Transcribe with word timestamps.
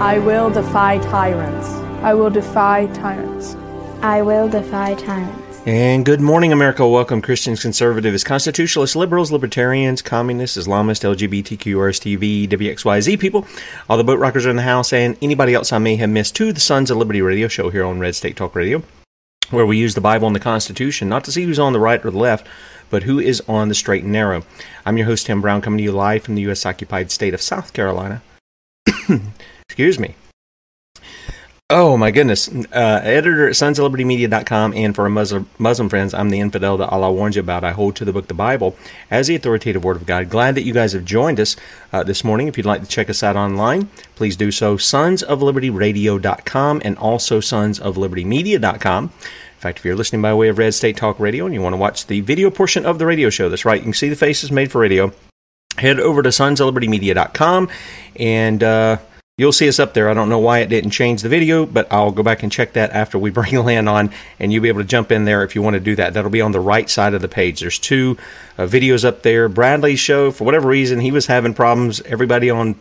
I 0.00 0.20
will 0.20 0.48
defy 0.48 0.98
tyrants. 0.98 1.66
I 2.04 2.14
will 2.14 2.30
defy 2.30 2.86
tyrants. 2.94 3.56
I 4.00 4.22
will 4.22 4.48
defy 4.48 4.94
tyrants. 4.94 5.60
And 5.66 6.06
good 6.06 6.20
morning, 6.20 6.52
America. 6.52 6.86
Welcome, 6.86 7.20
Christians, 7.20 7.62
conservatives, 7.62 8.22
constitutionalists, 8.22 8.94
liberals, 8.94 9.32
libertarians, 9.32 10.00
communists, 10.00 10.56
Islamists, 10.56 11.02
LGBTQ, 11.02 11.74
RSTV, 11.74 12.48
WXYZ 12.48 13.18
people, 13.18 13.44
all 13.88 13.96
the 13.96 14.04
boat 14.04 14.20
rockers 14.20 14.46
are 14.46 14.50
in 14.50 14.56
the 14.56 14.62
house, 14.62 14.92
and 14.92 15.18
anybody 15.20 15.52
else 15.52 15.72
I 15.72 15.78
may 15.78 15.96
have 15.96 16.10
missed 16.10 16.36
to 16.36 16.52
the 16.52 16.60
Sons 16.60 16.92
of 16.92 16.96
Liberty 16.96 17.20
radio 17.20 17.48
show 17.48 17.68
here 17.68 17.84
on 17.84 17.98
Red 17.98 18.14
State 18.14 18.36
Talk 18.36 18.54
Radio, 18.54 18.84
where 19.50 19.66
we 19.66 19.78
use 19.78 19.96
the 19.96 20.00
Bible 20.00 20.28
and 20.28 20.36
the 20.36 20.40
Constitution 20.40 21.08
not 21.08 21.24
to 21.24 21.32
see 21.32 21.42
who's 21.42 21.58
on 21.58 21.72
the 21.72 21.80
right 21.80 22.06
or 22.06 22.12
the 22.12 22.18
left, 22.18 22.46
but 22.88 23.02
who 23.02 23.18
is 23.18 23.42
on 23.48 23.68
the 23.68 23.74
straight 23.74 24.04
and 24.04 24.12
narrow. 24.12 24.44
I'm 24.86 24.96
your 24.96 25.06
host, 25.06 25.26
Tim 25.26 25.40
Brown, 25.40 25.60
coming 25.60 25.78
to 25.78 25.82
you 25.82 25.90
live 25.90 26.22
from 26.22 26.36
the 26.36 26.42
U.S. 26.42 26.64
occupied 26.64 27.10
state 27.10 27.34
of 27.34 27.42
South 27.42 27.72
Carolina. 27.72 28.22
Excuse 29.68 29.98
me. 29.98 30.14
Oh 31.70 31.98
my 31.98 32.10
goodness. 32.10 32.48
Uh, 32.48 33.00
editor 33.04 33.46
at 33.46 33.56
sons 33.56 33.78
of 33.78 33.82
liberty 33.82 34.02
media.com 34.02 34.72
and 34.72 34.94
for 34.94 35.02
our 35.02 35.10
Muslim, 35.10 35.50
Muslim 35.58 35.90
friends, 35.90 36.14
I'm 36.14 36.30
the 36.30 36.40
infidel 36.40 36.78
that 36.78 36.88
Allah 36.88 37.12
warns 37.12 37.36
you 37.36 37.40
about. 37.40 37.62
I 37.62 37.72
hold 37.72 37.94
to 37.96 38.06
the 38.06 38.12
book, 38.12 38.26
the 38.26 38.32
Bible, 38.32 38.74
as 39.10 39.26
the 39.26 39.34
authoritative 39.34 39.84
word 39.84 39.96
of 39.96 40.06
God. 40.06 40.30
Glad 40.30 40.54
that 40.54 40.62
you 40.62 40.72
guys 40.72 40.94
have 40.94 41.04
joined 41.04 41.38
us 41.38 41.56
uh, 41.92 42.02
this 42.02 42.24
morning. 42.24 42.48
If 42.48 42.56
you'd 42.56 42.64
like 42.64 42.80
to 42.80 42.88
check 42.88 43.10
us 43.10 43.22
out 43.22 43.36
online, 43.36 43.90
please 44.14 44.34
do 44.34 44.50
so. 44.50 44.78
Sons 44.78 45.22
of 45.22 45.42
Liberty 45.42 45.68
Radio.com 45.68 46.80
and 46.86 46.96
also 46.96 47.38
Sons 47.38 47.78
of 47.78 47.98
Liberty 47.98 48.24
Media.com. 48.24 49.04
In 49.04 49.60
fact, 49.60 49.76
if 49.76 49.84
you're 49.84 49.94
listening 49.94 50.22
by 50.22 50.32
way 50.32 50.48
of 50.48 50.56
Red 50.56 50.72
State 50.72 50.96
Talk 50.96 51.20
Radio 51.20 51.44
and 51.44 51.52
you 51.52 51.60
want 51.60 51.74
to 51.74 51.78
watch 51.78 52.06
the 52.06 52.22
video 52.22 52.48
portion 52.50 52.86
of 52.86 52.98
the 52.98 53.04
radio 53.04 53.28
show, 53.28 53.50
that's 53.50 53.66
right, 53.66 53.78
you 53.78 53.84
can 53.84 53.92
see 53.92 54.08
the 54.08 54.16
faces 54.16 54.50
made 54.50 54.72
for 54.72 54.80
radio. 54.80 55.12
Head 55.76 56.00
over 56.00 56.22
to 56.22 56.32
sons 56.32 56.60
of 56.60 56.66
liberty 56.66 56.88
media.com 56.88 57.68
and 58.16 58.62
uh, 58.62 58.96
You'll 59.38 59.52
see 59.52 59.68
us 59.68 59.78
up 59.78 59.94
there. 59.94 60.10
I 60.10 60.14
don't 60.14 60.28
know 60.28 60.40
why 60.40 60.58
it 60.58 60.68
didn't 60.68 60.90
change 60.90 61.22
the 61.22 61.28
video, 61.28 61.64
but 61.64 61.86
I'll 61.92 62.10
go 62.10 62.24
back 62.24 62.42
and 62.42 62.50
check 62.50 62.72
that 62.72 62.90
after 62.90 63.20
we 63.20 63.30
bring 63.38 63.54
Lynne 63.54 63.86
on, 63.86 64.10
and 64.40 64.52
you'll 64.52 64.64
be 64.64 64.68
able 64.68 64.80
to 64.80 64.86
jump 64.86 65.12
in 65.12 65.24
there 65.24 65.44
if 65.44 65.54
you 65.54 65.62
want 65.62 65.74
to 65.74 65.80
do 65.80 65.94
that. 65.94 66.12
That'll 66.12 66.28
be 66.28 66.40
on 66.40 66.50
the 66.50 66.60
right 66.60 66.90
side 66.90 67.14
of 67.14 67.22
the 67.22 67.28
page. 67.28 67.60
There's 67.60 67.78
two 67.78 68.18
uh, 68.58 68.64
videos 68.64 69.04
up 69.04 69.22
there. 69.22 69.48
Bradley's 69.48 70.00
show, 70.00 70.32
for 70.32 70.42
whatever 70.42 70.68
reason, 70.68 70.98
he 70.98 71.12
was 71.12 71.26
having 71.26 71.54
problems. 71.54 72.00
Everybody 72.00 72.50
on 72.50 72.74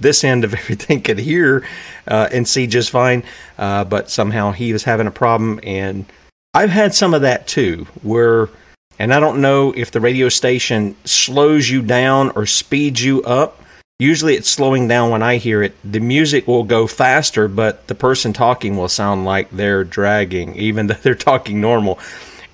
this 0.00 0.22
end 0.22 0.44
of 0.44 0.52
everything 0.58 1.00
could 1.00 1.18
hear 1.18 1.66
uh, 2.06 2.28
and 2.30 2.46
see 2.46 2.66
just 2.66 2.90
fine, 2.90 3.24
uh, 3.56 3.84
but 3.84 4.10
somehow 4.10 4.52
he 4.52 4.74
was 4.74 4.84
having 4.84 5.06
a 5.06 5.10
problem, 5.10 5.60
and 5.62 6.04
I've 6.52 6.70
had 6.70 6.94
some 6.94 7.14
of 7.14 7.22
that 7.22 7.48
too, 7.48 7.86
where. 8.02 8.50
And 8.98 9.12
I 9.12 9.18
don't 9.18 9.40
know 9.40 9.72
if 9.74 9.90
the 9.90 10.00
radio 10.00 10.28
station 10.28 10.94
slows 11.04 11.68
you 11.68 11.82
down 11.82 12.30
or 12.36 12.46
speeds 12.46 13.02
you 13.02 13.22
up 13.22 13.61
usually 14.02 14.34
it's 14.34 14.48
slowing 14.48 14.88
down 14.88 15.10
when 15.10 15.22
I 15.22 15.36
hear 15.36 15.62
it. 15.62 15.74
The 15.84 16.00
music 16.00 16.46
will 16.48 16.64
go 16.64 16.86
faster, 16.86 17.46
but 17.46 17.86
the 17.86 17.94
person 17.94 18.32
talking 18.32 18.76
will 18.76 18.88
sound 18.88 19.24
like 19.24 19.50
they're 19.50 19.84
dragging, 19.84 20.56
even 20.56 20.86
though 20.88 20.94
they're 20.94 21.14
talking 21.14 21.60
normal. 21.60 21.98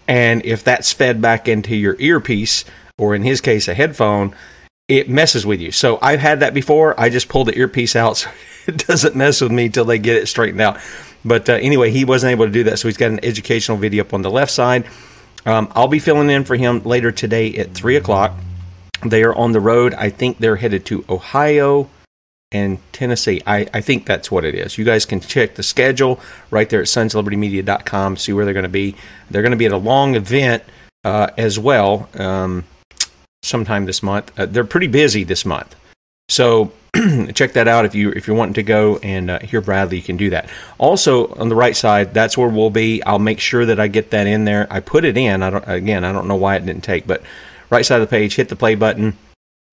And 0.06 0.44
if 0.44 0.62
that's 0.62 0.93
fed 0.93 1.20
back 1.20 1.49
into 1.49 1.75
your 1.75 1.96
earpiece, 1.99 2.64
or 2.99 3.14
in 3.14 3.23
his 3.23 3.40
case, 3.40 3.69
a 3.69 3.75
headphone, 3.75 4.34
it 4.88 5.08
messes 5.08 5.46
with 5.46 5.61
you. 5.61 5.70
So 5.70 5.99
I've 6.02 6.20
had 6.20 6.40
that 6.40 6.55
before. 6.55 6.99
I 6.99 7.08
just 7.08 7.28
pull 7.28 7.44
the 7.44 7.56
earpiece 7.58 7.96
out 7.96 8.19
so 8.19 8.31
it 8.67 8.87
doesn't 8.87 9.17
mess 9.17 9.40
with 9.40 9.52
me 9.52 9.69
till 9.69 9.84
they 9.84 9.99
get 9.99 10.17
it 10.17 10.26
straightened 10.26 10.61
out. 10.61 10.78
But 11.25 11.49
uh, 11.49 11.55
anyway, 11.55 11.90
he 11.90 12.05
wasn't 12.05 12.32
able 12.32 12.46
to 12.46 12.52
do 12.52 12.64
that. 12.64 12.78
So 12.78 12.88
he's 12.88 12.96
got 12.96 13.11
an 13.11 13.25
educational 13.25 13.76
video 13.76 14.05
up 14.05 14.14
on 14.14 14.23
the 14.23 14.31
left 14.31 14.52
side. 14.52 14.87
Um, 15.46 15.70
I'll 15.75 15.88
be 15.88 15.99
filling 15.99 16.31
in 16.31 16.44
for 16.44 16.56
him 16.56 16.82
later 16.82 17.11
today 17.11 17.55
at 17.56 17.73
3 17.75 17.96
o'clock. 17.96 18.32
They 19.05 19.23
are 19.23 19.35
on 19.35 19.53
the 19.53 19.61
road. 19.61 19.95
I 19.95 20.11
think 20.11 20.39
they're 20.39 20.56
headed 20.56 20.85
to 20.87 21.05
Ohio 21.09 21.89
and 22.50 22.79
Tennessee. 22.93 23.43
I, 23.47 23.67
I 23.75 23.81
think 23.81 24.06
that's 24.06 24.31
what 24.31 24.45
it 24.45 24.55
is. 24.55 24.79
You 24.79 24.85
guys 24.85 25.05
can 25.05 25.21
check 25.21 25.55
the 25.55 25.62
schedule 25.62 26.21
right 26.50 26.69
there 26.69 26.81
at 26.81 26.87
sonslibertymedia.com, 26.87 28.17
see 28.17 28.33
where 28.33 28.45
they're 28.45 28.55
going 28.55 28.62
to 28.65 28.69
be. 28.69 28.97
They're 29.31 29.43
going 29.43 29.53
to 29.53 29.59
be 29.59 29.67
at 29.67 29.73
a 29.73 29.77
long 29.77 30.15
event 30.15 30.62
uh, 31.05 31.29
as 31.37 31.59
well 31.59 32.09
um, 32.15 32.65
sometime 33.43 33.85
this 33.85 34.03
month. 34.03 34.37
Uh, 34.39 34.47
they're 34.47 34.65
pretty 34.65 34.87
busy 34.87 35.25
this 35.25 35.45
month. 35.45 35.77
So 36.29 36.73
check 37.35 37.53
that 37.53 37.69
out 37.69 37.85
if 37.85 37.95
you 37.95 38.11
if 38.11 38.27
you're 38.27 38.37
wanting 38.37 38.55
to 38.55 38.62
go 38.62 38.99
and 38.99 39.31
uh, 39.31 39.39
hear 39.41 39.61
Bradley, 39.61 39.99
you 39.99 40.03
can 40.03 40.17
do 40.17 40.31
that. 40.31 40.49
Also 40.79 41.33
on 41.35 41.49
the 41.49 41.55
right 41.55 41.77
side, 41.77 42.15
that's 42.15 42.37
where 42.37 42.49
we'll 42.49 42.71
be. 42.71 43.03
I'll 43.03 43.19
make 43.19 43.41
sure 43.41 43.67
that 43.67 43.79
I 43.79 43.89
get 43.89 44.11
that 44.11 44.27
in 44.27 44.45
there. 44.45 44.67
I 44.71 44.81
put 44.81 45.05
it 45.05 45.17
in. 45.17 45.43
I 45.43 45.50
don't 45.50 45.65
again. 45.67 46.05
I 46.05 46.12
don't 46.12 46.29
know 46.29 46.37
why 46.37 46.56
it 46.56 46.67
didn't 46.67 46.85
take, 46.85 47.06
but 47.06 47.23
right 47.70 47.85
side 47.85 48.00
of 48.00 48.09
the 48.09 48.11
page, 48.11 48.37
hit 48.37 48.49
the 48.49 48.56
play 48.56 48.75
button 48.75 49.17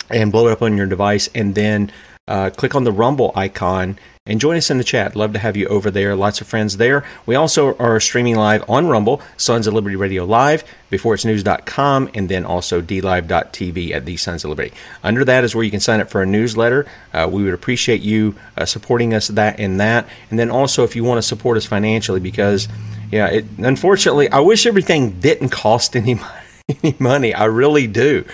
and 0.09 0.31
blow 0.31 0.47
it 0.47 0.51
up 0.51 0.62
on 0.62 0.77
your 0.77 0.86
device, 0.86 1.30
and 1.33 1.56
then 1.56 1.92
uh, 2.27 2.50
click 2.50 2.75
on 2.75 2.83
the 2.83 2.92
Rumble 2.92 3.31
icon 3.36 4.00
and 4.27 4.39
join 4.39 4.57
us 4.57 4.71
in 4.71 4.80
the 4.80 4.83
chat. 4.83 5.15
Love 5.15 5.33
to 5.33 5.39
have 5.39 5.56
you 5.56 5.68
over 5.68 5.92
there. 5.92 6.15
Lots 6.15 6.42
of 6.42 6.47
friends 6.47 6.77
there. 6.77 7.03
We 7.27 7.36
also 7.36 7.75
are 7.77 8.00
streaming 8.00 8.36
live 8.36 8.68
on 8.68 8.88
Rumble, 8.88 9.21
Sons 9.38 9.68
of 9.68 9.75
Liberty 9.75 9.95
Radio 9.95 10.25
Live, 10.25 10.63
beforeitsnews.com, 10.89 12.09
and 12.15 12.27
then 12.27 12.44
also 12.44 12.81
dlive.tv 12.81 13.92
at 13.92 14.06
the 14.06 14.18
Sons 14.18 14.44
of 14.44 14.50
Liberty. 14.50 14.74
Under 15.03 15.24
that 15.25 15.44
is 15.44 15.53
where 15.53 15.63
you 15.63 15.69
can 15.69 15.80
sign 15.80 16.00
up 16.00 16.09
for 16.09 16.24
a 16.24 16.25
newsletter. 16.25 16.88
Uh, 17.13 17.30
we 17.31 17.44
would 17.44 17.53
appreciate 17.53 18.01
you 18.01 18.36
uh, 18.57 18.65
supporting 18.65 19.13
us 19.13 19.27
that 19.27 19.59
and 19.59 19.80
that. 19.80 20.07
And 20.31 20.39
then 20.39 20.50
also 20.50 20.83
if 20.83 20.95
you 20.95 21.03
want 21.03 21.19
to 21.19 21.27
support 21.27 21.57
us 21.57 21.65
financially, 21.68 22.19
because 22.19 22.68
yeah, 23.12 23.27
it, 23.27 23.45
unfortunately, 23.59 24.30
I 24.31 24.39
wish 24.39 24.65
everything 24.65 25.19
didn't 25.19 25.50
cost 25.50 25.95
any, 25.95 26.19
any 26.83 26.95
money. 27.00 27.33
I 27.33 27.45
really 27.45 27.88
do. 27.88 28.25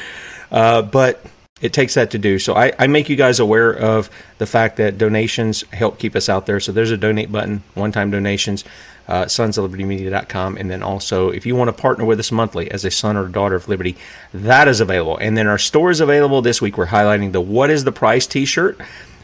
Uh, 0.52 0.82
but 0.82 1.24
it 1.62 1.74
takes 1.74 1.94
that 1.94 2.12
to 2.12 2.18
do. 2.18 2.40
So 2.40 2.56
I, 2.56 2.74
I, 2.80 2.88
make 2.88 3.08
you 3.08 3.16
guys 3.16 3.40
aware 3.40 3.72
of 3.72 4.10
the 4.40 4.48
fact 4.48 4.78
that 4.78 4.98
donations 4.98 5.62
help 5.72 6.00
keep 6.00 6.16
us 6.16 6.28
out 6.28 6.46
there. 6.46 6.60
So 6.60 6.72
there's 6.72 6.92
a 6.92 6.98
donate 6.98 7.32
button, 7.32 7.64
one 7.76 7.92
time 7.92 8.10
donations, 8.10 8.64
uh, 9.08 9.28
sons 9.28 9.58
of 9.58 9.64
liberty 9.64 9.84
media.com. 9.84 10.58
And 10.58 10.72
then 10.72 10.82
also, 10.82 11.30
if 11.30 11.46
you 11.46 11.56
want 11.56 11.68
to 11.68 11.80
partner 11.80 12.04
with 12.04 12.20
us 12.20 12.32
monthly 12.32 12.72
as 12.72 12.84
a 12.84 12.92
son 12.92 13.16
or 13.16 13.28
daughter 13.28 13.56
of 13.56 13.68
liberty, 13.68 13.96
that 14.34 14.68
is 14.68 14.80
available. 14.80 15.18
And 15.18 15.38
then 15.38 15.48
our 15.48 15.60
store 15.60 15.92
is 15.92 16.02
available 16.02 16.42
this 16.42 16.62
week. 16.62 16.78
We're 16.78 16.88
highlighting 16.88 17.32
the 17.32 17.42
What 17.42 17.70
is 17.70 17.84
the 17.84 17.92
Price 17.92 18.26
t 18.26 18.46
shirt. 18.46 18.80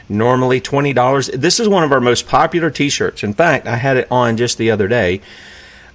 Normally 0.09 0.62
$20. 0.62 1.33
This 1.33 1.59
is 1.59 1.68
one 1.68 1.83
of 1.83 1.92
our 1.92 2.00
most 2.00 2.27
popular 2.27 2.69
t 2.69 2.89
shirts. 2.89 3.24
In 3.24 3.33
fact, 3.33 3.68
I 3.68 3.77
had 3.77 3.98
it 3.98 4.07
on 4.12 4.38
just 4.38 4.57
the 4.57 4.71
other 4.71 4.88
day. 4.88 5.21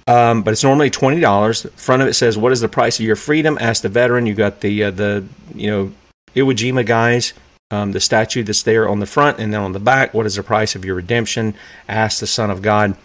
Um, 0.07 0.43
but 0.43 0.51
it's 0.51 0.63
normally 0.63 0.89
twenty 0.89 1.19
dollars. 1.19 1.65
Front 1.75 2.01
of 2.01 2.07
it 2.07 2.13
says, 2.13 2.37
"What 2.37 2.51
is 2.51 2.61
the 2.61 2.67
price 2.67 2.99
of 2.99 3.05
your 3.05 3.15
freedom?" 3.15 3.57
Ask 3.59 3.83
the 3.83 3.89
veteran. 3.89 4.25
You 4.25 4.33
got 4.33 4.59
the 4.61 4.85
uh, 4.85 4.91
the 4.91 5.25
you 5.55 5.69
know 5.69 5.91
Iwo 6.35 6.53
Jima 6.53 6.85
guys, 6.85 7.33
um, 7.71 7.91
the 7.91 7.99
statue 7.99 8.43
that's 8.43 8.63
there 8.63 8.87
on 8.87 8.99
the 8.99 9.05
front 9.05 9.39
and 9.39 9.53
then 9.53 9.61
on 9.61 9.71
the 9.71 9.79
back. 9.79 10.13
What 10.13 10.25
is 10.25 10.35
the 10.35 10.43
price 10.43 10.75
of 10.75 10.85
your 10.85 10.95
redemption? 10.95 11.55
Ask 11.87 12.19
the 12.19 12.27
Son 12.27 12.49
of 12.49 12.61
God. 12.61 12.95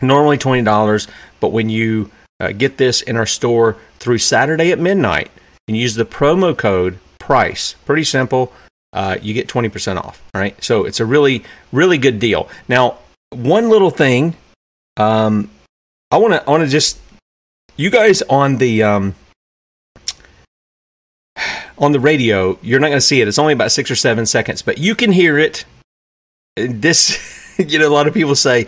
Normally 0.00 0.36
$20, 0.36 1.08
but 1.38 1.50
when 1.50 1.70
you 1.70 2.10
uh, 2.40 2.50
get 2.50 2.76
this 2.76 3.02
in 3.02 3.16
our 3.16 3.26
store 3.26 3.76
through 4.00 4.18
Saturday 4.18 4.72
at 4.72 4.80
midnight 4.80 5.30
and 5.68 5.76
use 5.76 5.94
the 5.94 6.04
promo 6.04 6.56
code 6.56 6.98
PRICE, 7.20 7.76
pretty 7.86 8.02
simple, 8.02 8.52
uh, 8.92 9.16
you 9.22 9.32
get 9.32 9.48
20% 9.48 9.96
off. 9.96 10.20
All 10.34 10.40
right. 10.40 10.62
So 10.62 10.84
it's 10.84 10.98
a 10.98 11.06
really, 11.06 11.44
really 11.70 11.98
good 11.98 12.18
deal. 12.18 12.48
Now, 12.68 12.98
one 13.30 13.68
little 13.68 13.90
thing, 13.90 14.34
um, 14.96 15.48
I 16.12 16.18
want 16.18 16.34
to, 16.34 16.46
I 16.46 16.50
want 16.50 16.62
to 16.62 16.68
just, 16.68 17.00
you 17.78 17.88
guys 17.88 18.20
on 18.28 18.58
the, 18.58 18.82
um, 18.82 19.14
on 21.78 21.92
the 21.92 22.00
radio, 22.00 22.58
you're 22.60 22.80
not 22.80 22.88
going 22.88 22.98
to 22.98 23.00
see 23.00 23.22
it. 23.22 23.28
It's 23.28 23.38
only 23.38 23.54
about 23.54 23.72
six 23.72 23.90
or 23.90 23.96
seven 23.96 24.26
seconds, 24.26 24.60
but 24.60 24.76
you 24.76 24.94
can 24.94 25.10
hear 25.10 25.38
it. 25.38 25.64
This, 26.54 27.54
you 27.58 27.78
know, 27.78 27.88
a 27.88 27.94
lot 27.94 28.06
of 28.06 28.12
people 28.12 28.34
say 28.34 28.66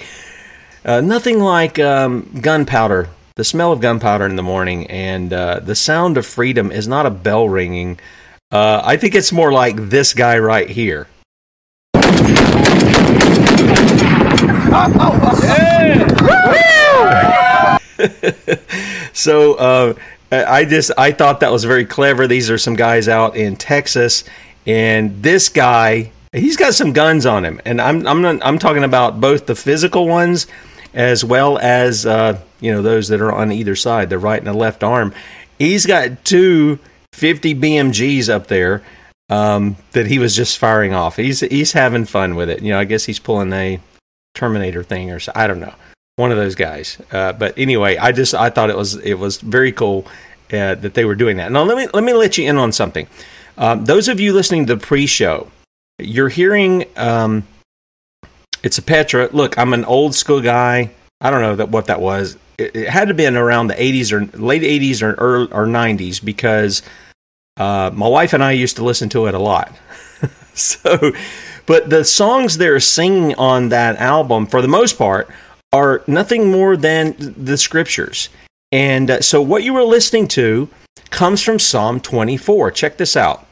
uh, 0.87 1.03
nothing 1.03 1.39
like 1.39 1.79
um, 1.79 2.35
gunpowder. 2.41 3.11
The 3.37 3.45
smell 3.45 3.73
of 3.73 3.81
gunpowder 3.81 4.25
in 4.25 4.37
the 4.37 4.43
morning 4.43 4.87
and 4.87 5.31
uh, 5.31 5.61
the 5.61 5.75
sound 5.75 6.17
of 6.17 6.25
freedom 6.25 6.73
is 6.73 6.89
not 6.89 7.05
a 7.05 7.11
bell 7.11 7.47
ringing. 7.47 8.01
Uh, 8.53 8.81
I 8.83 8.97
think 8.97 9.15
it's 9.15 9.33
more 9.33 9.53
like 9.53 9.77
this 9.77 10.15
guy 10.15 10.39
right 10.39 10.71
here. 10.71 11.09
so 19.13 19.55
uh, 19.55 19.95
I 20.31 20.65
just 20.65 20.91
I 20.99 21.13
thought 21.13 21.41
that 21.41 21.53
was 21.53 21.65
very 21.65 21.85
clever. 21.85 22.27
These 22.27 22.51
are 22.51 22.59
some 22.59 22.75
guys 22.75 23.09
out 23.09 23.37
in 23.37 23.57
Texas, 23.57 24.25
and 24.67 25.23
this 25.23 25.49
guy 25.49 26.11
he's 26.33 26.57
got 26.57 26.75
some 26.75 26.93
guns 26.93 27.27
on 27.27 27.45
him, 27.45 27.61
and 27.65 27.81
I'm 27.81 28.07
I'm 28.07 28.23
not, 28.23 28.45
I'm 28.45 28.59
talking 28.59 28.85
about 28.85 29.21
both 29.21 29.47
the 29.47 29.55
physical 29.55 30.09
ones 30.09 30.47
as 30.93 31.25
well 31.25 31.59
as 31.59 32.07
uh, 32.07 32.41
you 32.61 32.73
know 32.73 32.83
those 32.83 33.09
that 33.09 33.21
are 33.21 33.33
on 33.33 33.53
either 33.53 33.77
side, 33.77 34.11
the 34.11 34.19
right 34.19 34.39
and 34.39 34.47
the 34.47 34.53
left 34.53 34.83
arm. 34.83 35.15
He's 35.59 35.87
got 35.87 36.25
two 36.25 36.81
50 37.13 37.55
BMGs 37.55 38.29
up 38.29 38.49
there 38.49 38.83
um, 39.31 39.77
that 39.93 40.09
he 40.09 40.19
was 40.19 40.35
just 40.35 40.59
firing 40.59 40.93
off. 40.93 41.17
He's 41.17 41.41
he's 41.41 41.73
having 41.73 42.05
fun 42.05 42.35
with 42.35 42.51
it. 42.51 42.63
You 42.63 42.71
know, 42.71 42.79
I 42.79 42.85
guess 42.85 43.05
he's 43.05 43.19
pulling 43.19 43.53
a 43.53 43.81
Terminator 44.35 44.83
thing 44.83 45.13
or 45.13 45.21
so, 45.21 45.31
I 45.35 45.47
don't 45.47 45.61
know 45.61 45.75
one 46.17 46.31
of 46.31 46.37
those 46.37 46.55
guys. 46.55 46.99
Uh, 47.11 47.33
but 47.33 47.59
anyway, 47.59 47.97
I 47.97 48.13
just 48.13 48.35
I 48.35 48.51
thought 48.51 48.71
it 48.71 48.77
was 48.77 48.97
it 48.97 49.15
was 49.15 49.41
very 49.41 49.73
cool 49.73 50.07
uh, 50.53 50.75
that 50.77 50.95
they 50.95 51.05
were 51.05 51.15
doing 51.15 51.37
that. 51.39 51.51
Now 51.51 51.63
let 51.63 51.77
me 51.77 51.89
let 51.93 52.05
me 52.05 52.13
let 52.13 52.39
you 52.39 52.49
in 52.49 52.57
on 52.57 52.73
something. 52.73 53.07
Um, 53.57 53.85
those 53.85 54.09
of 54.09 54.21
you 54.21 54.33
listening 54.33 54.67
to 54.67 54.75
the 54.75 54.81
pre-show, 54.81 55.51
you're 55.99 56.29
hearing 56.29 56.85
um, 56.97 57.47
it's 58.63 58.79
a 58.79 58.83
Petra. 58.83 59.29
Look, 59.33 59.59
I'm 59.59 59.73
an 59.73 59.85
old 59.85 60.15
school 60.15 60.41
guy. 60.41 60.91
I 61.21 61.31
don't 61.31 61.41
know 61.41 61.57
that 61.57 61.69
what 61.69 61.87
that 61.87 62.01
was. 62.01 62.37
It, 62.59 62.75
it 62.75 62.89
had 62.89 63.09
to 63.09 63.15
been 63.15 63.37
around 63.37 63.69
the 63.69 63.75
80s 63.75 64.13
or 64.13 64.39
late 64.39 64.63
80s 64.63 65.03
or 65.03 65.15
early, 65.15 65.53
or 65.53 65.67
90s 65.67 66.25
because 66.25 66.83
uh, 67.57 67.91
my 67.93 68.09
wife 68.09 68.33
and 68.33 68.43
I 68.43 68.53
used 68.53 68.77
to 68.77 68.85
listen 68.85 69.09
to 69.11 69.27
it 69.27 69.35
a 69.35 69.39
lot. 69.39 69.73
so, 70.55 71.13
but 71.67 71.91
the 71.91 72.05
songs 72.05 72.59
they're 72.59 72.81
singing 72.81 73.35
on 73.37 73.69
that 73.71 73.97
album, 73.97 74.47
for 74.47 74.63
the 74.63 74.69
most 74.69 74.99
part, 74.99 75.29
are 75.75 76.05
nothing 76.07 76.53
more 76.53 76.77
than 76.77 77.17
the 77.19 77.59
scriptures. 77.59 78.29
And 78.71 79.11
uh, 79.11 79.21
so 79.23 79.43
what 79.43 79.65
you 79.65 79.75
were 79.75 79.83
listening 79.83 80.29
to 80.29 80.69
comes 81.11 81.43
from 81.43 81.59
Psalm 81.59 81.99
24. 81.99 82.71
Check 82.71 82.97
this 82.97 83.17
out. 83.17 83.47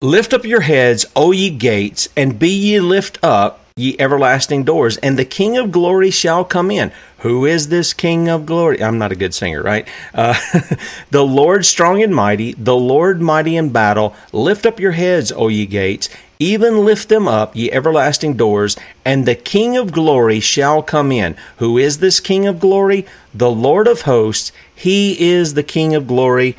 Lift 0.00 0.32
up 0.32 0.44
your 0.44 0.62
heads, 0.62 1.04
O 1.14 1.32
ye 1.32 1.50
gates, 1.50 2.08
and 2.16 2.38
be 2.38 2.48
ye 2.48 2.80
lift 2.80 3.18
up, 3.22 3.64
ye 3.78 3.96
everlasting 3.98 4.64
doors, 4.64 4.96
and 4.98 5.18
the 5.18 5.24
King 5.24 5.56
of 5.56 5.72
glory 5.72 6.10
shall 6.10 6.44
come 6.44 6.70
in. 6.70 6.92
Who 7.18 7.44
is 7.44 7.68
this 7.68 7.92
King 7.94 8.28
of 8.28 8.46
glory? 8.46 8.82
I'm 8.82 8.98
not 8.98 9.12
a 9.12 9.16
good 9.16 9.34
singer, 9.34 9.62
right? 9.62 9.88
Uh, 10.14 10.34
the 11.10 11.24
Lord 11.24 11.64
strong 11.66 12.02
and 12.02 12.14
mighty, 12.14 12.52
the 12.52 12.76
Lord 12.76 13.20
mighty 13.20 13.56
in 13.56 13.70
battle. 13.70 14.14
Lift 14.32 14.66
up 14.66 14.78
your 14.78 14.92
heads, 14.92 15.32
O 15.32 15.48
ye 15.48 15.66
gates, 15.66 16.08
even 16.38 16.84
lift 16.84 17.08
them 17.08 17.26
up, 17.26 17.56
ye 17.56 17.70
everlasting 17.72 18.36
doors, 18.36 18.76
and 19.04 19.26
the 19.26 19.34
King 19.34 19.76
of 19.76 19.92
glory 19.92 20.38
shall 20.38 20.82
come 20.82 21.10
in. 21.10 21.36
Who 21.56 21.76
is 21.76 21.98
this 21.98 22.20
King 22.20 22.46
of 22.46 22.60
glory? 22.60 23.06
The 23.34 23.50
Lord 23.50 23.88
of 23.88 24.02
hosts. 24.02 24.52
He 24.74 25.20
is 25.20 25.54
the 25.54 25.64
King 25.64 25.94
of 25.94 26.06
glory. 26.06 26.56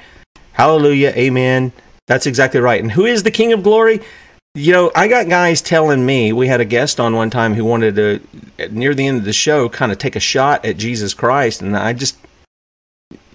Hallelujah. 0.53 1.13
Amen. 1.15 1.71
That's 2.07 2.25
exactly 2.25 2.59
right. 2.59 2.81
And 2.81 2.91
who 2.91 3.05
is 3.05 3.23
the 3.23 3.31
King 3.31 3.53
of 3.53 3.63
glory? 3.63 4.01
You 4.55 4.71
know, 4.71 4.91
I 4.95 5.07
got 5.07 5.29
guys 5.29 5.61
telling 5.61 6.05
me, 6.05 6.33
we 6.33 6.47
had 6.47 6.59
a 6.59 6.65
guest 6.65 6.99
on 6.99 7.15
one 7.15 7.29
time 7.29 7.53
who 7.53 7.63
wanted 7.63 7.95
to, 7.95 8.69
near 8.71 8.95
the 8.95 9.05
end 9.05 9.19
of 9.19 9.25
the 9.25 9.33
show, 9.33 9.69
kind 9.69 9.91
of 9.91 9.99
take 9.99 10.15
a 10.15 10.19
shot 10.19 10.65
at 10.65 10.77
Jesus 10.77 11.13
Christ. 11.13 11.61
And 11.61 11.77
I 11.77 11.93
just, 11.93 12.17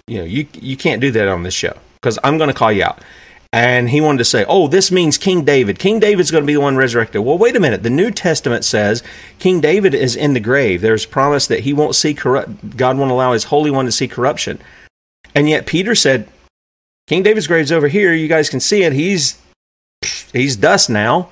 you 0.07 0.19
know, 0.19 0.25
you, 0.25 0.47
you 0.53 0.75
can't 0.75 1.01
do 1.01 1.11
that 1.11 1.27
on 1.27 1.43
this 1.43 1.53
show 1.53 1.77
because 1.95 2.19
I'm 2.23 2.37
going 2.37 2.49
to 2.49 2.53
call 2.53 2.71
you 2.71 2.83
out. 2.83 2.99
And 3.53 3.89
he 3.89 4.01
wanted 4.01 4.17
to 4.17 4.25
say, 4.25 4.43
oh, 4.49 4.67
this 4.67 4.91
means 4.91 5.17
King 5.17 5.45
David. 5.45 5.79
King 5.79 6.01
David's 6.01 6.29
going 6.29 6.43
to 6.43 6.47
be 6.47 6.55
the 6.55 6.59
one 6.59 6.75
resurrected. 6.75 7.21
Well, 7.21 7.37
wait 7.37 7.55
a 7.55 7.59
minute. 7.61 7.83
The 7.83 7.89
New 7.89 8.11
Testament 8.11 8.65
says 8.65 9.01
King 9.39 9.61
David 9.61 9.93
is 9.93 10.17
in 10.17 10.33
the 10.33 10.41
grave. 10.41 10.81
There's 10.81 11.05
promise 11.05 11.47
that 11.47 11.61
he 11.61 11.71
won't 11.71 11.95
see 11.95 12.13
corrupt, 12.13 12.75
God 12.75 12.97
won't 12.97 13.11
allow 13.11 13.31
his 13.31 13.45
Holy 13.45 13.71
One 13.71 13.85
to 13.85 13.93
see 13.93 14.09
corruption. 14.09 14.59
And 15.33 15.47
yet 15.47 15.65
Peter 15.65 15.95
said, 15.95 16.27
King 17.07 17.23
David's 17.23 17.47
grave's 17.47 17.71
over 17.71 17.87
here. 17.87 18.13
You 18.13 18.27
guys 18.27 18.49
can 18.49 18.59
see 18.59 18.83
it. 18.83 18.91
He's 18.91 19.39
he's 20.05 20.55
dust 20.55 20.89
now. 20.89 21.29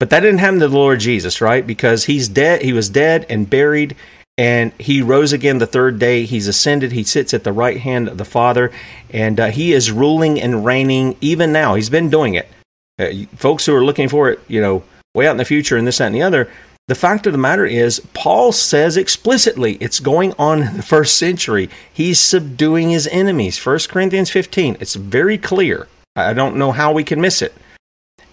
But 0.00 0.10
that 0.10 0.20
didn't 0.20 0.38
happen 0.38 0.58
to 0.60 0.68
the 0.68 0.76
Lord 0.76 1.00
Jesus, 1.00 1.40
right? 1.40 1.66
Because 1.66 2.04
he's 2.04 2.28
dead. 2.28 2.62
He 2.62 2.72
was 2.72 2.88
dead 2.88 3.26
and 3.28 3.48
buried, 3.48 3.94
and 4.36 4.72
he 4.78 5.00
rose 5.02 5.32
again 5.32 5.58
the 5.58 5.66
third 5.66 5.98
day. 5.98 6.24
He's 6.24 6.48
ascended. 6.48 6.92
He 6.92 7.04
sits 7.04 7.32
at 7.32 7.44
the 7.44 7.52
right 7.52 7.78
hand 7.78 8.08
of 8.08 8.18
the 8.18 8.24
Father, 8.24 8.72
and 9.10 9.38
uh, 9.38 9.50
he 9.50 9.72
is 9.72 9.92
ruling 9.92 10.40
and 10.40 10.64
reigning 10.64 11.16
even 11.20 11.52
now. 11.52 11.74
He's 11.74 11.90
been 11.90 12.10
doing 12.10 12.34
it. 12.34 12.48
Uh, 12.98 13.26
folks 13.36 13.66
who 13.66 13.74
are 13.74 13.84
looking 13.84 14.08
for 14.08 14.30
it, 14.30 14.40
you 14.48 14.60
know, 14.60 14.82
way 15.14 15.26
out 15.26 15.32
in 15.32 15.36
the 15.36 15.44
future 15.44 15.76
and 15.76 15.86
this, 15.86 15.98
that, 15.98 16.06
and 16.06 16.14
the 16.14 16.22
other. 16.22 16.50
The 16.86 16.94
fact 16.94 17.26
of 17.26 17.32
the 17.32 17.38
matter 17.38 17.64
is, 17.64 18.00
Paul 18.12 18.52
says 18.52 18.98
explicitly 18.98 19.76
it's 19.80 20.00
going 20.00 20.34
on 20.38 20.62
in 20.62 20.76
the 20.76 20.82
first 20.82 21.16
century. 21.16 21.70
He's 21.90 22.20
subduing 22.20 22.90
his 22.90 23.06
enemies. 23.06 23.64
1 23.64 23.78
Corinthians 23.88 24.28
15. 24.28 24.76
It's 24.80 24.94
very 24.94 25.38
clear. 25.38 25.88
I 26.14 26.34
don't 26.34 26.56
know 26.56 26.72
how 26.72 26.92
we 26.92 27.02
can 27.02 27.22
miss 27.22 27.40
it. 27.40 27.54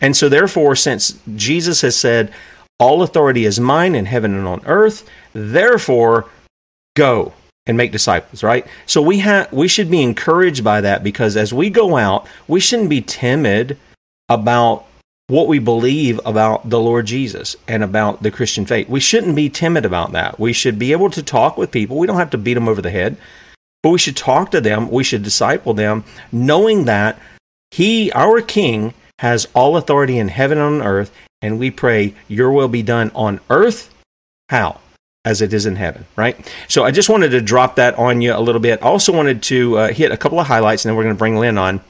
And 0.02 0.18
so, 0.18 0.28
therefore, 0.28 0.76
since 0.76 1.20
Jesus 1.36 1.82
has 1.82 1.96
said, 1.96 2.34
All 2.80 3.04
authority 3.04 3.46
is 3.46 3.60
mine 3.60 3.96
in 3.96 4.06
heaven 4.06 4.34
and 4.34 4.48
on 4.48 4.62
earth, 4.66 5.08
therefore, 5.34 6.28
go 6.96 7.34
and 7.68 7.78
make 7.78 7.92
disciples, 7.92 8.44
right? 8.44 8.66
So 8.86 9.02
we 9.02 9.20
have 9.20 9.52
we 9.54 9.68
should 9.68 9.92
be 9.92 10.02
encouraged 10.02 10.64
by 10.64 10.82
that 10.82 11.04
because 11.04 11.38
as 11.38 11.54
we 11.54 11.70
go 11.70 11.96
out, 11.96 12.28
we 12.48 12.60
shouldn't 12.60 12.90
be 12.90 13.02
timid 13.02 13.78
about 14.30 14.86
what 15.28 15.48
we 15.48 15.60
believe 15.60 16.20
about 16.26 16.70
the 16.70 16.80
Lord 16.80 17.06
Jesus 17.06 17.56
and 17.68 17.84
about 17.84 18.22
the 18.22 18.32
Christian 18.32 18.66
faith. 18.66 18.90
We 18.90 19.00
shouldn't 19.00 19.36
be 19.36 19.50
timid 19.50 19.86
about 19.86 20.12
that. 20.12 20.40
We 20.40 20.52
should 20.52 20.78
be 20.78 20.92
able 20.92 21.10
to 21.12 21.24
talk 21.24 21.58
with 21.58 21.72
people. 21.72 21.98
We 21.98 22.08
don't 22.08 22.18
have 22.18 22.32
to 22.32 22.38
beat 22.38 22.56
them 22.56 22.68
over 22.68 22.82
the 22.82 22.90
head, 22.90 23.16
but 23.82 23.92
we 23.92 24.00
should 24.00 24.18
talk 24.18 24.52
to 24.52 24.60
them. 24.60 24.90
We 24.90 25.04
should 25.06 25.24
disciple 25.24 25.74
them, 25.74 26.04
knowing 26.32 26.86
that 26.86 27.18
He, 27.70 28.12
our 28.12 28.42
King, 28.42 28.94
has 29.22 29.48
all 29.54 29.78
authority 29.78 30.18
in 30.18 30.30
heaven 30.30 30.58
and 30.58 30.82
on 30.82 30.88
earth, 30.88 31.12
and 31.44 31.60
we 31.60 31.70
pray, 31.70 32.16
Your 32.28 32.52
will 32.52 32.68
be 32.68 32.82
done 32.82 33.12
on 33.14 33.40
earth. 33.52 33.94
How? 34.50 34.80
As 35.24 35.44
it 35.44 35.54
is 35.54 35.68
in 35.68 35.76
heaven, 35.76 36.08
right? 36.16 36.36
So 36.68 36.84
I 36.84 36.90
just 36.90 37.08
wanted 37.08 37.30
to 37.30 37.40
drop 37.40 37.76
that 37.76 37.94
on 38.00 38.22
you 38.22 38.34
a 38.34 38.42
little 38.42 38.60
bit. 38.60 38.82
I 38.82 38.88
Also 38.88 39.14
wanted 39.14 39.44
to 39.44 39.78
uh, 39.78 39.94
hit 39.94 40.12
a 40.12 40.18
couple 40.18 40.40
of 40.40 40.48
highlights, 40.48 40.84
and 40.84 40.90
then 40.90 40.98
we're 40.98 41.04
going 41.04 41.16
to 41.16 41.20
bring 41.20 41.36
Lynne 41.38 41.60
on. 41.60 41.82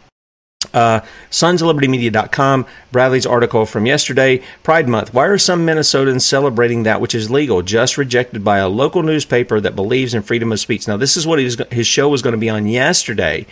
Uh, 0.73 0.99
sonsoflibertymedia.com, 1.29 2.65
Bradley's 2.91 3.25
article 3.25 3.65
from 3.65 3.85
yesterday, 3.85 4.43
Pride 4.61 4.89
Month. 4.89 5.13
Why 5.13 5.27
are 5.27 5.37
some 5.37 5.65
Minnesotans 5.65 6.23
celebrating 6.23 6.83
that 6.83 6.99
which 6.99 7.15
is 7.15 7.31
legal, 7.31 7.61
just 7.61 7.97
rejected 7.97 8.43
by 8.43 8.57
a 8.57 8.67
local 8.67 9.03
newspaper 9.03 9.61
that 9.61 9.77
believes 9.77 10.13
in 10.13 10.21
freedom 10.21 10.51
of 10.51 10.59
speech? 10.59 10.85
Now, 10.85 10.97
this 10.97 11.15
is 11.15 11.25
what 11.25 11.39
his, 11.39 11.63
his 11.71 11.87
show 11.87 12.09
was 12.09 12.21
going 12.21 12.33
to 12.33 12.37
be 12.37 12.49
on 12.49 12.67
yesterday. 12.67 13.45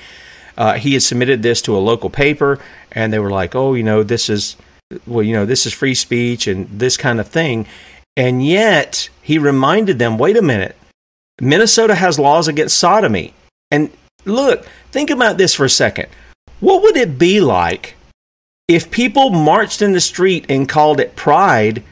Uh, 0.60 0.74
he 0.74 0.92
had 0.92 1.02
submitted 1.02 1.42
this 1.42 1.62
to 1.62 1.76
a 1.76 1.80
local 1.80 2.10
paper, 2.10 2.60
and 2.92 3.12
they 3.14 3.20
were 3.20 3.30
like, 3.30 3.56
oh, 3.56 3.74
you 3.74 3.84
know, 3.84 4.04
this 4.04 4.30
is, 4.30 4.56
well, 5.06 5.24
you 5.24 5.34
know, 5.34 5.46
this 5.46 5.66
is 5.66 5.74
free 5.74 5.96
speech 5.96 6.48
and 6.48 6.68
this 6.70 6.98
kind 6.98 7.20
of 7.20 7.28
thing. 7.28 7.68
And 8.18 8.46
yet, 8.46 9.10
he 9.22 9.38
reminded 9.38 10.00
them, 10.00 10.18
wait 10.18 10.38
a 10.38 10.42
minute, 10.42 10.76
Minnesota 11.42 11.96
has 11.96 12.20
laws 12.20 12.48
against 12.48 12.78
sodomy. 12.78 13.34
And 13.72 13.92
look, 14.26 14.66
think 14.92 15.10
about 15.10 15.38
this 15.38 15.54
for 15.54 15.66
a 15.66 15.70
second. 15.70 16.08
What 16.60 16.82
would 16.84 16.98
it 16.98 17.18
be 17.18 17.40
like 17.40 17.96
if 18.68 18.92
people 18.92 19.30
marched 19.30 19.82
in 19.82 19.94
the 19.94 20.02
street 20.02 20.46
and 20.50 20.68
called 20.68 21.00
it 21.00 21.16
pride 21.16 21.84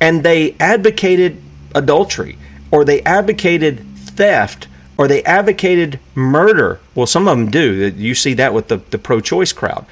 and 0.00 0.22
they 0.22 0.56
advocated 0.58 1.40
adultery 1.74 2.38
or 2.70 2.84
they 2.84 3.02
advocated 3.02 3.84
theft 3.96 4.66
or 4.96 5.06
they 5.06 5.22
advocated 5.22 6.00
murder? 6.14 6.80
Well, 6.94 7.06
some 7.06 7.28
of 7.28 7.38
them 7.38 7.50
do. 7.50 7.92
You 7.96 8.14
see 8.14 8.34
that 8.34 8.52
with 8.52 8.68
the, 8.68 8.78
the 8.90 8.98
pro 8.98 9.20
choice 9.20 9.52
crowd. 9.52 9.86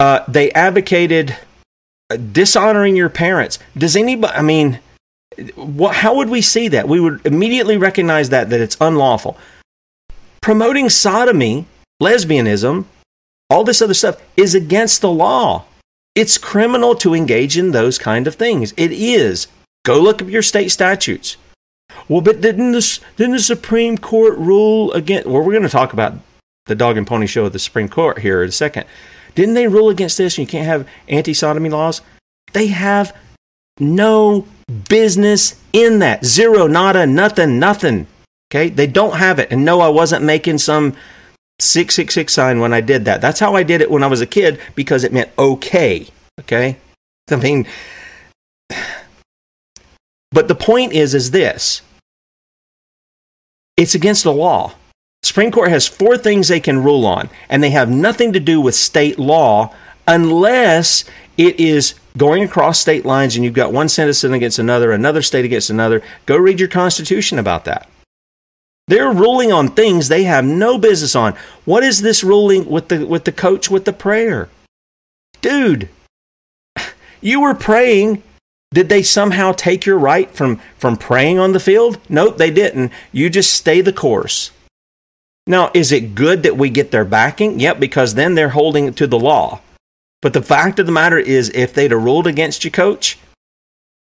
Uh, 0.00 0.24
they 0.28 0.50
advocated 0.52 1.36
dishonoring 2.32 2.96
your 2.96 3.08
parents. 3.08 3.58
Does 3.76 3.96
anybody, 3.96 4.32
I 4.34 4.42
mean, 4.42 4.80
what, 5.56 5.96
how 5.96 6.14
would 6.16 6.28
we 6.28 6.40
see 6.40 6.68
that? 6.68 6.88
We 6.88 7.00
would 7.00 7.24
immediately 7.26 7.76
recognize 7.76 8.28
that, 8.30 8.50
that 8.50 8.60
it's 8.60 8.76
unlawful. 8.80 9.36
Promoting 10.40 10.88
sodomy 10.88 11.66
lesbianism, 12.02 12.84
all 13.50 13.64
this 13.64 13.82
other 13.82 13.94
stuff 13.94 14.22
is 14.36 14.54
against 14.54 15.00
the 15.00 15.10
law. 15.10 15.64
It's 16.14 16.38
criminal 16.38 16.94
to 16.96 17.14
engage 17.14 17.58
in 17.58 17.72
those 17.72 17.98
kind 17.98 18.26
of 18.26 18.36
things. 18.36 18.72
It 18.76 18.92
is. 18.92 19.48
Go 19.84 20.00
look 20.00 20.22
up 20.22 20.28
your 20.28 20.42
state 20.42 20.70
statutes. 20.70 21.36
Well, 22.08 22.20
but 22.20 22.40
didn't 22.40 22.72
the, 22.72 23.00
didn't 23.16 23.34
the 23.34 23.40
Supreme 23.40 23.98
Court 23.98 24.36
rule 24.38 24.92
against? 24.92 25.26
Well, 25.26 25.42
we're 25.42 25.52
going 25.52 25.62
to 25.62 25.68
talk 25.68 25.92
about 25.92 26.14
the 26.66 26.74
dog 26.74 26.96
and 26.96 27.06
pony 27.06 27.26
show 27.26 27.46
of 27.46 27.52
the 27.52 27.58
Supreme 27.58 27.88
Court 27.88 28.20
here 28.20 28.42
in 28.42 28.48
a 28.48 28.52
second. 28.52 28.86
Didn't 29.38 29.54
they 29.54 29.68
rule 29.68 29.88
against 29.88 30.18
this? 30.18 30.36
And 30.36 30.48
you 30.48 30.50
can't 30.50 30.66
have 30.66 30.88
anti 31.06 31.32
sodomy 31.32 31.68
laws. 31.68 32.02
They 32.54 32.66
have 32.66 33.16
no 33.78 34.48
business 34.88 35.54
in 35.72 36.00
that. 36.00 36.24
Zero, 36.24 36.66
nada, 36.66 37.06
nothing, 37.06 37.60
nothing. 37.60 38.08
Okay, 38.50 38.68
they 38.68 38.88
don't 38.88 39.16
have 39.16 39.38
it. 39.38 39.52
And 39.52 39.64
no, 39.64 39.80
I 39.80 39.90
wasn't 39.90 40.24
making 40.24 40.58
some 40.58 40.96
666 41.60 42.32
sign 42.32 42.58
when 42.58 42.74
I 42.74 42.80
did 42.80 43.04
that. 43.04 43.20
That's 43.20 43.38
how 43.38 43.54
I 43.54 43.62
did 43.62 43.80
it 43.80 43.92
when 43.92 44.02
I 44.02 44.08
was 44.08 44.20
a 44.20 44.26
kid 44.26 44.58
because 44.74 45.04
it 45.04 45.12
meant 45.12 45.30
okay. 45.38 46.08
Okay? 46.40 46.76
I 47.30 47.36
mean, 47.36 47.68
but 50.32 50.48
the 50.48 50.56
point 50.56 50.94
is, 50.94 51.14
is 51.14 51.30
this 51.30 51.82
it's 53.76 53.94
against 53.94 54.24
the 54.24 54.32
law. 54.32 54.74
Supreme 55.22 55.50
Court 55.50 55.70
has 55.70 55.86
four 55.86 56.16
things 56.16 56.48
they 56.48 56.60
can 56.60 56.82
rule 56.82 57.04
on, 57.04 57.28
and 57.48 57.62
they 57.62 57.70
have 57.70 57.90
nothing 57.90 58.32
to 58.32 58.40
do 58.40 58.60
with 58.60 58.74
state 58.74 59.18
law 59.18 59.74
unless 60.06 61.04
it 61.36 61.60
is 61.60 61.94
going 62.16 62.42
across 62.42 62.80
state 62.80 63.04
lines 63.04 63.36
and 63.36 63.44
you've 63.44 63.54
got 63.54 63.72
one 63.72 63.88
citizen 63.88 64.32
against 64.32 64.58
another, 64.58 64.90
another 64.90 65.22
state 65.22 65.44
against 65.44 65.70
another. 65.70 66.02
Go 66.26 66.36
read 66.36 66.58
your 66.58 66.68
Constitution 66.68 67.38
about 67.38 67.64
that. 67.66 67.88
They're 68.88 69.12
ruling 69.12 69.52
on 69.52 69.68
things 69.68 70.08
they 70.08 70.24
have 70.24 70.44
no 70.44 70.78
business 70.78 71.14
on. 71.14 71.34
What 71.64 71.84
is 71.84 72.00
this 72.00 72.24
ruling 72.24 72.68
with 72.68 72.88
the 72.88 73.06
with 73.06 73.24
the 73.24 73.32
coach 73.32 73.70
with 73.70 73.84
the 73.84 73.92
prayer? 73.92 74.48
Dude, 75.42 75.90
you 77.20 77.40
were 77.42 77.54
praying. 77.54 78.22
Did 78.72 78.88
they 78.88 79.02
somehow 79.02 79.52
take 79.52 79.84
your 79.84 79.98
right 79.98 80.30
from 80.30 80.60
from 80.78 80.96
praying 80.96 81.38
on 81.38 81.52
the 81.52 81.60
field? 81.60 82.00
Nope, 82.08 82.38
they 82.38 82.50
didn't. 82.50 82.90
You 83.12 83.28
just 83.28 83.52
stay 83.52 83.82
the 83.82 83.92
course. 83.92 84.52
Now, 85.48 85.70
is 85.72 85.92
it 85.92 86.14
good 86.14 86.42
that 86.42 86.58
we 86.58 86.68
get 86.68 86.90
their 86.90 87.06
backing? 87.06 87.58
Yep, 87.58 87.80
because 87.80 88.14
then 88.14 88.34
they're 88.34 88.50
holding 88.50 88.92
to 88.92 89.06
the 89.06 89.18
law. 89.18 89.62
But 90.20 90.34
the 90.34 90.42
fact 90.42 90.78
of 90.78 90.84
the 90.84 90.92
matter 90.92 91.16
is, 91.16 91.48
if 91.54 91.72
they'd 91.72 91.90
have 91.90 92.04
ruled 92.04 92.26
against 92.26 92.66
you, 92.66 92.70
coach, 92.70 93.18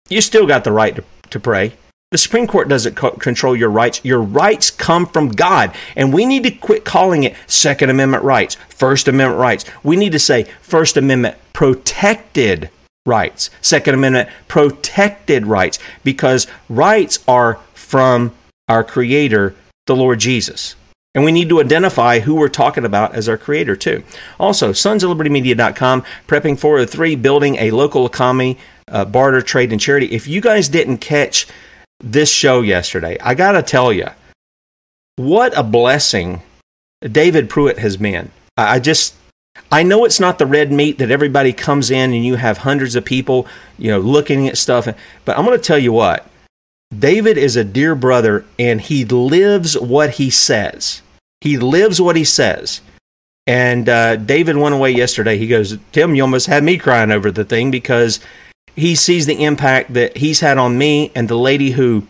you 0.09 0.19
still 0.19 0.47
got 0.47 0.63
the 0.63 0.71
right 0.71 0.95
to, 0.95 1.03
to 1.29 1.39
pray. 1.39 1.73
The 2.09 2.17
Supreme 2.17 2.47
Court 2.47 2.69
doesn't 2.69 2.95
co- 2.95 3.11
control 3.11 3.55
your 3.55 3.69
rights. 3.69 4.01
Your 4.03 4.21
rights 4.21 4.71
come 4.71 5.05
from 5.05 5.29
God. 5.29 5.75
And 5.95 6.11
we 6.11 6.25
need 6.25 6.41
to 6.41 6.49
quit 6.49 6.85
calling 6.85 7.23
it 7.23 7.35
Second 7.45 7.91
Amendment 7.91 8.23
rights, 8.23 8.55
First 8.69 9.07
Amendment 9.07 9.39
rights. 9.39 9.65
We 9.83 9.95
need 9.95 10.13
to 10.13 10.19
say 10.19 10.47
First 10.61 10.97
Amendment 10.97 11.35
protected 11.53 12.71
rights, 13.05 13.51
Second 13.61 13.93
Amendment 13.93 14.29
protected 14.47 15.45
rights, 15.45 15.77
because 16.03 16.47
rights 16.67 17.19
are 17.27 17.59
from 17.75 18.33
our 18.67 18.83
Creator, 18.83 19.53
the 19.85 19.95
Lord 19.95 20.19
Jesus. 20.19 20.75
And 21.17 21.25
we 21.25 21.31
need 21.31 21.49
to 21.49 21.59
identify 21.59 22.19
who 22.19 22.35
we're 22.35 22.47
talking 22.47 22.85
about 22.85 23.15
as 23.15 23.27
our 23.27 23.39
creator, 23.39 23.75
too. 23.75 24.03
Also, 24.39 24.71
sons 24.71 25.03
of 25.03 25.09
libertymedia.com, 25.09 26.03
prepping 26.27 26.59
for 26.59 26.79
the 26.79 26.85
three, 26.85 27.15
building 27.15 27.55
a 27.55 27.71
local 27.71 28.05
economy, 28.05 28.59
uh, 28.87 29.03
barter, 29.03 29.41
trade, 29.41 29.71
and 29.71 29.81
charity. 29.81 30.05
If 30.11 30.27
you 30.27 30.41
guys 30.41 30.69
didn't 30.69 30.99
catch 30.99 31.47
this 31.99 32.31
show 32.31 32.61
yesterday. 32.61 33.17
I 33.19 33.33
got 33.33 33.53
to 33.53 33.63
tell 33.63 33.91
you, 33.91 34.09
what 35.15 35.57
a 35.57 35.63
blessing 35.63 36.43
David 37.01 37.49
Pruitt 37.49 37.79
has 37.79 37.97
been. 37.97 38.29
I 38.55 38.79
just, 38.79 39.15
I 39.71 39.81
know 39.81 40.05
it's 40.05 40.19
not 40.19 40.37
the 40.37 40.45
red 40.45 40.71
meat 40.71 40.99
that 40.99 41.09
everybody 41.09 41.53
comes 41.53 41.89
in 41.89 42.13
and 42.13 42.23
you 42.23 42.35
have 42.35 42.59
hundreds 42.59 42.95
of 42.95 43.05
people, 43.05 43.47
you 43.79 43.89
know, 43.89 43.99
looking 43.99 44.47
at 44.47 44.57
stuff. 44.57 44.87
But 45.25 45.37
I'm 45.37 45.45
going 45.45 45.57
to 45.57 45.63
tell 45.63 45.79
you 45.79 45.91
what, 45.91 46.29
David 46.97 47.37
is 47.37 47.55
a 47.55 47.63
dear 47.63 47.95
brother 47.95 48.45
and 48.57 48.79
he 48.79 49.03
lives 49.05 49.77
what 49.77 50.11
he 50.11 50.29
says. 50.29 51.01
He 51.41 51.57
lives 51.57 52.01
what 52.01 52.15
he 52.15 52.23
says. 52.23 52.81
And 53.45 53.87
uh, 53.87 54.17
David 54.17 54.57
went 54.57 54.75
away 54.75 54.91
yesterday. 54.91 55.37
He 55.37 55.47
goes, 55.47 55.77
Tim, 55.93 56.15
you 56.15 56.21
almost 56.21 56.47
had 56.47 56.63
me 56.63 56.77
crying 56.77 57.11
over 57.11 57.31
the 57.31 57.45
thing 57.45 57.71
because 57.71 58.19
he 58.75 58.93
sees 58.95 59.25
the 59.25 59.43
impact 59.43 59.93
that 59.93 60.17
he's 60.17 60.41
had 60.41 60.57
on 60.57 60.77
me 60.77 61.11
and 61.15 61.27
the 61.27 61.37
lady 61.37 61.71
who 61.71 62.05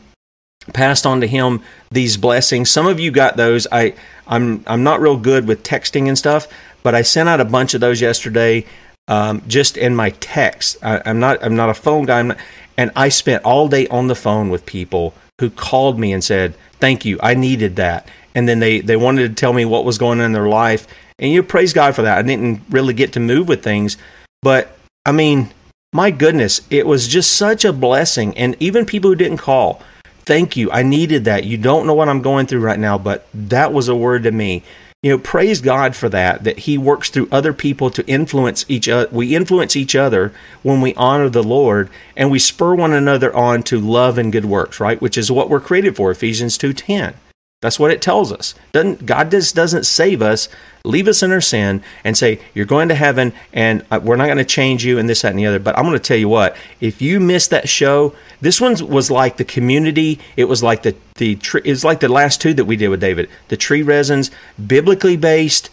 passed 0.74 1.06
on 1.06 1.22
to 1.22 1.28
him 1.28 1.62
these 1.92 2.18
blessings. 2.18 2.70
Some 2.70 2.88
of 2.88 3.00
you 3.00 3.12
got 3.12 3.38
those. 3.38 3.68
I 3.72 3.94
I'm 4.28 4.64
I'm 4.68 4.84
not 4.84 5.00
real 5.00 5.18
good 5.18 5.48
with 5.48 5.64
texting 5.64 6.08
and 6.08 6.18
stuff, 6.18 6.48
but 6.84 6.96
I 6.96 7.02
sent 7.02 7.30
out 7.30 7.40
a 7.40 7.46
bunch 7.46 7.74
of 7.74 7.82
those 7.82 8.02
yesterday, 8.02 8.66
um, 9.08 9.42
just 9.48 9.78
in 9.78 9.96
my 9.96 10.10
text. 10.10 10.78
I, 10.84 11.02
am 11.10 11.20
not 11.20 11.44
I'm 11.44 11.56
not 11.56 11.70
a 11.70 11.74
phone 11.74 12.06
guy, 12.06 12.22
not, 12.22 12.38
and 12.78 12.92
I 12.96 13.10
spent 13.10 13.46
all 13.46 13.68
day 13.68 13.88
on 13.88 14.08
the 14.08 14.16
phone 14.16 14.50
with 14.50 14.66
people 14.66 15.14
who 15.40 15.50
called 15.50 16.00
me 16.00 16.12
and 16.12 16.24
said, 16.24 16.56
"Thank 16.80 17.06
you, 17.06 17.20
I 17.22 17.34
needed 17.34 17.76
that." 17.78 18.10
And 18.38 18.48
then 18.48 18.60
they 18.60 18.82
they 18.82 18.96
wanted 18.96 19.30
to 19.30 19.34
tell 19.34 19.52
me 19.52 19.66
what 19.66 19.84
was 19.84 19.98
going 19.98 20.20
on 20.20 20.28
in 20.28 20.32
their 20.32 20.48
life, 20.48 20.88
and 21.18 21.32
you 21.32 21.42
praise 21.42 21.74
God 21.74 21.96
for 21.96 22.04
that. 22.04 22.20
I 22.20 22.22
didn't 22.22 22.62
really 22.70 22.94
get 22.94 23.14
to 23.14 23.20
move 23.20 23.48
with 23.48 23.64
things, 23.64 23.98
but 24.44 24.78
I 25.06 25.12
mean 25.12 25.50
my 25.94 26.12
goodness, 26.12 26.62
it 26.70 26.86
was 26.86 27.08
just 27.08 27.36
such 27.36 27.64
a 27.64 27.74
blessing. 27.74 28.38
And 28.38 28.56
even 28.60 28.86
people 28.86 29.10
who 29.10 29.16
didn't 29.16 29.38
call, 29.38 29.82
thank 30.26 30.58
you. 30.58 30.72
I 30.72 30.84
needed 30.84 31.26
that. 31.26 31.46
You 31.46 31.58
don't 31.58 31.88
know 31.88 31.94
what 31.94 32.10
I'm 32.10 32.22
going 32.22 32.46
through 32.46 32.60
right 32.60 32.80
now, 32.80 32.98
but 32.98 33.28
that 33.34 33.74
was 33.74 33.88
a 33.88 33.96
word 33.96 34.24
to 34.24 34.32
me. 34.32 34.64
You 35.02 35.12
know, 35.12 35.20
praise 35.20 35.62
God 35.62 35.96
for 35.96 36.10
that, 36.10 36.44
that 36.44 36.60
He 36.60 36.78
works 36.78 37.10
through 37.10 37.30
other 37.32 37.54
people 37.54 37.90
to 37.92 38.06
influence 38.06 38.66
each 38.68 38.90
other. 38.90 39.08
We 39.12 39.36
influence 39.36 39.76
each 39.76 39.96
other 39.96 40.34
when 40.64 40.82
we 40.82 40.94
honor 40.96 41.30
the 41.30 41.44
Lord 41.44 41.90
and 42.16 42.30
we 42.30 42.40
spur 42.40 42.76
one 42.76 42.94
another 42.94 43.34
on 43.34 43.64
to 43.64 43.80
love 43.80 44.18
and 44.18 44.32
good 44.32 44.46
works, 44.46 44.80
right? 44.80 45.00
Which 45.02 45.18
is 45.18 45.32
what 45.32 45.50
we're 45.50 45.60
created 45.60 45.96
for, 45.96 46.12
Ephesians 46.12 46.58
2.10. 46.58 47.14
That's 47.62 47.80
what 47.80 47.90
it 47.90 48.04
tells 48.04 48.32
us. 48.32 48.54
Doesn't 48.72 49.08
God 49.08 49.32
just 49.32 49.56
doesn't 49.56 49.88
save 49.88 50.22
us, 50.22 50.48
leave 50.84 51.08
us 51.08 51.24
in 51.24 51.32
our 51.32 51.42
sin, 51.42 51.82
and 52.04 52.16
say 52.16 52.40
you're 52.54 52.68
going 52.68 52.88
to 52.90 52.96
heaven, 52.96 53.34
and 53.52 53.84
uh, 53.90 54.00
we're 54.02 54.16
not 54.16 54.28
going 54.28 54.38
to 54.38 54.46
change 54.46 54.86
you, 54.86 55.00
and 55.00 55.10
this, 55.10 55.24
that, 55.24 55.32
and 55.32 55.40
the 55.40 55.48
other. 55.48 55.58
But 55.58 55.76
I'm 55.76 55.86
going 55.86 55.98
to 55.98 56.00
tell 56.00 56.18
you 56.18 56.30
what: 56.30 56.56
if 56.80 57.02
you 57.02 57.20
missed 57.20 57.50
that 57.50 57.68
show, 57.68 58.14
this 58.42 58.62
one 58.62 58.76
was 58.88 59.10
like 59.10 59.38
the 59.38 59.44
community. 59.44 60.20
It 60.36 60.46
was 60.46 60.62
like 60.62 60.84
the 60.84 60.96
the 61.16 61.40
it's 61.66 61.84
like 61.84 62.00
the 62.00 62.08
last 62.08 62.42
two 62.42 62.54
that 62.54 62.66
we 62.66 62.76
did 62.76 62.90
with 62.90 63.02
David, 63.02 63.28
the 63.48 63.58
tree 63.58 63.82
resins, 63.82 64.30
biblically 64.64 65.18
based, 65.18 65.72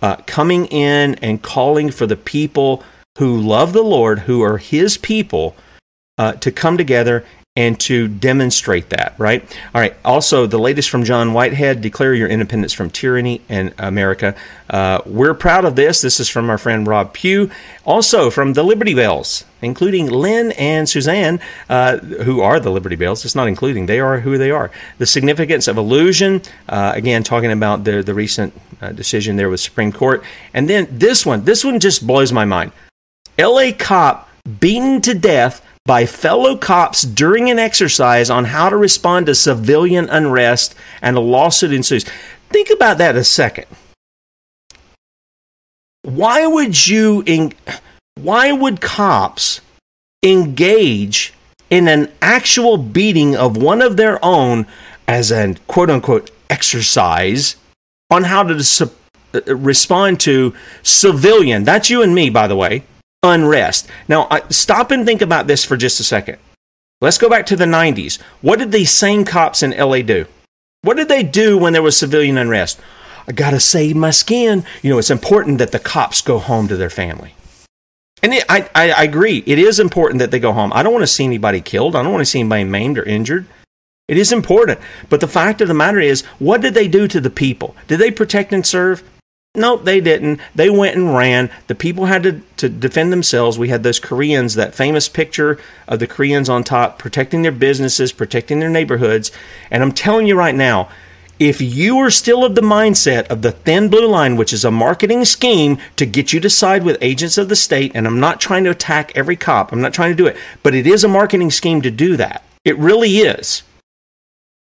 uh, 0.00 0.16
coming 0.26 0.64
in 0.66 1.16
and 1.16 1.42
calling 1.42 1.90
for 1.90 2.06
the 2.06 2.16
people 2.16 2.82
who 3.18 3.38
love 3.38 3.74
the 3.74 3.84
Lord, 3.84 4.20
who 4.20 4.42
are 4.42 4.56
His 4.56 4.96
people, 4.96 5.54
uh, 6.16 6.32
to 6.32 6.50
come 6.50 6.78
together 6.78 7.26
and 7.56 7.80
to 7.80 8.06
demonstrate 8.06 8.90
that, 8.90 9.14
right? 9.16 9.42
All 9.74 9.80
right. 9.80 9.96
Also, 10.04 10.46
the 10.46 10.58
latest 10.58 10.90
from 10.90 11.04
John 11.04 11.32
Whitehead 11.32 11.80
declare 11.80 12.12
your 12.12 12.28
independence 12.28 12.74
from 12.74 12.90
tyranny 12.90 13.40
in 13.48 13.72
America. 13.78 14.36
Uh, 14.68 15.00
we're 15.06 15.32
proud 15.32 15.64
of 15.64 15.74
this. 15.74 16.02
This 16.02 16.20
is 16.20 16.28
from 16.28 16.50
our 16.50 16.58
friend 16.58 16.86
Rob 16.86 17.14
Pugh. 17.14 17.50
Also, 17.86 18.28
from 18.30 18.52
the 18.52 18.62
Liberty 18.62 18.94
Bells, 18.94 19.44
including 19.62 20.06
Lynne 20.06 20.52
and 20.52 20.86
Suzanne, 20.86 21.40
uh, 21.70 21.96
who 21.96 22.42
are 22.42 22.60
the 22.60 22.70
Liberty 22.70 22.96
Bells. 22.96 23.24
It's 23.24 23.34
not 23.34 23.48
including, 23.48 23.86
they 23.86 24.00
are 24.00 24.20
who 24.20 24.36
they 24.36 24.50
are. 24.50 24.70
The 24.98 25.06
significance 25.06 25.66
of 25.66 25.78
illusion, 25.78 26.42
uh, 26.68 26.92
again, 26.94 27.22
talking 27.22 27.52
about 27.52 27.84
the, 27.84 28.02
the 28.02 28.12
recent 28.12 28.52
uh, 28.82 28.92
decision 28.92 29.36
there 29.36 29.48
with 29.48 29.60
Supreme 29.60 29.92
Court. 29.92 30.22
And 30.52 30.68
then 30.68 30.88
this 30.90 31.24
one, 31.24 31.44
this 31.44 31.64
one 31.64 31.80
just 31.80 32.06
blows 32.06 32.32
my 32.32 32.44
mind. 32.44 32.72
LA 33.38 33.70
cop 33.78 34.28
beaten 34.60 35.00
to 35.02 35.14
death 35.14 35.65
by 35.86 36.04
fellow 36.04 36.56
cops 36.56 37.02
during 37.02 37.48
an 37.50 37.58
exercise 37.58 38.28
on 38.28 38.46
how 38.46 38.68
to 38.68 38.76
respond 38.76 39.26
to 39.26 39.34
civilian 39.34 40.08
unrest, 40.10 40.74
and 41.00 41.16
a 41.16 41.20
lawsuit 41.20 41.72
ensues. 41.72 42.04
Think 42.50 42.70
about 42.70 42.98
that 42.98 43.16
a 43.16 43.24
second. 43.24 43.66
Why 46.02 46.46
would 46.46 46.86
you, 46.86 47.22
in, 47.26 47.52
why 48.16 48.52
would 48.52 48.80
cops 48.80 49.60
engage 50.22 51.32
in 51.70 51.88
an 51.88 52.12
actual 52.22 52.76
beating 52.76 53.36
of 53.36 53.56
one 53.56 53.82
of 53.82 53.96
their 53.96 54.24
own 54.24 54.66
as 55.08 55.30
an 55.30 55.58
quote 55.66 55.90
unquote 55.90 56.30
exercise 56.50 57.56
on 58.10 58.24
how 58.24 58.42
to 58.42 58.62
su- 58.62 58.90
uh, 59.34 59.56
respond 59.56 60.20
to 60.20 60.54
civilian, 60.82 61.64
that's 61.64 61.90
you 61.90 62.02
and 62.02 62.14
me, 62.14 62.30
by 62.30 62.46
the 62.46 62.56
way, 62.56 62.84
unrest. 63.30 63.88
Now, 64.08 64.28
stop 64.50 64.90
and 64.90 65.04
think 65.04 65.22
about 65.22 65.46
this 65.46 65.64
for 65.64 65.76
just 65.76 66.00
a 66.00 66.04
second. 66.04 66.38
Let's 67.00 67.18
go 67.18 67.28
back 67.28 67.46
to 67.46 67.56
the 67.56 67.66
90s. 67.66 68.20
What 68.40 68.58
did 68.58 68.72
these 68.72 68.90
same 68.90 69.24
cops 69.24 69.62
in 69.62 69.72
LA 69.72 70.02
do? 70.02 70.26
What 70.82 70.96
did 70.96 71.08
they 71.08 71.22
do 71.22 71.58
when 71.58 71.72
there 71.72 71.82
was 71.82 71.96
civilian 71.96 72.38
unrest? 72.38 72.80
I 73.28 73.32
got 73.32 73.50
to 73.50 73.60
save 73.60 73.96
my 73.96 74.10
skin. 74.10 74.64
You 74.82 74.90
know, 74.90 74.98
it's 74.98 75.10
important 75.10 75.58
that 75.58 75.72
the 75.72 75.78
cops 75.78 76.20
go 76.20 76.38
home 76.38 76.68
to 76.68 76.76
their 76.76 76.90
family. 76.90 77.34
And 78.22 78.32
it, 78.32 78.44
I, 78.48 78.68
I, 78.74 78.90
I 78.92 79.02
agree. 79.02 79.42
It 79.46 79.58
is 79.58 79.78
important 79.78 80.20
that 80.20 80.30
they 80.30 80.38
go 80.38 80.52
home. 80.52 80.72
I 80.72 80.82
don't 80.82 80.92
want 80.92 81.02
to 81.02 81.08
see 81.08 81.24
anybody 81.24 81.60
killed. 81.60 81.96
I 81.96 82.02
don't 82.02 82.12
want 82.12 82.22
to 82.22 82.30
see 82.30 82.40
anybody 82.40 82.64
maimed 82.64 82.98
or 82.98 83.04
injured. 83.04 83.46
It 84.08 84.16
is 84.16 84.32
important. 84.32 84.80
But 85.10 85.20
the 85.20 85.28
fact 85.28 85.60
of 85.60 85.68
the 85.68 85.74
matter 85.74 86.00
is, 86.00 86.22
what 86.38 86.60
did 86.60 86.74
they 86.74 86.88
do 86.88 87.08
to 87.08 87.20
the 87.20 87.30
people? 87.30 87.76
Did 87.88 87.98
they 87.98 88.10
protect 88.10 88.52
and 88.52 88.64
serve? 88.64 89.02
Nope, 89.56 89.84
they 89.84 90.00
didn't. 90.00 90.40
They 90.54 90.70
went 90.70 90.96
and 90.96 91.14
ran. 91.14 91.50
The 91.66 91.74
people 91.74 92.06
had 92.06 92.22
to, 92.24 92.40
to 92.58 92.68
defend 92.68 93.12
themselves. 93.12 93.58
We 93.58 93.68
had 93.68 93.82
those 93.82 93.98
Koreans, 93.98 94.54
that 94.54 94.74
famous 94.74 95.08
picture 95.08 95.58
of 95.88 95.98
the 95.98 96.06
Koreans 96.06 96.48
on 96.48 96.62
top, 96.62 96.98
protecting 96.98 97.42
their 97.42 97.52
businesses, 97.52 98.12
protecting 98.12 98.60
their 98.60 98.70
neighborhoods. 98.70 99.32
And 99.70 99.82
I'm 99.82 99.92
telling 99.92 100.26
you 100.26 100.36
right 100.36 100.54
now, 100.54 100.88
if 101.38 101.60
you 101.60 101.98
are 101.98 102.10
still 102.10 102.44
of 102.44 102.54
the 102.54 102.62
mindset 102.62 103.26
of 103.26 103.42
the 103.42 103.52
thin 103.52 103.88
blue 103.88 104.06
line, 104.06 104.36
which 104.36 104.52
is 104.52 104.64
a 104.64 104.70
marketing 104.70 105.24
scheme 105.24 105.78
to 105.96 106.06
get 106.06 106.32
you 106.32 106.40
to 106.40 106.48
side 106.48 106.82
with 106.82 106.96
agents 107.02 107.36
of 107.36 107.48
the 107.48 107.56
state, 107.56 107.92
and 107.94 108.06
I'm 108.06 108.20
not 108.20 108.40
trying 108.40 108.64
to 108.64 108.70
attack 108.70 109.12
every 109.14 109.36
cop, 109.36 109.70
I'm 109.70 109.82
not 109.82 109.92
trying 109.92 110.12
to 110.12 110.16
do 110.16 110.26
it, 110.26 110.36
but 110.62 110.74
it 110.74 110.86
is 110.86 111.04
a 111.04 111.08
marketing 111.08 111.50
scheme 111.50 111.82
to 111.82 111.90
do 111.90 112.16
that. 112.16 112.42
It 112.64 112.78
really 112.78 113.18
is. 113.18 113.62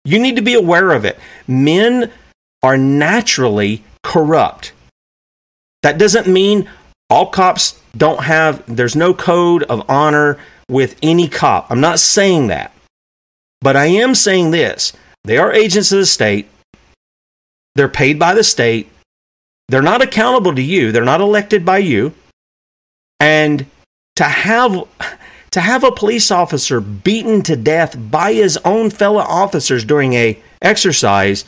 You 0.03 0.19
need 0.19 0.35
to 0.35 0.41
be 0.41 0.53
aware 0.53 0.91
of 0.91 1.05
it. 1.05 1.17
Men 1.47 2.11
are 2.61 2.77
naturally 2.77 3.83
corrupt. 4.03 4.73
That 5.85 5.99
doesn't 5.99 6.25
mean 6.25 6.67
all 7.11 7.27
cops 7.27 7.79
don't 7.95 8.23
have, 8.23 8.63
there's 8.65 8.95
no 8.95 9.13
code 9.13 9.61
of 9.61 9.87
honor 9.87 10.39
with 10.67 10.95
any 11.03 11.27
cop. 11.27 11.69
I'm 11.69 11.79
not 11.79 11.99
saying 11.99 12.47
that. 12.47 12.73
But 13.61 13.75
I 13.75 13.85
am 13.85 14.15
saying 14.15 14.49
this 14.49 14.93
they 15.25 15.37
are 15.37 15.53
agents 15.53 15.91
of 15.91 15.99
the 15.99 16.07
state, 16.07 16.49
they're 17.75 17.87
paid 17.87 18.17
by 18.17 18.33
the 18.33 18.43
state, 18.43 18.89
they're 19.67 19.83
not 19.83 20.01
accountable 20.01 20.55
to 20.55 20.61
you, 20.63 20.91
they're 20.91 21.05
not 21.05 21.21
elected 21.21 21.63
by 21.63 21.77
you. 21.77 22.15
And 23.19 23.67
to 24.15 24.23
have 24.23 24.87
to 25.51 25.61
have 25.61 25.83
a 25.83 25.91
police 25.91 26.31
officer 26.31 26.81
beaten 26.81 27.43
to 27.43 27.55
death 27.55 27.95
by 28.09 28.33
his 28.33 28.57
own 28.65 28.89
fellow 28.89 29.21
officers 29.21 29.85
during 29.85 30.13
a 30.13 30.41
exercise 30.63 31.45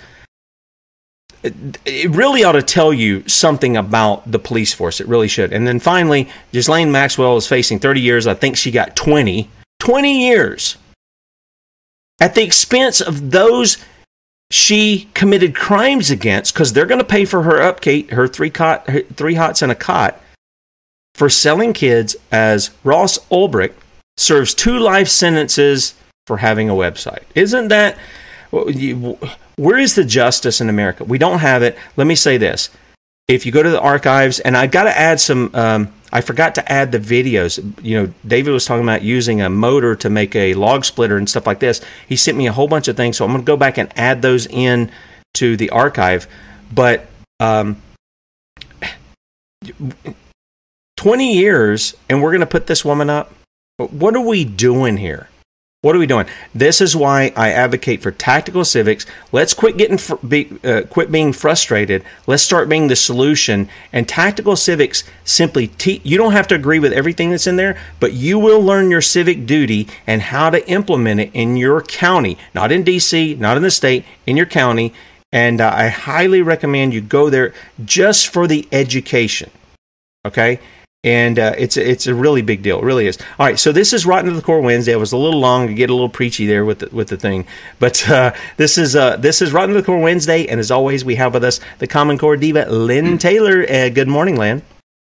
it 1.44 2.10
really 2.10 2.44
ought 2.44 2.54
to 2.54 2.64
tell 2.64 2.92
you 2.92 3.28
something 3.28 3.78
about 3.78 4.30
the 4.30 4.40
police 4.40 4.74
force. 4.74 5.00
It 5.00 5.08
really 5.08 5.28
should. 5.28 5.54
And 5.54 5.68
then 5.68 5.80
finally, 5.80 6.30
Ghislaine 6.52 6.92
Maxwell 6.92 7.38
is 7.38 7.48
facing 7.48 7.80
30 7.80 8.02
years. 8.02 8.28
I 8.28 8.34
think 8.34 8.58
she 8.58 8.72
got 8.72 8.96
20. 8.96 9.50
20 9.80 10.28
years 10.28 10.78
at 12.20 12.36
the 12.36 12.44
expense 12.44 13.02
of 13.02 13.32
those 13.32 13.78
she 14.50 15.10
committed 15.14 15.56
crimes 15.56 16.10
against 16.10 16.54
because 16.54 16.74
they're 16.74 16.86
going 16.86 17.00
to 17.00 17.06
pay 17.06 17.26
for 17.26 17.44
her 17.44 17.62
upkeep, 17.62 18.12
her 18.12 18.28
three 18.28 18.50
cot, 18.50 18.90
her 18.90 19.02
three 19.02 19.36
hots 19.36 19.62
and 19.62 19.72
a 19.72 19.76
cot 19.76 20.22
for 21.14 21.30
selling 21.30 21.74
kids 21.74 22.16
as 22.32 22.72
Ross 22.84 23.20
Ulbricht 23.30 23.74
serves 24.16 24.54
two 24.54 24.78
life 24.78 25.10
sentences 25.10 25.96
for 26.26 26.38
having 26.38 26.70
a 26.70 26.74
website. 26.74 27.24
Isn't 27.36 27.68
that 27.70 27.98
where 29.58 29.78
is 29.78 29.96
the 29.96 30.06
justice 30.06 30.62
in 30.62 30.70
America? 30.70 31.04
We 31.04 31.18
don't 31.18 31.40
have 31.40 31.64
it. 31.64 31.78
Let 31.98 32.08
me 32.08 32.16
say 32.16 32.38
this. 32.38 32.70
If 33.28 33.46
you 33.46 33.52
go 33.52 33.62
to 33.62 33.70
the 33.70 33.82
archives, 33.82 34.40
and 34.40 34.56
I've 34.56 34.72
got 34.72 34.84
to 34.84 34.98
add 34.98 35.20
some, 35.20 35.52
um, 35.54 35.94
I 36.14 36.22
forgot 36.22 36.56
to 36.56 36.72
add 36.72 36.94
the 36.94 37.00
videos. 37.00 37.60
You 37.84 38.02
know, 38.02 38.14
David 38.26 38.52
was 38.52 38.66
talking 38.66 38.84
about 38.84 39.02
using 39.02 39.42
a 39.42 39.50
motor 39.50 39.96
to 39.98 40.10
make 40.10 40.34
a 40.36 40.54
log 40.54 40.86
splitter 40.86 41.18
and 41.18 41.30
stuff 41.30 41.46
like 41.46 41.60
this. 41.60 41.82
He 42.08 42.16
sent 42.16 42.38
me 42.38 42.48
a 42.48 42.54
whole 42.54 42.70
bunch 42.70 42.88
of 42.88 42.96
things, 42.96 43.18
so 43.18 43.26
I'm 43.26 43.32
going 43.32 43.44
to 43.44 43.46
go 43.46 43.58
back 43.58 43.78
and 43.78 43.92
add 43.98 44.22
those 44.22 44.46
in 44.46 44.92
to 45.34 45.58
the 45.58 45.72
archive. 45.72 46.28
But 46.74 47.08
um, 47.40 47.82
20 50.96 51.34
years, 51.34 51.96
and 52.10 52.22
we're 52.22 52.32
going 52.32 52.42
to 52.42 52.46
put 52.46 52.68
this 52.68 52.86
woman 52.86 53.10
up. 53.10 53.34
What 53.78 54.16
are 54.16 54.22
we 54.22 54.46
doing 54.46 54.98
here? 54.98 55.30
What 55.84 55.96
are 55.96 56.00
we 56.00 56.08
doing? 56.08 56.26
This 56.56 56.82
is 56.82 56.96
why 56.96 57.32
I 57.36 57.52
advocate 57.52 58.02
for 58.02 58.10
tactical 58.10 58.66
civics. 58.66 59.06
Let's 59.32 59.54
quit 59.54 59.78
getting 59.78 60.00
fr- 60.00 60.16
be, 60.16 60.52
uh, 60.64 60.82
quit 60.90 61.12
being 61.12 61.34
frustrated. 61.34 62.04
Let's 62.26 62.42
start 62.42 62.68
being 62.68 62.88
the 62.88 62.96
solution. 62.96 63.70
And 63.94 64.10
tactical 64.10 64.56
civics 64.56 65.04
simply 65.24 65.68
te- 65.68 66.02
you 66.04 66.18
don't 66.18 66.32
have 66.32 66.48
to 66.48 66.56
agree 66.56 66.80
with 66.80 66.94
everything 66.94 67.30
that's 67.30 67.46
in 67.46 67.58
there, 67.58 67.80
but 68.00 68.14
you 68.14 68.40
will 68.40 68.60
learn 68.60 68.90
your 68.90 69.02
civic 69.02 69.46
duty 69.46 69.88
and 70.08 70.24
how 70.24 70.50
to 70.50 70.68
implement 70.68 71.20
it 71.20 71.30
in 71.36 71.58
your 71.58 71.84
county, 71.84 72.40
not 72.56 72.72
in 72.72 72.84
DC, 72.84 73.38
not 73.38 73.56
in 73.56 73.62
the 73.62 73.70
state, 73.70 74.04
in 74.26 74.36
your 74.36 74.48
county. 74.48 74.96
And 75.32 75.62
uh, 75.62 75.72
I 75.72 75.90
highly 75.90 76.42
recommend 76.42 76.96
you 76.96 77.02
go 77.02 77.30
there 77.30 77.54
just 77.86 78.30
for 78.30 78.48
the 78.48 78.68
education. 78.72 79.52
Okay? 80.26 80.60
And 81.08 81.40
uh, 81.40 81.56
it's 81.58 81.78
it's 81.78 82.06
a 82.06 82.14
really 82.14 82.42
big 82.42 82.62
deal. 82.62 82.80
It 82.80 82.84
really 82.84 83.08
is. 83.08 83.18
All 83.40 83.46
right, 83.46 83.58
so 83.58 83.72
this 83.72 83.94
is 83.94 84.06
Rotten 84.06 84.30
to 84.30 84.36
the 84.36 84.42
Core 84.42 84.60
Wednesday. 84.60 84.92
It 84.92 84.98
was 84.98 85.14
a 85.14 85.18
little 85.18 85.40
long 85.40 85.68
to 85.68 85.74
get 85.74 85.90
a 85.90 85.94
little 85.94 86.10
preachy 86.10 86.46
there 86.46 86.66
with 86.66 86.80
the, 86.80 86.90
with 86.94 87.08
the 87.08 87.16
thing, 87.16 87.48
but 87.80 88.10
uh, 88.10 88.34
this 88.58 88.78
is 88.78 88.94
uh, 88.94 89.16
this 89.16 89.42
is 89.42 89.54
Rotten 89.54 89.74
to 89.74 89.80
the 89.80 89.86
Core 89.86 90.02
Wednesday, 90.02 90.46
and 90.48 90.60
as 90.60 90.70
always, 90.70 91.06
we 91.06 91.16
have 91.16 91.34
with 91.34 91.46
us 91.46 91.62
the 91.80 91.88
Common 91.88 92.18
Core 92.18 92.36
diva, 92.36 92.66
Lynne 92.70 93.18
Taylor. 93.18 93.66
Uh, 93.70 93.88
good 93.88 94.10
morning, 94.10 94.36
Lynne. 94.36 94.64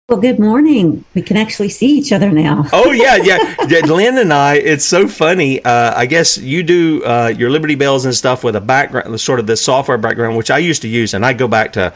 Well, 0.09 0.21
good 0.21 0.39
morning. 0.39 1.05
We 1.15 1.23
can 1.23 1.37
actually 1.37 1.71
see 1.71 1.99
each 1.99 2.13
other 2.13 2.31
now. 2.31 2.67
oh 2.73 2.93
yeah, 2.93 3.17
yeah. 3.17 3.55
Lynne 3.85 4.19
and 4.19 4.33
I. 4.33 4.59
It's 4.59 4.85
so 4.85 5.09
funny. 5.09 5.61
Uh, 5.65 5.93
I 5.97 6.07
guess 6.07 6.39
you 6.39 6.63
do 6.63 7.03
uh, 7.03 7.35
your 7.37 7.51
Liberty 7.51 7.75
Bells 7.75 8.05
and 8.05 8.15
stuff 8.15 8.45
with 8.45 8.55
a 8.55 8.61
background, 8.61 9.21
sort 9.21 9.41
of 9.41 9.49
the 9.49 9.57
software 9.57 9.99
background, 9.99 10.37
which 10.37 10.53
I 10.53 10.59
used 10.59 10.83
to 10.83 10.89
use, 10.89 11.15
and 11.15 11.27
I 11.27 11.33
go 11.33 11.49
back 11.49 11.73
to 11.73 11.93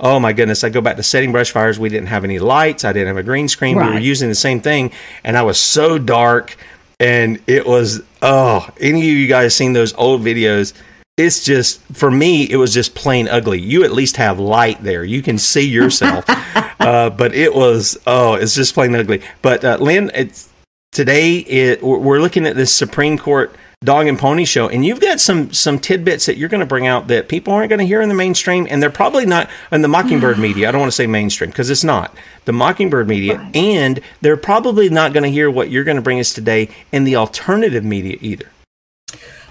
oh 0.00 0.20
my 0.20 0.32
goodness, 0.32 0.64
I 0.64 0.68
go 0.68 0.80
back 0.80 0.96
to 0.96 1.02
setting 1.02 1.32
brush 1.32 1.50
fires. 1.50 1.78
We 1.78 1.88
didn't 1.88 2.08
have 2.08 2.24
any 2.24 2.38
lights. 2.38 2.84
I 2.84 2.92
didn't 2.92 3.08
have 3.08 3.16
a 3.16 3.22
green 3.22 3.48
screen. 3.48 3.76
Right. 3.76 3.88
We 3.88 3.94
were 3.94 4.00
using 4.00 4.28
the 4.28 4.34
same 4.34 4.60
thing, 4.60 4.92
and 5.24 5.36
I 5.36 5.42
was 5.42 5.58
so 5.58 5.98
dark, 5.98 6.56
and 7.00 7.40
it 7.46 7.66
was 7.66 8.02
oh. 8.22 8.68
Any 8.80 9.00
of 9.00 9.16
you 9.16 9.28
guys 9.28 9.54
seen 9.54 9.72
those 9.72 9.94
old 9.94 10.22
videos? 10.22 10.74
It's 11.16 11.44
just 11.44 11.80
for 11.94 12.10
me, 12.10 12.48
it 12.48 12.56
was 12.56 12.72
just 12.72 12.94
plain 12.94 13.28
ugly. 13.28 13.60
You 13.60 13.84
at 13.84 13.92
least 13.92 14.16
have 14.16 14.38
light 14.38 14.82
there; 14.82 15.04
you 15.04 15.22
can 15.22 15.38
see 15.38 15.68
yourself. 15.68 16.24
uh, 16.80 17.10
but 17.10 17.34
it 17.34 17.54
was 17.54 17.98
oh, 18.06 18.34
it's 18.34 18.54
just 18.54 18.74
plain 18.74 18.94
ugly. 18.94 19.22
But 19.42 19.64
uh, 19.64 19.78
Lynne, 19.80 20.10
it's 20.14 20.48
today. 20.92 21.38
It 21.38 21.82
we're 21.82 22.20
looking 22.20 22.46
at 22.46 22.56
this 22.56 22.72
Supreme 22.72 23.18
Court 23.18 23.54
dog 23.84 24.08
and 24.08 24.18
pony 24.18 24.44
show 24.44 24.68
and 24.68 24.84
you've 24.84 25.00
got 25.00 25.20
some 25.20 25.52
some 25.52 25.78
tidbits 25.78 26.26
that 26.26 26.36
you're 26.36 26.48
going 26.48 26.60
to 26.60 26.66
bring 26.66 26.88
out 26.88 27.06
that 27.06 27.28
people 27.28 27.52
aren't 27.52 27.68
going 27.68 27.78
to 27.78 27.86
hear 27.86 28.02
in 28.02 28.08
the 28.08 28.14
mainstream 28.14 28.66
and 28.68 28.82
they're 28.82 28.90
probably 28.90 29.24
not 29.24 29.48
in 29.70 29.82
the 29.82 29.88
mockingbird 29.88 30.36
media 30.38 30.68
i 30.68 30.72
don't 30.72 30.80
want 30.80 30.90
to 30.90 30.96
say 30.96 31.06
mainstream 31.06 31.48
because 31.48 31.70
it's 31.70 31.84
not 31.84 32.12
the 32.44 32.52
mockingbird 32.52 33.06
media 33.06 33.36
right. 33.36 33.54
and 33.56 34.00
they're 34.20 34.36
probably 34.36 34.88
not 34.88 35.12
going 35.12 35.22
to 35.22 35.30
hear 35.30 35.48
what 35.48 35.70
you're 35.70 35.84
going 35.84 35.96
to 35.96 36.02
bring 36.02 36.18
us 36.18 36.32
today 36.32 36.68
in 36.90 37.04
the 37.04 37.14
alternative 37.14 37.84
media 37.84 38.16
either 38.20 38.50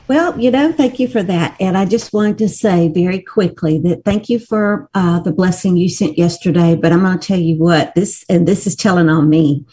well, 0.10 0.40
you 0.40 0.52
know, 0.52 0.72
thank 0.72 1.00
you 1.00 1.10
for 1.10 1.22
that. 1.22 1.58
And 1.60 1.78
I 1.78 1.84
just 1.84 2.14
wanted 2.14 2.38
to 2.38 2.48
say 2.48 2.88
very 2.88 3.20
quickly 3.20 3.78
that 3.80 4.06
thank 4.06 4.30
you 4.30 4.40
for 4.40 4.90
uh, 4.94 5.20
the 5.20 5.34
blessing 5.34 5.76
you 5.76 5.90
sent 5.90 6.18
yesterday. 6.18 6.76
But 6.76 6.94
I'm 6.94 7.02
going 7.02 7.20
to 7.20 7.28
tell 7.28 7.38
you 7.38 7.58
what 7.58 7.94
this, 7.94 8.24
and 8.30 8.48
this 8.48 8.66
is 8.66 8.78
telling 8.78 9.10
on 9.10 9.30
me. 9.30 9.66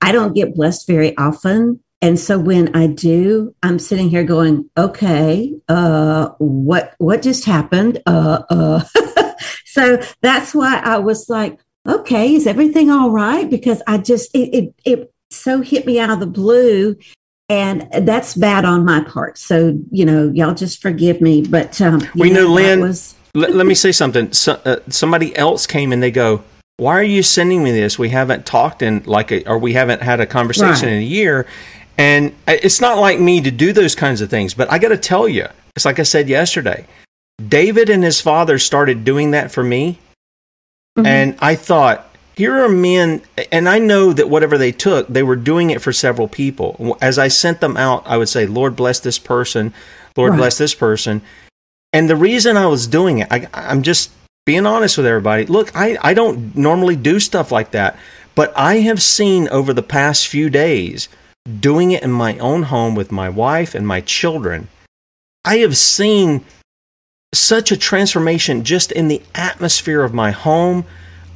I 0.00 0.12
don't 0.12 0.32
get 0.32 0.54
blessed 0.54 0.86
very 0.86 1.16
often 1.16 1.80
And 2.04 2.20
so 2.20 2.38
when 2.38 2.76
I 2.76 2.86
do, 2.86 3.54
I'm 3.62 3.78
sitting 3.78 4.10
here 4.10 4.24
going, 4.24 4.68
okay, 4.76 5.54
uh, 5.70 6.28
what 6.36 6.94
what 6.98 7.22
just 7.22 7.46
happened? 7.46 8.02
Uh, 8.04 8.42
uh. 8.50 8.84
so 9.64 10.02
that's 10.20 10.54
why 10.54 10.82
I 10.84 10.98
was 10.98 11.30
like, 11.30 11.58
okay, 11.88 12.34
is 12.34 12.46
everything 12.46 12.90
all 12.90 13.10
right? 13.10 13.48
Because 13.48 13.82
I 13.86 13.96
just 13.96 14.34
it, 14.34 14.54
it 14.54 14.74
it 14.84 15.14
so 15.30 15.62
hit 15.62 15.86
me 15.86 15.98
out 15.98 16.10
of 16.10 16.20
the 16.20 16.26
blue 16.26 16.94
and 17.48 17.88
that's 18.02 18.34
bad 18.34 18.66
on 18.66 18.84
my 18.84 19.02
part. 19.04 19.38
So 19.38 19.74
you 19.90 20.04
know, 20.04 20.30
y'all 20.34 20.52
just 20.52 20.82
forgive 20.82 21.22
me. 21.22 21.40
But 21.40 21.80
um, 21.80 22.02
we 22.14 22.28
know, 22.28 22.48
know 22.48 22.52
Lynne. 22.52 22.80
Was... 22.80 23.14
let, 23.34 23.54
let, 23.54 23.64
me 23.64 23.74
say 23.74 23.92
something. 23.92 24.30
So, 24.34 24.60
uh, 24.66 24.76
somebody 24.90 25.34
else 25.38 25.66
came 25.66 25.90
and 25.90 26.02
they 26.02 26.10
go, 26.10 26.44
"Why 26.76 26.98
are 26.98 27.02
you 27.02 27.22
sending 27.22 27.64
me 27.64 27.72
this? 27.72 27.98
We 27.98 28.10
haven't 28.10 28.44
talked 28.44 28.82
in 28.82 29.04
like, 29.06 29.32
a, 29.32 29.48
or 29.48 29.56
we 29.56 29.72
haven't 29.72 30.02
had 30.02 30.20
a 30.20 30.26
conversation 30.26 30.88
right. 30.88 30.96
in 30.96 30.98
a 30.98 31.06
year." 31.06 31.46
And 31.96 32.34
it's 32.48 32.80
not 32.80 32.98
like 32.98 33.20
me 33.20 33.40
to 33.42 33.50
do 33.50 33.72
those 33.72 33.94
kinds 33.94 34.20
of 34.20 34.30
things, 34.30 34.54
but 34.54 34.70
I 34.70 34.78
got 34.78 34.88
to 34.88 34.96
tell 34.96 35.28
you, 35.28 35.46
it's 35.76 35.84
like 35.84 35.98
I 35.98 36.04
said 36.04 36.28
yesterday. 36.28 36.86
David 37.48 37.88
and 37.90 38.02
his 38.02 38.20
father 38.20 38.58
started 38.58 39.04
doing 39.04 39.32
that 39.32 39.50
for 39.50 39.62
me, 39.62 39.98
mm-hmm. 40.96 41.06
and 41.06 41.36
I 41.40 41.54
thought 41.54 42.14
here 42.36 42.64
are 42.64 42.68
men, 42.68 43.22
and 43.52 43.68
I 43.68 43.78
know 43.78 44.12
that 44.12 44.28
whatever 44.28 44.58
they 44.58 44.72
took, 44.72 45.06
they 45.08 45.22
were 45.22 45.36
doing 45.36 45.70
it 45.70 45.80
for 45.80 45.92
several 45.92 46.26
people. 46.26 46.96
As 47.00 47.18
I 47.18 47.28
sent 47.28 47.60
them 47.60 47.76
out, 47.76 48.02
I 48.06 48.16
would 48.16 48.28
say, 48.28 48.46
Lord 48.46 48.74
bless 48.74 49.00
this 49.00 49.18
person, 49.18 49.72
Lord 50.16 50.30
right. 50.30 50.38
bless 50.38 50.58
this 50.58 50.74
person. 50.74 51.22
And 51.92 52.10
the 52.10 52.16
reason 52.16 52.56
I 52.56 52.66
was 52.66 52.88
doing 52.88 53.18
it, 53.18 53.28
I, 53.30 53.48
I'm 53.54 53.82
just 53.82 54.10
being 54.46 54.66
honest 54.66 54.96
with 54.96 55.06
everybody. 55.06 55.46
Look, 55.46 55.74
I, 55.76 55.96
I 56.02 56.12
don't 56.12 56.56
normally 56.56 56.96
do 56.96 57.20
stuff 57.20 57.52
like 57.52 57.70
that, 57.70 57.96
but 58.34 58.52
I 58.56 58.80
have 58.80 59.00
seen 59.00 59.48
over 59.48 59.72
the 59.72 59.82
past 59.82 60.26
few 60.26 60.50
days 60.50 61.08
doing 61.60 61.92
it 61.92 62.02
in 62.02 62.12
my 62.12 62.38
own 62.38 62.64
home 62.64 62.94
with 62.94 63.12
my 63.12 63.28
wife 63.28 63.74
and 63.74 63.86
my 63.86 64.00
children. 64.00 64.68
I 65.44 65.58
have 65.58 65.76
seen 65.76 66.44
such 67.34 67.70
a 67.72 67.76
transformation 67.76 68.64
just 68.64 68.92
in 68.92 69.08
the 69.08 69.22
atmosphere 69.34 70.02
of 70.02 70.14
my 70.14 70.30
home 70.30 70.84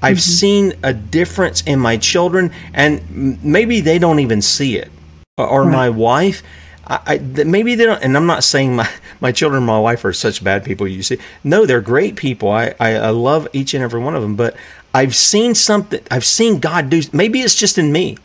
I've 0.03 0.19
mm-hmm. 0.19 0.31
seen 0.31 0.73
a 0.83 0.95
difference 0.95 1.63
in 1.63 1.81
my 1.81 1.97
children, 1.97 2.53
and 2.73 3.43
maybe 3.43 3.81
they 3.81 3.99
don't 3.99 4.21
even 4.21 4.43
see 4.43 4.77
it. 4.77 4.91
Or, 5.37 5.65
right. 5.65 5.73
my 5.73 5.91
wife, 5.91 6.43
I, 6.87 7.01
I, 7.07 7.19
maybe 7.45 7.75
they 7.75 7.85
don't. 7.85 8.03
And 8.03 8.17
I'm 8.17 8.27
not 8.27 8.45
saying 8.45 8.77
my, 8.77 8.89
my 9.21 9.33
children 9.33 9.59
and 9.59 9.67
my 9.67 9.79
wife 9.79 10.05
are 10.05 10.13
such 10.13 10.43
bad 10.43 10.65
people. 10.65 10.87
You 10.87 11.03
see, 11.03 11.19
no, 11.45 11.67
they're 11.67 11.81
great 11.81 12.17
people. 12.17 12.51
I, 12.51 12.75
I, 12.79 12.95
I 12.95 13.11
love 13.11 13.49
each 13.53 13.75
and 13.75 13.83
every 13.83 14.01
one 14.01 14.15
of 14.15 14.23
them. 14.23 14.37
But 14.37 14.57
I've 14.95 15.17
seen 15.17 15.55
something. 15.55 16.01
I've 16.11 16.25
seen 16.25 16.61
God 16.61 16.91
do. 16.91 17.03
Maybe 17.13 17.41
it's 17.41 17.55
just 17.55 17.79
in 17.79 17.93
me 17.93 18.19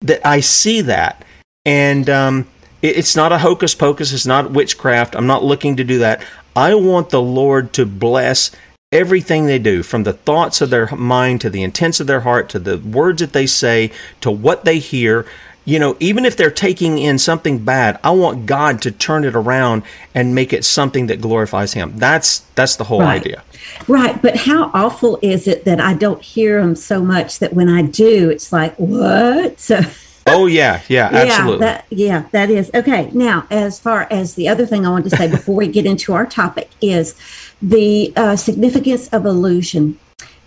that 0.00 0.26
I 0.26 0.40
see 0.40 0.80
that, 0.82 1.24
and 1.64 2.08
um, 2.08 2.48
it, 2.82 2.96
it's 2.96 3.16
not 3.16 3.32
a 3.32 3.38
hocus 3.38 3.74
pocus. 3.74 4.12
It's 4.12 4.26
not 4.26 4.50
witchcraft. 4.50 5.14
I'm 5.14 5.26
not 5.26 5.44
looking 5.44 5.76
to 5.76 5.84
do 5.84 5.98
that. 5.98 6.24
I 6.54 6.74
want 6.74 7.10
the 7.10 7.22
Lord 7.22 7.72
to 7.74 7.86
bless 7.86 8.50
everything 8.90 9.46
they 9.46 9.58
do, 9.58 9.82
from 9.82 10.04
the 10.04 10.14
thoughts 10.14 10.60
of 10.60 10.70
their 10.70 10.88
mind 10.96 11.40
to 11.42 11.50
the 11.50 11.62
intents 11.62 12.00
of 12.00 12.06
their 12.06 12.20
heart 12.20 12.48
to 12.48 12.58
the 12.58 12.78
words 12.78 13.20
that 13.20 13.32
they 13.32 13.46
say 13.46 13.92
to 14.20 14.30
what 14.30 14.64
they 14.64 14.78
hear. 14.78 15.26
You 15.68 15.78
know, 15.78 15.98
even 16.00 16.24
if 16.24 16.34
they're 16.34 16.50
taking 16.50 16.96
in 16.96 17.18
something 17.18 17.58
bad, 17.58 18.00
I 18.02 18.12
want 18.12 18.46
God 18.46 18.80
to 18.82 18.90
turn 18.90 19.24
it 19.24 19.36
around 19.36 19.82
and 20.14 20.34
make 20.34 20.54
it 20.54 20.64
something 20.64 21.08
that 21.08 21.20
glorifies 21.20 21.74
Him. 21.74 21.98
That's 21.98 22.38
that's 22.54 22.76
the 22.76 22.84
whole 22.84 23.02
right. 23.02 23.20
idea. 23.20 23.44
Right, 23.86 24.20
but 24.22 24.34
how 24.34 24.70
awful 24.72 25.18
is 25.20 25.46
it 25.46 25.66
that 25.66 25.78
I 25.78 25.92
don't 25.92 26.22
hear 26.22 26.62
them 26.62 26.74
so 26.74 27.04
much 27.04 27.38
that 27.40 27.52
when 27.52 27.68
I 27.68 27.82
do, 27.82 28.30
it's 28.30 28.50
like 28.50 28.74
what? 28.76 29.60
So. 29.60 29.80
Oh 30.30 30.44
yeah, 30.44 30.82
yeah, 30.88 31.08
absolutely. 31.10 31.64
Yeah, 31.64 31.72
that, 31.72 31.84
yeah, 31.88 32.24
that 32.32 32.50
is 32.50 32.70
okay. 32.74 33.08
Now, 33.14 33.46
as 33.50 33.80
far 33.80 34.06
as 34.10 34.34
the 34.34 34.46
other 34.46 34.66
thing 34.66 34.84
I 34.84 34.90
want 34.90 35.08
to 35.08 35.16
say 35.16 35.26
before 35.30 35.54
we 35.54 35.68
get 35.68 35.86
into 35.86 36.12
our 36.12 36.26
topic 36.26 36.68
is 36.82 37.14
the 37.62 38.12
uh, 38.14 38.36
significance 38.36 39.08
of 39.08 39.24
illusion. 39.24 39.98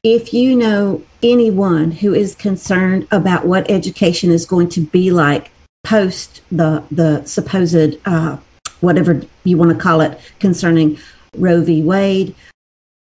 If 0.04 0.34
you 0.34 0.56
know 0.56 1.04
anyone 1.22 1.92
who 1.92 2.16
is 2.16 2.34
concerned 2.34 3.08
about 3.12 3.46
what 3.46 3.70
education 3.70 4.32
is 4.32 4.48
going 4.48 4.70
to 4.70 4.82
be 4.82 5.12
like 5.12 5.52
post 5.84 6.42
the 6.52 6.84
the 6.90 7.24
supposed 7.26 8.00
uh, 8.06 8.38
whatever 8.80 9.22
you 9.44 9.58
want 9.58 9.70
to 9.70 9.78
call 9.78 10.02
it 10.02 10.20
concerning 10.40 10.98
Roe 11.38 11.62
v. 11.62 11.84
Wade, 11.84 12.34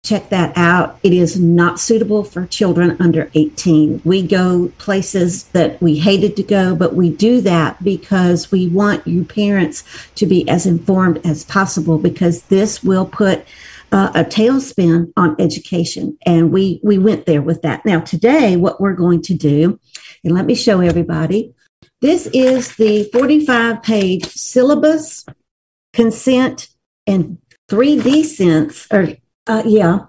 check 0.04 0.28
that 0.32 0.52
out. 0.58 1.00
It 1.02 1.14
is 1.14 1.40
not 1.40 1.80
suitable 1.80 2.26
for 2.26 2.46
children 2.46 2.98
under 3.00 3.32
18. 3.36 4.02
We 4.04 4.28
go 4.28 4.74
places 4.78 5.44
that 5.46 5.82
we 5.82 6.00
hated 6.00 6.36
to 6.36 6.44
go, 6.44 6.76
but 6.76 6.94
we 6.94 7.10
do 7.10 7.40
that 7.40 7.82
because 7.82 8.52
we 8.52 8.68
want 8.68 9.08
you 9.08 9.24
parents 9.24 9.86
to 10.16 10.26
be 10.26 10.46
as 10.50 10.66
informed 10.66 11.26
as 11.26 11.46
possible 11.46 11.98
because 11.98 12.44
this 12.44 12.84
will 12.84 13.06
put 13.06 13.46
uh, 13.92 14.12
a 14.16 14.24
tailspin 14.24 15.12
on 15.18 15.36
education. 15.40 16.18
And 16.26 16.52
we, 16.52 16.80
we 16.84 16.98
went 16.98 17.26
there 17.26 17.42
with 17.42 17.62
that. 17.64 17.86
Now, 17.86 18.00
today, 18.00 18.56
what 18.56 18.80
we're 18.80 18.94
going 18.94 19.22
to 19.24 19.34
do, 19.34 19.80
and 20.24 20.34
let 20.34 20.46
me 20.46 20.56
show 20.56 20.82
everybody, 20.82 21.54
this 22.02 22.28
is 22.28 22.76
the 22.76 23.10
45 23.12 23.84
page 23.84 24.26
syllabus, 24.26 25.26
consent, 25.94 26.70
and 27.06 27.38
3D 27.70 28.26
sense, 28.26 28.88
or 28.92 29.10
uh, 29.48 29.64
yeah, 29.66 30.00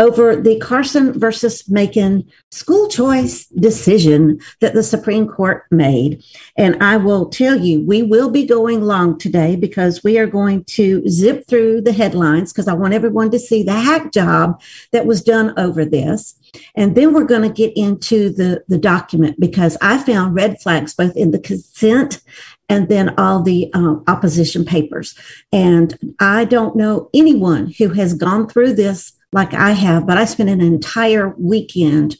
over 0.00 0.34
the 0.34 0.58
Carson 0.58 1.12
versus 1.12 1.68
Makin 1.68 2.26
school 2.50 2.88
choice 2.88 3.44
decision 3.48 4.40
that 4.60 4.72
the 4.72 4.82
Supreme 4.82 5.28
Court 5.28 5.66
made. 5.70 6.24
And 6.56 6.82
I 6.82 6.96
will 6.96 7.28
tell 7.28 7.60
you, 7.60 7.82
we 7.82 8.02
will 8.02 8.30
be 8.30 8.46
going 8.46 8.80
long 8.80 9.18
today 9.18 9.56
because 9.56 10.02
we 10.02 10.18
are 10.18 10.26
going 10.26 10.64
to 10.64 11.06
zip 11.06 11.46
through 11.46 11.82
the 11.82 11.92
headlines 11.92 12.50
because 12.50 12.66
I 12.66 12.72
want 12.72 12.94
everyone 12.94 13.30
to 13.32 13.38
see 13.38 13.62
the 13.62 13.74
hack 13.74 14.10
job 14.10 14.60
that 14.92 15.04
was 15.04 15.22
done 15.22 15.52
over 15.58 15.84
this. 15.84 16.34
And 16.74 16.96
then 16.96 17.12
we're 17.12 17.24
going 17.24 17.42
to 17.42 17.54
get 17.54 17.76
into 17.76 18.30
the, 18.30 18.64
the 18.68 18.78
document 18.78 19.38
because 19.38 19.76
I 19.82 19.98
found 19.98 20.34
red 20.34 20.60
flags 20.62 20.94
both 20.94 21.14
in 21.14 21.30
the 21.30 21.38
consent 21.38 22.22
and 22.70 22.88
then 22.88 23.14
all 23.18 23.42
the 23.42 23.70
um, 23.74 24.02
opposition 24.06 24.64
papers. 24.64 25.14
And 25.52 26.16
I 26.20 26.46
don't 26.46 26.74
know 26.74 27.10
anyone 27.12 27.74
who 27.76 27.90
has 27.90 28.14
gone 28.14 28.48
through 28.48 28.74
this 28.74 29.12
like 29.32 29.54
I 29.54 29.72
have, 29.72 30.06
but 30.06 30.18
I 30.18 30.24
spent 30.24 30.48
an 30.50 30.60
entire 30.60 31.34
weekend 31.38 32.16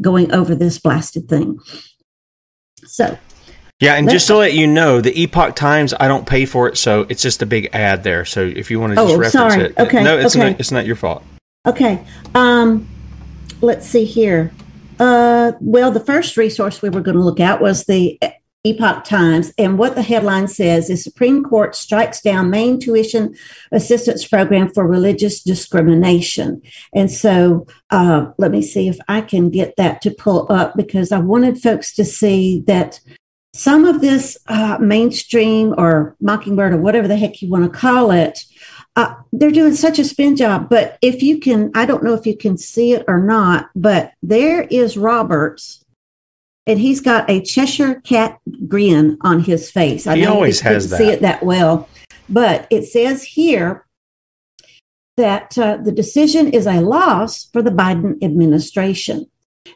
going 0.00 0.32
over 0.32 0.54
this 0.54 0.78
blasted 0.78 1.28
thing. 1.28 1.58
So, 2.86 3.18
yeah, 3.80 3.94
and 3.94 4.08
just 4.08 4.26
to 4.28 4.36
let 4.36 4.54
you 4.54 4.66
know, 4.66 5.00
the 5.00 5.18
Epoch 5.20 5.56
Times, 5.56 5.92
I 5.98 6.08
don't 6.08 6.26
pay 6.26 6.46
for 6.46 6.68
it, 6.68 6.78
so 6.78 7.06
it's 7.08 7.22
just 7.22 7.42
a 7.42 7.46
big 7.46 7.70
ad 7.72 8.02
there. 8.02 8.24
So 8.24 8.40
if 8.44 8.70
you 8.70 8.80
want 8.80 8.92
to 8.92 8.96
just 8.96 9.14
oh, 9.14 9.18
reference 9.18 9.54
sorry. 9.54 9.64
it, 9.66 9.78
okay, 9.78 10.02
no, 10.02 10.18
it's 10.18 10.36
okay. 10.36 10.50
not. 10.50 10.60
It's 10.60 10.72
not 10.72 10.86
your 10.86 10.96
fault. 10.96 11.22
Okay. 11.66 12.04
Um, 12.34 12.88
let's 13.60 13.86
see 13.86 14.04
here. 14.04 14.52
Uh, 14.98 15.52
well, 15.60 15.90
the 15.90 16.00
first 16.00 16.36
resource 16.36 16.82
we 16.82 16.88
were 16.88 17.00
going 17.00 17.16
to 17.16 17.22
look 17.22 17.40
at 17.40 17.60
was 17.60 17.84
the 17.84 18.18
Epoch 18.64 19.04
Times. 19.04 19.52
And 19.58 19.78
what 19.78 19.94
the 19.94 20.02
headline 20.02 20.48
says 20.48 20.88
is 20.88 21.04
Supreme 21.04 21.44
Court 21.44 21.76
strikes 21.76 22.20
down 22.20 22.50
Maine 22.50 22.80
tuition 22.80 23.34
assistance 23.70 24.26
program 24.26 24.70
for 24.70 24.86
religious 24.86 25.42
discrimination. 25.42 26.62
And 26.94 27.10
so 27.10 27.66
uh, 27.90 28.32
let 28.38 28.50
me 28.50 28.62
see 28.62 28.88
if 28.88 28.98
I 29.06 29.20
can 29.20 29.50
get 29.50 29.76
that 29.76 30.00
to 30.02 30.10
pull 30.10 30.50
up 30.50 30.74
because 30.76 31.12
I 31.12 31.18
wanted 31.18 31.60
folks 31.60 31.94
to 31.96 32.04
see 32.04 32.64
that 32.66 33.00
some 33.52 33.84
of 33.84 34.00
this 34.00 34.36
uh, 34.48 34.78
mainstream 34.80 35.74
or 35.78 36.16
mockingbird 36.20 36.72
or 36.72 36.78
whatever 36.78 37.06
the 37.06 37.16
heck 37.16 37.40
you 37.40 37.48
want 37.48 37.70
to 37.70 37.78
call 37.78 38.10
it. 38.10 38.44
Uh, 38.96 39.14
they're 39.32 39.50
doing 39.50 39.74
such 39.74 39.98
a 39.98 40.04
spin 40.04 40.36
job, 40.36 40.68
but 40.68 40.98
if 41.02 41.22
you 41.22 41.38
can, 41.38 41.70
I 41.74 41.84
don't 41.84 42.04
know 42.04 42.14
if 42.14 42.26
you 42.26 42.36
can 42.36 42.56
see 42.56 42.92
it 42.92 43.04
or 43.08 43.20
not, 43.20 43.68
but 43.74 44.12
there 44.22 44.62
is 44.62 44.96
Roberts 44.96 45.83
and 46.66 46.78
he's 46.78 47.00
got 47.00 47.28
a 47.28 47.42
Cheshire 47.42 48.00
cat 48.00 48.38
grin 48.66 49.18
on 49.20 49.40
his 49.40 49.70
face. 49.70 50.06
I 50.06 50.16
he 50.16 50.26
always 50.26 50.60
has 50.60 50.90
that. 50.90 50.98
See 50.98 51.08
it 51.08 51.20
that 51.22 51.42
well, 51.42 51.88
but 52.28 52.66
it 52.70 52.84
says 52.84 53.22
here 53.22 53.86
that 55.16 55.56
uh, 55.58 55.76
the 55.76 55.92
decision 55.92 56.48
is 56.48 56.66
a 56.66 56.80
loss 56.80 57.48
for 57.52 57.62
the 57.62 57.70
Biden 57.70 58.22
administration. 58.22 59.26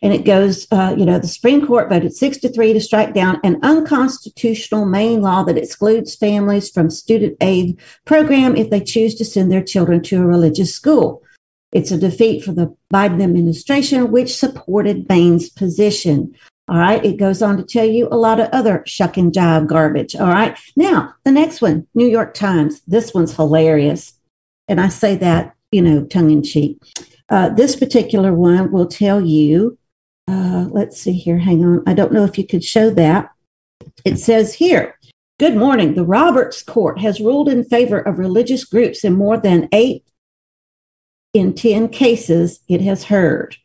And 0.03 0.13
it 0.13 0.25
goes, 0.25 0.67
uh, 0.71 0.95
you 0.99 1.07
know, 1.07 1.19
the 1.19 1.27
Supreme 1.27 1.67
Court 1.67 1.89
voted 1.89 2.15
six 2.15 2.37
to 2.39 2.53
three 2.53 2.73
to 2.73 2.81
strike 2.81 3.15
down 3.15 3.41
an 3.43 3.59
unconstitutional 3.63 4.85
Maine 4.85 5.23
law 5.23 5.43
that 5.45 5.57
excludes 5.57 6.15
families 6.15 6.71
from 6.71 6.91
student 6.91 7.37
aid 7.41 7.81
program 8.05 8.55
if 8.55 8.71
they 8.71 8.81
choose 8.81 9.15
to 9.17 9.25
send 9.25 9.51
their 9.51 9.63
children 9.63 10.03
to 10.05 10.21
a 10.21 10.27
religious 10.27 10.75
school. 10.75 11.23
It's 11.73 11.91
a 11.91 11.99
defeat 11.99 12.45
for 12.45 12.53
the 12.53 12.75
Biden 12.93 13.23
administration, 13.23 14.11
which 14.11 14.37
supported 14.37 15.09
Maine's 15.09 15.51
position. 15.51 16.35
All 16.69 16.79
right. 16.79 17.05
It 17.05 17.17
goes 17.17 17.43
on 17.43 17.57
to 17.57 17.63
tell 17.63 17.87
you 17.87 18.09
a 18.11 18.17
lot 18.17 18.41
of 18.41 18.49
other 18.51 18.83
shuck 18.87 19.17
and 19.17 19.33
jive 19.33 19.67
garbage. 19.67 20.15
All 20.15 20.29
right. 20.29 20.59
Now, 20.77 21.15
the 21.25 21.33
next 21.33 21.63
one, 21.63 21.87
New 21.95 22.07
York 22.07 22.35
Times. 22.35 22.83
This 22.87 23.15
one's 23.15 23.37
hilarious. 23.37 24.15
And 24.69 24.81
I 24.81 24.89
say 24.89 25.17
that, 25.17 25.55
you 25.73 25.81
know, 25.81 26.05
tongue 26.05 26.31
in 26.31 26.43
cheek. 26.43 26.79
Uh, 27.29 27.49
this 27.51 27.77
particular 27.77 28.35
one 28.35 28.71
will 28.71 28.87
tell 28.87 29.21
you, 29.21 29.79
uh, 30.27 30.67
let's 30.71 31.01
see 31.01 31.13
here. 31.13 31.39
Hang 31.39 31.65
on. 31.65 31.83
I 31.87 31.95
don't 31.95 32.13
know 32.13 32.25
if 32.25 32.37
you 32.37 32.47
could 32.47 32.65
show 32.65 32.91
that. 32.91 33.31
It 34.05 34.19
says 34.19 34.55
here 34.55 34.99
Good 35.39 35.57
morning. 35.57 35.95
The 35.95 36.05
Roberts 36.05 36.65
Court 36.65 36.99
has 36.99 37.21
ruled 37.21 37.49
in 37.49 37.63
favor 37.63 38.01
of 38.01 38.19
religious 38.19 38.65
groups 38.65 39.05
in 39.05 39.13
more 39.13 39.39
than 39.39 39.69
eight 39.71 40.05
in 41.33 41.55
10 41.55 41.91
cases 41.91 42.59
it 42.69 42.81
has 42.81 43.05
heard. 43.05 43.57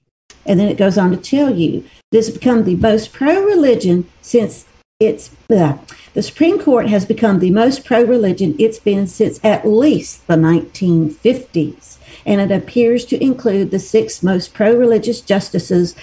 And 0.45 0.59
then 0.59 0.67
it 0.67 0.77
goes 0.77 0.97
on 0.97 1.11
to 1.11 1.17
tell 1.17 1.53
you 1.53 1.85
this 2.11 2.27
has 2.27 2.37
become 2.37 2.63
the 2.63 2.75
most 2.75 3.13
pro 3.13 3.43
religion 3.43 4.09
since 4.21 4.65
it's 4.99 5.31
uh, 5.49 5.77
the 6.13 6.21
Supreme 6.21 6.59
Court 6.59 6.87
has 6.87 7.05
become 7.05 7.39
the 7.39 7.51
most 7.51 7.83
pro 7.83 8.03
religion 8.03 8.55
it's 8.59 8.79
been 8.79 9.07
since 9.07 9.39
at 9.43 9.67
least 9.67 10.25
the 10.27 10.35
1950s. 10.35 11.97
And 12.25 12.39
it 12.39 12.55
appears 12.55 13.05
to 13.05 13.21
include 13.21 13.71
the 13.71 13.79
six 13.79 14.23
most 14.23 14.53
pro 14.53 14.75
religious 14.75 15.21
justices 15.21 15.95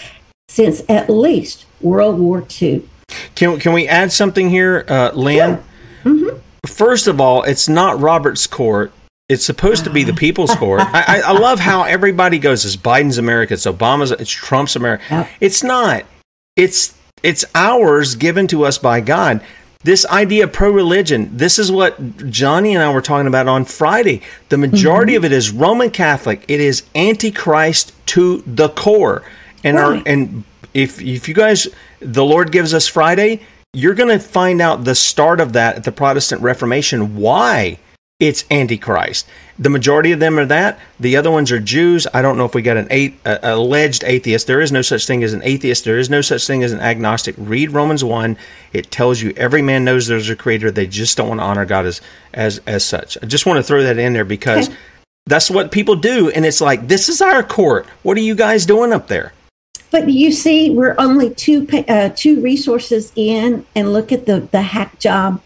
since 0.48 0.82
at 0.88 1.08
least 1.08 1.64
World 1.80 2.18
War 2.18 2.44
II. 2.60 2.88
Can, 3.34 3.58
can 3.58 3.72
we 3.72 3.88
add 3.88 4.12
something 4.12 4.50
here, 4.50 4.84
uh, 4.88 5.12
Lynne? 5.14 5.36
Yeah. 5.36 5.62
Mm-hmm. 6.04 6.38
First 6.66 7.06
of 7.06 7.20
all, 7.20 7.42
it's 7.44 7.68
not 7.68 8.00
Robert's 8.00 8.46
court. 8.46 8.92
It's 9.30 9.44
supposed 9.44 9.84
to 9.84 9.90
be 9.90 10.02
the 10.02 10.12
people's 10.12 10.52
court. 10.56 10.80
I, 10.82 11.22
I, 11.24 11.30
love 11.30 11.60
how 11.60 11.84
everybody 11.84 12.40
goes, 12.40 12.64
it's 12.64 12.74
Biden's 12.74 13.16
America, 13.16 13.54
it's 13.54 13.64
Obama's, 13.64 14.10
it's 14.10 14.28
Trump's 14.28 14.74
America. 14.74 15.28
It's 15.40 15.62
not. 15.62 16.04
It's 16.56 16.98
it's 17.22 17.44
ours 17.54 18.16
given 18.16 18.48
to 18.48 18.64
us 18.64 18.76
by 18.76 19.00
God. 19.00 19.40
This 19.84 20.04
idea 20.06 20.44
of 20.44 20.52
pro 20.52 20.70
religion, 20.70 21.30
this 21.36 21.60
is 21.60 21.70
what 21.70 22.28
Johnny 22.28 22.74
and 22.74 22.82
I 22.82 22.92
were 22.92 23.00
talking 23.00 23.28
about 23.28 23.46
on 23.46 23.64
Friday. 23.64 24.22
The 24.48 24.58
majority 24.58 25.12
mm-hmm. 25.12 25.18
of 25.18 25.24
it 25.26 25.32
is 25.32 25.52
Roman 25.52 25.90
Catholic. 25.90 26.44
It 26.48 26.60
is 26.60 26.82
antichrist 26.96 27.92
to 28.06 28.42
the 28.46 28.68
core. 28.70 29.22
And 29.62 29.76
right. 29.76 29.98
our 29.98 30.02
and 30.06 30.42
if 30.74 31.00
if 31.00 31.28
you 31.28 31.34
guys 31.34 31.68
the 32.00 32.24
Lord 32.24 32.50
gives 32.50 32.74
us 32.74 32.88
Friday, 32.88 33.42
you're 33.74 33.94
going 33.94 34.08
to 34.08 34.18
find 34.18 34.60
out 34.60 34.82
the 34.82 34.96
start 34.96 35.40
of 35.40 35.52
that 35.52 35.76
at 35.76 35.84
the 35.84 35.92
Protestant 35.92 36.42
Reformation 36.42 37.14
why 37.14 37.78
it's 38.20 38.44
antichrist. 38.50 39.26
The 39.58 39.70
majority 39.70 40.12
of 40.12 40.20
them 40.20 40.38
are 40.38 40.46
that. 40.46 40.78
The 41.00 41.16
other 41.16 41.30
ones 41.30 41.50
are 41.50 41.58
Jews. 41.58 42.06
I 42.14 42.22
don't 42.22 42.38
know 42.38 42.44
if 42.44 42.54
we 42.54 42.62
got 42.62 42.76
an 42.76 42.86
eight, 42.90 43.18
uh, 43.26 43.38
alleged 43.42 44.04
atheist. 44.04 44.46
There 44.46 44.60
is 44.60 44.70
no 44.70 44.82
such 44.82 45.06
thing 45.06 45.24
as 45.24 45.32
an 45.32 45.42
atheist. 45.42 45.84
There 45.84 45.98
is 45.98 46.08
no 46.08 46.20
such 46.20 46.46
thing 46.46 46.62
as 46.62 46.72
an 46.72 46.80
agnostic. 46.80 47.34
Read 47.38 47.70
Romans 47.70 48.04
one. 48.04 48.36
It 48.72 48.90
tells 48.90 49.20
you 49.20 49.32
every 49.36 49.62
man 49.62 49.84
knows 49.84 50.06
there's 50.06 50.30
a 50.30 50.36
creator. 50.36 50.70
They 50.70 50.86
just 50.86 51.16
don't 51.16 51.28
want 51.28 51.40
to 51.40 51.44
honor 51.44 51.64
God 51.64 51.86
as 51.86 52.00
as 52.32 52.60
as 52.66 52.84
such. 52.84 53.18
I 53.22 53.26
just 53.26 53.46
want 53.46 53.56
to 53.56 53.62
throw 53.62 53.82
that 53.82 53.98
in 53.98 54.12
there 54.12 54.24
because 54.24 54.68
okay. 54.68 54.78
that's 55.26 55.50
what 55.50 55.72
people 55.72 55.96
do, 55.96 56.30
and 56.30 56.44
it's 56.44 56.60
like 56.60 56.88
this 56.88 57.08
is 57.08 57.20
our 57.20 57.42
court. 57.42 57.86
What 58.02 58.16
are 58.16 58.22
you 58.22 58.34
guys 58.34 58.66
doing 58.66 58.92
up 58.92 59.08
there? 59.08 59.32
But 59.90 60.08
you 60.08 60.30
see, 60.30 60.70
we're 60.70 60.94
only 60.98 61.34
two 61.34 61.66
uh, 61.88 62.10
two 62.14 62.40
resources 62.40 63.12
in, 63.16 63.66
and 63.74 63.92
look 63.92 64.12
at 64.12 64.26
the 64.26 64.40
the 64.40 64.62
hack 64.62 64.98
job. 64.98 65.42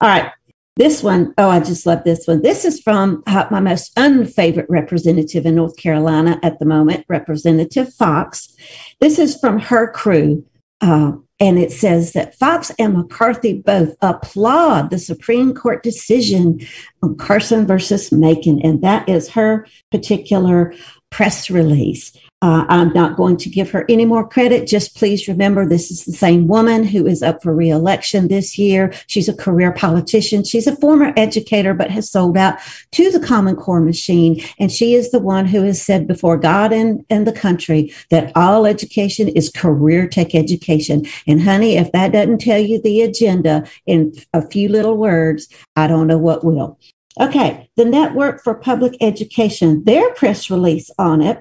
All 0.00 0.08
right, 0.08 0.32
this 0.76 1.02
one, 1.02 1.34
oh, 1.36 1.50
I 1.50 1.60
just 1.60 1.84
love 1.84 2.02
this 2.04 2.26
one. 2.26 2.42
This 2.42 2.64
is 2.64 2.80
from 2.80 3.22
uh, 3.26 3.46
my 3.50 3.60
most 3.60 3.92
unfavorite 3.98 4.70
representative 4.70 5.44
in 5.44 5.56
North 5.56 5.76
Carolina 5.76 6.40
at 6.42 6.58
the 6.58 6.64
moment, 6.64 7.04
Representative 7.08 7.92
Foxx. 7.92 8.54
This 9.00 9.18
is 9.18 9.38
from 9.38 9.58
her 9.58 9.90
crew. 9.90 10.44
Uh, 10.80 11.12
and 11.38 11.58
it 11.58 11.72
says 11.72 12.12
that 12.12 12.36
Foxx 12.36 12.72
and 12.78 12.94
McCarthy 12.94 13.60
both 13.60 13.94
applaud 14.00 14.90
the 14.90 14.98
Supreme 14.98 15.54
Court 15.54 15.82
decision 15.82 16.60
on 17.02 17.16
Carson 17.16 17.66
versus 17.66 18.10
Makin. 18.10 18.60
And 18.62 18.80
that 18.82 19.08
is 19.08 19.28
her 19.30 19.66
particular 19.90 20.74
press 21.10 21.50
release. 21.50 22.16
Uh, 22.42 22.66
I'm 22.68 22.92
not 22.92 23.16
going 23.16 23.36
to 23.36 23.48
give 23.48 23.70
her 23.70 23.86
any 23.88 24.04
more 24.04 24.28
credit. 24.28 24.66
Just 24.66 24.96
please 24.96 25.28
remember 25.28 25.64
this 25.64 25.92
is 25.92 26.04
the 26.04 26.12
same 26.12 26.48
woman 26.48 26.82
who 26.82 27.06
is 27.06 27.22
up 27.22 27.40
for 27.40 27.54
reelection 27.54 28.26
this 28.26 28.58
year. 28.58 28.92
She's 29.06 29.28
a 29.28 29.34
career 29.34 29.70
politician. 29.72 30.42
She's 30.42 30.66
a 30.66 30.74
former 30.74 31.12
educator, 31.16 31.72
but 31.72 31.92
has 31.92 32.10
sold 32.10 32.36
out 32.36 32.58
to 32.90 33.12
the 33.12 33.24
Common 33.24 33.54
Core 33.54 33.80
machine. 33.80 34.42
And 34.58 34.72
she 34.72 34.94
is 34.94 35.12
the 35.12 35.20
one 35.20 35.46
who 35.46 35.62
has 35.62 35.80
said 35.80 36.08
before 36.08 36.36
God 36.36 36.72
and, 36.72 37.06
and 37.08 37.28
the 37.28 37.32
country 37.32 37.94
that 38.10 38.32
all 38.34 38.66
education 38.66 39.28
is 39.28 39.48
career 39.48 40.08
tech 40.08 40.34
education. 40.34 41.06
And 41.28 41.40
honey, 41.40 41.76
if 41.76 41.92
that 41.92 42.10
doesn't 42.10 42.40
tell 42.40 42.58
you 42.58 42.82
the 42.82 43.02
agenda 43.02 43.68
in 43.86 44.14
a 44.32 44.44
few 44.44 44.68
little 44.68 44.96
words, 44.96 45.48
I 45.76 45.86
don't 45.86 46.08
know 46.08 46.18
what 46.18 46.44
will. 46.44 46.80
Okay, 47.20 47.70
the 47.76 47.84
Network 47.84 48.42
for 48.42 48.54
Public 48.54 48.96
Education, 49.00 49.84
their 49.84 50.12
press 50.14 50.50
release 50.50 50.90
on 50.98 51.20
it 51.20 51.40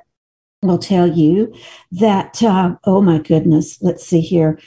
will 0.61 0.77
tell 0.77 1.07
you 1.07 1.53
that, 1.91 2.41
uh, 2.43 2.75
oh 2.83 3.01
my 3.01 3.19
goodness, 3.19 3.81
let's 3.81 4.05
see 4.05 4.21
here. 4.21 4.59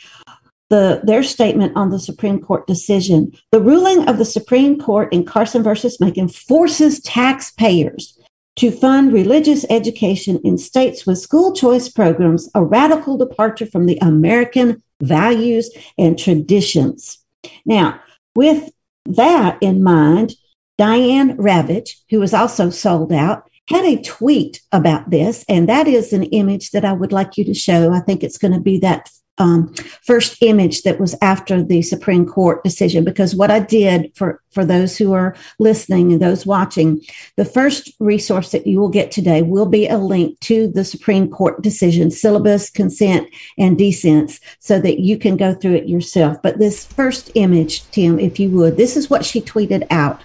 The, 0.70 1.00
their 1.04 1.22
statement 1.22 1.76
on 1.76 1.90
the 1.90 1.98
Supreme 1.98 2.40
Court 2.40 2.66
decision. 2.66 3.32
The 3.52 3.60
ruling 3.60 4.08
of 4.08 4.18
the 4.18 4.24
Supreme 4.24 4.80
Court 4.80 5.12
in 5.12 5.24
Carson 5.24 5.62
versus 5.62 6.00
Makin 6.00 6.28
forces 6.28 7.00
taxpayers 7.00 8.18
to 8.56 8.70
fund 8.70 9.12
religious 9.12 9.64
education 9.68 10.40
in 10.44 10.58
states 10.58 11.06
with 11.06 11.18
school 11.18 11.52
choice 11.52 11.88
programs, 11.88 12.48
a 12.54 12.64
radical 12.64 13.16
departure 13.16 13.66
from 13.66 13.86
the 13.86 13.98
American 13.98 14.82
values 15.00 15.70
and 15.98 16.18
traditions. 16.18 17.18
Now, 17.64 18.00
with 18.34 18.70
that 19.06 19.58
in 19.60 19.82
mind, 19.82 20.34
Diane 20.78 21.36
Ravitch, 21.36 22.00
who 22.10 22.20
was 22.20 22.34
also 22.34 22.70
sold 22.70 23.12
out, 23.12 23.48
had 23.68 23.84
a 23.84 24.02
tweet 24.02 24.60
about 24.72 25.10
this, 25.10 25.44
and 25.48 25.68
that 25.68 25.88
is 25.88 26.12
an 26.12 26.24
image 26.24 26.70
that 26.72 26.84
I 26.84 26.92
would 26.92 27.12
like 27.12 27.38
you 27.38 27.44
to 27.44 27.54
show. 27.54 27.92
I 27.92 28.00
think 28.00 28.22
it's 28.22 28.38
going 28.38 28.52
to 28.54 28.60
be 28.60 28.78
that 28.78 29.08
um, 29.38 29.74
first 30.02 30.40
image 30.42 30.82
that 30.82 31.00
was 31.00 31.16
after 31.20 31.62
the 31.62 31.82
Supreme 31.82 32.26
Court 32.26 32.62
decision. 32.62 33.04
Because 33.04 33.34
what 33.34 33.50
I 33.50 33.60
did 33.60 34.12
for 34.14 34.40
for 34.52 34.64
those 34.64 34.96
who 34.96 35.12
are 35.12 35.34
listening 35.58 36.12
and 36.12 36.22
those 36.22 36.46
watching, 36.46 37.00
the 37.36 37.44
first 37.44 37.90
resource 37.98 38.52
that 38.52 38.66
you 38.66 38.78
will 38.78 38.88
get 38.88 39.10
today 39.10 39.42
will 39.42 39.66
be 39.66 39.88
a 39.88 39.98
link 39.98 40.38
to 40.40 40.68
the 40.68 40.84
Supreme 40.84 41.28
Court 41.28 41.62
decision, 41.62 42.10
syllabus, 42.10 42.70
consent, 42.70 43.28
and 43.58 43.76
dissents, 43.76 44.38
so 44.60 44.78
that 44.80 45.00
you 45.00 45.18
can 45.18 45.36
go 45.36 45.54
through 45.54 45.74
it 45.74 45.88
yourself. 45.88 46.36
But 46.42 46.58
this 46.58 46.84
first 46.84 47.32
image, 47.34 47.90
Tim, 47.90 48.20
if 48.20 48.38
you 48.38 48.50
would, 48.50 48.76
this 48.76 48.96
is 48.96 49.10
what 49.10 49.24
she 49.24 49.40
tweeted 49.40 49.86
out. 49.90 50.22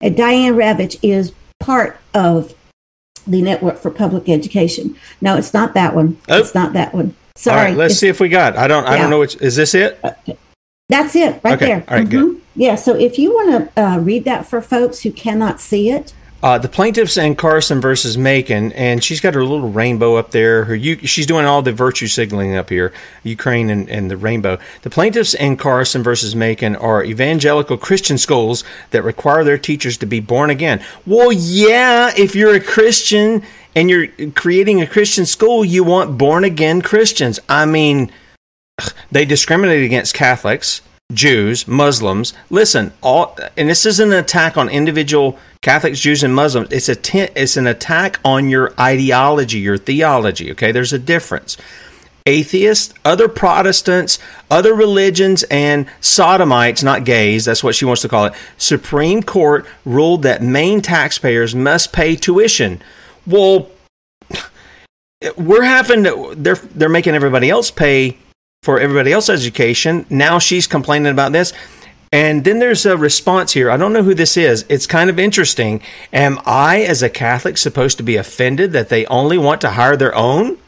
And 0.00 0.16
Diane 0.16 0.54
Ravitch 0.54 0.98
is 1.02 1.32
part 1.60 2.00
of 2.14 2.54
the 3.30 3.42
Network 3.42 3.78
for 3.78 3.90
Public 3.90 4.28
Education. 4.28 4.96
No, 5.20 5.36
it's 5.36 5.54
not 5.54 5.74
that 5.74 5.94
one. 5.94 6.18
Oh. 6.28 6.38
It's 6.38 6.54
not 6.54 6.72
that 6.74 6.94
one. 6.94 7.14
Sorry. 7.36 7.72
let's 7.74 7.96
see 7.96 8.08
if 8.08 8.20
we 8.20 8.28
got. 8.28 8.56
I 8.56 8.68
don't. 8.68 8.86
I 8.86 8.98
don't 8.98 9.10
know 9.10 9.20
which. 9.20 9.36
Is 9.40 9.56
this 9.56 9.74
it? 9.74 9.98
Uh, 10.04 10.12
that's 10.88 11.14
it 11.14 11.40
right 11.44 11.54
okay. 11.54 11.66
there. 11.66 11.84
All 11.88 11.96
right, 11.96 12.06
mm-hmm. 12.06 12.32
good. 12.32 12.42
Yeah. 12.56 12.74
So 12.74 12.94
if 12.96 13.18
you 13.18 13.32
want 13.32 13.74
to 13.74 13.82
uh, 13.82 13.98
read 13.98 14.24
that 14.24 14.46
for 14.46 14.60
folks 14.60 15.00
who 15.00 15.12
cannot 15.12 15.60
see 15.60 15.90
it, 15.90 16.12
uh, 16.42 16.58
the 16.58 16.68
plaintiffs 16.68 17.18
and 17.18 17.36
Carson 17.36 17.80
versus 17.80 18.16
Makin, 18.16 18.72
and 18.72 19.04
she's 19.04 19.20
got 19.20 19.34
her 19.34 19.44
little 19.44 19.68
rainbow 19.68 20.16
up 20.16 20.30
there. 20.30 20.64
Her 20.64 20.78
she's 20.78 21.26
doing 21.26 21.44
all 21.44 21.60
the 21.60 21.72
virtue 21.72 22.06
signaling 22.06 22.56
up 22.56 22.70
here, 22.70 22.92
Ukraine 23.24 23.68
and, 23.68 23.88
and 23.90 24.10
the 24.10 24.16
rainbow. 24.16 24.58
The 24.82 24.90
plaintiffs 24.90 25.34
and 25.34 25.58
Carson 25.58 26.02
versus 26.02 26.34
Makin 26.34 26.76
are 26.76 27.04
evangelical 27.04 27.76
Christian 27.76 28.16
schools 28.16 28.64
that 28.90 29.02
require 29.02 29.44
their 29.44 29.58
teachers 29.58 29.98
to 29.98 30.06
be 30.06 30.20
born 30.20 30.48
again. 30.48 30.82
Well, 31.06 31.30
yeah, 31.30 32.12
if 32.16 32.34
you're 32.34 32.54
a 32.54 32.60
Christian 32.60 33.42
and 33.74 33.90
you're 33.90 34.08
creating 34.34 34.80
a 34.80 34.86
Christian 34.86 35.26
school, 35.26 35.64
you 35.64 35.84
want 35.84 36.16
born 36.16 36.44
again 36.44 36.80
Christians. 36.80 37.38
I 37.48 37.66
mean, 37.66 38.10
they 39.12 39.24
discriminate 39.24 39.84
against 39.84 40.14
Catholics. 40.14 40.80
Jews, 41.12 41.66
Muslims. 41.66 42.32
Listen, 42.50 42.92
all 43.02 43.36
and 43.56 43.68
this 43.68 43.84
isn't 43.86 44.12
an 44.12 44.18
attack 44.18 44.56
on 44.56 44.68
individual 44.68 45.38
Catholics, 45.62 46.00
Jews, 46.00 46.22
and 46.22 46.34
Muslims. 46.34 46.68
It's 46.70 46.88
a 46.88 46.92
a 46.92 46.96
t- 46.96 47.28
it's 47.34 47.56
an 47.56 47.66
attack 47.66 48.20
on 48.24 48.48
your 48.48 48.72
ideology, 48.78 49.58
your 49.58 49.78
theology. 49.78 50.50
Okay, 50.52 50.72
there's 50.72 50.92
a 50.92 50.98
difference. 50.98 51.56
Atheists, 52.26 52.92
other 53.04 53.28
Protestants, 53.28 54.18
other 54.50 54.74
religions, 54.74 55.42
and 55.44 55.86
sodomites, 56.00 56.82
not 56.82 57.04
gays, 57.04 57.46
that's 57.46 57.64
what 57.64 57.74
she 57.74 57.86
wants 57.86 58.02
to 58.02 58.08
call 58.08 58.26
it. 58.26 58.34
Supreme 58.58 59.22
Court 59.22 59.66
ruled 59.84 60.22
that 60.22 60.42
Maine 60.42 60.82
taxpayers 60.82 61.54
must 61.54 61.92
pay 61.92 62.16
tuition. 62.16 62.82
Well, 63.26 63.70
we're 65.36 65.62
having 65.62 66.04
to, 66.04 66.34
they're 66.36 66.56
they're 66.56 66.88
making 66.88 67.14
everybody 67.14 67.50
else 67.50 67.70
pay 67.70 68.18
for 68.62 68.78
everybody 68.78 69.10
else's 69.10 69.40
education. 69.40 70.04
Now 70.10 70.38
she's 70.38 70.66
complaining 70.66 71.10
about 71.10 71.32
this. 71.32 71.54
And 72.12 72.44
then 72.44 72.58
there's 72.58 72.84
a 72.84 72.96
response 72.96 73.52
here. 73.52 73.70
I 73.70 73.76
don't 73.76 73.92
know 73.92 74.02
who 74.02 74.14
this 74.14 74.36
is. 74.36 74.66
It's 74.68 74.86
kind 74.86 75.08
of 75.08 75.18
interesting. 75.18 75.80
Am 76.12 76.38
I, 76.44 76.82
as 76.82 77.02
a 77.02 77.08
Catholic, 77.08 77.56
supposed 77.56 77.96
to 77.98 78.02
be 78.02 78.16
offended 78.16 78.72
that 78.72 78.88
they 78.88 79.06
only 79.06 79.38
want 79.38 79.60
to 79.62 79.70
hire 79.70 79.96
their 79.96 80.14
own? 80.14 80.58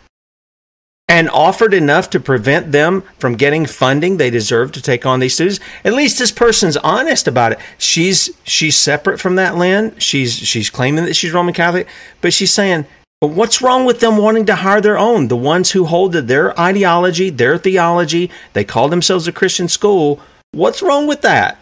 And 1.09 1.28
offered 1.28 1.74
enough 1.74 2.09
to 2.11 2.20
prevent 2.20 2.72
them 2.72 3.02
from 3.18 3.35
getting 3.35 3.66
funding 3.66 4.16
they 4.16 4.31
deserve 4.31 4.72
to 4.72 4.81
take 4.81 5.05
on 5.05 5.20
these 5.20 5.35
students. 5.35 5.61
At 5.85 5.92
least 5.92 6.18
this 6.18 6.33
person's 6.33 6.78
honest 6.78 7.28
about 7.28 7.52
it. 7.52 7.59
She's 7.76 8.31
she's 8.44 8.78
separate 8.78 9.20
from 9.20 9.35
that 9.37 9.59
land. 9.59 10.00
She's 10.00 10.33
she's 10.35 10.70
claiming 10.70 11.05
that 11.05 11.16
she's 11.16 11.35
Roman 11.35 11.52
Catholic, 11.52 11.87
but 12.22 12.33
she's 12.33 12.52
saying 12.52 12.87
but 13.22 13.28
what's 13.28 13.62
wrong 13.62 13.85
with 13.85 14.00
them 14.00 14.16
wanting 14.16 14.46
to 14.46 14.56
hire 14.56 14.80
their 14.80 14.98
own? 14.98 15.28
The 15.28 15.37
ones 15.37 15.70
who 15.70 15.85
hold 15.85 16.11
to 16.11 16.20
their 16.20 16.58
ideology, 16.58 17.30
their 17.30 17.56
theology, 17.56 18.32
they 18.52 18.64
call 18.64 18.88
themselves 18.88 19.28
a 19.28 19.32
Christian 19.32 19.68
school. 19.68 20.18
What's 20.50 20.82
wrong 20.82 21.06
with 21.06 21.22
that? 21.22 21.56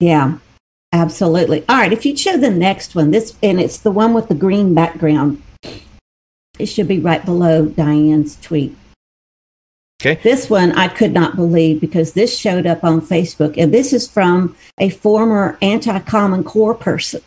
Yeah, 0.00 0.38
absolutely. 0.90 1.62
All 1.68 1.76
right, 1.76 1.92
if 1.92 2.06
you 2.06 2.16
show 2.16 2.38
the 2.38 2.48
next 2.48 2.94
one, 2.94 3.10
this 3.10 3.36
and 3.42 3.60
it's 3.60 3.76
the 3.76 3.90
one 3.90 4.14
with 4.14 4.28
the 4.28 4.34
green 4.34 4.72
background. 4.72 5.42
It 6.58 6.66
should 6.66 6.88
be 6.88 7.00
right 7.00 7.22
below 7.22 7.66
Diane's 7.66 8.40
tweet. 8.40 8.74
Okay. 10.00 10.18
This 10.22 10.48
one 10.48 10.72
I 10.72 10.88
could 10.88 11.12
not 11.12 11.36
believe 11.36 11.82
because 11.82 12.14
this 12.14 12.34
showed 12.34 12.66
up 12.66 12.82
on 12.82 13.02
Facebook, 13.02 13.58
and 13.58 13.74
this 13.74 13.92
is 13.92 14.08
from 14.08 14.56
a 14.78 14.88
former 14.88 15.58
anti 15.60 15.98
Common 15.98 16.44
Core 16.44 16.72
person. 16.72 17.20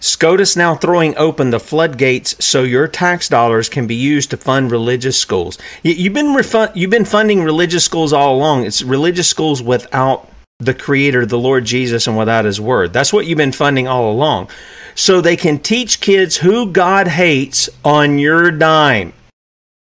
SCOTUS 0.00 0.56
now 0.56 0.74
throwing 0.74 1.16
open 1.16 1.50
the 1.50 1.60
floodgates 1.60 2.44
so 2.44 2.64
your 2.64 2.88
tax 2.88 3.28
dollars 3.28 3.68
can 3.68 3.86
be 3.86 3.94
used 3.94 4.30
to 4.30 4.36
fund 4.36 4.70
religious 4.70 5.18
schools. 5.18 5.56
You, 5.82 6.04
have 6.04 6.14
been 6.14 6.34
refund, 6.34 6.72
you've 6.74 6.90
been 6.90 7.04
funding 7.04 7.42
religious 7.42 7.84
schools 7.84 8.12
all 8.12 8.34
along. 8.34 8.64
It's 8.64 8.82
religious 8.82 9.28
schools 9.28 9.62
without 9.62 10.28
the 10.58 10.74
Creator, 10.74 11.26
the 11.26 11.38
Lord 11.38 11.64
Jesus, 11.64 12.06
and 12.06 12.16
without 12.16 12.44
His 12.44 12.60
Word. 12.60 12.92
That's 12.92 13.12
what 13.12 13.26
you've 13.26 13.38
been 13.38 13.52
funding 13.52 13.86
all 13.86 14.10
along. 14.10 14.48
So 14.94 15.20
they 15.20 15.36
can 15.36 15.58
teach 15.58 16.00
kids 16.00 16.36
who 16.38 16.70
God 16.70 17.08
hates 17.08 17.68
on 17.84 18.18
your 18.18 18.50
dime. 18.50 19.12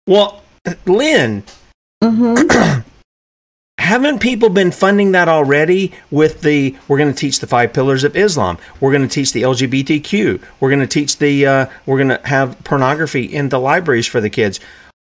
Well, 0.06 0.42
Lynne, 0.86 1.42
mm-hmm. 2.02 2.80
haven't 3.86 4.18
people 4.18 4.50
been 4.50 4.72
funding 4.72 5.12
that 5.12 5.28
already 5.28 5.92
with 6.10 6.40
the 6.40 6.76
we're 6.88 6.98
going 6.98 7.12
to 7.12 7.18
teach 7.18 7.38
the 7.38 7.46
five 7.46 7.72
pillars 7.72 8.02
of 8.02 8.16
islam. 8.16 8.58
We're 8.80 8.90
going 8.90 9.08
to 9.08 9.14
teach 9.14 9.32
the 9.32 9.42
lgbtq 9.42 10.42
we're 10.60 10.68
going 10.68 10.80
to 10.80 10.86
teach 10.86 11.18
the 11.18 11.46
uh, 11.46 11.66
we're 11.86 11.96
going 11.96 12.20
to 12.20 12.26
have 12.26 12.62
pornography 12.64 13.24
in 13.24 13.48
the 13.48 13.60
libraries 13.60 14.06
for 14.06 14.20
the 14.20 14.28
kids. 14.28 14.58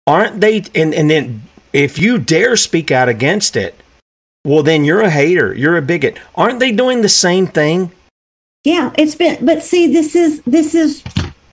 Aren't 0.07 0.41
they 0.41 0.63
and, 0.73 0.93
and 0.93 1.09
then 1.09 1.43
if 1.71 1.99
you 1.99 2.17
dare 2.17 2.57
speak 2.57 2.91
out 2.91 3.07
against 3.07 3.55
it 3.55 3.75
well 4.43 4.63
then 4.63 4.83
you're 4.83 5.01
a 5.01 5.11
hater. 5.11 5.53
You're 5.53 5.77
a 5.77 5.81
bigot. 5.83 6.17
Aren't 6.33 6.59
they 6.59 6.71
doing 6.71 7.01
the 7.01 7.09
same 7.09 7.45
thing? 7.45 7.91
Yeah 8.63 8.91
it's 8.97 9.15
been 9.15 9.45
but 9.45 9.63
see 9.63 9.93
this 9.93 10.15
is 10.15 10.41
this 10.41 10.73
is 10.73 11.03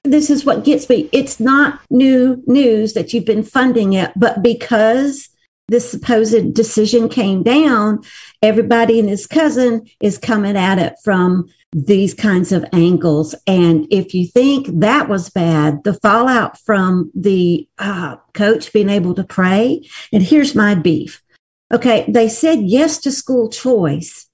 this 0.02 0.30
is 0.30 0.46
what 0.46 0.64
gets 0.64 0.88
me. 0.88 1.10
It's 1.12 1.38
not 1.38 1.80
new 1.90 2.42
news 2.46 2.94
that 2.94 3.12
you've 3.12 3.26
been 3.26 3.42
funding 3.42 3.92
it 3.92 4.12
but 4.16 4.42
because 4.42 5.28
this 5.68 5.90
supposed 5.90 6.54
decision 6.54 7.08
came 7.08 7.42
down, 7.42 8.02
everybody 8.42 8.98
and 8.98 9.08
his 9.08 9.26
cousin 9.26 9.88
is 10.00 10.18
coming 10.18 10.56
at 10.56 10.78
it 10.78 10.94
from 11.04 11.48
these 11.72 12.14
kinds 12.14 12.52
of 12.52 12.64
angles. 12.72 13.34
And 13.46 13.86
if 13.90 14.14
you 14.14 14.26
think 14.26 14.66
that 14.80 15.08
was 15.08 15.28
bad, 15.28 15.84
the 15.84 15.94
fallout 15.94 16.58
from 16.58 17.12
the 17.14 17.68
uh, 17.78 18.16
coach 18.32 18.72
being 18.72 18.88
able 18.88 19.14
to 19.14 19.24
pray, 19.24 19.86
and 20.12 20.22
here's 20.22 20.54
my 20.54 20.74
beef. 20.74 21.22
Okay, 21.70 22.06
they 22.08 22.30
said 22.30 22.60
yes 22.62 22.98
to 23.00 23.12
school 23.12 23.50
choice 23.50 24.26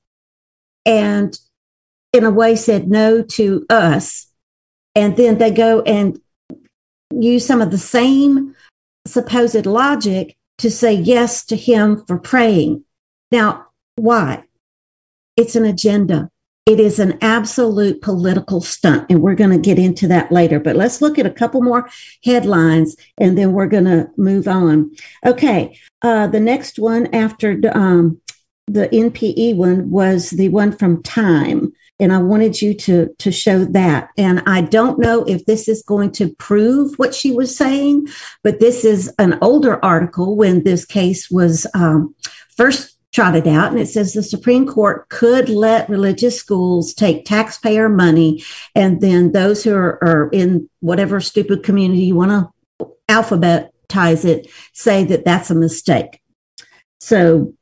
and 0.87 1.37
in 2.13 2.23
a 2.23 2.31
way 2.31 2.55
said 2.55 2.89
no 2.89 3.23
to 3.23 3.67
us. 3.69 4.29
And 4.95 5.17
then 5.17 5.39
they 5.39 5.51
go 5.51 5.83
and 5.83 6.21
use 7.13 7.45
some 7.45 7.61
of 7.61 7.73
the 7.73 7.79
same 7.79 8.55
supposed 9.05 9.67
logic 9.67 10.37
to 10.59 10.71
say 10.71 10.93
yes 10.93 11.45
to 11.47 11.57
him 11.57 12.05
for 12.07 12.19
praying. 12.19 12.85
Now, 13.31 13.67
why? 13.97 14.45
It's 15.37 15.57
an 15.57 15.65
agenda. 15.65 16.31
It 16.67 16.81
is 16.81 16.99
an 16.99 17.19
absolute 17.21 18.01
political 18.01 18.63
stunt, 18.63 19.07
and 19.11 19.21
we're 19.21 19.35
going 19.35 19.51
to 19.51 19.59
get 19.59 19.79
into 19.79 20.09
that 20.09 20.33
later. 20.33 20.59
But 20.59 20.77
let's 20.77 21.03
look 21.03 21.19
at 21.19 21.27
a 21.27 21.31
couple 21.31 21.61
more 21.61 21.91
headlines, 22.25 22.97
and 23.19 23.37
then 23.37 23.53
we're 23.53 23.67
going 23.67 23.85
to 23.85 24.09
move 24.17 24.49
on. 24.49 24.91
Okay, 25.27 25.79
uh, 26.01 26.29
the 26.29 26.41
next 26.41 26.79
one 26.79 27.15
after 27.15 27.61
um, 27.75 28.21
the 28.67 28.89
NPE 28.89 29.57
one 29.57 29.91
was 29.91 30.31
the 30.31 30.49
one 30.49 30.73
from 30.73 31.03
Time 31.03 31.73
and 32.05 32.13
I 32.13 32.19
wanted 32.19 32.61
you 32.61 32.75
to 32.75 33.09
to 33.19 33.33
show 33.33 33.65
that. 33.65 34.11
And 34.19 34.43
I 34.47 34.61
don't 34.61 34.99
know 34.99 35.25
if 35.25 35.47
this 35.47 35.69
is 35.69 35.83
going 35.83 36.13
to 36.13 36.35
prove 36.35 36.95
what 36.99 37.15
she 37.15 37.31
was 37.31 37.57
saying, 37.57 38.09
but 38.43 38.61
this 38.61 38.85
is 38.85 39.13
an 39.19 39.39
older 39.41 39.83
article 39.83 40.37
when 40.37 40.63
this 40.63 40.85
case 40.85 41.31
was 41.31 41.67
um, 41.75 42.15
first 42.57 42.99
trotted 43.11 43.49
out, 43.49 43.71
and 43.71 43.81
it 43.81 43.87
says 43.87 44.13
the 44.13 44.23
Supreme 44.23 44.67
Court 44.67 45.09
could 45.09 45.49
let 45.49 45.89
religious 45.89 46.39
schools 46.39 46.93
take 46.93 47.25
taxpayer 47.25 47.89
money, 47.89 48.45
and 48.75 49.01
then 49.01 49.33
those 49.33 49.65
who 49.65 49.75
are, 49.75 49.99
are 50.05 50.29
in 50.31 50.69
whatever 50.81 51.21
stupid 51.21 51.63
community 51.63 52.03
you 52.03 52.17
want 52.17 52.33
to 52.33 52.87
alphabetize 53.09 54.25
it 54.27 54.47
say 54.75 55.05
that 55.05 55.25
that's 55.25 55.51
a 55.51 55.55
mistake. 55.55 56.21
So 57.01 57.55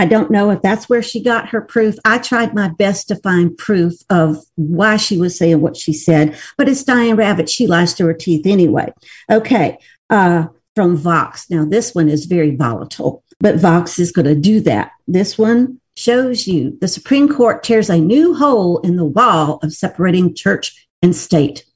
I 0.00 0.06
don't 0.06 0.30
know 0.30 0.48
if 0.48 0.62
that's 0.62 0.88
where 0.88 1.02
she 1.02 1.22
got 1.22 1.50
her 1.50 1.60
proof. 1.60 1.96
I 2.06 2.16
tried 2.16 2.54
my 2.54 2.70
best 2.70 3.08
to 3.08 3.16
find 3.16 3.54
proof 3.58 3.92
of 4.08 4.38
why 4.54 4.96
she 4.96 5.18
was 5.18 5.36
saying 5.36 5.60
what 5.60 5.76
she 5.76 5.92
said, 5.92 6.38
but 6.56 6.70
it's 6.70 6.82
Diane 6.82 7.18
Ravitch. 7.18 7.50
She 7.50 7.66
lies 7.66 7.92
to 7.94 8.06
her 8.06 8.14
teeth 8.14 8.46
anyway. 8.46 8.94
Okay. 9.30 9.76
Uh, 10.08 10.46
from 10.74 10.96
Vox. 10.96 11.50
Now, 11.50 11.66
this 11.66 11.94
one 11.94 12.08
is 12.08 12.24
very 12.24 12.56
volatile, 12.56 13.22
but 13.40 13.56
Vox 13.56 13.98
is 13.98 14.10
going 14.10 14.24
to 14.24 14.34
do 14.34 14.62
that. 14.62 14.92
This 15.06 15.36
one 15.36 15.78
shows 15.98 16.46
you 16.46 16.78
the 16.80 16.88
Supreme 16.88 17.28
Court 17.28 17.62
tears 17.62 17.90
a 17.90 17.98
new 17.98 18.34
hole 18.34 18.78
in 18.78 18.96
the 18.96 19.04
wall 19.04 19.60
of 19.62 19.74
separating 19.74 20.34
church 20.34 20.88
and 21.02 21.14
state. 21.14 21.66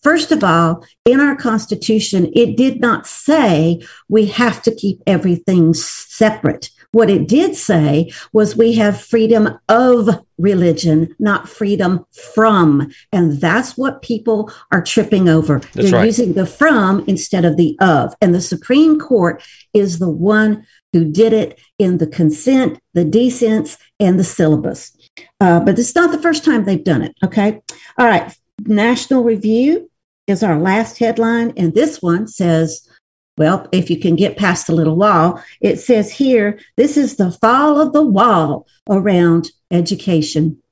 First 0.00 0.30
of 0.30 0.44
all, 0.44 0.86
in 1.04 1.18
our 1.18 1.34
Constitution, 1.34 2.30
it 2.36 2.56
did 2.56 2.80
not 2.80 3.08
say 3.08 3.82
we 4.08 4.26
have 4.26 4.62
to 4.62 4.72
keep 4.72 5.02
everything 5.08 5.74
separate. 5.74 6.70
What 6.94 7.10
it 7.10 7.26
did 7.26 7.56
say 7.56 8.12
was 8.32 8.56
we 8.56 8.74
have 8.74 9.00
freedom 9.00 9.58
of 9.68 10.08
religion, 10.38 11.14
not 11.18 11.48
freedom 11.48 12.06
from. 12.12 12.92
And 13.12 13.40
that's 13.40 13.76
what 13.76 14.00
people 14.00 14.52
are 14.70 14.82
tripping 14.82 15.28
over. 15.28 15.58
That's 15.58 15.90
They're 15.90 16.00
right. 16.00 16.06
using 16.06 16.34
the 16.34 16.46
from 16.46 17.04
instead 17.08 17.44
of 17.44 17.56
the 17.56 17.76
of. 17.80 18.14
And 18.20 18.32
the 18.32 18.40
Supreme 18.40 19.00
Court 19.00 19.42
is 19.72 19.98
the 19.98 20.08
one 20.08 20.64
who 20.92 21.04
did 21.04 21.32
it 21.32 21.58
in 21.80 21.98
the 21.98 22.06
consent, 22.06 22.78
the 22.92 23.04
dissents, 23.04 23.76
and 23.98 24.16
the 24.16 24.24
syllabus. 24.24 24.96
Uh, 25.40 25.58
but 25.58 25.76
it's 25.76 25.96
not 25.96 26.12
the 26.12 26.22
first 26.22 26.44
time 26.44 26.64
they've 26.64 26.84
done 26.84 27.02
it. 27.02 27.16
Okay. 27.24 27.60
All 27.98 28.06
right. 28.06 28.32
National 28.60 29.24
Review 29.24 29.90
is 30.28 30.44
our 30.44 30.58
last 30.58 30.98
headline. 30.98 31.52
And 31.56 31.74
this 31.74 32.00
one 32.00 32.28
says, 32.28 32.88
well, 33.36 33.68
if 33.72 33.90
you 33.90 33.98
can 33.98 34.16
get 34.16 34.36
past 34.36 34.66
the 34.66 34.74
little 34.74 34.96
wall, 34.96 35.42
it 35.60 35.78
says 35.80 36.12
here, 36.12 36.58
this 36.76 36.96
is 36.96 37.16
the 37.16 37.32
fall 37.32 37.80
of 37.80 37.92
the 37.92 38.04
wall 38.04 38.66
around 38.88 39.50
education, 39.70 40.62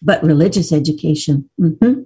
but 0.00 0.22
religious 0.22 0.72
education. 0.72 1.50
Mm-hmm. 1.60 2.02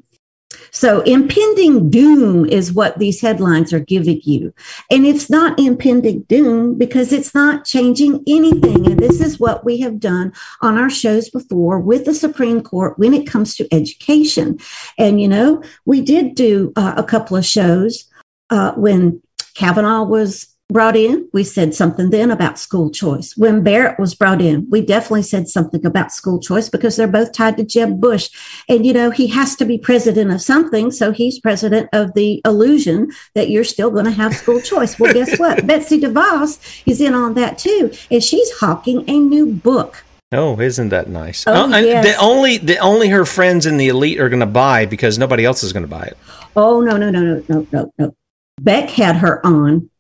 So, 0.73 1.01
impending 1.03 1.90
doom 1.90 2.45
is 2.45 2.73
what 2.73 2.99
these 2.99 3.21
headlines 3.21 3.73
are 3.73 3.81
giving 3.81 4.21
you. 4.25 4.53
And 4.90 5.07
it's 5.07 5.31
not 5.31 5.59
impending 5.59 6.23
doom 6.23 6.77
because 6.77 7.12
it's 7.12 7.35
not 7.35 7.64
changing 7.64 8.25
anything. 8.27 8.87
And 8.87 8.99
this 8.99 9.21
is 9.21 9.38
what 9.38 9.64
we 9.64 9.79
have 9.81 10.01
done 10.01 10.33
on 10.61 10.77
our 10.77 10.90
shows 10.90 11.31
before 11.31 11.79
with 11.79 12.05
the 12.05 12.14
Supreme 12.14 12.62
Court 12.62 12.99
when 12.99 13.14
it 13.14 13.29
comes 13.29 13.55
to 13.57 13.73
education. 13.73 14.59
And, 14.99 15.21
you 15.21 15.29
know, 15.29 15.62
we 15.87 16.01
did 16.01 16.35
do 16.35 16.73
uh, 16.75 16.95
a 16.97 17.05
couple 17.05 17.37
of 17.37 17.47
shows 17.47 18.10
uh, 18.50 18.72
when 18.74 19.22
Kavanaugh 19.54 20.04
was 20.04 20.50
brought 20.70 20.96
in, 20.96 21.28
we 21.32 21.44
said 21.44 21.74
something 21.74 22.10
then 22.10 22.30
about 22.30 22.58
school 22.58 22.90
choice. 22.90 23.36
When 23.36 23.62
Barrett 23.62 23.98
was 23.98 24.14
brought 24.14 24.40
in, 24.40 24.68
we 24.70 24.80
definitely 24.80 25.22
said 25.22 25.48
something 25.48 25.84
about 25.84 26.12
school 26.12 26.40
choice 26.40 26.68
because 26.68 26.96
they're 26.96 27.08
both 27.08 27.32
tied 27.32 27.56
to 27.56 27.64
Jeb 27.64 28.00
Bush. 28.00 28.30
And, 28.68 28.86
you 28.86 28.92
know, 28.92 29.10
he 29.10 29.26
has 29.28 29.56
to 29.56 29.64
be 29.64 29.78
president 29.78 30.30
of 30.30 30.40
something. 30.40 30.90
So 30.90 31.12
he's 31.12 31.40
president 31.40 31.88
of 31.92 32.14
the 32.14 32.40
illusion 32.44 33.10
that 33.34 33.50
you're 33.50 33.64
still 33.64 33.90
going 33.90 34.04
to 34.04 34.10
have 34.10 34.34
school 34.34 34.60
choice. 34.62 34.98
Well, 34.98 35.12
guess 35.12 35.38
what? 35.38 35.66
Betsy 35.66 36.01
DeVos 36.01 36.82
is 36.86 37.01
in 37.01 37.14
on 37.14 37.34
that 37.34 37.59
too. 37.59 37.92
And 38.11 38.22
she's 38.22 38.51
hawking 38.59 39.09
a 39.09 39.18
new 39.18 39.46
book. 39.46 40.05
Oh, 40.32 40.61
isn't 40.61 40.90
that 40.90 41.09
nice? 41.09 41.44
Oh, 41.48 41.64
and 41.72 41.84
yes. 41.84 42.07
the 42.07 42.14
only 42.22 42.57
the 42.57 42.78
only 42.78 43.09
her 43.09 43.24
friends 43.24 43.66
in 43.66 43.78
the 43.78 43.88
elite 43.88 44.20
are 44.20 44.28
going 44.28 44.38
to 44.38 44.46
buy 44.46 44.86
because 44.86 45.18
nobody 45.18 45.44
else 45.44 45.64
is 45.64 45.72
going 45.72 45.82
to 45.82 45.88
buy 45.88 46.05
it. 46.05 46.16
Oh, 46.55 46.80
no, 46.80 46.96
no, 46.96 47.11
no, 47.11 47.20
no, 47.20 47.42
no, 47.48 47.66
no, 47.72 47.92
no. 47.98 48.14
Beck 48.62 48.90
had 48.90 49.16
her 49.16 49.44
on. 49.44 49.90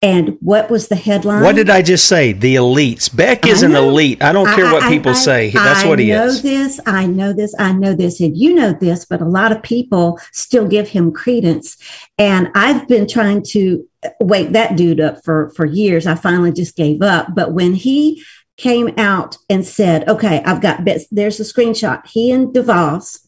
And 0.00 0.38
what 0.40 0.70
was 0.70 0.86
the 0.86 0.94
headline? 0.94 1.42
What 1.42 1.56
did 1.56 1.68
I 1.68 1.82
just 1.82 2.06
say? 2.06 2.32
The 2.32 2.54
elites. 2.54 3.14
Beck 3.14 3.44
is 3.48 3.64
an 3.64 3.74
elite. 3.74 4.22
I 4.22 4.32
don't 4.32 4.46
care 4.46 4.66
I- 4.66 4.72
what 4.72 4.84
I- 4.84 4.88
people 4.90 5.10
I- 5.10 5.14
say. 5.14 5.50
That's 5.50 5.84
what 5.84 5.98
he 5.98 6.12
is. 6.12 6.16
I 6.16 6.22
know 6.22 6.32
this. 6.40 6.80
I 6.86 7.06
know 7.06 7.32
this. 7.32 7.54
I 7.58 7.72
know 7.72 7.94
this. 7.94 8.20
And 8.20 8.36
you 8.36 8.54
know 8.54 8.72
this, 8.72 9.04
but 9.04 9.20
a 9.20 9.24
lot 9.24 9.50
of 9.50 9.60
people 9.64 10.20
still 10.32 10.68
give 10.68 10.88
him 10.90 11.10
credence. 11.10 11.76
And 12.16 12.48
I've 12.54 12.86
been 12.86 13.08
trying 13.08 13.42
to 13.48 13.84
wake 14.20 14.50
that 14.52 14.76
dude 14.76 15.00
up 15.00 15.24
for, 15.24 15.50
for 15.56 15.66
years. 15.66 16.06
I 16.06 16.14
finally 16.14 16.52
just 16.52 16.76
gave 16.76 17.02
up. 17.02 17.34
But 17.34 17.52
when 17.52 17.74
he 17.74 18.22
came 18.56 18.94
out 18.98 19.36
and 19.50 19.66
said, 19.66 20.08
okay, 20.08 20.42
I've 20.44 20.60
got 20.62 20.84
bits, 20.84 21.06
there's 21.10 21.40
a 21.40 21.42
screenshot. 21.42 22.06
He 22.06 22.30
and 22.30 22.54
DeVos, 22.54 23.26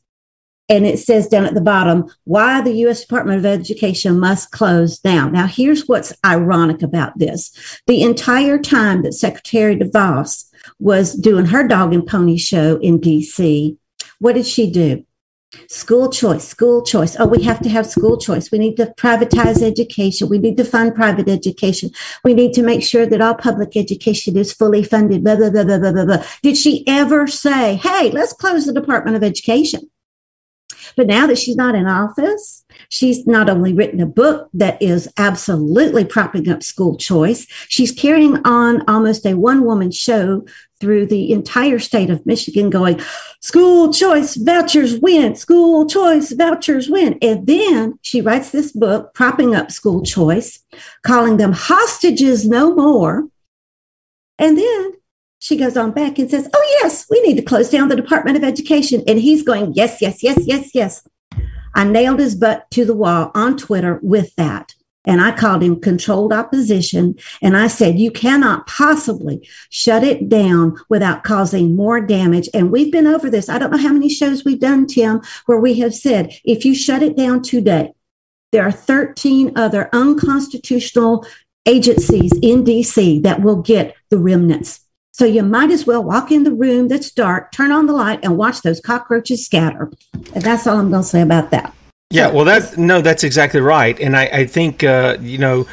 and 0.70 0.86
it 0.86 0.98
says 1.00 1.26
down 1.26 1.44
at 1.44 1.54
the 1.54 1.60
bottom 1.60 2.08
why 2.24 2.62
the 2.62 2.72
U.S. 2.84 3.02
Department 3.02 3.40
of 3.40 3.44
Education 3.44 4.18
must 4.18 4.52
close 4.52 4.98
down. 4.98 5.32
Now, 5.32 5.46
here's 5.46 5.86
what's 5.86 6.16
ironic 6.24 6.80
about 6.80 7.18
this: 7.18 7.52
the 7.86 8.02
entire 8.02 8.58
time 8.58 9.02
that 9.02 9.12
Secretary 9.12 9.76
DeVos 9.76 10.46
was 10.78 11.14
doing 11.14 11.46
her 11.46 11.66
dog 11.66 11.92
and 11.92 12.06
pony 12.06 12.38
show 12.38 12.76
in 12.78 13.00
DC, 13.00 13.76
what 14.18 14.34
did 14.34 14.46
she 14.46 14.70
do? 14.70 15.04
School 15.68 16.10
choice, 16.10 16.46
school 16.46 16.80
choice. 16.84 17.16
Oh, 17.18 17.26
we 17.26 17.42
have 17.42 17.60
to 17.62 17.68
have 17.68 17.86
school 17.86 18.16
choice. 18.16 18.52
We 18.52 18.58
need 18.58 18.76
to 18.76 18.94
privatize 18.96 19.62
education. 19.62 20.28
We 20.28 20.38
need 20.38 20.56
to 20.58 20.64
fund 20.64 20.94
private 20.94 21.28
education. 21.28 21.90
We 22.22 22.34
need 22.34 22.52
to 22.52 22.62
make 22.62 22.84
sure 22.84 23.04
that 23.04 23.20
all 23.20 23.34
public 23.34 23.76
education 23.76 24.36
is 24.36 24.52
fully 24.52 24.84
funded. 24.84 25.24
Blah, 25.24 25.36
blah, 25.36 25.50
blah, 25.50 25.64
blah, 25.64 25.78
blah, 25.78 26.04
blah. 26.04 26.24
Did 26.44 26.56
she 26.56 26.86
ever 26.86 27.26
say, 27.26 27.74
hey, 27.74 28.10
let's 28.12 28.32
close 28.32 28.66
the 28.66 28.72
Department 28.72 29.16
of 29.16 29.24
Education? 29.24 29.90
But 31.01 31.07
now 31.07 31.26
that 31.28 31.38
she's 31.38 31.57
not 31.57 31.74
in 31.74 31.86
office, 31.86 32.62
she's 32.90 33.26
not 33.26 33.48
only 33.48 33.72
written 33.72 34.03
a 34.03 34.07
book 34.07 34.51
that 34.53 34.82
is 34.82 35.09
absolutely 35.16 36.05
propping 36.05 36.46
up 36.51 36.62
school 36.62 36.98
choice, 36.98 37.46
she's 37.70 37.90
carrying 37.90 38.36
on 38.46 38.84
almost 38.86 39.24
a 39.24 39.32
one 39.32 39.64
woman 39.64 39.92
show 39.92 40.44
through 40.78 41.07
the 41.07 41.32
entire 41.32 41.78
state 41.78 42.11
of 42.11 42.26
Michigan 42.26 42.68
going, 42.68 43.01
school 43.40 43.94
choice 43.94 44.34
vouchers 44.34 44.98
win, 45.01 45.36
school 45.36 45.88
choice 45.88 46.32
vouchers 46.32 46.90
win. 46.90 47.16
And 47.22 47.46
then 47.46 47.98
she 48.03 48.20
writes 48.20 48.51
this 48.51 48.70
book 48.70 49.14
propping 49.14 49.55
up 49.55 49.70
school 49.70 50.03
choice, 50.03 50.62
calling 51.03 51.38
them 51.38 51.53
hostages 51.55 52.46
no 52.46 52.74
more. 52.74 53.26
And 54.38 54.59
then 54.59 54.92
she 55.41 55.57
goes 55.57 55.76
on 55.76 55.91
back 55.91 56.18
and 56.18 56.30
says, 56.30 56.49
Oh, 56.55 56.78
yes, 56.82 57.07
we 57.11 57.20
need 57.22 57.36
to 57.36 57.43
close 57.43 57.70
down 57.70 57.88
the 57.88 57.97
Department 57.97 58.36
of 58.36 58.45
Education. 58.45 59.03
And 59.09 59.18
he's 59.18 59.43
going, 59.43 59.72
Yes, 59.74 60.01
yes, 60.01 60.22
yes, 60.22 60.38
yes, 60.47 60.70
yes. 60.74 61.09
I 61.74 61.84
nailed 61.84 62.20
his 62.20 62.34
butt 62.34 62.70
to 62.72 62.84
the 62.84 62.95
wall 62.95 63.30
on 63.34 63.57
Twitter 63.57 63.99
with 64.03 64.34
that. 64.36 64.74
And 65.07 65.22
I 65.22 65.34
called 65.34 65.62
him 65.62 65.80
controlled 65.80 66.32
opposition. 66.32 67.14
And 67.41 67.57
I 67.57 67.68
said, 67.68 67.99
You 67.99 68.11
cannot 68.11 68.66
possibly 68.66 69.49
shut 69.70 70.05
it 70.05 70.28
down 70.28 70.76
without 70.91 71.24
causing 71.24 71.74
more 71.74 72.03
damage. 72.03 72.51
And 72.53 72.70
we've 72.70 72.93
been 72.93 73.07
over 73.07 73.30
this. 73.30 73.49
I 73.49 73.59
don't 73.59 73.70
know 73.70 73.78
how 73.78 73.95
many 73.95 74.11
shows 74.11 74.45
we've 74.45 74.61
done, 74.61 74.86
Tim, 74.86 75.22
where 75.47 75.59
we 75.59 75.78
have 75.80 75.95
said, 75.95 76.38
if 76.45 76.66
you 76.66 76.74
shut 76.74 77.03
it 77.03 77.16
down 77.16 77.43
today, 77.43 77.93
there 78.53 78.64
are 78.64 78.72
13 78.72 79.53
other 79.57 79.88
unconstitutional 79.93 81.26
agencies 81.64 82.32
in 82.43 82.64
DC 82.64 83.22
that 83.22 83.41
will 83.41 83.62
get 83.62 83.97
the 84.11 84.18
remnants. 84.18 84.80
So 85.20 85.26
you 85.26 85.42
might 85.42 85.70
as 85.70 85.86
well 85.86 86.02
walk 86.02 86.32
in 86.32 86.44
the 86.44 86.50
room 86.50 86.88
that's 86.88 87.10
dark, 87.10 87.52
turn 87.52 87.72
on 87.72 87.84
the 87.84 87.92
light, 87.92 88.20
and 88.22 88.38
watch 88.38 88.62
those 88.62 88.80
cockroaches 88.80 89.44
scatter. 89.44 89.92
And 90.34 90.42
that's 90.42 90.66
all 90.66 90.78
I'm 90.78 90.88
going 90.88 91.02
to 91.02 91.06
say 91.06 91.20
about 91.20 91.50
that. 91.50 91.74
Yeah, 92.08 92.28
well, 92.28 92.46
that's 92.46 92.78
no, 92.78 93.02
that's 93.02 93.22
exactly 93.22 93.60
right, 93.60 94.00
and 94.00 94.16
I, 94.16 94.24
I 94.28 94.46
think 94.46 94.82
uh, 94.82 95.18
you 95.20 95.36
know, 95.36 95.66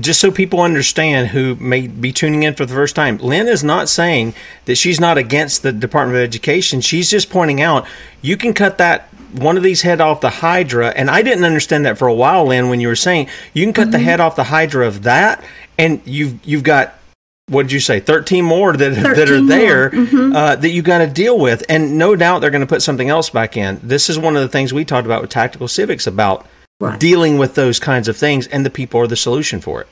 just 0.00 0.20
so 0.20 0.30
people 0.30 0.60
understand 0.60 1.30
who 1.30 1.56
may 1.56 1.88
be 1.88 2.12
tuning 2.12 2.44
in 2.44 2.54
for 2.54 2.64
the 2.64 2.74
first 2.74 2.94
time, 2.94 3.18
Lynne 3.18 3.48
is 3.48 3.64
not 3.64 3.88
saying 3.88 4.34
that 4.66 4.76
she's 4.76 5.00
not 5.00 5.18
against 5.18 5.64
the 5.64 5.72
Department 5.72 6.16
of 6.16 6.22
Education. 6.22 6.80
She's 6.80 7.10
just 7.10 7.28
pointing 7.28 7.60
out 7.60 7.84
you 8.20 8.36
can 8.36 8.54
cut 8.54 8.78
that 8.78 9.08
one 9.32 9.56
of 9.56 9.64
these 9.64 9.82
head 9.82 10.00
off 10.00 10.20
the 10.20 10.30
Hydra, 10.30 10.90
and 10.90 11.10
I 11.10 11.22
didn't 11.22 11.44
understand 11.44 11.86
that 11.86 11.98
for 11.98 12.06
a 12.06 12.14
while, 12.14 12.46
Lynne, 12.46 12.68
when 12.68 12.80
you 12.80 12.86
were 12.86 12.94
saying 12.94 13.28
you 13.52 13.64
can 13.64 13.72
cut 13.72 13.82
mm-hmm. 13.82 13.90
the 13.90 13.98
head 13.98 14.20
off 14.20 14.36
the 14.36 14.44
Hydra 14.44 14.86
of 14.86 15.02
that, 15.02 15.44
and 15.76 16.00
you've 16.04 16.38
you've 16.46 16.62
got 16.62 17.00
what 17.48 17.64
did 17.64 17.72
you 17.72 17.80
say 17.80 18.00
13 18.00 18.44
more 18.44 18.76
that, 18.76 18.94
13 18.94 19.02
that 19.14 19.30
are 19.30 19.44
there 19.44 19.90
mm-hmm. 19.90 20.34
uh, 20.34 20.56
that 20.56 20.70
you 20.70 20.82
got 20.82 20.98
to 20.98 21.06
deal 21.06 21.38
with. 21.38 21.64
And 21.68 21.98
no 21.98 22.16
doubt 22.16 22.40
they're 22.40 22.50
going 22.50 22.60
to 22.60 22.66
put 22.66 22.82
something 22.82 23.08
else 23.08 23.30
back 23.30 23.56
in. 23.56 23.80
This 23.82 24.08
is 24.08 24.18
one 24.18 24.36
of 24.36 24.42
the 24.42 24.48
things 24.48 24.72
we 24.72 24.84
talked 24.84 25.06
about 25.06 25.22
with 25.22 25.30
tactical 25.30 25.68
civics 25.68 26.06
about 26.06 26.46
right. 26.80 26.98
dealing 26.98 27.38
with 27.38 27.54
those 27.54 27.78
kinds 27.78 28.08
of 28.08 28.16
things 28.16 28.46
and 28.46 28.64
the 28.64 28.70
people 28.70 29.00
are 29.00 29.06
the 29.06 29.16
solution 29.16 29.60
for 29.60 29.80
it. 29.80 29.88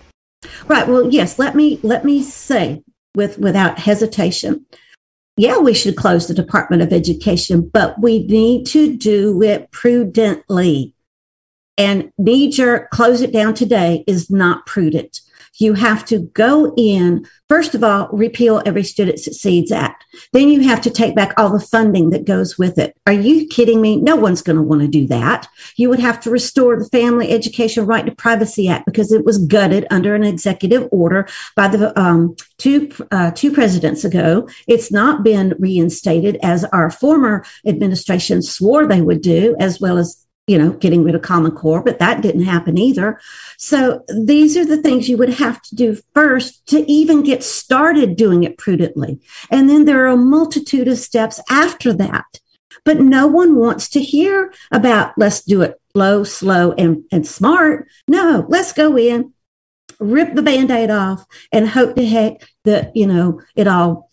Right. 0.66 0.88
Well 0.88 1.11
yes 1.12 1.38
let 1.38 1.55
me 1.55 1.80
let 1.82 2.05
me 2.05 2.22
say 2.22 2.82
with 3.14 3.38
without 3.38 3.78
hesitation 3.78 4.64
yeah 5.36 5.59
we 5.59 5.74
should 5.74 5.96
close 5.96 6.28
the 6.28 6.34
department 6.34 6.80
of 6.80 6.92
education 6.92 7.68
but 7.68 8.01
we 8.01 8.24
need 8.26 8.66
to 8.66 8.96
do 8.96 9.42
it 9.42 9.70
prudently. 9.70 10.94
And 11.76 12.12
knee 12.16 12.51
jerk 12.51 12.90
close 12.90 13.20
it 13.20 13.32
down 13.32 13.55
today 13.55 14.05
is 14.07 14.30
not 14.30 14.66
prudent 14.66 15.20
you 15.59 15.74
have 15.74 16.05
to 16.07 16.20
go 16.20 16.72
in, 16.76 17.26
first 17.48 17.74
of 17.74 17.84
all, 17.84 18.09
repeal 18.12 18.62
every 18.64 18.82
Student 18.82 19.18
Succeeds 19.18 19.70
Act. 19.70 20.05
Then 20.32 20.48
you 20.48 20.61
have 20.61 20.80
to 20.82 20.90
take 20.90 21.14
back 21.14 21.34
all 21.36 21.51
the 21.51 21.64
funding 21.64 22.11
that 22.11 22.24
goes 22.24 22.59
with 22.59 22.78
it. 22.78 22.96
Are 23.07 23.12
you 23.12 23.46
kidding 23.48 23.80
me? 23.80 23.96
No 23.96 24.16
one's 24.16 24.42
going 24.42 24.57
to 24.57 24.62
want 24.62 24.82
to 24.82 24.88
do 24.88 25.07
that. 25.09 25.48
You 25.76 25.88
would 25.88 25.98
have 25.98 26.20
to 26.20 26.30
restore 26.30 26.78
the 26.78 26.88
Family 26.88 27.30
Education 27.30 27.86
Right 27.86 28.07
to 28.07 28.14
Privacy 28.14 28.68
Act 28.68 28.86
because 28.86 29.12
it 29.12 29.24
was 29.24 29.38
gutted 29.38 29.86
under 29.90 30.14
an 30.14 30.24
executive 30.24 30.88
order 30.92 31.28
by 31.57 31.68
the 31.68 31.98
um, 32.01 32.36
two, 32.59 32.90
uh, 33.11 33.30
two 33.32 33.53
presidents 33.53 34.05
ago. 34.05 34.48
It's 34.66 34.92
not 34.92 35.22
been 35.22 35.55
reinstated 35.59 36.38
as 36.42 36.64
our 36.64 36.90
former 36.90 37.44
administration 37.66 38.42
swore 38.42 38.86
they 38.86 39.03
would 39.03 39.20
do, 39.20 39.57
as 39.59 39.80
well 39.80 39.98
as 39.98 40.26
you 40.51 40.59
know, 40.59 40.72
getting 40.72 41.05
rid 41.05 41.14
of 41.14 41.22
Common 41.22 41.53
Core, 41.53 41.80
but 41.80 42.01
that 42.01 42.22
didn't 42.22 42.42
happen 42.42 42.76
either. 42.76 43.20
So 43.57 44.05
these 44.09 44.57
are 44.57 44.64
the 44.64 44.82
things 44.82 45.09
you 45.09 45.16
would 45.16 45.34
have 45.34 45.62
to 45.62 45.76
do 45.76 45.96
first 46.12 46.66
to 46.66 46.80
even 46.90 47.22
get 47.22 47.44
started 47.44 48.16
doing 48.16 48.42
it 48.42 48.59
prudently. 48.59 49.20
And 49.48 49.70
then 49.70 49.84
there 49.84 50.03
are 50.05 50.09
a 50.09 50.16
multitude 50.16 50.88
of 50.88 50.98
steps 50.98 51.38
after 51.48 51.92
that. 51.92 52.40
But 52.84 52.98
no 52.98 53.28
one 53.28 53.55
wants 53.55 53.88
to 53.90 54.01
hear 54.01 54.53
about 54.72 55.16
let's 55.16 55.42
do 55.42 55.62
it 55.62 55.80
low, 55.94 56.24
slow, 56.24 56.72
and, 56.72 57.05
and 57.12 57.24
smart. 57.24 57.86
No, 58.09 58.44
let's 58.48 58.72
go 58.72 58.98
in, 58.98 59.32
rip 60.01 60.34
the 60.34 60.42
band 60.42 60.72
aid 60.72 60.90
off, 60.90 61.26
and 61.53 61.68
hope 61.68 61.94
to 61.94 62.05
heck 62.05 62.42
that, 62.64 62.96
you 62.96 63.07
know, 63.07 63.40
it 63.55 63.68
all 63.68 64.11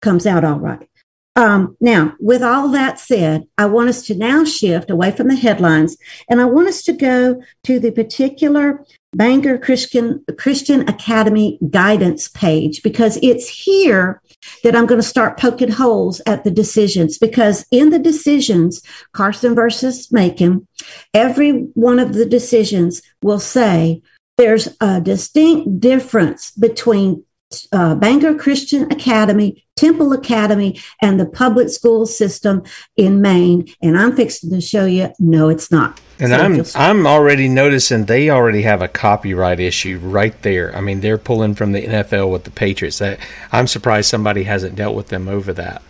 comes 0.00 0.28
out 0.28 0.44
all 0.44 0.60
right. 0.60 0.88
Um, 1.34 1.76
now, 1.80 2.14
with 2.20 2.42
all 2.42 2.68
that 2.68 2.98
said, 2.98 3.44
I 3.56 3.64
want 3.66 3.88
us 3.88 4.02
to 4.02 4.14
now 4.14 4.44
shift 4.44 4.90
away 4.90 5.12
from 5.12 5.28
the 5.28 5.36
headlines 5.36 5.96
and 6.28 6.40
I 6.40 6.44
want 6.44 6.68
us 6.68 6.82
to 6.84 6.92
go 6.92 7.42
to 7.64 7.80
the 7.80 7.90
particular 7.90 8.84
Bangor 9.14 9.58
Christian, 9.58 10.24
Christian 10.38 10.86
Academy 10.88 11.58
guidance 11.70 12.28
page 12.28 12.82
because 12.82 13.18
it's 13.22 13.48
here 13.48 14.20
that 14.62 14.76
I'm 14.76 14.86
going 14.86 15.00
to 15.00 15.06
start 15.06 15.38
poking 15.38 15.70
holes 15.70 16.20
at 16.26 16.44
the 16.44 16.50
decisions 16.50 17.18
because 17.18 17.64
in 17.70 17.90
the 17.90 17.98
decisions, 17.98 18.82
Carson 19.12 19.54
versus 19.54 20.12
Makin, 20.12 20.66
every 21.14 21.52
one 21.74 21.98
of 21.98 22.12
the 22.12 22.26
decisions 22.26 23.00
will 23.22 23.40
say 23.40 24.02
there's 24.36 24.76
a 24.80 25.00
distinct 25.00 25.80
difference 25.80 26.50
between 26.52 27.24
uh, 27.70 27.94
Bangor 27.94 28.34
Christian 28.34 28.90
Academy, 28.90 29.64
Temple 29.82 30.12
Academy, 30.12 30.80
and 31.00 31.18
the 31.18 31.26
public 31.26 31.68
school 31.68 32.06
system 32.06 32.62
in 32.96 33.20
Maine. 33.20 33.68
And 33.82 33.98
I'm 33.98 34.14
fixing 34.14 34.50
to 34.50 34.60
show 34.60 34.86
you, 34.86 35.12
no, 35.18 35.48
it's 35.48 35.70
not. 35.70 36.00
And 36.18 36.30
so 36.30 36.76
I'm 36.76 36.98
I'm 37.00 37.06
already 37.06 37.48
noticing 37.48 38.04
they 38.04 38.30
already 38.30 38.62
have 38.62 38.80
a 38.80 38.88
copyright 38.88 39.58
issue 39.60 39.98
right 39.98 40.40
there. 40.42 40.74
I 40.76 40.80
mean, 40.80 41.00
they're 41.00 41.18
pulling 41.18 41.54
from 41.54 41.72
the 41.72 41.82
NFL 41.82 42.30
with 42.30 42.44
the 42.44 42.50
Patriots. 42.50 42.98
That 42.98 43.18
I'm 43.50 43.66
surprised 43.66 44.08
somebody 44.08 44.44
hasn't 44.44 44.76
dealt 44.76 44.94
with 44.94 45.08
them 45.08 45.26
over 45.28 45.52
that. 45.54 45.82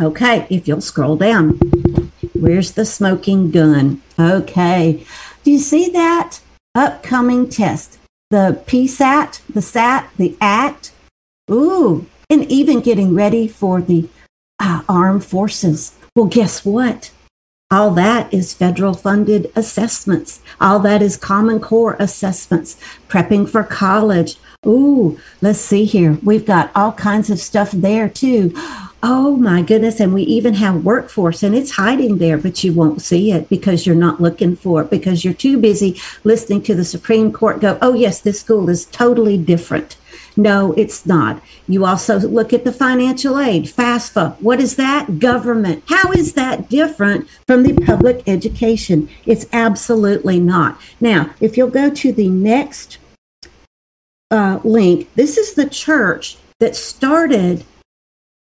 Okay, 0.00 0.46
if 0.48 0.66
you'll 0.66 0.80
scroll 0.80 1.16
down, 1.16 1.58
where's 2.32 2.72
the 2.72 2.86
smoking 2.86 3.50
gun? 3.50 4.00
Okay, 4.18 5.04
do 5.44 5.50
you 5.50 5.58
see 5.58 5.90
that 5.90 6.40
upcoming 6.74 7.50
test? 7.50 7.98
the 8.32 8.58
PSAT, 8.66 9.42
the 9.52 9.60
SAT, 9.60 10.08
the 10.16 10.34
ACT. 10.40 10.92
Ooh, 11.50 12.06
and 12.32 12.50
even 12.50 12.80
getting 12.80 13.14
ready 13.14 13.46
for 13.46 13.82
the 13.82 14.08
uh, 14.58 14.80
armed 14.88 15.22
forces. 15.22 15.94
Well, 16.16 16.26
guess 16.26 16.64
what? 16.64 17.10
All 17.70 17.90
that 17.92 18.32
is 18.32 18.54
federal 18.54 18.94
funded 18.94 19.52
assessments. 19.54 20.40
All 20.58 20.78
that 20.80 21.02
is 21.02 21.18
Common 21.18 21.60
Core 21.60 21.94
assessments, 21.98 22.78
prepping 23.08 23.48
for 23.48 23.62
college. 23.62 24.36
Ooh, 24.66 25.18
let's 25.42 25.58
see 25.58 25.84
here. 25.84 26.18
We've 26.22 26.46
got 26.46 26.70
all 26.74 26.92
kinds 26.92 27.28
of 27.28 27.38
stuff 27.38 27.70
there 27.70 28.08
too. 28.08 28.52
Oh 29.02 29.36
my 29.36 29.60
goodness. 29.60 30.00
And 30.00 30.14
we 30.14 30.22
even 30.22 30.54
have 30.54 30.84
workforce 30.84 31.42
and 31.42 31.54
it's 31.54 31.72
hiding 31.72 32.16
there, 32.16 32.38
but 32.38 32.64
you 32.64 32.72
won't 32.72 33.02
see 33.02 33.30
it 33.32 33.50
because 33.50 33.86
you're 33.86 33.94
not 33.94 34.22
looking 34.22 34.56
for 34.56 34.82
it 34.82 34.90
because 34.90 35.22
you're 35.22 35.34
too 35.34 35.58
busy 35.58 36.00
listening 36.24 36.62
to 36.62 36.74
the 36.74 36.84
Supreme 36.84 37.30
Court 37.30 37.60
go, 37.60 37.78
oh, 37.82 37.92
yes, 37.92 38.20
this 38.20 38.40
school 38.40 38.70
is 38.70 38.86
totally 38.86 39.36
different. 39.36 39.96
No, 40.36 40.72
it's 40.76 41.04
not. 41.04 41.42
You 41.68 41.84
also 41.84 42.18
look 42.18 42.52
at 42.52 42.64
the 42.64 42.72
financial 42.72 43.38
aid, 43.38 43.64
FAFSA. 43.64 44.40
What 44.40 44.60
is 44.60 44.76
that? 44.76 45.18
Government. 45.18 45.84
How 45.88 46.10
is 46.12 46.32
that 46.34 46.68
different 46.68 47.28
from 47.46 47.62
the 47.62 47.74
public 47.84 48.22
education? 48.26 49.08
It's 49.26 49.46
absolutely 49.52 50.40
not. 50.40 50.80
Now, 51.00 51.30
if 51.40 51.56
you'll 51.56 51.70
go 51.70 51.90
to 51.90 52.12
the 52.12 52.28
next 52.28 52.98
uh, 54.30 54.60
link, 54.64 55.08
this 55.14 55.36
is 55.36 55.54
the 55.54 55.68
church 55.68 56.38
that 56.60 56.76
started 56.76 57.64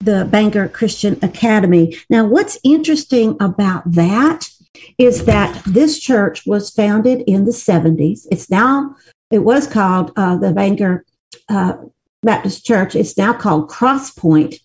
the 0.01 0.27
Bangor 0.31 0.69
Christian 0.69 1.19
Academy. 1.23 1.97
Now, 2.09 2.25
what's 2.25 2.59
interesting 2.65 3.37
about 3.41 3.91
that 3.93 4.49
is 4.97 5.25
that 5.25 5.63
this 5.67 5.99
church 5.99 6.47
was 6.47 6.71
founded 6.71 7.23
in 7.27 7.45
the 7.45 7.53
70s. 7.53 8.27
It's 8.31 8.51
now, 8.51 8.97
it 9.31 9.41
was 9.41 9.67
called 9.67 10.13
uh, 10.17 10.37
the 10.37 10.53
Bangor 10.53 11.05
uh, 11.49 11.77
Baptist 12.23 12.65
Church. 12.65 12.95
It's 12.95 13.17
now 13.17 13.33
called 13.33 13.69
Cross 13.69 14.13
Point. 14.13 14.57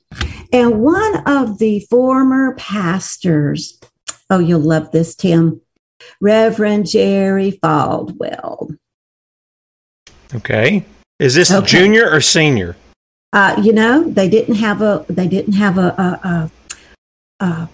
And 0.52 0.82
one 0.82 1.28
of 1.28 1.60
the 1.60 1.82
former 1.90 2.56
pastors, 2.56 3.80
oh, 4.30 4.40
you'll 4.40 4.60
love 4.60 4.92
this, 4.92 5.16
Tim, 5.16 5.62
Reverend 6.22 6.88
Jerry 6.88 7.52
Falwell. 7.52 8.78
Okay. 10.36 10.86
Is 11.20 11.36
this 11.36 11.52
okay. 11.52 11.66
junior 11.66 12.10
or 12.10 12.22
senior? 12.22 12.76
Uh, 13.32 13.60
you 13.64 13.74
know, 13.74 14.04
they 14.04 14.30
didn't 14.30 14.56
have 14.56 14.82
a, 14.82 15.06
they 15.10 15.28
didn't 15.28 15.54
have 15.54 15.78
a, 15.78 15.82
a, 15.82 16.52
a, 17.40 17.46
a 17.46 17.70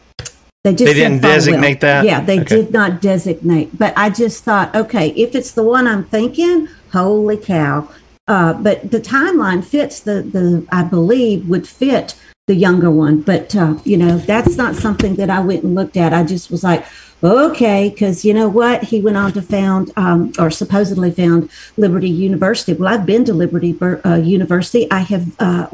they 0.63 0.71
just 0.73 0.85
they 0.85 0.93
didn't 0.93 1.21
designate 1.21 1.79
that. 1.81 2.03
Yeah, 2.05 2.19
they 2.19 2.41
okay. 2.41 2.57
did 2.57 2.71
not 2.71 3.01
designate. 3.01 3.77
But 3.77 3.93
I 3.97 4.09
just 4.09 4.43
thought, 4.43 4.75
okay, 4.75 5.09
if 5.11 5.33
it's 5.33 5.51
the 5.51 5.63
one 5.63 5.87
I'm 5.87 6.03
thinking, 6.03 6.67
holy 6.91 7.37
cow! 7.37 7.89
Uh, 8.29 8.53
but 8.53 8.91
the 8.91 9.01
timeline 9.01 9.65
fits 9.65 9.99
the 9.99 10.21
the 10.21 10.65
I 10.71 10.83
believe 10.83 11.49
would 11.49 11.67
fit 11.67 12.15
the 12.45 12.55
younger 12.55 12.91
one. 12.91 13.21
But 13.21 13.55
uh, 13.55 13.79
you 13.83 13.97
know, 13.97 14.17
that's 14.17 14.55
not 14.55 14.75
something 14.75 15.15
that 15.15 15.29
I 15.31 15.39
went 15.39 15.63
and 15.63 15.73
looked 15.73 15.97
at. 15.97 16.13
I 16.13 16.23
just 16.23 16.51
was 16.51 16.63
like, 16.63 16.85
okay, 17.23 17.89
because 17.89 18.23
you 18.23 18.33
know 18.35 18.47
what? 18.47 18.83
He 18.83 19.01
went 19.01 19.17
on 19.17 19.33
to 19.33 19.41
found 19.41 19.91
um, 19.97 20.31
or 20.37 20.51
supposedly 20.51 21.11
found 21.11 21.49
Liberty 21.75 22.09
University. 22.09 22.73
Well, 22.73 22.93
I've 22.93 23.05
been 23.05 23.25
to 23.25 23.33
Liberty 23.33 23.75
uh, 23.81 24.15
University. 24.15 24.89
I 24.91 24.99
have 24.99 25.35
uh, 25.39 25.67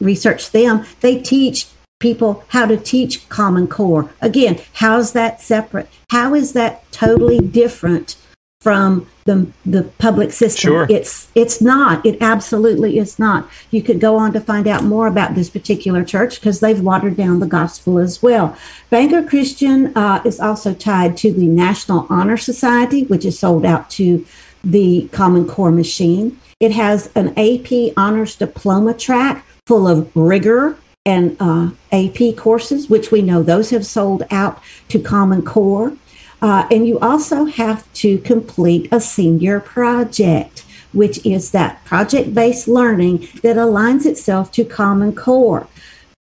researched 0.00 0.52
them. 0.52 0.86
They 1.00 1.20
teach 1.20 1.66
people 2.00 2.44
how 2.48 2.64
to 2.64 2.78
teach 2.78 3.28
Common 3.28 3.68
Core. 3.68 4.10
Again, 4.22 4.58
how's 4.74 5.12
that 5.12 5.42
separate? 5.42 5.88
How 6.10 6.34
is 6.34 6.54
that 6.54 6.90
totally 6.92 7.40
different 7.40 8.16
from 8.60 9.06
the 9.24 9.46
the 9.64 9.84
public 9.98 10.32
system? 10.32 10.70
Sure. 10.70 10.86
It's 10.90 11.28
it's 11.34 11.60
not. 11.62 12.04
It 12.04 12.18
absolutely 12.20 12.98
is 12.98 13.18
not. 13.18 13.48
You 13.70 13.82
could 13.82 14.00
go 14.00 14.16
on 14.16 14.32
to 14.34 14.40
find 14.40 14.68
out 14.68 14.84
more 14.84 15.06
about 15.06 15.34
this 15.34 15.48
particular 15.48 16.04
church 16.04 16.40
because 16.40 16.60
they've 16.60 16.80
watered 16.80 17.16
down 17.16 17.40
the 17.40 17.46
gospel 17.46 17.98
as 17.98 18.22
well. 18.22 18.56
Bangor 18.90 19.22
Christian 19.22 19.96
uh, 19.96 20.20
is 20.26 20.38
also 20.38 20.74
tied 20.74 21.16
to 21.18 21.32
the 21.32 21.46
National 21.46 22.06
Honor 22.10 22.36
Society, 22.36 23.04
which 23.04 23.24
is 23.24 23.38
sold 23.38 23.64
out 23.64 23.88
to 23.90 24.26
the 24.62 25.08
Common 25.10 25.48
Core 25.48 25.72
machine. 25.72 26.38
It 26.60 26.72
has 26.72 27.10
an 27.14 27.28
AP 27.38 27.94
Honors 27.96 28.36
Diploma 28.36 28.92
track 28.92 29.46
full 29.66 29.88
of 29.88 30.14
rigor 30.14 30.76
and 31.06 31.34
uh, 31.40 31.70
AP 31.92 32.36
courses, 32.36 32.90
which 32.90 33.10
we 33.10 33.22
know 33.22 33.42
those 33.42 33.70
have 33.70 33.86
sold 33.86 34.24
out 34.30 34.62
to 34.88 34.98
Common 34.98 35.40
Core. 35.40 35.94
Uh, 36.42 36.66
and 36.70 36.86
you 36.86 36.98
also 37.00 37.44
have 37.44 37.90
to 37.92 38.18
complete 38.18 38.88
a 38.92 39.00
senior 39.00 39.60
project, 39.60 40.64
which 40.92 41.24
is 41.24 41.50
that 41.50 41.84
project 41.84 42.34
based 42.34 42.66
learning 42.66 43.18
that 43.42 43.56
aligns 43.56 44.06
itself 44.06 44.50
to 44.52 44.64
Common 44.64 45.14
Core. 45.14 45.68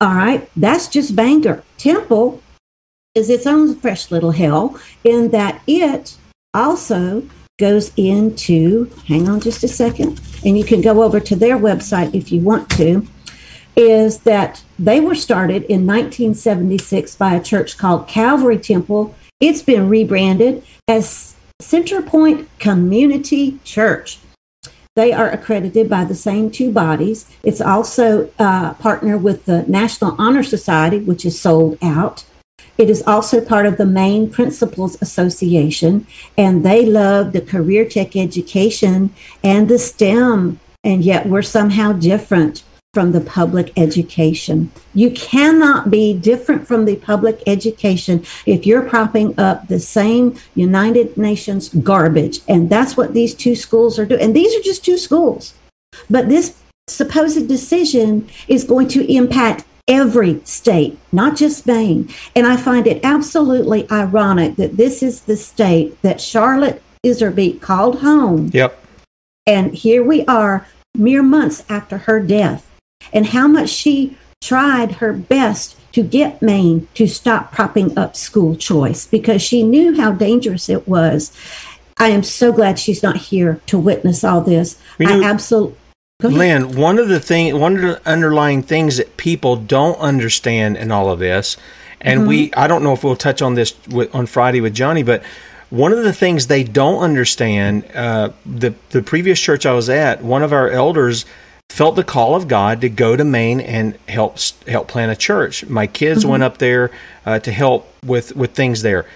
All 0.00 0.14
right, 0.14 0.50
that's 0.56 0.88
just 0.88 1.14
Bangor. 1.14 1.62
Temple 1.78 2.42
is 3.14 3.30
its 3.30 3.46
own 3.46 3.76
fresh 3.76 4.10
little 4.10 4.32
hell 4.32 4.80
in 5.04 5.30
that 5.30 5.62
it 5.66 6.16
also 6.54 7.22
goes 7.58 7.92
into, 7.96 8.90
hang 9.06 9.28
on 9.28 9.38
just 9.38 9.62
a 9.62 9.68
second, 9.68 10.20
and 10.44 10.58
you 10.58 10.64
can 10.64 10.80
go 10.80 11.02
over 11.02 11.20
to 11.20 11.36
their 11.36 11.56
website 11.56 12.14
if 12.14 12.32
you 12.32 12.40
want 12.40 12.68
to 12.70 13.06
is 13.76 14.18
that 14.20 14.62
they 14.78 15.00
were 15.00 15.14
started 15.14 15.62
in 15.64 15.86
1976 15.86 17.16
by 17.16 17.34
a 17.34 17.42
church 17.42 17.78
called 17.78 18.06
Calvary 18.06 18.58
Temple. 18.58 19.14
It's 19.42 19.60
been 19.60 19.88
rebranded 19.88 20.62
as 20.86 21.34
Centerpoint 21.60 22.46
Community 22.60 23.58
Church. 23.64 24.20
They 24.94 25.12
are 25.12 25.28
accredited 25.28 25.90
by 25.90 26.04
the 26.04 26.14
same 26.14 26.48
two 26.48 26.70
bodies. 26.70 27.28
It's 27.42 27.60
also 27.60 28.30
uh, 28.38 28.74
partnered 28.74 29.24
with 29.24 29.46
the 29.46 29.64
National 29.64 30.14
Honor 30.16 30.44
Society, 30.44 31.00
which 31.00 31.26
is 31.26 31.40
sold 31.40 31.76
out. 31.82 32.24
It 32.78 32.88
is 32.88 33.02
also 33.04 33.40
part 33.40 33.66
of 33.66 33.78
the 33.78 33.84
Maine 33.84 34.30
Principals 34.30 34.96
Association, 35.02 36.06
and 36.38 36.64
they 36.64 36.86
love 36.86 37.32
the 37.32 37.40
career 37.40 37.84
tech 37.84 38.14
education 38.14 39.12
and 39.42 39.68
the 39.68 39.78
STEM, 39.78 40.60
and 40.84 41.04
yet 41.04 41.26
we're 41.26 41.42
somehow 41.42 41.92
different 41.92 42.62
from 42.94 43.12
the 43.12 43.20
public 43.22 43.72
education. 43.78 44.70
You 44.92 45.12
cannot 45.12 45.90
be 45.90 46.12
different 46.12 46.68
from 46.68 46.84
the 46.84 46.96
public 46.96 47.42
education 47.46 48.22
if 48.44 48.66
you're 48.66 48.86
propping 48.86 49.38
up 49.40 49.68
the 49.68 49.80
same 49.80 50.36
United 50.54 51.16
Nations 51.16 51.70
garbage. 51.70 52.40
And 52.48 52.68
that's 52.68 52.94
what 52.94 53.14
these 53.14 53.34
two 53.34 53.56
schools 53.56 53.98
are 53.98 54.04
doing. 54.04 54.20
And 54.20 54.36
these 54.36 54.54
are 54.54 54.62
just 54.62 54.84
two 54.84 54.98
schools. 54.98 55.54
But 56.10 56.28
this 56.28 56.60
supposed 56.86 57.48
decision 57.48 58.28
is 58.46 58.64
going 58.64 58.88
to 58.88 59.10
impact 59.10 59.64
every 59.88 60.44
state, 60.44 60.98
not 61.12 61.34
just 61.34 61.66
Maine. 61.66 62.10
And 62.36 62.46
I 62.46 62.58
find 62.58 62.86
it 62.86 63.02
absolutely 63.02 63.90
ironic 63.90 64.56
that 64.56 64.76
this 64.76 65.02
is 65.02 65.22
the 65.22 65.38
state 65.38 66.00
that 66.02 66.20
Charlotte 66.20 66.82
Iserbyt 67.06 67.62
called 67.62 68.00
home. 68.00 68.50
Yep. 68.52 68.78
And 69.46 69.72
here 69.74 70.04
we 70.04 70.26
are, 70.26 70.66
mere 70.94 71.22
months 71.22 71.64
after 71.70 71.96
her 71.96 72.20
death 72.20 72.68
and 73.12 73.26
how 73.26 73.46
much 73.46 73.70
she 73.70 74.16
tried 74.40 74.92
her 74.92 75.12
best 75.12 75.76
to 75.92 76.02
get 76.02 76.42
Maine 76.42 76.88
to 76.94 77.06
stop 77.06 77.52
propping 77.52 77.96
up 77.98 78.16
school 78.16 78.56
choice 78.56 79.06
because 79.06 79.42
she 79.42 79.62
knew 79.62 79.96
how 79.96 80.12
dangerous 80.12 80.68
it 80.68 80.88
was. 80.88 81.32
I 81.98 82.08
am 82.08 82.22
so 82.22 82.52
glad 82.52 82.78
she's 82.78 83.02
not 83.02 83.16
here 83.16 83.60
to 83.66 83.78
witness 83.78 84.24
all 84.24 84.40
this. 84.40 84.78
You 84.98 85.06
know, 85.06 85.20
I 85.20 85.24
absolutely. 85.24 85.76
Lynne, 86.22 86.76
one 86.76 86.98
of 86.98 87.08
the 87.08 87.20
thing, 87.20 87.58
one 87.58 87.76
of 87.76 87.82
the 87.82 88.08
underlying 88.08 88.62
things 88.62 88.96
that 88.96 89.16
people 89.16 89.56
don't 89.56 89.98
understand 89.98 90.76
in 90.76 90.90
all 90.92 91.10
of 91.10 91.18
this, 91.18 91.56
and 92.00 92.20
mm-hmm. 92.20 92.28
we, 92.28 92.54
I 92.54 92.68
don't 92.68 92.82
know 92.82 92.92
if 92.92 93.02
we'll 93.02 93.16
touch 93.16 93.42
on 93.42 93.54
this 93.54 93.74
with, 93.88 94.14
on 94.14 94.26
Friday 94.26 94.60
with 94.60 94.74
Johnny, 94.74 95.02
but 95.02 95.22
one 95.70 95.92
of 95.92 96.04
the 96.04 96.12
things 96.12 96.46
they 96.46 96.64
don't 96.64 97.02
understand, 97.02 97.84
uh, 97.94 98.30
the 98.46 98.74
the 98.90 99.02
previous 99.02 99.40
church 99.40 99.66
I 99.66 99.72
was 99.72 99.88
at, 99.88 100.22
one 100.22 100.42
of 100.42 100.52
our 100.52 100.70
elders 100.70 101.24
felt 101.72 101.96
the 101.96 102.04
call 102.04 102.36
of 102.36 102.48
God 102.48 102.82
to 102.82 102.88
go 102.90 103.16
to 103.16 103.24
Maine 103.24 103.60
and 103.60 103.98
help 104.06 104.38
help 104.68 104.88
plant 104.88 105.10
a 105.10 105.16
church. 105.16 105.64
My 105.66 105.86
kids 105.86 106.20
mm-hmm. 106.20 106.30
went 106.30 106.42
up 106.42 106.58
there 106.58 106.90
uh, 107.24 107.38
to 107.40 107.50
help 107.50 107.90
with 108.04 108.36
with 108.36 108.52
things 108.52 108.82
there. 108.82 109.06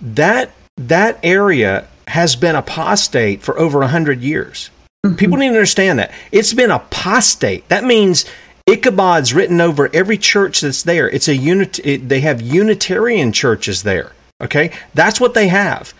That 0.00 0.50
that 0.76 1.20
area 1.22 1.86
has 2.08 2.34
been 2.34 2.56
apostate 2.56 3.42
for 3.42 3.56
over 3.58 3.82
a 3.82 3.88
hundred 3.88 4.20
years. 4.22 4.70
Mm-hmm. 5.06 5.16
People 5.16 5.38
need 5.38 5.50
to 5.50 5.54
understand 5.54 6.00
that 6.00 6.10
it's 6.32 6.52
been 6.52 6.72
apostate. 6.72 7.68
That 7.68 7.84
means 7.84 8.24
Ichabod's 8.68 9.32
written 9.32 9.60
over 9.60 9.88
every 9.94 10.18
church 10.18 10.62
that's 10.62 10.82
there. 10.82 11.08
It's 11.08 11.28
a 11.28 11.36
unit. 11.36 11.78
It, 11.78 12.08
they 12.08 12.20
have 12.20 12.42
Unitarian 12.42 13.30
churches 13.30 13.84
there. 13.84 14.12
Okay, 14.42 14.72
that's 14.94 15.20
what 15.20 15.34
they 15.34 15.46
have 15.46 15.94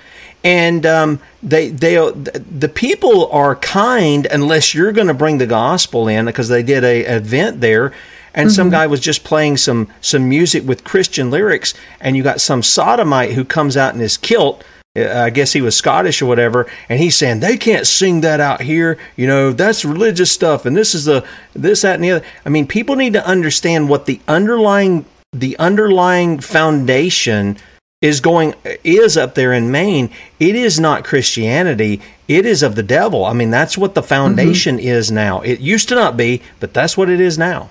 and 0.45 0.85
um, 0.85 1.21
they 1.43 1.71
they 1.71 1.95
the 1.97 2.71
people 2.73 3.29
are 3.33 3.57
kind 3.57 4.27
unless 4.31 4.75
you're 4.75 4.93
going 4.93 5.09
to 5.09 5.15
bring 5.15 5.39
the 5.39 5.47
gospel 5.47 6.07
in 6.07 6.27
because 6.27 6.49
they 6.49 6.63
did 6.63 6.85
a 6.85 7.01
event 7.17 7.61
there 7.61 7.93
and 8.35 8.49
mm-hmm. 8.49 8.55
some 8.55 8.71
guy 8.71 8.87
was 8.87 9.01
just 9.01 9.25
playing 9.25 9.57
some 9.57 9.89
some 10.01 10.29
music 10.29 10.65
with 10.65 10.85
Christian 10.85 11.31
lyrics 11.31 11.75
and 11.99 12.17
you 12.17 12.23
got 12.23 12.41
some 12.41 12.63
sodomite 12.63 13.33
who 13.33 13.45
comes 13.45 13.77
out 13.77 13.95
in 13.95 14.01
his 14.01 14.19
kilt 14.19 14.63
uh, 14.97 15.25
I 15.25 15.31
guess 15.31 15.53
he 15.53 15.61
was 15.61 15.77
Scottish 15.77 16.23
or 16.23 16.27
whatever, 16.27 16.71
and 16.89 17.01
he's 17.01 17.17
saying 17.17 17.41
they 17.41 17.57
can't 17.57 17.85
sing 17.85 18.21
that 18.21 18.39
out 18.39 18.61
here. 18.61 18.97
You 19.17 19.27
know, 19.27 19.51
that's 19.51 19.85
religious 19.85 20.31
stuff, 20.31 20.67
and 20.67 20.77
this 20.77 20.95
is 20.95 21.07
the 21.07 21.27
this, 21.53 21.83
that, 21.83 21.97
and 21.97 22.05
the 22.05 22.13
other. 22.13 22.27
I 22.47 22.49
mean, 22.49 22.69
people 22.69 22.95
need 22.95 23.15
to 23.15 23.27
understand 23.27 23.89
what 23.89 24.07
the 24.07 24.21
underlying 24.29 25.05
the 25.33 25.59
underlying 25.59 26.39
foundation 26.39 27.57
is 28.05 28.21
going 28.21 28.55
is 28.85 29.17
up 29.17 29.35
there 29.35 29.55
in 29.55 29.71
Maine, 29.71 30.11
it 30.39 30.55
is 30.55 30.79
not 30.79 31.05
Christianity. 31.05 32.03
It 32.29 32.45
is 32.45 32.63
of 32.63 32.75
the 32.75 32.83
devil. 32.83 33.25
I 33.25 33.33
mean, 33.33 33.51
that's 33.51 33.79
what 33.79 33.95
the 33.95 34.03
foundation 34.03 34.77
mm-hmm. 34.77 34.87
is 34.87 35.11
now. 35.11 35.41
It 35.41 35.61
used 35.61 35.89
to 35.89 35.95
not 35.95 36.15
be, 36.15 36.43
but 36.61 36.75
that's 36.75 36.99
what 36.99 37.09
it 37.09 37.19
is 37.19 37.39
now. 37.39 37.71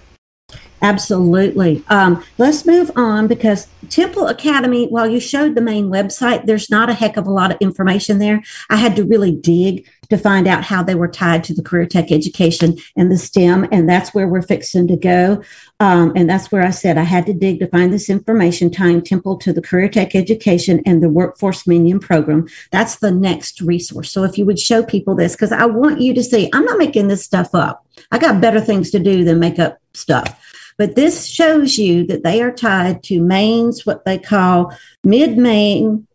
Absolutely. 0.84 1.82
Um, 1.88 2.22
let's 2.38 2.66
move 2.66 2.92
on 2.98 3.28
because 3.28 3.68
Temple 3.90 4.28
Academy, 4.28 4.88
while 4.88 5.08
you 5.08 5.18
showed 5.18 5.56
the 5.56 5.62
main 5.62 5.86
website, 5.86 6.46
there's 6.46 6.70
not 6.70 6.90
a 6.90 6.94
heck 6.94 7.16
of 7.16 7.26
a 7.26 7.32
lot 7.32 7.52
of 7.52 7.58
information 7.62 8.20
there. 8.20 8.44
I 8.70 8.76
had 8.76 8.98
to 8.98 9.06
really 9.06 9.32
dig 9.32 9.88
to 10.10 10.18
find 10.18 10.46
out 10.46 10.66
how 10.66 10.84
they 10.84 10.94
were 10.94 11.08
tied 11.08 11.46
to 11.46 11.54
the 11.54 11.64
career 11.64 11.86
tech 11.86 12.12
education 12.12 12.78
and 12.98 13.10
the 13.10 13.18
STEM, 13.18 13.66
and 13.72 13.88
that's 13.88 14.14
where 14.14 14.28
we're 14.28 14.42
fixing 14.42 14.86
to 14.90 14.98
go. 14.98 15.42
Um, 15.80 16.12
and 16.18 16.30
that's 16.30 16.52
where 16.52 16.64
I 16.64 16.72
said 16.72 16.98
I 16.98 17.04
had 17.04 17.26
to 17.28 17.34
dig 17.34 17.60
to 17.60 17.68
find 17.68 17.94
this 17.94 18.10
information 18.10 18.70
tying 18.70 19.02
Temple 19.02 19.38
to 19.38 19.54
the 19.54 19.62
career 19.62 19.88
tech 19.88 20.16
education 20.16 20.82
and 20.86 21.02
the 21.02 21.10
workforce 21.10 21.66
minion 21.66 22.00
program. 22.00 22.50
That's 22.72 22.98
the 22.98 23.12
next 23.12 23.62
resource. 23.62 24.12
So 24.12 24.24
if 24.26 24.38
you 24.38 24.46
would 24.46 24.60
show 24.60 24.84
people 24.84 25.16
this, 25.16 25.34
because 25.34 25.54
I 25.54 25.66
want 25.66 26.02
you 26.02 26.14
to 26.14 26.24
see, 26.24 26.50
I'm 26.54 26.66
not 26.66 26.78
making 26.78 27.08
this 27.08 27.24
stuff 27.24 27.56
up. 27.56 27.86
I 28.12 28.18
got 28.18 28.42
better 28.42 28.60
things 28.60 28.92
to 28.92 29.00
do 29.00 29.24
than 29.24 29.40
make 29.40 29.60
up 29.60 29.80
stuff. 29.94 30.40
But 30.78 30.96
this 30.96 31.28
shows 31.28 31.78
you 31.78 32.06
that 32.08 32.24
they 32.24 32.42
are 32.42 32.52
tied 32.52 33.04
to 33.04 33.22
Maine's 33.22 33.86
what 33.86 34.06
they 34.06 34.18
call 34.18 34.76
Mid 35.04 35.38
Maine 35.38 36.08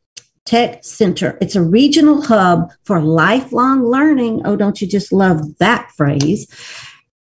Tech 0.45 0.85
Center. 0.85 1.37
It's 1.41 1.57
a 1.57 1.63
regional 1.63 2.23
hub 2.23 2.71
for 2.85 3.01
lifelong 3.01 3.85
learning. 3.85 4.43
Oh, 4.45 4.57
don't 4.57 4.81
you 4.81 4.87
just 4.87 5.13
love 5.13 5.59
that 5.59 5.91
phrase? 5.97 6.47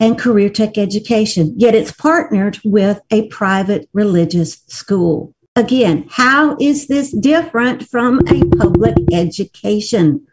and 0.00 0.18
career 0.18 0.48
tech 0.48 0.78
education, 0.78 1.52
yet 1.58 1.74
it's 1.74 1.92
partnered 1.92 2.58
with 2.64 3.00
a 3.10 3.28
private 3.28 3.88
religious 3.92 4.62
school. 4.66 5.34
Again, 5.54 6.06
how 6.10 6.56
is 6.58 6.88
this 6.88 7.12
different 7.12 7.86
from 7.86 8.20
a 8.26 8.42
public 8.56 8.96
education? 9.12 10.26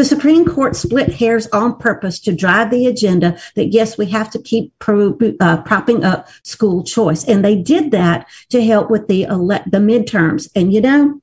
The 0.00 0.06
Supreme 0.06 0.46
Court 0.46 0.76
split 0.76 1.12
hairs 1.12 1.46
on 1.48 1.76
purpose 1.76 2.18
to 2.20 2.32
drive 2.34 2.70
the 2.70 2.86
agenda 2.86 3.38
that, 3.54 3.66
yes, 3.66 3.98
we 3.98 4.06
have 4.06 4.30
to 4.30 4.40
keep 4.40 4.72
pro, 4.78 5.14
uh, 5.40 5.60
propping 5.60 6.04
up 6.04 6.26
school 6.42 6.82
choice. 6.82 7.22
And 7.22 7.44
they 7.44 7.54
did 7.54 7.90
that 7.90 8.26
to 8.48 8.64
help 8.64 8.90
with 8.90 9.08
the, 9.08 9.26
ele- 9.26 9.62
the 9.66 9.76
midterms. 9.76 10.48
And 10.56 10.72
you 10.72 10.80
know, 10.80 11.20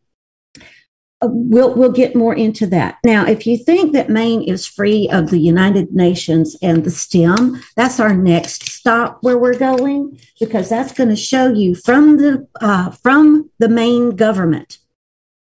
uh, 1.24 1.28
we'll 1.32 1.74
we'll 1.74 1.92
get 1.92 2.16
more 2.16 2.36
into 2.36 2.68
that. 2.68 3.00
Now, 3.04 3.26
if 3.26 3.48
you 3.48 3.58
think 3.58 3.94
that 3.94 4.12
Maine 4.12 4.44
is 4.44 4.68
free 4.68 5.10
of 5.12 5.32
the 5.32 5.40
United 5.40 5.96
Nations 5.96 6.56
and 6.62 6.84
the 6.84 6.92
STEM, 6.92 7.60
that's 7.76 8.00
our 8.00 8.14
next 8.14 8.70
stop 8.70 9.18
where 9.22 9.40
we're 9.40 9.58
going 9.58 10.20
because 10.40 10.70
that's 10.70 10.94
going 10.94 11.10
to 11.10 11.16
show 11.16 11.52
you 11.52 11.74
from 11.74 12.18
the 12.18 12.48
uh, 12.62 12.92
from 12.92 13.50
the 13.58 13.70
Maine 13.70 14.16
government 14.16 14.78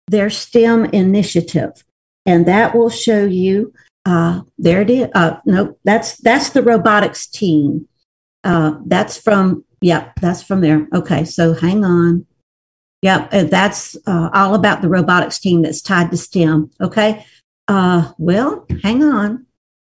their 0.08 0.30
STEM 0.30 0.86
initiative, 0.86 1.84
and 2.26 2.46
that 2.48 2.76
will 2.76 2.90
show 2.90 3.26
you. 3.26 3.74
Uh, 4.06 4.42
there 4.58 4.82
it 4.82 4.90
is. 4.90 5.08
Uh, 5.16 5.38
no, 5.46 5.78
that's 5.84 6.18
that's 6.18 6.50
the 6.50 6.62
robotics 6.62 7.28
team. 7.28 7.88
Uh, 8.44 8.76
that's 8.86 9.18
from 9.18 9.66
yeah, 9.82 10.12
that's 10.22 10.44
from 10.44 10.62
there. 10.62 10.88
Okay, 10.94 11.26
so 11.26 11.54
hang 11.54 11.84
on. 11.84 12.26
Yep, 13.02 13.50
that's 13.52 13.96
uh, 14.08 14.30
all 14.34 14.56
about 14.56 14.82
the 14.82 14.90
robotics 14.90 15.38
team 15.38 15.62
that's 15.62 15.82
tied 15.82 16.10
to 16.12 16.18
STEM. 16.18 16.72
Okay. 16.82 17.24
Uh, 17.68 18.12
well, 18.18 18.66
hang 18.82 19.04
on. 19.04 19.46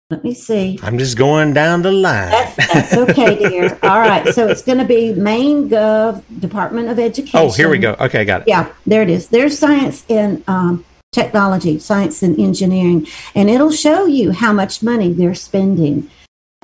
Let 0.10 0.24
me 0.24 0.34
see. 0.34 0.80
I'm 0.82 0.98
just 0.98 1.18
going 1.18 1.54
down 1.54 1.82
the 1.82 1.92
line. 1.92 2.32
That's, 2.32 2.56
that's 2.56 2.94
okay, 2.98 3.38
dear. 3.38 3.78
All 3.84 4.00
right. 4.00 4.34
So 4.34 4.48
it's 4.48 4.64
going 4.64 4.80
to 4.80 4.86
be 4.86 5.14
Maine 5.14 5.70
Gov 5.70 6.24
Department 6.40 6.90
of 6.90 6.98
Education. 6.98 7.40
Oh, 7.40 7.52
here 7.52 7.70
we 7.70 7.78
go. 7.78 7.96
Okay, 8.00 8.22
I 8.22 8.24
got 8.24 8.42
it. 8.42 8.48
Yeah, 8.48 8.74
there 8.88 9.04
it 9.04 9.10
is. 9.10 9.28
There's 9.28 9.60
science 9.60 10.06
and 10.10 10.44
um, 10.48 10.84
technology, 11.12 11.80
science 11.80 12.22
and 12.22 12.40
engineering, 12.40 13.08
and 13.36 13.50
it'll 13.50 13.72
show 13.72 14.06
you 14.06 14.32
how 14.32 14.54
much 14.54 14.84
money 14.84 15.12
they're 15.12 15.36
spending. 15.36 16.10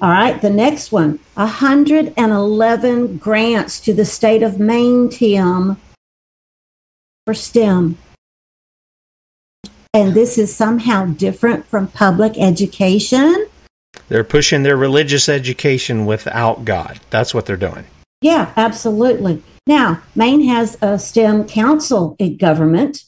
All 0.02 0.10
right, 0.10 0.42
the 0.42 0.50
next 0.50 0.92
one 0.92 1.20
111 1.36 3.18
grants 3.18 3.80
to 3.82 3.94
the 3.94 4.06
state 4.06 4.44
of 4.44 4.60
Maine, 4.60 5.10
Tim, 5.10 5.78
for 7.26 7.34
STEM. 7.34 7.98
And 9.94 10.14
this 10.14 10.38
is 10.38 10.54
somehow 10.54 11.06
different 11.06 11.66
from 11.66 11.88
public 11.88 12.38
education. 12.38 13.48
They're 14.10 14.26
pushing 14.26 14.64
their 14.64 14.76
religious 14.76 15.30
education 15.30 16.06
without 16.06 16.66
God. 16.66 17.00
That's 17.10 17.34
what 17.34 17.46
they're 17.46 17.56
doing. 17.56 17.86
Yeah, 18.22 18.52
absolutely. 18.58 19.42
Now, 19.66 20.02
Maine 20.14 20.42
has 20.42 20.78
a 20.82 21.00
STEM 21.00 21.48
council 21.48 22.16
in 22.20 22.36
government. 22.36 23.06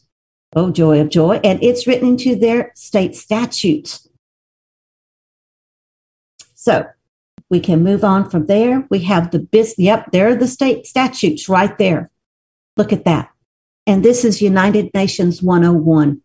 Oh, 0.56 0.72
joy 0.72 1.02
of 1.02 1.10
joy. 1.10 1.40
And 1.44 1.62
it's 1.62 1.88
written 1.88 2.08
into 2.08 2.36
their 2.36 2.72
state 2.76 3.16
statutes. 3.16 4.08
So 6.56 6.86
we 7.50 7.60
can 7.60 7.84
move 7.84 8.04
on 8.04 8.30
from 8.30 8.48
there. 8.48 8.88
We 8.90 9.00
have 9.04 9.32
the 9.32 9.40
bis. 9.40 9.76
Yep, 9.78 10.12
there 10.12 10.30
are 10.30 10.36
the 10.36 10.48
state 10.48 10.86
statutes 10.86 11.48
right 11.48 11.78
there. 11.78 12.10
Look 12.76 12.92
at 12.92 13.06
that 13.06 13.30
and 13.88 14.04
this 14.04 14.26
is 14.26 14.42
United 14.42 14.94
Nations 14.94 15.42
101. 15.42 16.22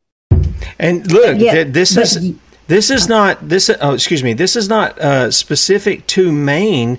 And 0.79 1.11
look, 1.11 1.39
yeah, 1.39 1.65
this 1.65 1.95
but, 1.95 2.05
is 2.05 2.35
this 2.67 2.91
is 2.91 3.09
not 3.09 3.49
this. 3.49 3.71
Oh, 3.81 3.95
excuse 3.95 4.23
me. 4.23 4.33
This 4.33 4.57
is 4.57 4.69
not 4.69 4.99
uh, 4.99 5.31
specific 5.31 6.07
to 6.09 6.33
Maine. 6.33 6.99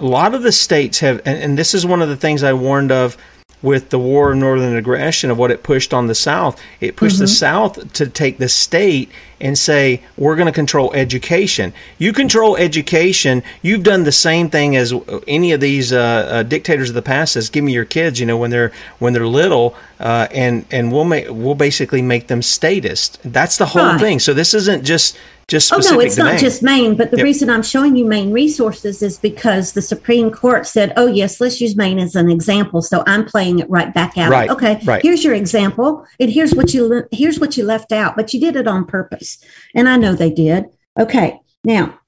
A 0.00 0.04
lot 0.04 0.34
of 0.34 0.42
the 0.42 0.52
states 0.52 0.98
have, 1.00 1.20
and, 1.24 1.38
and 1.38 1.58
this 1.58 1.74
is 1.74 1.86
one 1.86 2.02
of 2.02 2.08
the 2.08 2.16
things 2.16 2.42
I 2.42 2.52
warned 2.52 2.90
of 2.90 3.16
with 3.62 3.90
the 3.90 3.98
war 3.98 4.32
of 4.32 4.38
northern 4.38 4.76
aggression 4.76 5.30
of 5.30 5.38
what 5.38 5.50
it 5.50 5.62
pushed 5.62 5.92
on 5.92 6.06
the 6.06 6.14
South. 6.14 6.60
It 6.80 6.96
pushed 6.96 7.16
mm-hmm. 7.16 7.24
the 7.24 7.28
South 7.28 7.92
to 7.94 8.06
take 8.06 8.38
the 8.38 8.48
state 8.48 9.10
and 9.40 9.56
say, 9.58 10.02
we're 10.16 10.36
going 10.36 10.46
to 10.46 10.52
control 10.52 10.92
education. 10.92 11.72
You 11.98 12.12
control 12.12 12.56
education. 12.56 13.42
You've 13.62 13.82
done 13.82 14.04
the 14.04 14.12
same 14.12 14.50
thing 14.50 14.76
as 14.76 14.92
any 15.26 15.52
of 15.52 15.60
these 15.60 15.92
uh, 15.92 15.98
uh, 15.98 16.42
dictators 16.42 16.90
of 16.90 16.94
the 16.94 17.02
past 17.02 17.32
says, 17.32 17.48
give 17.48 17.64
me 17.64 17.72
your 17.72 17.86
kids, 17.86 18.20
you 18.20 18.26
know, 18.26 18.36
when 18.36 18.50
they're, 18.50 18.72
when 18.98 19.12
they're 19.12 19.26
little, 19.26 19.74
uh, 19.98 20.28
and, 20.30 20.66
and 20.70 20.92
we'll 20.92 21.04
make, 21.04 21.26
we'll 21.30 21.54
basically 21.54 22.02
make 22.02 22.26
them 22.26 22.42
statist. 22.42 23.18
That's 23.24 23.56
the 23.56 23.66
whole 23.66 23.98
thing. 23.98 24.18
So 24.18 24.34
this 24.34 24.52
isn't 24.52 24.84
just 24.84 25.16
just 25.50 25.72
oh 25.72 25.78
no, 25.78 26.00
it's 26.00 26.16
not 26.16 26.32
Maine. 26.32 26.38
just 26.38 26.62
Maine. 26.62 26.96
But 26.96 27.10
the 27.10 27.16
yep. 27.18 27.24
reason 27.24 27.50
I'm 27.50 27.62
showing 27.62 27.96
you 27.96 28.04
Maine 28.04 28.32
resources 28.32 29.02
is 29.02 29.18
because 29.18 29.72
the 29.72 29.82
Supreme 29.82 30.30
Court 30.30 30.66
said, 30.66 30.92
"Oh 30.96 31.08
yes, 31.08 31.40
let's 31.40 31.60
use 31.60 31.76
Maine 31.76 31.98
as 31.98 32.14
an 32.14 32.30
example." 32.30 32.80
So 32.80 33.02
I'm 33.06 33.24
playing 33.24 33.58
it 33.58 33.68
right 33.68 33.92
back 33.92 34.16
out. 34.16 34.30
Right. 34.30 34.48
Okay. 34.48 34.80
Right. 34.84 35.02
Here's 35.02 35.24
your 35.24 35.34
example, 35.34 36.06
and 36.20 36.30
here's 36.30 36.54
what 36.54 36.72
you 36.72 37.04
here's 37.10 37.40
what 37.40 37.56
you 37.56 37.64
left 37.64 37.90
out, 37.90 38.14
but 38.16 38.32
you 38.32 38.40
did 38.40 38.54
it 38.54 38.68
on 38.68 38.86
purpose, 38.86 39.44
and 39.74 39.88
I 39.88 39.96
know 39.96 40.14
they 40.14 40.30
did. 40.30 40.66
Okay. 40.98 41.40
Now, 41.64 41.98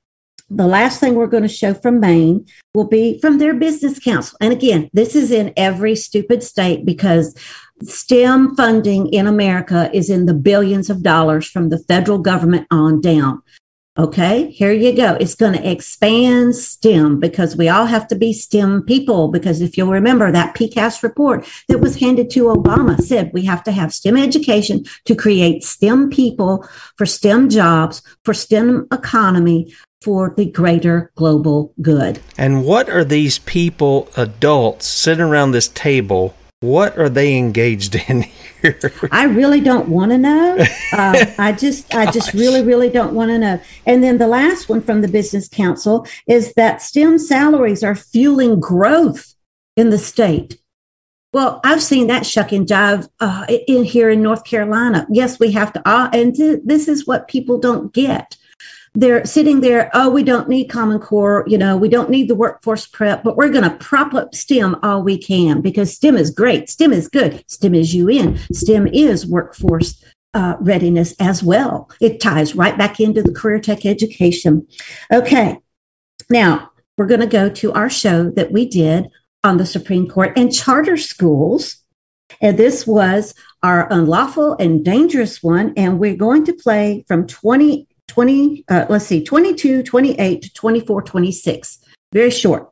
the 0.48 0.66
last 0.66 1.00
thing 1.00 1.14
we're 1.14 1.26
going 1.26 1.42
to 1.42 1.48
show 1.48 1.74
from 1.74 1.98
Maine 1.98 2.46
will 2.74 2.86
be 2.86 3.18
from 3.20 3.38
their 3.38 3.54
business 3.54 3.98
council. 3.98 4.38
And 4.40 4.52
again, 4.52 4.88
this 4.92 5.16
is 5.16 5.30
in 5.30 5.52
every 5.56 5.96
stupid 5.96 6.42
state 6.42 6.84
because 6.84 7.34
STEM 7.84 8.56
funding 8.56 9.08
in 9.12 9.26
America 9.26 9.90
is 9.92 10.10
in 10.10 10.26
the 10.26 10.34
billions 10.34 10.90
of 10.90 11.02
dollars 11.02 11.46
from 11.46 11.68
the 11.68 11.78
federal 11.78 12.18
government 12.18 12.66
on 12.70 13.00
down. 13.00 13.42
Okay, 13.98 14.50
here 14.50 14.72
you 14.72 14.96
go. 14.96 15.18
It's 15.20 15.34
going 15.34 15.52
to 15.52 15.70
expand 15.70 16.56
STEM 16.56 17.20
because 17.20 17.56
we 17.56 17.68
all 17.68 17.84
have 17.84 18.08
to 18.08 18.14
be 18.14 18.32
STEM 18.32 18.84
people. 18.84 19.28
Because 19.28 19.60
if 19.60 19.76
you'll 19.76 19.90
remember 19.90 20.32
that 20.32 20.54
PCAST 20.54 21.02
report 21.02 21.46
that 21.68 21.80
was 21.80 22.00
handed 22.00 22.30
to 22.30 22.44
Obama 22.44 22.98
said 22.98 23.30
we 23.34 23.44
have 23.44 23.62
to 23.64 23.72
have 23.72 23.92
STEM 23.92 24.16
education 24.16 24.84
to 25.04 25.14
create 25.14 25.62
STEM 25.62 26.08
people 26.08 26.66
for 26.96 27.04
STEM 27.04 27.50
jobs, 27.50 28.02
for 28.24 28.32
STEM 28.32 28.88
economy, 28.90 29.74
for 30.00 30.32
the 30.38 30.46
greater 30.46 31.12
global 31.14 31.74
good. 31.82 32.18
And 32.38 32.64
what 32.64 32.88
are 32.88 33.04
these 33.04 33.40
people, 33.40 34.08
adults, 34.16 34.86
sitting 34.86 35.24
around 35.24 35.50
this 35.50 35.68
table 35.68 36.34
what 36.62 36.96
are 36.96 37.08
they 37.08 37.36
engaged 37.36 37.96
in 38.08 38.22
here? 38.22 38.78
I 39.10 39.24
really 39.24 39.60
don't 39.60 39.88
want 39.88 40.12
to 40.12 40.18
know. 40.18 40.56
Uh, 40.92 41.26
I 41.36 41.52
just, 41.52 41.92
I 41.94 42.10
just 42.10 42.32
really, 42.32 42.62
really 42.62 42.88
don't 42.88 43.12
want 43.12 43.30
to 43.30 43.38
know. 43.38 43.60
And 43.86 44.02
then 44.02 44.18
the 44.18 44.28
last 44.28 44.68
one 44.68 44.80
from 44.80 45.00
the 45.00 45.08
Business 45.08 45.48
Council 45.48 46.06
is 46.26 46.54
that 46.54 46.80
STEM 46.80 47.18
salaries 47.18 47.82
are 47.82 47.96
fueling 47.96 48.60
growth 48.60 49.34
in 49.76 49.90
the 49.90 49.98
state. 49.98 50.60
Well, 51.32 51.60
I've 51.64 51.82
seen 51.82 52.06
that 52.06 52.26
shuck 52.26 52.52
and 52.52 52.66
jive 52.66 53.08
uh, 53.18 53.46
in 53.66 53.84
here 53.84 54.10
in 54.10 54.22
North 54.22 54.44
Carolina. 54.44 55.06
Yes, 55.10 55.40
we 55.40 55.50
have 55.52 55.72
to, 55.72 55.88
uh, 55.88 56.10
and 56.12 56.36
this 56.64 56.88
is 56.88 57.06
what 57.06 57.26
people 57.26 57.58
don't 57.58 57.92
get 57.92 58.36
they're 58.94 59.24
sitting 59.24 59.60
there, 59.60 59.90
oh, 59.94 60.10
we 60.10 60.22
don't 60.22 60.48
need 60.48 60.66
Common 60.66 60.98
Core, 60.98 61.44
you 61.46 61.56
know, 61.56 61.76
we 61.76 61.88
don't 61.88 62.10
need 62.10 62.28
the 62.28 62.34
workforce 62.34 62.86
prep, 62.86 63.24
but 63.24 63.36
we're 63.36 63.48
going 63.48 63.68
to 63.68 63.76
prop 63.76 64.12
up 64.12 64.34
STEM 64.34 64.76
all 64.82 65.02
we 65.02 65.16
can 65.16 65.62
because 65.62 65.94
STEM 65.94 66.16
is 66.16 66.30
great. 66.30 66.68
STEM 66.68 66.92
is 66.92 67.08
good. 67.08 67.42
STEM 67.48 67.74
is 67.74 67.94
UN. 67.94 68.38
STEM 68.52 68.86
is 68.88 69.26
workforce 69.26 70.04
uh, 70.34 70.56
readiness 70.60 71.14
as 71.18 71.42
well. 71.42 71.90
It 72.00 72.20
ties 72.20 72.54
right 72.54 72.76
back 72.76 73.00
into 73.00 73.22
the 73.22 73.32
career 73.32 73.60
tech 73.60 73.86
education. 73.86 74.66
Okay. 75.12 75.58
Now 76.28 76.70
we're 76.98 77.06
going 77.06 77.20
to 77.20 77.26
go 77.26 77.48
to 77.48 77.72
our 77.72 77.88
show 77.88 78.30
that 78.30 78.52
we 78.52 78.66
did 78.66 79.08
on 79.42 79.56
the 79.56 79.66
Supreme 79.66 80.08
Court 80.08 80.32
and 80.36 80.54
charter 80.54 80.96
schools. 80.96 81.76
And 82.40 82.58
this 82.58 82.86
was 82.86 83.34
our 83.62 83.90
unlawful 83.92 84.56
and 84.58 84.84
dangerous 84.84 85.42
one. 85.42 85.72
And 85.76 85.98
we're 85.98 86.16
going 86.16 86.44
to 86.46 86.52
play 86.52 87.04
from 87.08 87.26
20 87.26 87.86
20, 88.12 88.64
uh, 88.68 88.84
let's 88.90 89.06
see, 89.06 89.24
22, 89.24 89.82
28 89.82 90.42
to 90.42 90.52
24, 90.52 91.02
26. 91.02 91.78
Very 92.12 92.30
short. 92.30 92.70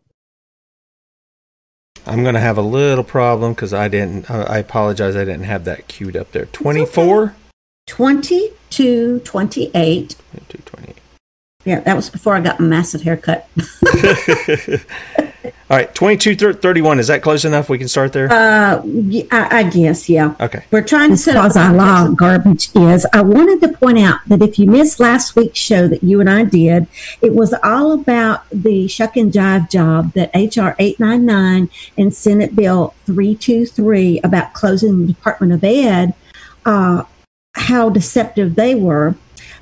I'm 2.07 2.23
going 2.23 2.35
to 2.35 2.41
have 2.41 2.59
a 2.59 2.63
little 2.63 3.05
problem 3.05 3.55
because 3.55 3.73
I 3.73 3.89
didn't, 3.89 4.31
uh, 4.31 4.45
I 4.47 4.59
apologize, 4.59 5.17
I 5.17 5.25
didn't 5.25 5.45
have 5.45 5.65
that 5.65 5.89
queued 5.89 6.15
up 6.15 6.33
there. 6.33 6.45
24? 6.45 7.23
Okay. 7.23 7.35
22, 7.87 9.21
28. 9.21 10.17
22, 10.31 10.59
28. 10.59 10.97
Yeah, 11.65 11.81
that 11.81 11.97
was 11.97 12.11
before 12.11 12.35
I 12.35 12.41
got 12.41 12.61
a 12.61 12.63
massive 12.63 13.01
haircut. 13.01 13.49
All 15.45 15.53
right, 15.71 15.95
22 15.95 16.55
31. 16.55 16.99
Is 16.99 17.07
that 17.07 17.23
close 17.23 17.45
enough? 17.45 17.69
We 17.69 17.79
can 17.79 17.89
start 17.89 18.13
there? 18.13 18.31
Uh, 18.31 18.83
I, 19.31 19.59
I 19.59 19.63
guess, 19.63 20.09
yeah. 20.09 20.35
Okay. 20.41 20.65
We're 20.71 20.85
trying 20.85 21.11
to 21.11 21.17
set 21.17 21.37
up 21.37 21.57
our 21.57 21.73
law 21.73 22.09
garbage 22.09 22.69
is. 22.75 23.07
I 23.13 23.23
wanted 23.23 23.61
to 23.63 23.77
point 23.77 23.99
out 23.99 24.21
that 24.27 24.43
if 24.43 24.59
you 24.59 24.67
missed 24.67 25.01
last 25.01 25.37
week's 25.37 25.59
show 25.59 25.89
that 25.89 26.03
you 26.03 26.21
and 26.21 26.29
I 26.29 26.45
did, 26.45 26.89
it 27.23 27.35
was 27.35 27.55
all 27.63 27.93
about 27.93 28.49
the 28.51 28.89
shuck 28.89 29.17
and 29.17 29.33
jive 29.33 29.71
job 29.71 30.13
that 30.13 30.31
HR 30.35 30.75
899 30.79 31.71
and 31.97 32.15
Senate 32.15 32.55
Bill 32.55 32.95
323 33.07 34.21
about 34.23 34.53
closing 34.53 35.07
the 35.07 35.13
Department 35.13 35.53
of 35.53 35.65
Ed, 35.65 36.15
uh, 36.67 37.05
how 37.55 37.89
deceptive 37.89 38.57
they 38.57 38.75
were. 38.75 39.15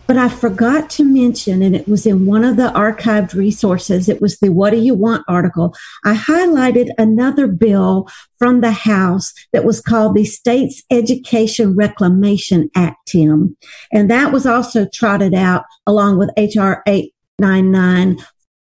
But 0.09 0.17
I 0.17 0.31
forgot 0.31 0.89
to 0.91 1.05
mention, 1.05 1.61
and 1.63 1.77
it 1.77 1.87
was 1.87 2.07
in 2.07 2.25
one 2.25 2.43
of 2.43 2.57
the 2.57 2.71
archived 2.71 3.35
resources, 3.35 4.09
it 4.09 4.23
was 4.23 4.39
the 4.39 4.49
What 4.49 4.71
Do 4.71 4.79
You 4.79 4.95
Want 4.95 5.23
article. 5.29 5.75
I 6.03 6.15
highlighted 6.15 6.89
another 6.97 7.47
bill 7.47 8.09
from 8.39 8.63
the 8.63 8.71
House 8.71 9.35
that 9.53 9.67
was 9.67 9.83
called 9.83 10.17
the 10.17 10.25
States 10.25 10.83
Education 10.91 11.77
Reclamation 11.77 12.71
Act, 12.75 12.97
Tim. 13.07 13.59
And 13.93 14.11
that 14.11 14.33
was 14.33 14.47
also 14.47 14.87
trotted 14.93 15.35
out 15.35 15.65
along 15.87 16.17
with 16.17 16.31
H.R. 16.39 16.83
899, 16.87 18.17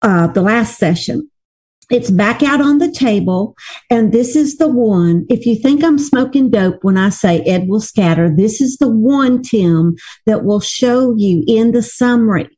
uh, 0.01 0.27
the 0.27 0.41
last 0.41 0.79
session. 0.79 1.29
It's 1.89 2.11
back 2.11 2.43
out 2.43 2.59
on 2.59 2.79
the 2.79 2.91
table. 2.91 3.55
And 3.89 4.11
this 4.11 4.35
is 4.35 4.57
the 4.57 4.67
one. 4.67 5.25
If 5.29 5.45
you 5.45 5.55
think 5.55 5.83
I'm 5.83 5.97
smoking 5.97 6.49
dope 6.49 6.83
when 6.83 6.97
I 6.97 7.09
say 7.09 7.41
Ed 7.41 7.67
will 7.67 7.79
scatter, 7.79 8.29
this 8.33 8.59
is 8.59 8.77
the 8.77 8.89
one, 8.89 9.41
Tim, 9.41 9.95
that 10.25 10.43
will 10.43 10.59
show 10.59 11.15
you 11.15 11.43
in 11.47 11.71
the 11.71 11.81
summary. 11.81 12.49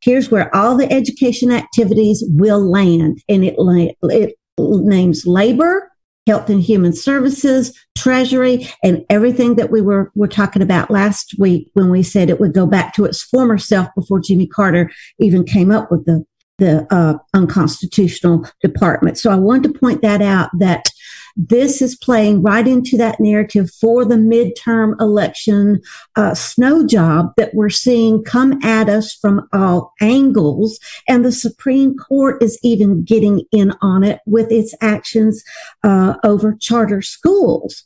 Here's 0.00 0.30
where 0.30 0.54
all 0.54 0.76
the 0.76 0.90
education 0.90 1.50
activities 1.50 2.24
will 2.28 2.60
land. 2.60 3.18
And 3.28 3.44
it, 3.44 3.56
it 4.04 4.36
names 4.58 5.26
labor, 5.26 5.92
health 6.26 6.48
and 6.48 6.62
human 6.62 6.92
services, 6.94 7.78
treasury, 7.96 8.68
and 8.82 9.04
everything 9.10 9.56
that 9.56 9.70
we 9.70 9.80
were, 9.80 10.10
were 10.14 10.28
talking 10.28 10.62
about 10.62 10.90
last 10.90 11.34
week 11.38 11.70
when 11.74 11.90
we 11.90 12.02
said 12.02 12.30
it 12.30 12.40
would 12.40 12.54
go 12.54 12.66
back 12.66 12.94
to 12.94 13.04
its 13.04 13.22
former 13.22 13.58
self 13.58 13.88
before 13.94 14.20
Jimmy 14.20 14.46
Carter 14.46 14.90
even 15.18 15.44
came 15.44 15.70
up 15.70 15.90
with 15.90 16.06
the 16.06 16.24
the 16.58 16.86
uh, 16.92 17.18
unconstitutional 17.34 18.44
department. 18.60 19.18
So 19.18 19.30
I 19.30 19.36
wanted 19.36 19.72
to 19.72 19.78
point 19.78 20.02
that 20.02 20.20
out 20.20 20.50
that 20.58 20.90
this 21.36 21.80
is 21.80 21.94
playing 21.94 22.42
right 22.42 22.66
into 22.66 22.96
that 22.96 23.20
narrative 23.20 23.70
for 23.70 24.04
the 24.04 24.16
midterm 24.16 25.00
election 25.00 25.80
uh, 26.16 26.34
snow 26.34 26.84
job 26.84 27.32
that 27.36 27.54
we're 27.54 27.70
seeing 27.70 28.24
come 28.24 28.60
at 28.64 28.88
us 28.88 29.14
from 29.14 29.48
all 29.52 29.94
angles. 30.00 30.80
And 31.08 31.24
the 31.24 31.30
Supreme 31.30 31.96
Court 31.96 32.42
is 32.42 32.58
even 32.64 33.04
getting 33.04 33.44
in 33.52 33.72
on 33.80 34.02
it 34.02 34.20
with 34.26 34.50
its 34.50 34.74
actions 34.80 35.44
uh, 35.84 36.14
over 36.24 36.56
charter 36.60 37.02
schools. 37.02 37.84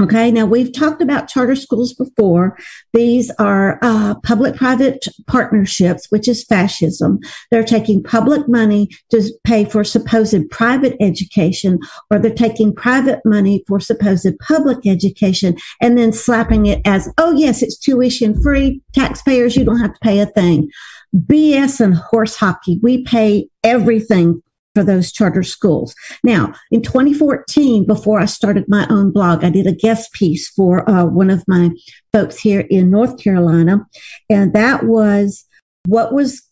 Okay, 0.00 0.30
now 0.30 0.46
we've 0.46 0.72
talked 0.72 1.02
about 1.02 1.28
charter 1.28 1.56
schools 1.56 1.92
before. 1.92 2.56
These 2.92 3.32
are 3.40 3.80
uh, 3.82 4.14
public 4.22 4.54
private 4.54 5.04
partnerships, 5.26 6.06
which 6.10 6.28
is 6.28 6.44
fascism. 6.44 7.18
They're 7.50 7.64
taking 7.64 8.04
public 8.04 8.48
money 8.48 8.90
to 9.10 9.28
pay 9.42 9.64
for 9.64 9.82
supposed 9.82 10.48
private 10.50 10.96
education, 11.00 11.80
or 12.12 12.20
they're 12.20 12.32
taking 12.32 12.72
private 12.72 13.18
money 13.24 13.64
for 13.66 13.80
supposed 13.80 14.38
public 14.38 14.86
education 14.86 15.56
and 15.80 15.98
then 15.98 16.12
slapping 16.12 16.66
it 16.66 16.80
as, 16.84 17.12
oh, 17.18 17.32
yes, 17.32 17.60
it's 17.60 17.76
tuition 17.76 18.40
free. 18.40 18.80
Taxpayers, 18.92 19.56
you 19.56 19.64
don't 19.64 19.80
have 19.80 19.94
to 19.94 20.00
pay 20.00 20.20
a 20.20 20.26
thing. 20.26 20.70
BS 21.16 21.80
and 21.80 21.96
horse 21.96 22.36
hockey. 22.36 22.78
We 22.82 23.02
pay 23.02 23.48
everything 23.64 24.42
for 24.78 24.84
those 24.84 25.10
charter 25.10 25.42
schools. 25.42 25.92
Now, 26.22 26.52
in 26.70 26.82
2014, 26.82 27.84
before 27.84 28.20
I 28.20 28.26
started 28.26 28.68
my 28.68 28.86
own 28.88 29.10
blog, 29.10 29.42
I 29.42 29.50
did 29.50 29.66
a 29.66 29.72
guest 29.72 30.12
piece 30.12 30.48
for 30.48 30.88
uh, 30.88 31.04
one 31.04 31.30
of 31.30 31.42
my 31.48 31.70
folks 32.12 32.38
here 32.38 32.60
in 32.60 32.90
North 32.90 33.20
Carolina, 33.20 33.84
and 34.30 34.52
that 34.52 34.84
was 34.84 35.44
what 35.86 36.12
was 36.12 36.42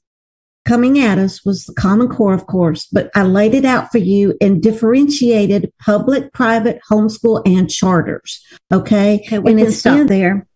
coming 0.65 0.99
at 0.99 1.19
us 1.19 1.45
was 1.45 1.67
the 1.67 1.75
Common 1.75 2.09
Core, 2.09 2.35
of 2.35 2.47
course, 2.47 2.87
but 2.87 3.11
I 3.15 3.23
laid 3.23 3.55
it 3.55 3.65
out 3.65 3.93
for 3.93 3.99
you 3.99 4.37
and 4.41 4.61
differentiated 4.61 5.73
public, 5.81 6.33
private, 6.33 6.81
homeschool, 6.91 7.43
and 7.47 7.71
charters. 7.71 8.45
Okay, 8.73 9.23
okay 9.25 9.37
and 9.37 9.61
it's 9.61 9.87
in 9.87 10.09
there. 10.09 10.49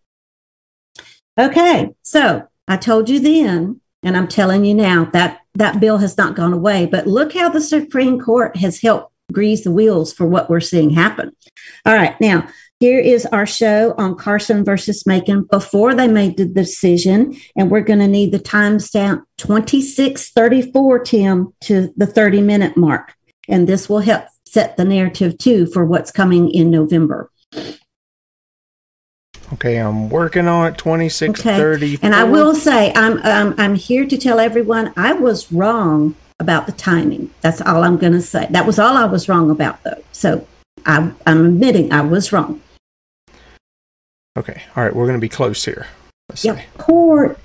Okay, 1.38 1.90
so 2.02 2.48
I 2.66 2.76
told 2.76 3.08
you 3.08 3.20
then, 3.20 3.80
and 4.02 4.16
I'm 4.16 4.26
telling 4.26 4.64
you 4.64 4.74
now 4.74 5.04
that 5.12 5.42
that 5.54 5.80
bill 5.80 5.98
has 5.98 6.16
not 6.16 6.36
gone 6.36 6.52
away. 6.52 6.86
But 6.86 7.06
look 7.06 7.32
how 7.34 7.48
the 7.48 7.60
Supreme 7.60 8.20
Court 8.20 8.56
has 8.56 8.80
helped 8.80 9.12
grease 9.32 9.64
the 9.64 9.70
wheels 9.70 10.12
for 10.12 10.26
what 10.26 10.50
we're 10.50 10.60
seeing 10.60 10.90
happen. 10.90 11.34
All 11.86 11.94
right, 11.94 12.20
now 12.20 12.48
here 12.80 12.98
is 12.98 13.26
our 13.26 13.46
show 13.46 13.94
on 13.98 14.16
Carson 14.16 14.64
versus 14.64 15.06
Makin 15.06 15.42
before 15.44 15.94
they 15.94 16.08
made 16.08 16.38
the 16.38 16.46
decision, 16.46 17.36
and 17.54 17.70
we're 17.70 17.82
going 17.82 17.98
to 17.98 18.08
need 18.08 18.32
the 18.32 18.38
timestamp 18.38 19.22
2634, 19.36 20.98
Tim, 21.00 21.52
to 21.62 21.92
the 21.96 22.06
30 22.06 22.40
minute 22.40 22.76
mark. 22.78 23.14
And 23.48 23.68
this 23.68 23.88
will 23.88 24.00
help 24.00 24.24
set 24.46 24.76
the 24.76 24.84
narrative 24.84 25.36
too 25.36 25.66
for 25.66 25.84
what's 25.84 26.10
coming 26.10 26.50
in 26.50 26.70
November. 26.70 27.30
Okay, 29.52 29.76
I'm 29.78 30.08
working 30.08 30.46
on 30.46 30.68
it. 30.72 30.78
Twenty 30.78 31.08
six 31.08 31.42
thirty. 31.42 31.98
And 32.02 32.14
I 32.14 32.24
will 32.24 32.54
say, 32.54 32.92
I'm 32.94 33.18
um, 33.24 33.54
I'm 33.58 33.74
here 33.74 34.06
to 34.06 34.16
tell 34.16 34.38
everyone 34.38 34.92
I 34.96 35.12
was 35.12 35.50
wrong 35.52 36.14
about 36.38 36.66
the 36.66 36.72
timing. 36.72 37.30
That's 37.40 37.60
all 37.60 37.82
I'm 37.82 37.98
going 37.98 38.12
to 38.12 38.22
say. 38.22 38.46
That 38.50 38.64
was 38.66 38.78
all 38.78 38.96
I 38.96 39.04
was 39.04 39.28
wrong 39.28 39.50
about, 39.50 39.82
though. 39.82 40.02
So 40.12 40.46
I, 40.86 41.12
I'm 41.26 41.44
admitting 41.44 41.92
I 41.92 42.00
was 42.00 42.32
wrong. 42.32 42.62
Okay. 44.36 44.62
All 44.76 44.84
right. 44.84 44.94
We're 44.94 45.06
going 45.06 45.18
to 45.18 45.20
be 45.20 45.28
close 45.28 45.64
here. 45.64 45.86
Let's 46.28 46.44
yeah. 46.44 46.62
Court 46.78 47.38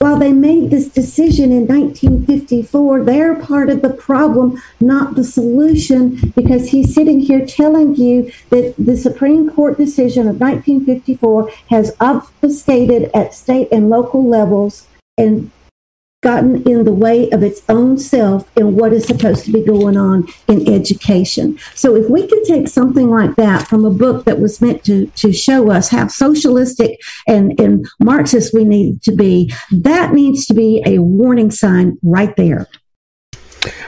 while 0.00 0.18
they 0.18 0.32
made 0.32 0.70
this 0.70 0.88
decision 0.88 1.52
in 1.52 1.66
1954, 1.66 3.04
they're 3.04 3.34
part 3.34 3.68
of 3.68 3.82
the 3.82 3.92
problem, 3.92 4.60
not 4.80 5.14
the 5.14 5.22
solution, 5.22 6.32
because 6.34 6.70
he's 6.70 6.94
sitting 6.94 7.20
here 7.20 7.44
telling 7.44 7.94
you 7.96 8.32
that 8.48 8.74
the 8.78 8.96
Supreme 8.96 9.50
Court 9.50 9.76
decision 9.76 10.26
of 10.26 10.40
1954 10.40 11.50
has 11.68 11.94
obfuscated 12.00 13.10
at 13.12 13.34
state 13.34 13.68
and 13.70 13.90
local 13.90 14.26
levels 14.26 14.86
and 15.18 15.50
gotten 16.22 16.62
in 16.68 16.84
the 16.84 16.92
way 16.92 17.30
of 17.30 17.42
its 17.42 17.62
own 17.68 17.98
self 17.98 18.50
and 18.56 18.76
what 18.76 18.92
is 18.92 19.06
supposed 19.06 19.44
to 19.46 19.52
be 19.52 19.64
going 19.64 19.96
on 19.96 20.26
in 20.48 20.68
education. 20.68 21.58
So 21.74 21.96
if 21.96 22.10
we 22.10 22.26
can 22.26 22.44
take 22.44 22.68
something 22.68 23.08
like 23.08 23.36
that 23.36 23.68
from 23.68 23.84
a 23.84 23.90
book 23.90 24.26
that 24.26 24.38
was 24.38 24.60
meant 24.60 24.84
to, 24.84 25.06
to 25.06 25.32
show 25.32 25.70
us 25.70 25.88
how 25.88 26.08
socialistic 26.08 27.00
and, 27.26 27.58
and 27.58 27.86
Marxist 28.00 28.52
we 28.52 28.64
need 28.64 29.02
to 29.02 29.12
be, 29.12 29.52
that 29.70 30.12
needs 30.12 30.44
to 30.46 30.54
be 30.54 30.82
a 30.84 30.98
warning 30.98 31.50
sign 31.50 31.98
right 32.02 32.36
there. 32.36 32.66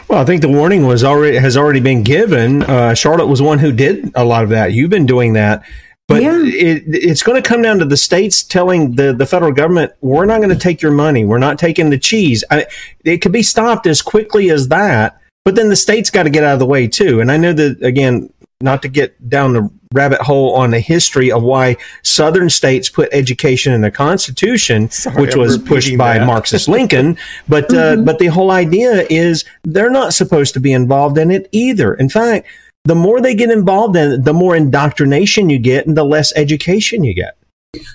Well, 0.08 0.20
I 0.20 0.24
think 0.24 0.42
the 0.42 0.48
warning 0.48 0.86
was 0.86 1.04
already 1.04 1.38
has 1.38 1.56
already 1.56 1.80
been 1.80 2.02
given. 2.02 2.62
Uh, 2.62 2.92
Charlotte 2.92 3.26
was 3.26 3.40
one 3.40 3.58
who 3.58 3.72
did 3.72 4.10
a 4.14 4.24
lot 4.24 4.44
of 4.44 4.50
that. 4.50 4.72
You've 4.74 4.90
been 4.90 5.06
doing 5.06 5.32
that. 5.32 5.64
But 6.12 6.22
yeah. 6.22 6.38
it, 6.42 6.84
it's 6.86 7.22
going 7.22 7.42
to 7.42 7.46
come 7.46 7.62
down 7.62 7.78
to 7.78 7.84
the 7.84 7.96
states 7.96 8.42
telling 8.42 8.96
the, 8.96 9.12
the 9.12 9.26
federal 9.26 9.52
government, 9.52 9.92
we're 10.00 10.26
not 10.26 10.38
going 10.38 10.50
to 10.50 10.58
take 10.58 10.82
your 10.82 10.92
money. 10.92 11.24
We're 11.24 11.38
not 11.38 11.58
taking 11.58 11.90
the 11.90 11.98
cheese. 11.98 12.44
I, 12.50 12.66
it 13.04 13.18
could 13.18 13.32
be 13.32 13.42
stopped 13.42 13.86
as 13.86 14.02
quickly 14.02 14.50
as 14.50 14.68
that. 14.68 15.18
But 15.44 15.56
then 15.56 15.68
the 15.68 15.76
states 15.76 16.10
got 16.10 16.24
to 16.24 16.30
get 16.30 16.44
out 16.44 16.54
of 16.54 16.58
the 16.60 16.66
way 16.66 16.86
too. 16.86 17.20
And 17.20 17.32
I 17.32 17.36
know 17.36 17.52
that, 17.52 17.82
again, 17.82 18.32
not 18.60 18.82
to 18.82 18.88
get 18.88 19.28
down 19.28 19.52
the 19.52 19.68
rabbit 19.92 20.20
hole 20.20 20.54
on 20.54 20.70
the 20.70 20.80
history 20.80 21.30
of 21.30 21.42
why 21.42 21.76
southern 22.02 22.48
states 22.48 22.88
put 22.88 23.08
education 23.12 23.72
in 23.72 23.82
the 23.82 23.90
constitution 23.90 24.88
Sorry, 24.88 25.20
which 25.20 25.36
was 25.36 25.58
pushed 25.58 25.98
by 25.98 26.18
that. 26.18 26.26
marxist 26.26 26.68
lincoln 26.76 27.18
but 27.48 27.64
uh, 27.64 27.96
mm-hmm. 27.96 28.04
but 28.04 28.18
the 28.18 28.28
whole 28.28 28.50
idea 28.50 29.06
is 29.10 29.44
they're 29.64 29.90
not 29.90 30.14
supposed 30.14 30.54
to 30.54 30.60
be 30.60 30.72
involved 30.72 31.18
in 31.18 31.30
it 31.30 31.46
either 31.52 31.92
in 31.94 32.08
fact 32.08 32.46
the 32.84 32.94
more 32.94 33.20
they 33.20 33.34
get 33.34 33.50
involved 33.50 33.96
in 33.96 34.12
it, 34.12 34.24
the 34.24 34.34
more 34.34 34.56
indoctrination 34.56 35.50
you 35.50 35.58
get 35.58 35.86
and 35.86 35.96
the 35.96 36.04
less 36.04 36.32
education 36.36 37.04
you 37.04 37.14
get. 37.14 37.36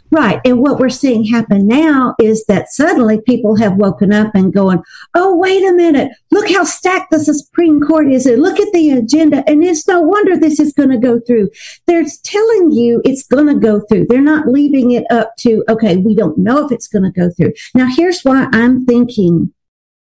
Right. 0.09 0.39
And 0.43 0.59
what 0.59 0.79
we're 0.79 0.89
seeing 0.89 1.23
happen 1.25 1.67
now 1.67 2.15
is 2.19 2.45
that 2.45 2.69
suddenly 2.71 3.21
people 3.21 3.57
have 3.57 3.75
woken 3.75 4.11
up 4.11 4.33
and 4.33 4.51
going, 4.51 4.81
oh, 5.13 5.37
wait 5.37 5.63
a 5.63 5.71
minute. 5.71 6.11
Look 6.31 6.49
how 6.49 6.63
stacked 6.63 7.11
the 7.11 7.19
Supreme 7.19 7.79
Court 7.81 8.11
is. 8.11 8.25
Look 8.25 8.59
at 8.59 8.73
the 8.73 8.89
agenda. 8.91 9.43
And 9.47 9.63
it's 9.63 9.87
no 9.87 10.01
wonder 10.01 10.35
this 10.35 10.59
is 10.59 10.73
going 10.73 10.89
to 10.89 10.97
go 10.97 11.19
through. 11.19 11.51
They're 11.85 12.05
telling 12.23 12.71
you 12.71 13.01
it's 13.05 13.27
going 13.27 13.47
to 13.47 13.55
go 13.55 13.81
through. 13.81 14.07
They're 14.09 14.21
not 14.21 14.47
leaving 14.47 14.93
it 14.93 15.05
up 15.11 15.35
to, 15.39 15.63
okay, 15.69 15.97
we 15.97 16.15
don't 16.15 16.39
know 16.39 16.65
if 16.65 16.71
it's 16.71 16.87
going 16.87 17.03
to 17.03 17.11
go 17.11 17.29
through. 17.29 17.53
Now, 17.75 17.87
here's 17.95 18.21
why 18.21 18.47
I'm 18.53 18.83
thinking 18.85 19.53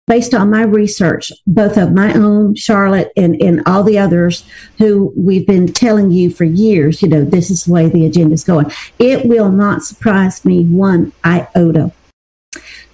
based 0.08 0.34
on 0.34 0.50
my 0.50 0.64
research, 0.64 1.32
both 1.48 1.78
of 1.78 1.94
my 1.94 2.14
own, 2.14 2.56
Charlotte, 2.56 3.12
and, 3.16 3.42
and 3.42 3.62
all 3.66 3.84
the 3.84 3.98
others 3.98 4.46
who 4.78 5.14
we've 5.16 5.48
been 5.48 5.72
telling 5.72 6.12
you 6.12 6.30
for 6.30 6.44
years, 6.44 7.02
you 7.02 7.08
know, 7.08 7.24
this 7.24 7.50
is 7.50 7.66
the 7.66 7.72
way 7.72 7.88
the 7.88 8.06
agenda 8.06 8.34
is 8.34 8.44
going. 8.44 8.70
It 9.00 9.26
will 9.26 9.52
not 9.52 9.84
surprise 9.84 10.44
me 10.44 10.66
one 10.66 11.14
iota 11.26 11.92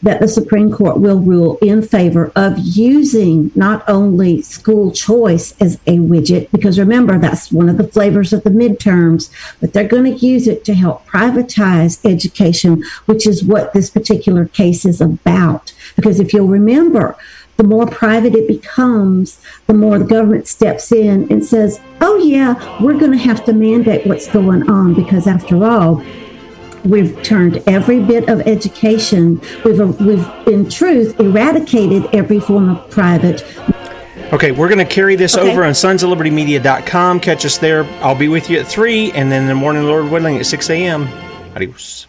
that 0.02 0.20
the 0.22 0.28
Supreme 0.28 0.72
Court 0.72 0.98
will 0.98 1.20
rule 1.20 1.58
in 1.62 1.82
favor 1.82 2.32
of 2.36 2.58
using 2.58 3.52
not 3.54 3.88
only 3.90 4.42
school 4.42 4.92
choice 4.92 5.54
as 5.60 5.76
a 5.88 5.98
widget, 5.98 6.50
because 6.52 6.80
remember, 6.80 7.18
that's 7.20 7.52
one 7.52 7.68
of 7.68 7.78
the 7.78 7.88
flavors 7.88 8.32
of 8.32 8.44
the 8.44 8.50
midterms, 8.50 9.30
but 9.60 9.74
they're 9.74 9.88
going 9.88 10.06
to 10.06 10.26
use 10.26 10.48
it 10.48 10.64
to 10.66 10.74
help 10.74 11.06
privatize 11.06 12.00
education, 12.06 12.84
which 13.06 13.28
is 13.28 13.44
what 13.44 13.74
this 13.74 13.90
particular 13.90 14.46
case 14.46 14.86
is 14.86 15.02
about. 15.02 15.74
Because 15.96 16.20
if 16.20 16.34
you'll 16.34 16.48
remember, 16.48 17.18
the 17.58 17.64
more 17.64 17.86
private 17.86 18.36
it 18.36 18.48
becomes, 18.48 19.42
the 19.68 19.74
more 19.74 20.00
the 20.00 20.06
government 20.06 20.48
steps 20.48 20.92
in 20.94 21.30
and 21.30 21.46
says, 21.46 21.82
oh, 22.00 22.18
yeah, 22.18 22.82
we're 22.82 22.98
going 22.98 23.12
to 23.12 23.18
have 23.18 23.44
to 23.46 23.54
mandate 23.54 24.08
what's 24.08 24.30
going 24.30 24.70
on 24.70 24.94
because, 24.94 25.28
after 25.28 25.66
all, 25.66 26.02
we've 26.86 27.22
turned 27.22 27.62
every 27.68 28.00
bit 28.00 28.30
of 28.30 28.42
education. 28.42 29.42
We've 29.66 29.80
we've 30.00 30.26
in 30.48 30.70
truth 30.70 31.20
eradicated 31.20 32.08
every 32.14 32.40
form 32.40 32.70
of 32.70 32.90
private. 32.90 33.44
Okay, 34.32 34.52
we're 34.52 34.70
going 34.70 34.78
to 34.78 34.86
carry 34.86 35.16
this 35.16 35.36
okay. 35.36 35.52
over 35.52 35.64
on 35.64 35.72
sonsoflibertymedia.com. 35.72 37.20
Catch 37.20 37.46
us 37.46 37.58
there. 37.58 37.84
I'll 38.02 38.16
be 38.16 38.28
with 38.28 38.50
you 38.50 38.60
at 38.60 38.68
3, 38.68 39.12
and 39.14 39.32
then 39.32 39.44
in 39.44 39.48
the 39.48 39.56
morning, 39.56 39.84
Lord 39.84 40.12
willing, 40.12 40.38
at 40.38 40.46
6 40.46 40.70
a.m. 40.70 41.08
Adios. 41.56 42.09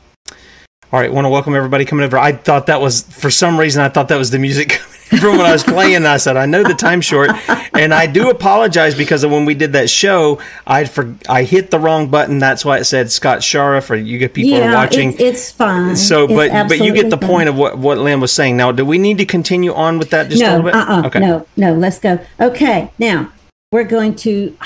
All 0.92 0.98
right, 0.98 1.12
want 1.12 1.24
to 1.24 1.28
welcome 1.28 1.54
everybody 1.54 1.84
coming 1.84 2.04
over. 2.04 2.18
I 2.18 2.32
thought 2.32 2.66
that 2.66 2.80
was, 2.80 3.02
for 3.02 3.30
some 3.30 3.60
reason, 3.60 3.80
I 3.80 3.88
thought 3.88 4.08
that 4.08 4.16
was 4.16 4.30
the 4.30 4.40
music 4.40 4.72
from 5.20 5.38
when 5.38 5.46
I 5.46 5.52
was 5.52 5.62
playing. 5.62 6.04
I 6.04 6.16
said, 6.16 6.36
I 6.36 6.46
know 6.46 6.64
the 6.64 6.74
time 6.74 7.00
short, 7.00 7.30
and 7.74 7.94
I 7.94 8.08
do 8.08 8.28
apologize 8.28 8.96
because 8.96 9.24
when 9.24 9.44
we 9.44 9.54
did 9.54 9.74
that 9.74 9.88
show, 9.88 10.40
I 10.66 10.86
for 10.86 11.14
I 11.28 11.44
hit 11.44 11.70
the 11.70 11.78
wrong 11.78 12.08
button. 12.08 12.40
That's 12.40 12.64
why 12.64 12.78
it 12.78 12.86
said 12.86 13.12
Scott 13.12 13.38
Shara 13.38 13.84
for 13.84 13.94
you 13.94 14.18
get 14.18 14.34
people 14.34 14.58
yeah, 14.58 14.74
watching. 14.74 15.12
It's, 15.12 15.20
it's 15.20 15.52
fine. 15.52 15.94
So, 15.94 16.24
it's 16.24 16.32
but 16.32 16.68
but 16.68 16.80
you 16.80 16.92
get 16.92 17.08
the 17.08 17.18
fine. 17.18 17.28
point 17.28 17.48
of 17.48 17.56
what 17.56 17.78
what 17.78 17.98
Lynne 17.98 18.20
was 18.20 18.32
saying. 18.32 18.56
Now, 18.56 18.72
do 18.72 18.84
we 18.84 18.98
need 18.98 19.18
to 19.18 19.26
continue 19.26 19.72
on 19.72 20.00
with 20.00 20.10
that 20.10 20.28
just 20.28 20.42
no, 20.42 20.48
a 20.48 20.50
little 20.56 20.64
bit? 20.64 20.74
Uh-uh, 20.74 21.06
okay. 21.06 21.20
No, 21.20 21.46
no, 21.56 21.72
let's 21.72 22.00
go. 22.00 22.18
Okay, 22.40 22.90
now 22.98 23.32
we're 23.70 23.84
going 23.84 24.16
to 24.16 24.56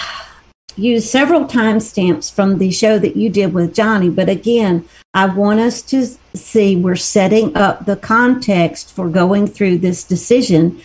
use 0.76 1.08
several 1.08 1.44
timestamps 1.44 2.32
from 2.32 2.58
the 2.58 2.70
show 2.70 2.98
that 2.98 3.16
you 3.16 3.30
did 3.30 3.52
with 3.52 3.74
Johnny, 3.74 4.10
but 4.10 4.28
again, 4.28 4.88
I 5.12 5.26
want 5.26 5.60
us 5.60 5.82
to 5.82 6.06
see 6.34 6.76
we're 6.76 6.96
setting 6.96 7.56
up 7.56 7.86
the 7.86 7.96
context 7.96 8.92
for 8.92 9.08
going 9.08 9.46
through 9.46 9.78
this 9.78 10.02
decision 10.02 10.80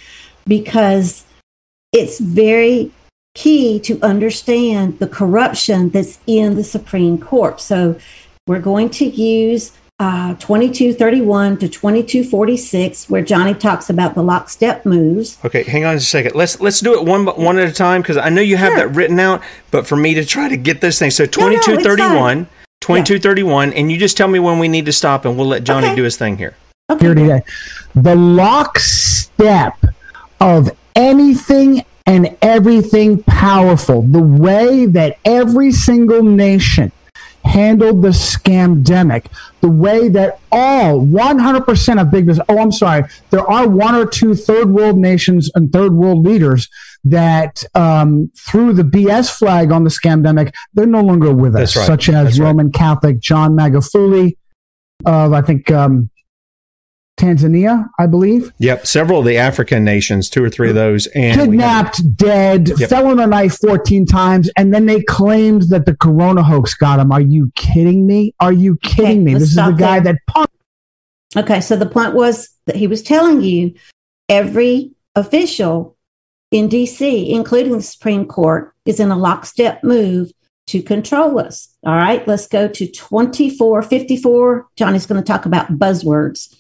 because 0.46 1.26
it's 1.92 2.20
very 2.20 2.92
key 3.34 3.80
to 3.80 4.00
understand 4.02 5.00
the 5.00 5.08
corruption 5.08 5.90
that's 5.90 6.20
in 6.28 6.56
the 6.56 6.64
Supreme 6.64 7.18
Court. 7.18 7.60
So 7.60 7.98
we're 8.48 8.60
going 8.60 8.90
to 8.92 9.06
use 9.06 9.72
uh, 10.00 10.34
2231 10.36 11.58
to 11.58 11.68
2246, 11.68 13.10
where 13.10 13.22
Johnny 13.22 13.54
talks 13.54 13.90
about 13.90 14.16
the 14.16 14.24
lockstep 14.24 14.86
moves. 14.86 15.38
Okay, 15.44 15.64
hang 15.64 15.84
on 15.84 15.98
just 15.98 16.08
a 16.08 16.10
second. 16.10 16.36
Let's 16.36 16.62
let's 16.62 16.80
do 16.80 16.94
it 16.98 17.06
one 17.06 17.26
one 17.26 17.60
at 17.60 17.68
a 17.68 17.74
time 17.74 18.02
because 18.02 18.16
I 18.18 18.30
know 18.30 18.42
you 18.42 18.56
have 18.56 18.72
sure. 18.72 18.88
that 18.88 18.96
written 18.96 19.20
out, 19.20 19.42
but 19.72 19.86
for 19.86 19.98
me 19.98 20.14
to 20.14 20.24
try 20.24 20.48
to 20.48 20.56
get 20.56 20.80
this 20.80 21.00
thing, 21.00 21.12
so 21.12 21.26
2231. 21.26 22.38
No, 22.38 22.42
no, 22.42 22.48
2231, 22.82 23.74
and 23.74 23.92
you 23.92 23.98
just 23.98 24.16
tell 24.16 24.30
me 24.30 24.40
when 24.40 24.58
we 24.58 24.70
need 24.70 24.86
to 24.86 24.94
stop, 24.94 25.26
and 25.26 25.38
we'll 25.38 25.48
let 25.48 25.66
Johnny 25.66 25.88
okay. 25.88 25.96
do 25.98 26.04
his 26.04 26.16
thing 26.16 26.38
here. 26.38 26.56
Okay. 26.90 27.06
Here 27.06 27.16
today. 27.16 27.42
The 27.94 28.16
lockstep 28.16 29.74
of 30.40 30.72
anything 30.96 31.84
and 32.06 32.38
everything 32.42 33.22
powerful, 33.24 34.02
the 34.02 34.22
way 34.22 34.86
that 34.86 35.20
every 35.26 35.72
single 35.72 36.24
nation 36.24 36.92
handled 37.50 38.02
the 38.02 38.10
scamdemic, 38.10 39.26
the 39.62 39.70
way 39.70 40.08
that 40.08 40.40
all 40.52 41.02
100% 41.06 42.02
of 42.02 42.12
big 42.12 42.28
business, 42.28 42.46
oh, 42.48 42.60
I'm 42.60 42.72
sorry, 42.72 43.04
there 43.32 43.50
are 43.50 43.68
one 43.68 43.96
or 43.96 44.06
two 44.06 44.36
third 44.36 44.70
world 44.70 44.98
nations 44.98 45.50
and 45.56 45.74
third 45.74 45.94
world 45.94 46.26
leaders 46.26 46.70
that 47.04 47.64
um, 47.76 48.32
threw 48.38 48.74
the 48.74 48.84
BS 48.84 49.36
flag 49.38 49.72
on 49.72 49.84
the 49.84 49.90
scamdemic, 49.90 50.54
they're 50.74 50.86
no 50.86 51.02
longer 51.02 51.34
with 51.34 51.56
us, 51.56 51.76
right. 51.76 51.88
such 51.88 52.10
as 52.10 52.26
That's 52.26 52.40
Roman 52.40 52.68
right. 52.68 52.76
Catholic 52.76 53.20
John 53.20 53.54
Magufuli 53.54 54.38
of, 55.06 55.34
I 55.34 55.42
think, 55.42 55.72
um, 55.72 56.10
Tanzania, 57.20 57.88
I 58.00 58.08
believe. 58.08 58.52
Yep, 58.60 58.88
several 58.88 59.20
of 59.20 59.26
the 59.26 59.38
African 59.38 59.84
nations, 59.84 60.30
two 60.30 60.44
or 60.44 60.50
three 60.50 60.70
of 60.70 60.76
those, 60.76 61.08
and 61.08 61.40
kidnapped, 61.40 62.16
dead, 62.16 62.72
Yep. 62.80 62.90
fell 62.90 63.08
on 63.08 63.20
a 63.20 63.28
knife 63.28 63.58
14 63.58 64.06
times, 64.06 64.50
and 64.58 64.74
then 64.74 64.86
they 64.86 65.02
claimed 65.04 65.64
that 65.64 65.86
the 65.86 65.96
corona 65.96 66.42
hoax 66.44 66.74
got 66.74 67.00
him. 67.00 67.12
Are 67.12 67.22
you 67.22 67.52
kidding 67.56 68.08
me? 68.08 68.34
Are 68.40 68.54
you 68.54 68.78
kidding 68.78 69.24
me? 69.24 69.34
This 69.34 69.50
is 69.50 69.56
the 69.56 69.72
guy 69.72 70.00
there. 70.00 70.14
that 70.14 70.22
punched. 70.28 70.54
Okay, 71.38 71.62
so 71.62 71.76
the 71.76 71.86
point 71.86 72.16
was 72.16 72.50
that 72.66 72.76
he 72.76 72.88
was 72.88 73.04
telling 73.04 73.42
you 73.42 73.74
every 74.30 74.92
official 75.16 75.96
in 76.52 76.68
DC, 76.70 77.30
including 77.30 77.74
the 77.74 77.84
Supreme 77.84 78.26
Court, 78.26 78.74
is 78.86 79.00
in 79.00 79.12
a 79.12 79.18
lockstep 79.18 79.84
move 79.84 80.32
to 80.68 80.82
control 80.82 81.40
us. 81.40 81.68
All 81.86 81.96
right, 81.96 82.28
let's 82.28 82.48
go 82.48 82.68
to 82.68 82.88
2454. 82.88 84.68
Johnny's 84.76 85.06
going 85.06 85.22
to 85.22 85.26
talk 85.28 85.46
about 85.46 85.78
buzzwords. 85.80 86.56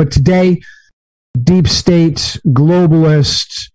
But 0.00 0.10
today, 0.10 0.62
deep 1.44 1.68
state, 1.68 2.40
globalists, 2.46 3.70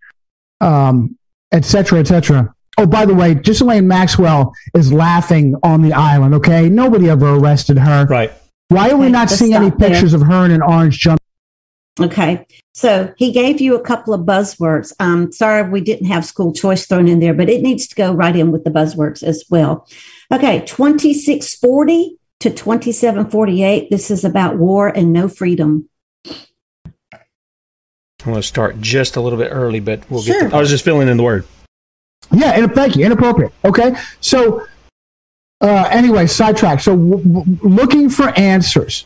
um, 0.60 1.20
et 1.52 1.64
cetera, 1.66 2.00
et 2.00 2.08
cetera. 2.08 2.52
Oh, 2.80 2.88
by 2.88 3.06
the 3.06 3.14
way, 3.14 3.36
Ghislaine 3.36 3.88
Maxwell 3.88 4.52
is 4.74 4.92
laughing 4.92 5.54
on 5.62 5.84
the 5.84 5.94
island, 5.94 6.34
okay? 6.34 6.68
Nobody 6.68 7.12
ever 7.12 7.36
arrested 7.36 7.78
her. 7.78 8.08
Right. 8.10 8.32
Why 8.70 8.90
are 8.90 8.98
we 8.98 9.06
Okay, 9.06 9.12
not 9.12 9.30
seeing 9.30 9.54
any 9.54 9.68
stop 9.68 9.78
there. 9.78 9.90
pictures 9.92 10.16
of 10.16 10.22
her 10.24 10.46
in 10.46 10.50
an 10.50 10.64
orange 10.64 10.98
jump? 10.98 11.22
Okay, 12.02 12.48
so 12.74 13.14
he 13.18 13.32
gave 13.32 13.62
you 13.62 13.76
a 13.76 13.82
couple 13.82 14.12
of 14.12 14.22
buzzwords. 14.22 14.94
Um, 15.00 15.32
sorry, 15.32 15.70
we 15.70 15.80
didn't 15.80 16.08
have 16.08 16.26
school 16.26 16.54
choice 16.54 16.88
thrown 16.88 17.08
in 17.08 17.20
there, 17.20 17.36
but 17.36 17.52
it 17.52 17.62
needs 17.62 17.86
to 17.90 17.96
go 17.96 18.14
right 18.14 18.36
in 18.36 18.52
with 18.52 18.64
the 18.64 18.72
buzzwords 18.72 19.22
as 19.22 19.46
well. 19.52 19.88
Okay, 20.34 20.62
2640 20.66 22.18
to 22.40 22.50
2748. 22.50 23.92
This 23.92 24.10
is 24.10 24.26
about 24.26 24.58
war 24.58 24.88
and 24.88 25.14
no 25.14 25.28
freedom. 25.28 25.88
I'm 28.26 28.32
going 28.32 28.42
to 28.42 28.48
start 28.48 28.82
just 28.82 29.16
a 29.18 29.22
little 29.22 29.38
bit 29.38 29.50
early, 29.52 29.80
but 29.80 30.10
we'll 30.10 30.24
get. 30.24 30.40
Sure. 30.40 30.56
I 30.56 30.60
was 30.60 30.70
just 30.70 30.84
filling 30.84 31.08
in 31.08 31.18
the 31.18 31.24
word. 31.24 31.46
Yeah, 32.32 32.52
and 32.52 32.74
thank 32.74 32.96
you. 32.96 33.06
Inappropriate. 33.06 33.54
Okay. 33.64 33.96
So, 34.20 34.66
uh, 35.62 35.88
anyway, 35.92 36.26
sidetrack. 36.26 36.80
So, 36.80 36.96
w- 36.96 37.24
w- 37.24 37.58
looking 37.62 38.10
for 38.10 38.30
answers. 38.30 39.06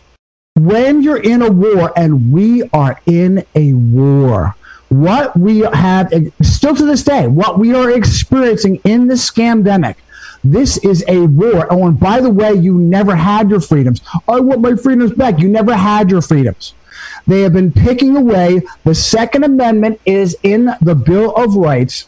When 0.55 1.03
you're 1.03 1.21
in 1.21 1.41
a 1.41 1.51
war, 1.51 1.91
and 1.97 2.31
we 2.31 2.63
are 2.71 2.99
in 3.05 3.45
a 3.55 3.73
war, 3.73 4.55
what 4.87 5.37
we 5.37 5.59
have, 5.59 6.11
still 6.41 6.75
to 6.75 6.85
this 6.85 7.03
day, 7.03 7.27
what 7.27 7.59
we 7.59 7.73
are 7.73 7.91
experiencing 7.91 8.79
in 8.85 9.07
the 9.07 9.15
scamdemic, 9.15 9.95
this 10.43 10.77
is 10.77 11.03
a 11.09 11.27
war. 11.27 11.67
Oh, 11.69 11.87
and 11.87 11.99
by 11.99 12.21
the 12.21 12.29
way, 12.29 12.53
you 12.53 12.73
never 12.77 13.15
had 13.15 13.49
your 13.49 13.59
freedoms. 13.59 14.01
I 14.27 14.39
want 14.39 14.61
my 14.61 14.75
freedoms 14.75 15.11
back. 15.11 15.39
You 15.39 15.49
never 15.49 15.75
had 15.75 16.09
your 16.09 16.21
freedoms. 16.21 16.73
They 17.29 17.41
have 17.41 17.53
been 17.53 17.71
picking 17.71 18.17
away. 18.17 18.63
The 18.85 18.95
Second 18.95 19.43
Amendment 19.43 20.01
is 20.03 20.35
in 20.41 20.71
the 20.81 20.95
Bill 20.95 21.31
of 21.35 21.55
Rights 21.55 22.07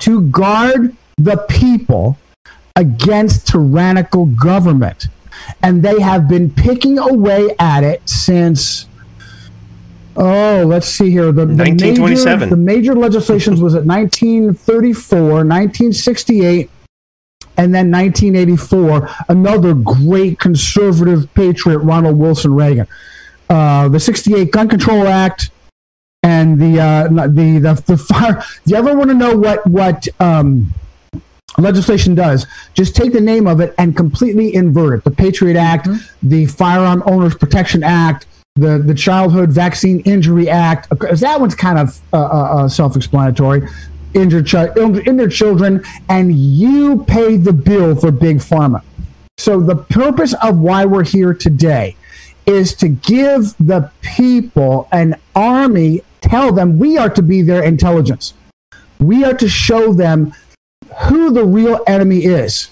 to 0.00 0.22
guard 0.22 0.96
the 1.16 1.36
people 1.48 2.18
against 2.74 3.46
tyrannical 3.46 4.26
government. 4.26 5.06
And 5.62 5.84
they 5.84 6.00
have 6.00 6.26
been 6.26 6.50
picking 6.50 6.98
away 6.98 7.54
at 7.60 7.84
it 7.84 8.08
since, 8.08 8.86
oh, 10.16 10.64
let's 10.66 10.88
see 10.88 11.10
here. 11.12 11.26
The, 11.26 11.46
the 11.46 11.54
1927. 11.54 12.40
Major, 12.40 12.50
the 12.50 12.56
major 12.56 12.94
legislations 12.96 13.60
was 13.60 13.76
at 13.76 13.84
1934, 13.86 15.18
1968, 15.18 16.70
and 17.56 17.72
then 17.72 17.92
1984. 17.92 19.08
Another 19.28 19.74
great 19.74 20.40
conservative 20.40 21.32
patriot, 21.34 21.78
Ronald 21.78 22.18
Wilson 22.18 22.52
Reagan. 22.52 22.88
Uh, 23.50 23.88
the 23.88 24.00
68 24.00 24.50
Gun 24.50 24.68
Control 24.68 25.06
Act, 25.06 25.50
and 26.24 26.58
the 26.58 26.80
uh, 26.80 27.08
the 27.08 27.58
the 27.60 27.82
the 27.86 27.96
fire. 27.96 28.32
Do 28.32 28.42
you 28.72 28.76
ever 28.76 28.96
want 28.96 29.10
to 29.10 29.14
know 29.14 29.36
what 29.36 29.64
what 29.66 30.08
um, 30.18 30.72
legislation 31.58 32.14
does? 32.14 32.46
Just 32.72 32.96
take 32.96 33.12
the 33.12 33.20
name 33.20 33.46
of 33.46 33.60
it 33.60 33.74
and 33.78 33.96
completely 33.96 34.54
invert 34.54 34.98
it. 34.98 35.04
The 35.04 35.10
Patriot 35.10 35.56
Act, 35.56 35.88
the 36.22 36.46
Firearm 36.46 37.02
Owners 37.06 37.34
Protection 37.34 37.84
Act, 37.84 38.26
the 38.56 38.78
the 38.78 38.94
Childhood 38.94 39.50
Vaccine 39.50 40.00
Injury 40.00 40.48
Act. 40.48 40.88
Because 40.88 41.20
that 41.20 41.38
one's 41.38 41.54
kind 41.54 41.78
of 41.78 42.00
uh, 42.12 42.16
uh, 42.16 42.26
uh, 42.26 42.68
self-explanatory. 42.68 43.68
Injured, 44.14 44.48
chi- 44.48 44.72
injured 44.76 45.32
children, 45.32 45.84
and 46.08 46.32
you 46.32 47.04
pay 47.04 47.36
the 47.36 47.52
bill 47.52 47.96
for 47.96 48.12
big 48.12 48.36
pharma. 48.36 48.80
So 49.38 49.58
the 49.58 49.74
purpose 49.74 50.34
of 50.40 50.56
why 50.60 50.84
we're 50.84 51.02
here 51.02 51.34
today 51.34 51.96
is 52.46 52.74
to 52.74 52.88
give 52.88 53.54
the 53.58 53.90
people 54.02 54.88
an 54.92 55.16
army, 55.34 56.02
tell 56.20 56.52
them 56.52 56.78
we 56.78 56.96
are 56.98 57.10
to 57.10 57.22
be 57.22 57.42
their 57.42 57.62
intelligence. 57.62 58.34
We 58.98 59.24
are 59.24 59.34
to 59.34 59.48
show 59.48 59.92
them 59.92 60.34
who 61.08 61.30
the 61.30 61.44
real 61.44 61.80
enemy 61.86 62.24
is. 62.24 62.70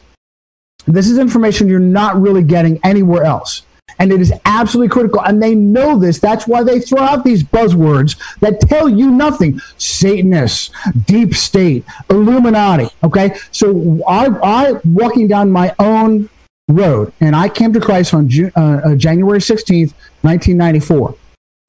This 0.87 1.09
is 1.09 1.19
information 1.19 1.69
you're 1.69 1.79
not 1.79 2.21
really 2.21 2.43
getting 2.43 2.81
anywhere 2.83 3.25
else. 3.25 3.63
And 3.99 4.13
it 4.13 4.21
is 4.21 4.33
absolutely 4.45 4.89
critical. 4.89 5.21
And 5.21 5.41
they 5.41 5.55
know 5.55 5.99
this. 5.99 6.19
That's 6.19 6.49
why 6.49 6.63
they 6.65 6.81
throw 6.81 7.03
out 7.03 7.25
these 7.25 7.45
buzzwords 7.45 8.17
that 8.41 8.61
tell 8.61 8.89
you 8.89 9.11
nothing. 9.11 9.61
Satanists, 9.79 10.71
deep 11.07 11.35
state, 11.35 11.85
Illuminati. 12.11 12.89
Okay. 13.05 13.37
So 13.53 14.03
I, 14.09 14.27
I 14.43 14.73
walking 14.85 15.29
down 15.29 15.51
my 15.51 15.75
own 15.79 16.29
road, 16.69 17.13
and 17.21 17.35
I 17.37 17.49
came 17.49 17.73
to 17.73 17.81
Christ 17.81 18.15
on 18.15 18.29
Ju- 18.29 18.51
uh, 18.57 18.81
uh, 18.85 18.95
January 18.95 19.41
16th, 19.41 19.93
1994. 20.23 21.15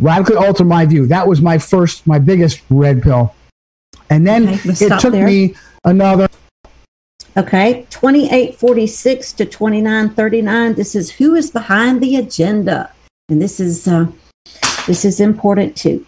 Radically 0.02 0.36
altered 0.36 0.66
my 0.68 0.86
view. 0.86 1.06
That 1.08 1.28
was 1.28 1.42
my 1.42 1.58
first, 1.58 2.06
my 2.08 2.20
biggest 2.20 2.62
red 2.70 3.02
pill. 3.02 3.34
And 4.10 4.26
then 4.26 4.50
Okay, 4.50 4.60
we'll 4.66 4.94
it 4.94 5.00
took 5.00 5.12
there. 5.14 5.26
me 5.26 5.56
another 5.86 6.28
Okay, 7.36 7.88
2846 7.90 9.34
to 9.34 9.46
2939. 9.46 10.74
This 10.76 10.94
is 10.94 11.10
who 11.12 11.34
is 11.34 11.50
behind 11.50 12.00
the 12.02 12.16
agenda. 12.18 12.92
And 13.30 13.42
this 13.42 13.60
is 13.60 13.88
uh, 13.88 14.06
this 14.86 15.04
is 15.06 15.20
important 15.20 15.76
too. 15.76 16.06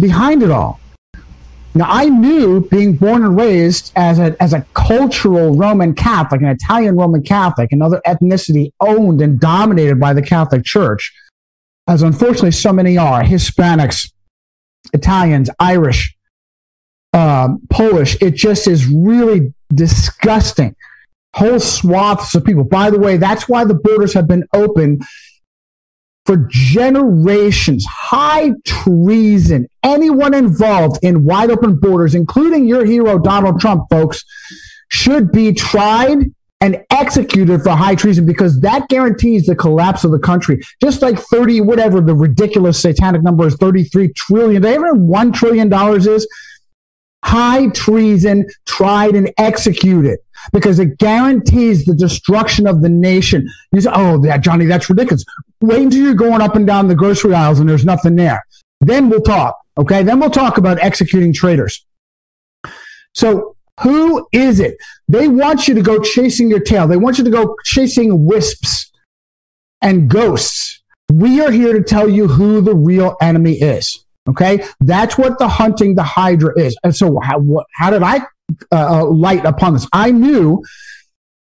behind 0.00 0.44
it 0.44 0.50
all. 0.52 0.78
Now, 1.74 1.86
I 1.88 2.06
knew 2.06 2.66
being 2.68 2.96
born 2.96 3.24
and 3.24 3.36
raised 3.36 3.92
as 3.94 4.18
a, 4.18 4.40
as 4.42 4.52
a 4.52 4.66
cultural 4.74 5.54
Roman 5.54 5.94
Catholic, 5.94 6.40
an 6.40 6.48
Italian 6.48 6.96
Roman 6.96 7.22
Catholic, 7.22 7.72
another 7.72 8.00
ethnicity 8.06 8.72
owned 8.80 9.20
and 9.20 9.38
dominated 9.38 10.00
by 10.00 10.14
the 10.14 10.22
Catholic 10.22 10.64
Church, 10.64 11.12
as 11.86 12.02
unfortunately 12.02 12.52
so 12.52 12.72
many 12.72 12.96
are 12.96 13.22
Hispanics, 13.22 14.10
Italians, 14.92 15.50
Irish, 15.58 16.16
um, 17.12 17.60
Polish. 17.70 18.16
It 18.20 18.32
just 18.32 18.66
is 18.66 18.86
really 18.86 19.52
disgusting. 19.72 20.74
Whole 21.34 21.60
swaths 21.60 22.34
of 22.34 22.44
people. 22.44 22.64
By 22.64 22.90
the 22.90 22.98
way, 22.98 23.18
that's 23.18 23.48
why 23.48 23.64
the 23.64 23.74
borders 23.74 24.14
have 24.14 24.26
been 24.26 24.46
open 24.54 25.00
for 26.28 26.46
generations. 26.50 27.86
High 27.88 28.52
treason. 28.66 29.66
Anyone 29.82 30.34
involved 30.34 31.02
in 31.02 31.24
wide 31.24 31.50
open 31.50 31.76
borders, 31.76 32.14
including 32.14 32.66
your 32.66 32.84
hero, 32.84 33.18
Donald 33.18 33.58
Trump, 33.58 33.84
folks, 33.88 34.24
should 34.90 35.32
be 35.32 35.54
tried 35.54 36.18
and 36.60 36.84
executed 36.90 37.62
for 37.62 37.70
high 37.70 37.94
treason 37.94 38.26
because 38.26 38.60
that 38.60 38.88
guarantees 38.90 39.46
the 39.46 39.56
collapse 39.56 40.04
of 40.04 40.10
the 40.10 40.18
country. 40.18 40.60
Just 40.82 41.00
like 41.00 41.18
30, 41.18 41.62
whatever 41.62 42.02
the 42.02 42.14
ridiculous 42.14 42.78
satanic 42.78 43.22
number 43.22 43.46
is, 43.46 43.54
33 43.56 44.12
trillion. 44.12 44.60
Do 44.60 44.68
you 44.68 44.74
ever 44.74 44.92
know 44.92 45.00
what 45.00 45.28
$1 45.28 45.32
trillion 45.32 45.72
is? 45.98 46.28
High 47.28 47.68
treason 47.68 48.46
tried 48.66 49.14
and 49.14 49.30
executed 49.36 50.18
because 50.52 50.78
it 50.78 50.96
guarantees 50.96 51.84
the 51.84 51.94
destruction 51.94 52.66
of 52.66 52.80
the 52.80 52.88
nation. 52.88 53.46
You 53.72 53.82
say, 53.82 53.90
oh, 53.92 54.18
that, 54.22 54.40
Johnny, 54.40 54.64
that's 54.64 54.88
ridiculous. 54.88 55.24
Wait 55.60 55.82
until 55.82 56.02
you're 56.02 56.14
going 56.14 56.40
up 56.40 56.56
and 56.56 56.66
down 56.66 56.88
the 56.88 56.94
grocery 56.94 57.34
aisles 57.34 57.60
and 57.60 57.68
there's 57.68 57.84
nothing 57.84 58.16
there. 58.16 58.42
Then 58.80 59.10
we'll 59.10 59.20
talk. 59.20 59.56
Okay. 59.76 60.02
Then 60.02 60.20
we'll 60.20 60.30
talk 60.30 60.56
about 60.56 60.78
executing 60.78 61.34
traitors. 61.34 61.84
So 63.14 63.56
who 63.80 64.26
is 64.32 64.58
it? 64.58 64.76
They 65.08 65.28
want 65.28 65.68
you 65.68 65.74
to 65.74 65.82
go 65.82 66.00
chasing 66.00 66.48
your 66.48 66.60
tail. 66.60 66.88
They 66.88 66.96
want 66.96 67.18
you 67.18 67.24
to 67.24 67.30
go 67.30 67.56
chasing 67.64 68.24
wisps 68.24 68.90
and 69.82 70.08
ghosts. 70.08 70.82
We 71.12 71.40
are 71.40 71.50
here 71.50 71.74
to 71.74 71.82
tell 71.82 72.08
you 72.08 72.28
who 72.28 72.60
the 72.60 72.74
real 72.74 73.16
enemy 73.20 73.54
is. 73.60 74.04
Okay, 74.28 74.64
that's 74.80 75.16
what 75.16 75.38
the 75.38 75.48
hunting 75.48 75.94
the 75.94 76.02
Hydra 76.02 76.58
is. 76.58 76.76
And 76.84 76.94
so, 76.94 77.18
how, 77.20 77.38
what, 77.38 77.66
how 77.74 77.90
did 77.90 78.02
I 78.02 78.20
uh, 78.70 79.06
light 79.06 79.44
upon 79.44 79.72
this? 79.72 79.88
I 79.92 80.10
knew 80.10 80.62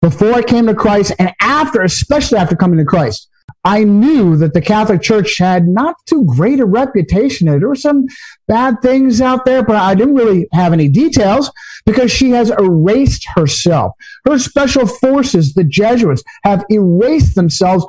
before 0.02 0.34
I 0.34 0.42
came 0.42 0.66
to 0.68 0.76
Christ, 0.76 1.14
and 1.20 1.32
after, 1.40 1.82
especially 1.82 2.40
after 2.40 2.56
coming 2.56 2.80
to 2.80 2.86
Christ, 2.86 3.30
I 3.66 3.86
knew 3.86 4.36
that 4.38 4.54
the 4.54 4.62
Catholic 4.62 5.02
Church 5.02 5.38
had 5.38 5.68
not 5.68 5.96
too 6.06 6.26
great 6.26 6.60
a 6.60 6.66
reputation. 6.66 7.48
There 7.48 7.68
were 7.68 7.76
some 7.76 8.08
bad 8.48 8.82
things 8.82 9.22
out 9.22 9.46
there, 9.46 9.64
but 9.64 9.78
I 9.78 9.96
didn't 9.96 10.16
really 10.16 10.48
have 10.52 10.74
any 10.74 10.90
details 10.90 11.50
because 11.86 12.12
she 12.12 12.32
has 12.32 12.50
erased 12.50 13.26
herself. 13.36 13.94
Her 14.26 14.38
special 14.38 14.86
forces, 14.86 15.54
the 15.54 15.64
Jesuits, 15.64 16.24
have 16.44 16.66
erased 16.70 17.36
themselves 17.36 17.86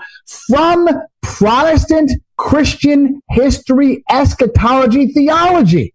from 0.47 0.89
Protestant 1.23 2.13
Christian 2.37 3.21
history, 3.31 4.05
eschatology, 4.09 5.13
theology. 5.13 5.95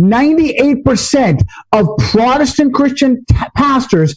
98% 0.00 1.42
of 1.72 1.88
Protestant 1.98 2.74
Christian 2.74 3.24
t- 3.28 3.36
pastors 3.56 4.14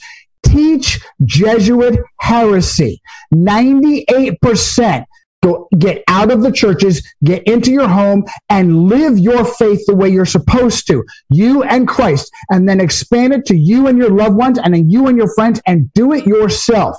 teach 0.55 0.99
Jesuit 1.23 1.99
heresy. 2.19 3.01
98%. 3.33 5.05
Go 5.43 5.67
get 5.77 6.03
out 6.07 6.31
of 6.31 6.41
the 6.41 6.51
churches, 6.51 7.07
get 7.23 7.43
into 7.43 7.71
your 7.71 7.87
home, 7.87 8.25
and 8.49 8.87
live 8.87 9.19
your 9.19 9.45
faith 9.45 9.85
the 9.85 9.95
way 9.95 10.09
you're 10.09 10.25
supposed 10.25 10.87
to. 10.87 11.03
You 11.29 11.61
and 11.61 11.87
Christ, 11.87 12.31
and 12.49 12.67
then 12.67 12.79
expand 12.79 13.33
it 13.33 13.45
to 13.47 13.55
you 13.55 13.85
and 13.87 13.97
your 13.97 14.09
loved 14.09 14.35
ones, 14.35 14.57
and 14.57 14.73
then 14.73 14.89
you 14.89 15.07
and 15.07 15.17
your 15.17 15.31
friends, 15.35 15.61
and 15.67 15.93
do 15.93 16.13
it 16.13 16.25
yourself. 16.25 16.97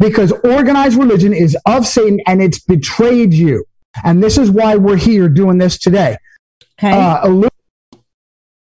Because 0.00 0.32
organized 0.42 0.98
religion 0.98 1.32
is 1.32 1.56
of 1.66 1.86
Satan 1.86 2.20
and 2.26 2.42
it's 2.42 2.58
betrayed 2.58 3.34
you. 3.34 3.64
And 4.02 4.24
this 4.24 4.38
is 4.38 4.50
why 4.50 4.76
we're 4.76 4.96
here 4.96 5.28
doing 5.28 5.58
this 5.58 5.78
today. 5.78 6.16
Okay. 6.78 6.90
Uh, 6.90 7.48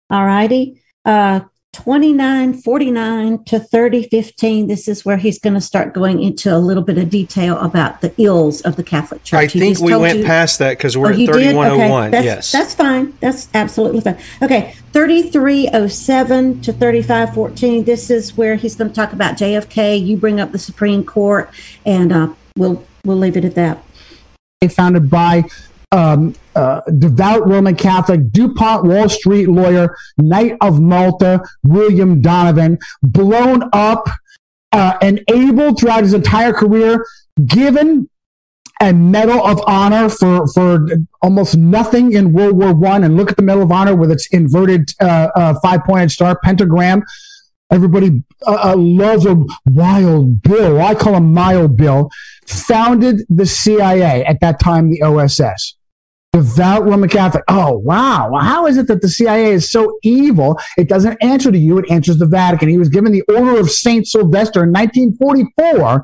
All 0.09 0.25
righty. 0.25 0.81
Uh, 1.03 1.41
2949 1.75 3.43
to 3.45 3.59
3015. 3.59 4.67
This 4.67 4.87
is 4.87 5.03
where 5.05 5.17
he's 5.17 5.39
going 5.39 5.53
to 5.53 5.61
start 5.61 5.93
going 5.93 6.21
into 6.21 6.55
a 6.55 6.57
little 6.57 6.83
bit 6.83 6.97
of 6.97 7.09
detail 7.09 7.57
about 7.59 8.01
the 8.01 8.13
ills 8.21 8.61
of 8.61 8.75
the 8.75 8.83
Catholic 8.83 9.23
Church. 9.23 9.37
I 9.39 9.45
He 9.47 9.59
think 9.59 9.79
we 9.79 9.95
went 9.95 10.19
you- 10.19 10.25
past 10.25 10.59
that 10.59 10.77
because 10.77 10.97
we're 10.97 11.07
Oh, 11.07 11.11
at 11.11 11.17
you 11.19 11.27
did? 11.27 11.35
Okay, 11.35 11.51
3101. 11.51 12.11
That's, 12.11 12.25
yes. 12.25 12.51
That's 12.51 12.73
fine. 12.73 13.13
That's 13.19 13.47
absolutely 13.53 14.01
fine. 14.01 14.17
Okay. 14.41 14.73
3307 14.93 16.61
to 16.61 16.71
3514. 16.73 17.83
This 17.83 18.09
is 18.09 18.37
where 18.37 18.55
he's 18.55 18.75
going 18.75 18.89
to 18.89 18.95
talk 18.95 19.11
about 19.13 19.35
JFK. 19.35 19.97
You 20.05 20.15
bring 20.17 20.39
up 20.39 20.51
the 20.53 20.59
Supreme 20.59 21.03
Court, 21.03 21.49
and 21.85 22.11
uh, 22.13 22.29
we'll 22.57 22.83
we'll 23.03 23.17
leave 23.17 23.35
it 23.37 23.43
at 23.45 23.55
that. 23.55 23.83
founded 24.71 25.09
by 25.09 25.43
um, 25.91 26.33
uh, 26.55 26.81
devout 26.97 27.47
Roman 27.47 27.75
Catholic, 27.75 28.31
DuPont 28.31 28.85
Wall 28.85 29.09
Street 29.09 29.47
lawyer, 29.47 29.95
Knight 30.17 30.57
of 30.61 30.81
Malta, 30.81 31.41
William 31.63 32.21
Donovan, 32.21 32.77
blown 33.03 33.69
up 33.73 34.07
uh, 34.71 34.97
and 35.01 35.23
able 35.29 35.75
throughout 35.75 36.03
his 36.03 36.13
entire 36.13 36.53
career, 36.53 37.05
given 37.45 38.09
a 38.81 38.93
Medal 38.93 39.45
of 39.45 39.61
Honor 39.67 40.09
for, 40.09 40.47
for 40.47 40.85
almost 41.21 41.55
nothing 41.55 42.13
in 42.13 42.33
World 42.33 42.57
War 42.57 42.73
One. 42.73 43.03
And 43.03 43.15
look 43.15 43.31
at 43.31 43.37
the 43.37 43.43
Medal 43.43 43.63
of 43.63 43.71
Honor 43.71 43.95
with 43.95 44.11
its 44.11 44.27
inverted 44.27 44.91
uh, 45.01 45.29
uh, 45.35 45.59
five 45.61 45.81
pointed 45.85 46.11
star 46.11 46.37
pentagram. 46.43 47.03
Everybody 47.71 48.23
uh, 48.45 48.71
uh, 48.71 48.75
loves 48.77 49.25
a 49.25 49.43
wild 49.65 50.41
Bill. 50.43 50.81
I 50.81 50.93
call 50.93 51.15
him 51.15 51.33
Mild 51.33 51.77
Bill. 51.77 52.09
Founded 52.45 53.21
the 53.29 53.45
CIA 53.45 54.23
at 54.25 54.39
that 54.41 54.59
time, 54.59 54.91
the 54.91 55.01
OSS. 55.01 55.75
Devout 56.35 56.83
Roman 56.83 57.07
Catholic. 57.07 57.45
Oh, 57.47 57.77
wow. 57.77 58.29
Well, 58.29 58.41
how 58.41 58.67
is 58.67 58.77
it 58.77 58.87
that 58.87 59.01
the 59.01 59.07
CIA 59.07 59.53
is 59.53 59.71
so 59.71 59.97
evil? 60.03 60.59
It 60.77 60.89
doesn't 60.89 61.17
answer 61.21 61.49
to 61.49 61.57
you, 61.57 61.77
it 61.77 61.89
answers 61.89 62.17
the 62.17 62.25
Vatican. 62.25 62.67
He 62.67 62.77
was 62.77 62.89
given 62.89 63.13
the 63.13 63.21
Order 63.29 63.57
of 63.57 63.71
St. 63.71 64.05
Sylvester 64.05 64.63
in 64.63 64.73
1944 64.73 66.03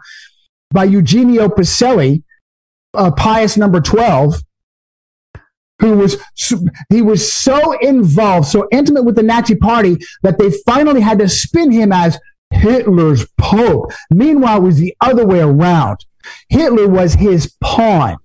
by 0.69 0.85
Eugenio 0.85 1.49
Pacelli, 1.49 2.23
uh, 2.93 3.11
Pius 3.11 3.57
number 3.57 3.81
12 3.81 4.41
who 5.81 5.97
was 5.97 6.15
he 6.89 7.01
was 7.01 7.33
so 7.33 7.71
involved, 7.79 8.47
so 8.47 8.67
intimate 8.71 9.03
with 9.03 9.15
the 9.15 9.23
Nazi 9.23 9.55
Party 9.55 9.97
that 10.21 10.37
they 10.37 10.51
finally 10.63 11.01
had 11.01 11.17
to 11.19 11.27
spin 11.27 11.71
him 11.71 11.91
as 11.91 12.19
Hitler's 12.51 13.27
pope. 13.39 13.91
Meanwhile, 14.11 14.57
it 14.57 14.61
was 14.61 14.77
the 14.77 14.95
other 15.01 15.25
way 15.25 15.39
around. 15.39 15.97
Hitler 16.49 16.87
was 16.87 17.15
his 17.15 17.53
pawn. 17.61 18.17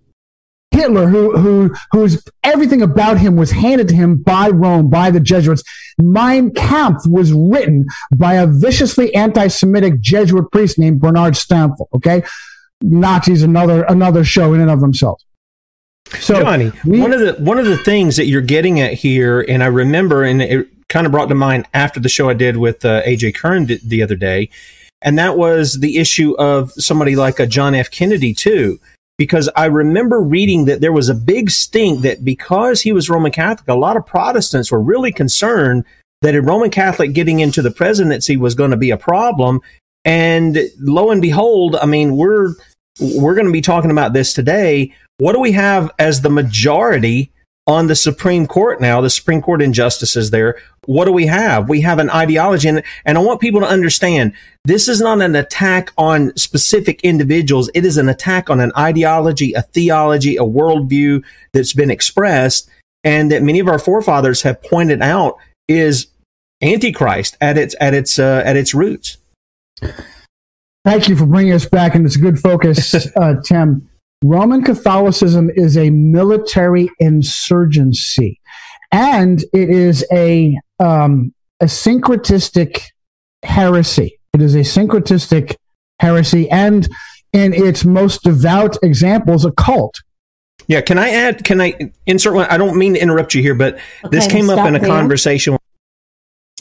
Hitler, 0.77 1.09
who 1.09 1.37
who 1.37 1.75
whose 1.93 2.23
everything 2.45 2.83
about 2.83 3.19
him 3.19 3.37
was 3.37 3.51
handed 3.51 3.89
to 3.89 3.95
him 3.95 4.17
by 4.17 4.49
Rome, 4.49 4.91
by 4.91 5.11
the 5.11 5.21
Jesuits. 5.21 5.63
Mein 5.99 6.53
Kampf 6.53 7.07
was 7.07 7.33
written 7.33 7.87
by 8.15 8.35
a 8.35 8.47
viciously 8.47 9.15
anti-Semitic 9.15 10.01
Jesuit 10.01 10.51
priest 10.53 10.79
named 10.79 11.01
Bernard 11.01 11.35
Stempfle. 11.35 11.87
Okay, 11.95 12.23
Nazis 12.83 13.43
another 13.43 13.85
another 13.85 14.25
show 14.25 14.53
in 14.53 14.61
and 14.61 14.71
of 14.71 14.81
themselves. 14.81 15.25
So 16.21 16.41
Johnny, 16.43 16.69
one 16.85 17.13
of 17.13 17.21
the 17.21 17.33
one 17.43 17.59
of 17.59 17.67
the 17.67 17.79
things 17.79 18.17
that 18.17 18.27
you're 18.27 18.41
getting 18.43 18.81
at 18.81 18.93
here, 18.93 19.41
and 19.49 19.63
I 19.65 19.67
remember, 19.67 20.23
and 20.23 20.41
it 20.41 20.69
kind 20.89 21.07
of 21.07 21.13
brought 21.13 21.29
to 21.31 21.35
mind 21.35 21.67
after 21.75 21.99
the 21.99 22.09
show 22.09 22.29
I 22.29 22.35
did 22.35 22.59
with 22.59 22.85
uh, 22.85 23.03
AJ 23.03 23.35
Kern 23.35 23.67
d- 23.67 23.81
the 23.85 24.03
other 24.03 24.15
day, 24.15 24.51
and 25.03 25.19
that 25.19 25.37
was 25.37 25.81
the 25.81 25.99
issue 25.99 26.37
of 26.37 26.71
somebody 26.73 27.17
like 27.17 27.41
a 27.41 27.47
John 27.47 27.75
F. 27.75 27.91
Kennedy 27.91 28.35
too, 28.35 28.79
because 29.19 29.49
I 29.57 29.67
remember 29.67 30.21
reading 30.21 30.67
that 30.67 30.81
there 30.81 30.93
was 30.93 31.09
a 31.09 31.15
big 31.15 31.51
stink 31.51 32.03
that 32.03 32.25
because 32.25 32.83
he 32.83 32.93
was 32.93 33.09
Roman 33.09 33.33
Catholic, 33.33 33.69
a 33.69 33.75
lot 33.75 33.97
of 33.97 34.07
Protestants 34.07 34.71
were 34.71 34.81
really 34.81 35.13
concerned 35.13 35.85
that 36.23 36.35
a 36.35 36.43
Roman 36.43 36.71
Catholic 36.71 37.13
getting 37.13 37.41
into 37.41 37.63
the 37.63 37.71
presidency 37.71 38.37
was 38.37 38.55
going 38.55 38.71
to 38.71 38.77
be 38.77 38.91
a 38.91 38.97
problem, 38.97 39.61
and 40.05 40.59
lo 40.79 41.11
and 41.11 41.23
behold, 41.23 41.77
I 41.77 41.87
mean 41.87 42.17
we're 42.17 42.55
we're 43.01 43.35
going 43.35 43.47
to 43.47 43.53
be 43.53 43.61
talking 43.61 43.91
about 43.91 44.13
this 44.13 44.33
today. 44.33 44.95
What 45.19 45.33
do 45.33 45.41
we 45.41 45.53
have 45.53 45.91
as 45.99 46.21
the 46.21 46.31
majority 46.31 47.33
on 47.67 47.87
the 47.87 47.97
Supreme 47.97 48.47
Court 48.47 48.81
now? 48.81 49.01
The 49.01 49.11
Supreme 49.11 49.43
Court 49.43 49.63
injustices 49.63 50.31
there. 50.31 50.59
What 50.87 51.05
do 51.05 51.13
we 51.13 51.27
have? 51.27 51.69
We 51.69 51.81
have 51.83 51.99
an 51.99 52.11
ideology. 52.11 52.69
And, 52.69 52.83
and 53.05 53.19
I 53.19 53.21
want 53.21 53.41
people 53.41 53.61
to 53.61 53.67
understand 53.67 54.33
this 54.65 54.89
is 54.89 55.01
not 55.01 55.21
an 55.21 55.37
attack 55.37 55.93
on 55.99 56.37
specific 56.37 57.01
individuals. 57.03 57.71
It 57.75 57.85
is 57.85 57.97
an 57.97 58.09
attack 58.09 58.51
on 58.51 58.61
an 58.61 58.73
ideology, 58.77 59.53
a 59.53 59.63
theology, 59.63 60.37
a 60.37 60.43
worldview 60.43 61.23
that's 61.53 61.73
been 61.73 61.91
expressed 61.91 62.69
and 63.07 63.31
that 63.31 63.43
many 63.43 63.61
of 63.61 63.69
our 63.69 63.79
forefathers 63.79 64.43
have 64.43 64.61
pointed 64.63 65.01
out 65.01 65.37
is 65.69 66.09
antichrist 66.61 67.37
at 67.41 67.57
its 67.57 67.77
at 67.81 67.95
its 67.95 68.19
uh, 68.19 68.43
at 68.45 68.57
its 68.57 68.75
roots. 68.75 69.19
Thank 70.85 71.09
you 71.09 71.17
for 71.17 71.25
bringing 71.25 71.53
us 71.53 71.67
back, 71.67 71.95
and 71.95 72.05
it's 72.05 72.17
a 72.17 72.21
good 72.21 72.39
focus, 72.39 72.95
uh, 73.17 73.35
Tim. 73.45 73.89
Roman 74.25 74.63
Catholicism 74.63 75.51
is 75.55 75.77
a 75.77 75.91
military 75.91 76.91
insurgency, 76.99 78.41
and 78.91 79.45
it 79.53 79.71
is 79.71 80.05
a 80.13 80.59
um, 80.79 81.33
a 81.61 81.67
syncretistic 81.67 82.83
heresy. 83.43 84.19
It 84.33 84.43
is 84.43 84.55
a 84.55 84.61
syncretistic 84.61 85.57
heresy, 86.01 86.51
and 86.51 86.89
in 87.33 87.53
its 87.55 87.85
most 87.85 88.23
devout 88.23 88.77
examples, 88.83 89.45
a 89.45 89.53
cult. 89.53 90.03
Yeah, 90.69 90.81
can 90.81 90.99
I 90.99 91.11
add? 91.11 91.45
Can 91.45 91.61
I 91.61 91.93
insert 92.07 92.35
one? 92.35 92.47
I 92.51 92.57
don't 92.57 92.77
mean 92.77 92.95
to 92.95 93.01
interrupt 93.01 93.35
you 93.35 93.43
here, 93.43 93.55
but 93.55 93.75
okay, 93.75 94.09
this 94.11 94.27
came 94.27 94.51
up 94.51 94.67
in 94.67 94.75
a 94.75 94.79
there. 94.79 94.89
conversation. 94.89 95.57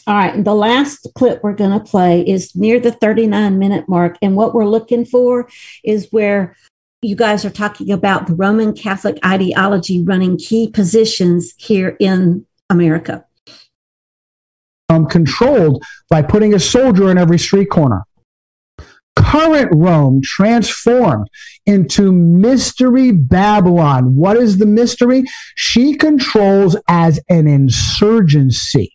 All 0.08 0.16
right, 0.16 0.44
the 0.44 0.54
last 0.54 1.08
clip 1.16 1.42
we're 1.44 1.56
going 1.56 1.72
to 1.72 1.84
play 1.84 2.22
is 2.22 2.56
near 2.56 2.80
the 2.80 2.92
39 2.92 3.58
minute 3.58 3.90
mark. 3.90 4.18
And 4.22 4.36
what 4.36 4.54
we're 4.54 4.68
looking 4.68 5.04
for 5.04 5.50
is 5.84 6.08
where 6.12 6.56
you 7.02 7.16
guys 7.16 7.44
are 7.44 7.50
talking 7.50 7.92
about 7.92 8.28
the 8.28 8.36
Roman 8.36 8.74
Catholic 8.74 9.18
ideology 9.26 10.04
running 10.04 10.38
key 10.38 10.70
positions 10.70 11.56
here 11.58 11.98
in 12.00 12.46
America. 12.70 13.26
Controlled 15.04 15.84
by 16.10 16.22
putting 16.22 16.54
a 16.54 16.60
soldier 16.60 17.12
in 17.12 17.18
every 17.18 17.38
street 17.38 17.70
corner 17.70 18.06
current 19.36 19.70
Rome 19.74 20.22
transformed 20.24 21.28
into 21.66 22.12
Mystery 22.12 23.12
Babylon. 23.12 24.16
What 24.16 24.38
is 24.38 24.58
the 24.58 24.66
mystery? 24.66 25.24
She 25.56 25.96
controls 25.96 26.78
as 26.88 27.20
an 27.30 27.48
insurgency. 27.48 28.92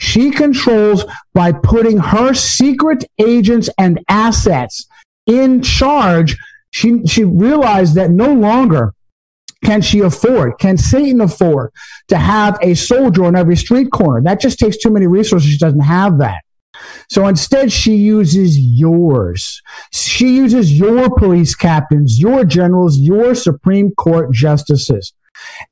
She 0.00 0.30
controls 0.30 1.04
by 1.34 1.52
putting 1.52 1.98
her 1.98 2.34
secret 2.34 3.04
agents 3.18 3.68
and 3.78 4.00
assets 4.08 4.86
in 5.26 5.62
charge. 5.62 6.36
She, 6.70 7.06
she 7.06 7.24
realized 7.24 7.94
that 7.94 8.10
no 8.10 8.32
longer 8.32 8.94
can 9.64 9.82
she 9.82 10.00
afford, 10.00 10.58
can 10.58 10.76
Satan 10.76 11.20
afford 11.20 11.72
to 12.08 12.16
have 12.16 12.58
a 12.62 12.74
soldier 12.74 13.24
on 13.24 13.36
every 13.36 13.56
street 13.56 13.90
corner? 13.90 14.22
That 14.22 14.40
just 14.40 14.58
takes 14.58 14.76
too 14.76 14.90
many 14.90 15.06
resources. 15.06 15.50
She 15.50 15.58
doesn't 15.58 15.80
have 15.80 16.18
that. 16.18 16.42
So 17.10 17.26
instead, 17.26 17.72
she 17.72 17.96
uses 17.96 18.58
yours. 18.58 19.60
She 19.92 20.36
uses 20.36 20.78
your 20.78 21.10
police 21.16 21.54
captains, 21.54 22.20
your 22.20 22.44
generals, 22.44 22.98
your 22.98 23.34
Supreme 23.34 23.92
Court 23.94 24.32
justices. 24.32 25.12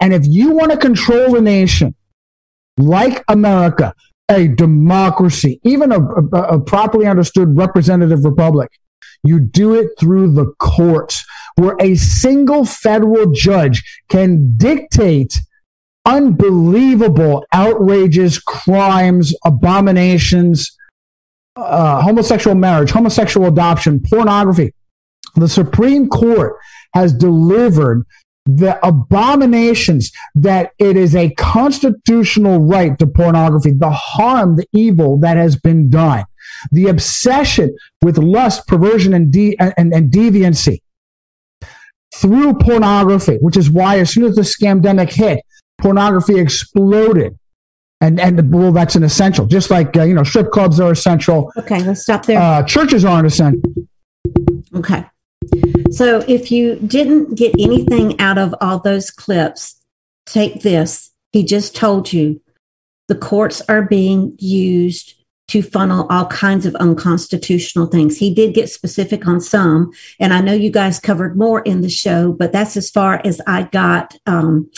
And 0.01 0.13
if 0.13 0.23
you 0.25 0.51
want 0.51 0.73
to 0.73 0.79
control 0.79 1.37
a 1.37 1.41
nation 1.41 1.95
like 2.77 3.23
America, 3.29 3.95
a 4.29 4.49
democracy, 4.49 5.61
even 5.63 5.93
a, 5.93 6.01
a, 6.01 6.57
a 6.57 6.61
properly 6.61 7.07
understood 7.07 7.57
representative 7.57 8.25
republic, 8.25 8.71
you 9.23 9.41
do 9.41 9.75
it 9.75 9.91
through 9.99 10.33
the 10.33 10.53
courts 10.59 11.25
where 11.57 11.77
a 11.81 11.95
single 11.97 12.65
federal 12.65 13.33
judge 13.33 13.83
can 14.09 14.57
dictate 14.57 15.41
unbelievable 16.05 17.45
outrages, 17.53 18.39
crimes, 18.39 19.35
abominations, 19.45 20.77
uh, 21.57 22.01
homosexual 22.03 22.55
marriage, 22.55 22.91
homosexual 22.91 23.49
adoption, 23.49 24.01
pornography. 24.01 24.73
The 25.35 25.49
Supreme 25.49 26.09
Court 26.09 26.57
has 26.95 27.13
delivered 27.13 28.05
the 28.45 28.79
abominations 28.87 30.13
that 30.37 30.71
it 30.79 30.97
is 30.97 31.17
a 31.17 31.31
constitutional 31.31 32.61
right 32.61 32.97
to 32.99 33.07
pornography, 33.07 33.73
the 33.73 33.91
harm, 33.91 34.57
the 34.57 34.67
evil 34.73 35.19
that 35.19 35.37
has 35.37 35.57
been 35.57 35.91
done, 35.91 36.25
the 36.71 36.87
obsession 36.87 37.75
with 38.03 38.19
lust, 38.19 38.69
perversion, 38.69 39.15
and, 39.15 39.33
de- 39.33 39.57
and, 39.59 39.93
and 39.93 40.13
deviancy 40.13 40.79
through 42.21 42.55
pornography, 42.55 43.37
which 43.41 43.57
is 43.57 43.71
why 43.71 43.99
as 43.99 44.11
soon 44.11 44.25
as 44.25 44.35
the 44.35 44.43
scamdemic 44.43 45.13
hit, 45.13 45.41
pornography 45.79 46.39
exploded 46.39 47.39
and 48.01 48.21
and 48.21 48.53
well, 48.53 48.73
that's 48.73 48.95
an 48.95 49.03
essential. 49.03 49.47
Just 49.47 49.71
like 49.71 49.97
uh, 49.97 50.03
you 50.03 50.15
know, 50.15 50.23
strip 50.23 50.51
clubs 50.51 50.81
are 50.81 50.93
essential. 50.93 51.53
Okay, 51.57 51.83
let's 51.83 52.03
stop 52.03 52.27
there. 52.27 52.41
Uh, 52.41 52.63
churches 52.63 53.05
aren't 53.05 53.27
essential. 53.27 53.63
Okay, 54.75 55.05
so 55.91 56.25
if 56.29 56.51
you 56.51 56.77
didn't 56.77 57.37
get 57.37 57.55
anything 57.59 58.19
out 58.21 58.39
of 58.39 58.55
all 58.61 58.79
those 58.79 59.11
clips, 59.11 59.81
take 60.27 60.63
this. 60.63 61.11
He 61.33 61.43
just 61.43 61.75
told 61.75 62.13
you 62.13 62.41
the 63.09 63.15
courts 63.15 63.63
are 63.69 63.83
being 63.83 64.35
used 64.39 65.15
to 65.49 65.63
funnel 65.63 66.07
all 66.11 66.27
kinds 66.27 66.67
of 66.67 66.75
unconstitutional 66.77 67.87
things. 67.87 68.19
He 68.19 68.35
did 68.35 68.55
get 68.55 68.69
specific 68.69 69.27
on 69.27 69.41
some, 69.41 69.93
and 70.19 70.33
I 70.33 70.41
know 70.41 70.53
you 70.53 70.71
guys 70.71 70.99
covered 70.99 71.37
more 71.37 71.61
in 71.63 71.81
the 71.81 71.91
show, 71.91 72.33
but 72.33 72.53
that's 72.53 72.77
as 72.77 72.91
far 72.91 73.21
as 73.25 73.41
I 73.47 73.65
got. 73.65 74.17
Um, 74.27 74.71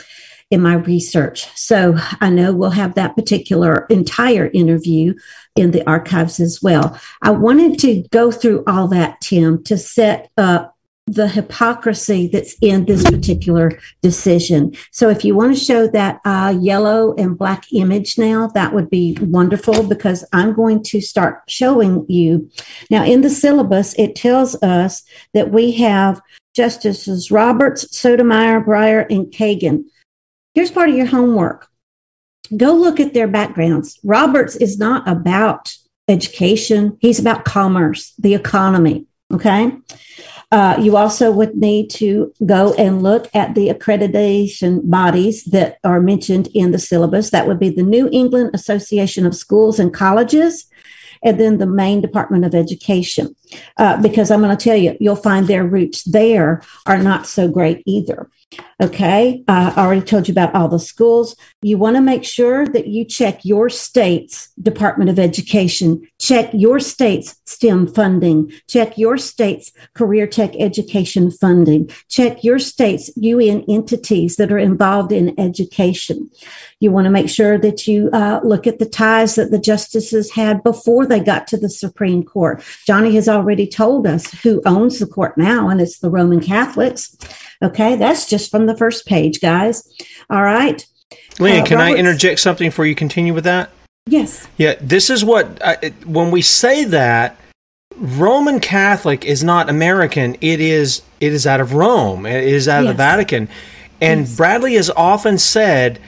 in 0.51 0.63
my 0.63 0.75
research. 0.75 1.47
So 1.59 1.97
I 2.21 2.31
know 2.31 2.55
we'll 2.55 2.71
have 2.71 2.95
that 2.95 3.15
particular 3.15 3.87
entire 3.91 4.51
interview 4.55 5.15
in 5.57 5.73
the 5.73 5.87
archives 5.87 6.41
as 6.41 6.63
well. 6.63 6.99
I 7.21 7.33
wanted 7.33 7.79
to 7.81 8.05
go 8.11 8.31
through 8.31 8.65
all 8.67 8.89
that, 8.89 9.21
Tim, 9.21 9.63
to 9.65 9.77
set 9.77 10.31
up 10.39 10.78
the 11.09 11.29
hypocrisy 11.29 12.29
that's 12.29 12.55
in 12.61 12.85
this 12.85 13.03
particular 13.03 13.73
decision. 14.03 14.75
So 14.93 15.09
if 15.09 15.25
you 15.25 15.35
want 15.35 15.57
to 15.57 15.65
show 15.65 15.87
that 15.89 16.21
uh, 16.25 16.55
yellow 16.59 17.15
and 17.17 17.39
black 17.39 17.65
image 17.73 18.19
now, 18.19 18.49
that 18.49 18.75
would 18.75 18.91
be 18.91 19.17
wonderful 19.21 19.83
because 19.83 20.25
I'm 20.33 20.53
going 20.53 20.83
to 20.85 21.01
start 21.01 21.43
showing 21.49 22.05
you. 22.09 22.51
Now, 22.91 23.05
in 23.05 23.23
the 23.23 23.31
syllabus, 23.31 23.95
it 23.99 24.15
tells 24.15 24.55
us 24.63 25.03
that 25.33 25.51
we 25.51 25.73
have 25.73 26.21
Justices 26.55 27.31
Roberts, 27.31 27.97
Sotomayor, 27.97 28.63
Breyer, 28.63 29.07
and 29.09 29.27
Kagan. 29.27 29.85
Here's 30.55 30.71
part 30.71 30.91
of 30.91 30.97
your 30.97 31.07
homework 31.07 31.69
go 32.57 32.73
look 32.73 32.99
at 32.99 33.15
their 33.15 33.29
backgrounds. 33.29 33.99
Roberts 34.03 34.57
is 34.57 34.79
not 34.79 35.07
about 35.07 35.75
education, 36.09 36.97
he's 37.01 37.19
about 37.19 37.45
commerce, 37.45 38.15
the 38.19 38.35
economy. 38.35 39.07
Okay. 39.33 39.73
Uh, 40.51 40.77
you 40.81 40.97
also 40.97 41.31
would 41.31 41.55
need 41.57 41.91
to 41.91 42.33
go 42.47 42.73
and 42.75 43.03
look 43.03 43.29
at 43.35 43.55
the 43.55 43.69
accreditation 43.69 44.89
bodies 44.89 45.45
that 45.45 45.79
are 45.85 46.01
mentioned 46.01 46.49
in 46.55 46.71
the 46.71 46.79
syllabus. 46.79 47.31
That 47.31 47.47
would 47.47 47.59
be 47.59 47.69
the 47.69 47.83
New 47.83 48.09
England 48.13 48.51
Association 48.55 49.27
of 49.27 49.37
Schools 49.37 49.79
and 49.79 49.93
Colleges, 49.93 50.67
and 51.23 51.39
then 51.39 51.59
the 51.59 51.67
Maine 51.67 52.01
Department 52.01 52.47
of 52.47 52.55
Education. 52.55 53.37
Uh, 53.77 54.01
because 54.01 54.31
I'm 54.31 54.41
going 54.41 54.57
to 54.57 54.63
tell 54.63 54.77
you, 54.77 54.97
you'll 55.01 55.17
find 55.17 55.47
their 55.47 55.65
roots 55.65 56.05
there 56.05 56.63
are 56.87 56.99
not 56.99 57.27
so 57.27 57.49
great 57.49 57.83
either. 57.87 58.31
Okay, 58.81 59.45
uh, 59.49 59.73
I 59.77 59.85
already 59.85 60.01
told 60.01 60.29
you 60.29 60.33
about 60.33 60.55
all 60.55 60.69
the 60.69 60.79
schools. 60.79 61.37
You 61.61 61.77
want 61.77 61.97
to 61.97 62.01
make 62.01 62.25
sure 62.25 62.65
that 62.67 62.87
you 62.87 63.05
check 63.05 63.45
your 63.45 63.69
state's 63.69 64.51
Department 64.53 65.11
of 65.11 65.19
Education, 65.19 66.09
check 66.21 66.49
your 66.53 66.79
state's 66.79 67.37
STEM 67.45 67.89
funding, 67.89 68.53
check 68.69 68.97
your 68.97 69.19
state's 69.19 69.73
career 69.95 70.27
tech 70.29 70.55
education 70.59 71.31
funding, 71.31 71.91
check 72.09 72.45
your 72.45 72.61
state's 72.61 73.11
UN 73.17 73.65
entities 73.69 74.37
that 74.37 74.53
are 74.53 74.59
involved 74.59 75.13
in 75.13 75.39
education. 75.39 76.31
You 76.81 76.93
want 76.93 77.07
to 77.07 77.11
make 77.11 77.29
sure 77.29 77.59
that 77.59 77.89
you 77.89 78.09
uh, 78.13 78.41
look 78.45 78.67
at 78.69 78.79
the 78.79 78.89
ties 78.89 79.35
that 79.35 79.51
the 79.51 79.59
justices 79.59 80.31
had 80.31 80.63
before 80.63 81.05
they 81.05 81.21
got 81.21 81.49
to 81.49 81.57
the 81.57 81.69
Supreme 81.69 82.23
Court. 82.23 82.63
Johnny 82.87 83.15
has 83.17 83.29
already 83.29 83.38
told 83.71 84.07
us 84.07 84.31
who 84.43 84.63
owns 84.65 84.99
the 84.99 85.07
court 85.07 85.37
now, 85.37 85.69
and 85.69 85.81
it's 85.81 85.99
the 85.99 86.11
Roman 86.11 86.41
Catholics. 86.41 87.17
Okay, 87.63 87.97
that's 87.97 88.29
just 88.29 88.51
from 88.51 88.67
the 88.67 88.77
first 88.77 89.07
page, 89.07 89.41
guys. 89.41 89.89
All 90.31 90.43
right. 90.43 90.87
Leanne, 91.35 91.63
uh, 91.63 91.65
can 91.65 91.79
Robert's, 91.79 91.97
I 91.97 91.99
interject 91.99 92.41
something 92.41 92.69
before 92.69 92.87
you 92.87 92.95
continue 92.95 93.35
with 93.35 93.45
that? 93.45 93.71
Yes. 94.07 94.47
Yeah, 94.57 94.75
this 94.81 95.11
is 95.11 95.25
what, 95.25 95.63
I, 95.63 95.93
when 96.05 96.31
we 96.31 96.43
say 96.43 96.85
that, 96.85 97.39
Roman 97.97 98.61
Catholic 98.61 99.25
is 99.25 99.43
not 99.43 99.69
American. 99.69 100.37
It 100.41 100.61
is 100.61 101.03
it 101.21 101.33
is 101.33 101.47
out 101.47 101.61
of 101.61 101.75
Rome. 101.75 102.27
It 102.27 102.45
is 102.45 102.69
out 102.69 102.83
yes. 102.83 102.91
of 102.91 102.97
the 102.97 103.03
Vatican. 103.03 103.49
And 104.01 104.21
yes. 104.21 104.37
Bradley 104.37 104.75
has 104.75 104.91
often 104.91 105.39
said 105.39 106.01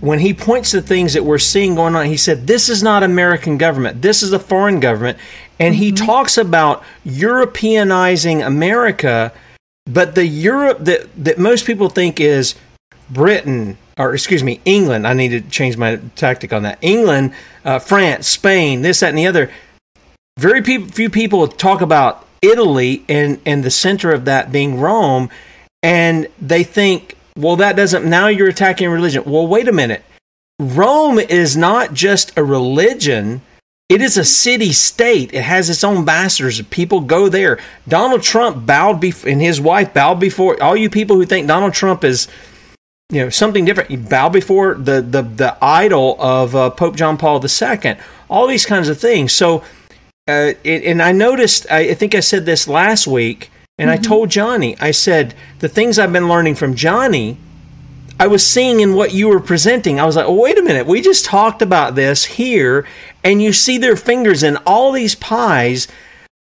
when 0.00 0.18
he 0.18 0.34
points 0.34 0.72
to 0.72 0.82
things 0.82 1.14
that 1.14 1.24
we're 1.24 1.38
seeing 1.38 1.76
going 1.76 1.94
on, 1.94 2.06
he 2.06 2.16
said, 2.16 2.46
This 2.48 2.68
is 2.68 2.82
not 2.82 3.04
American 3.04 3.56
government. 3.56 4.02
This 4.02 4.22
is 4.22 4.32
a 4.32 4.38
foreign 4.38 4.80
government. 4.80 5.18
And 5.58 5.74
mm-hmm. 5.74 5.82
he 5.82 5.92
talks 5.92 6.38
about 6.38 6.82
Europeanizing 7.06 8.44
America 8.44 9.32
but 9.86 10.14
the 10.14 10.26
Europe 10.26 10.78
that, 10.80 11.08
that 11.24 11.38
most 11.38 11.66
people 11.66 11.88
think 11.88 12.20
is 12.20 12.54
Britain, 13.10 13.76
or 13.98 14.14
excuse 14.14 14.42
me, 14.42 14.60
England. 14.64 15.06
I 15.06 15.14
need 15.14 15.30
to 15.30 15.40
change 15.40 15.76
my 15.76 15.96
tactic 16.14 16.52
on 16.52 16.62
that. 16.62 16.78
England, 16.80 17.34
uh, 17.64 17.78
France, 17.78 18.28
Spain, 18.28 18.82
this, 18.82 19.00
that, 19.00 19.10
and 19.10 19.18
the 19.18 19.26
other. 19.26 19.50
Very 20.38 20.62
pe- 20.62 20.86
few 20.86 21.10
people 21.10 21.46
talk 21.48 21.80
about 21.80 22.26
Italy 22.40 23.04
and 23.08 23.38
and 23.44 23.62
the 23.62 23.70
center 23.70 24.12
of 24.12 24.24
that 24.24 24.50
being 24.50 24.80
Rome, 24.80 25.28
and 25.82 26.26
they 26.40 26.64
think, 26.64 27.16
well, 27.36 27.56
that 27.56 27.76
doesn't. 27.76 28.08
Now 28.08 28.28
you're 28.28 28.48
attacking 28.48 28.88
religion. 28.88 29.24
Well, 29.26 29.46
wait 29.46 29.68
a 29.68 29.72
minute. 29.72 30.04
Rome 30.58 31.18
is 31.18 31.56
not 31.56 31.92
just 31.92 32.32
a 32.36 32.44
religion. 32.44 33.42
It 33.92 34.00
is 34.00 34.16
a 34.16 34.24
city 34.24 34.72
state. 34.72 35.34
It 35.34 35.42
has 35.42 35.68
its 35.68 35.84
own 35.84 35.98
ambassadors. 35.98 36.62
People 36.62 37.00
go 37.00 37.28
there. 37.28 37.58
Donald 37.86 38.22
Trump 38.22 38.64
bowed 38.64 39.02
before, 39.02 39.28
and 39.28 39.38
his 39.38 39.60
wife 39.60 39.92
bowed 39.92 40.18
before. 40.18 40.60
All 40.62 40.74
you 40.74 40.88
people 40.88 41.16
who 41.16 41.26
think 41.26 41.46
Donald 41.46 41.74
Trump 41.74 42.02
is, 42.02 42.26
you 43.10 43.20
know, 43.20 43.28
something 43.28 43.66
different, 43.66 43.90
you 43.90 43.98
bow 43.98 44.30
before 44.30 44.76
the 44.76 45.02
the 45.02 45.20
the 45.20 45.58
idol 45.60 46.16
of 46.18 46.56
uh, 46.56 46.70
Pope 46.70 46.96
John 46.96 47.18
Paul 47.18 47.44
II. 47.44 47.96
All 48.30 48.46
these 48.46 48.64
kinds 48.64 48.88
of 48.88 48.98
things. 48.98 49.34
So 49.34 49.62
uh, 50.26 50.54
it, 50.64 50.84
and 50.84 51.02
I 51.02 51.12
noticed, 51.12 51.66
I, 51.70 51.90
I, 51.90 51.94
think 51.94 52.14
I 52.14 52.20
said 52.20 52.46
this 52.46 52.66
last 52.66 53.06
week, 53.06 53.50
and 53.76 53.90
mm-hmm. 53.90 54.00
I 54.00 54.02
told 54.02 54.30
Johnny, 54.30 54.74
I 54.80 54.92
said, 54.92 55.34
the 55.58 55.68
things 55.68 55.98
I've 55.98 56.14
been 56.14 56.30
learning 56.30 56.54
from 56.54 56.76
Johnny, 56.76 57.36
I 58.20 58.28
was 58.28 58.46
seeing 58.46 58.80
in 58.80 58.94
what 58.94 59.12
you 59.12 59.28
were 59.28 59.40
presenting. 59.40 59.98
I 59.98 60.06
was 60.06 60.14
like, 60.14 60.26
oh, 60.26 60.40
wait 60.40 60.56
a 60.56 60.62
minute, 60.62 60.86
we 60.86 61.00
just 61.00 61.24
talked 61.24 61.60
about 61.60 61.96
this 61.96 62.24
here, 62.24 62.86
and 63.24 63.42
you 63.42 63.52
see 63.52 63.78
their 63.78 63.96
fingers 63.96 64.42
in 64.42 64.56
all 64.58 64.92
these 64.92 65.14
pies. 65.14 65.88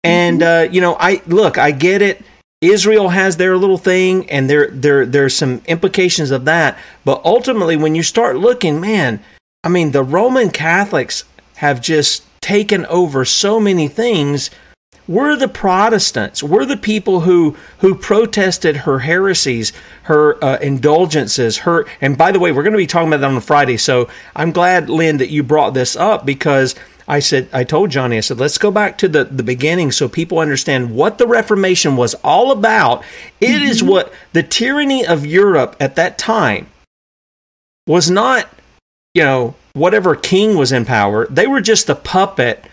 And, 0.04 0.42
uh, 0.42 0.68
you 0.70 0.80
know, 0.80 0.96
I 1.00 1.22
look, 1.26 1.58
I 1.58 1.72
get 1.72 2.02
it. 2.02 2.24
Israel 2.60 3.10
has 3.10 3.36
their 3.36 3.56
little 3.56 3.78
thing, 3.78 4.30
and 4.30 4.48
there, 4.48 4.68
there, 4.68 5.04
there's 5.04 5.36
some 5.36 5.60
implications 5.66 6.30
of 6.30 6.46
that. 6.46 6.78
But 7.04 7.22
ultimately, 7.24 7.76
when 7.76 7.94
you 7.94 8.02
start 8.02 8.36
looking, 8.36 8.80
man, 8.80 9.22
I 9.62 9.68
mean, 9.68 9.92
the 9.92 10.02
Roman 10.02 10.50
Catholics 10.50 11.24
have 11.56 11.80
just 11.82 12.24
taken 12.40 12.86
over 12.86 13.24
so 13.24 13.60
many 13.60 13.88
things. 13.88 14.50
We're 15.08 15.36
the 15.36 15.48
Protestants. 15.48 16.42
We're 16.42 16.64
the 16.64 16.76
people 16.76 17.20
who 17.20 17.56
who 17.78 17.94
protested 17.94 18.78
her 18.78 19.00
heresies, 19.00 19.72
her 20.04 20.42
uh, 20.44 20.58
indulgences, 20.58 21.58
her. 21.58 21.86
And 22.00 22.18
by 22.18 22.32
the 22.32 22.40
way, 22.40 22.50
we're 22.52 22.64
going 22.64 22.72
to 22.72 22.78
be 22.78 22.86
talking 22.86 23.08
about 23.08 23.20
that 23.20 23.30
on 23.34 23.40
Friday. 23.40 23.76
So 23.76 24.08
I'm 24.34 24.50
glad, 24.50 24.90
Lynne, 24.90 25.18
that 25.18 25.30
you 25.30 25.42
brought 25.42 25.74
this 25.74 25.94
up 25.94 26.26
because 26.26 26.74
I 27.08 27.20
said 27.20 27.48
I 27.52 27.62
told 27.64 27.90
Johnny 27.90 28.16
I 28.16 28.20
said 28.20 28.38
let's 28.38 28.58
go 28.58 28.70
back 28.70 28.98
to 28.98 29.08
the 29.08 29.24
the 29.24 29.42
beginning 29.42 29.92
so 29.92 30.08
people 30.08 30.38
understand 30.38 30.94
what 30.94 31.18
the 31.18 31.26
Reformation 31.26 31.96
was 31.96 32.14
all 32.24 32.50
about. 32.50 33.04
It 33.40 33.48
mm-hmm. 33.48 33.64
is 33.64 33.82
what 33.82 34.12
the 34.32 34.42
tyranny 34.42 35.06
of 35.06 35.24
Europe 35.24 35.76
at 35.78 35.94
that 35.96 36.18
time 36.18 36.66
was 37.86 38.10
not, 38.10 38.48
you 39.14 39.22
know, 39.22 39.54
whatever 39.74 40.16
king 40.16 40.56
was 40.56 40.72
in 40.72 40.84
power, 40.84 41.26
they 41.28 41.46
were 41.46 41.60
just 41.60 41.88
a 41.88 41.94
puppet. 41.94 42.64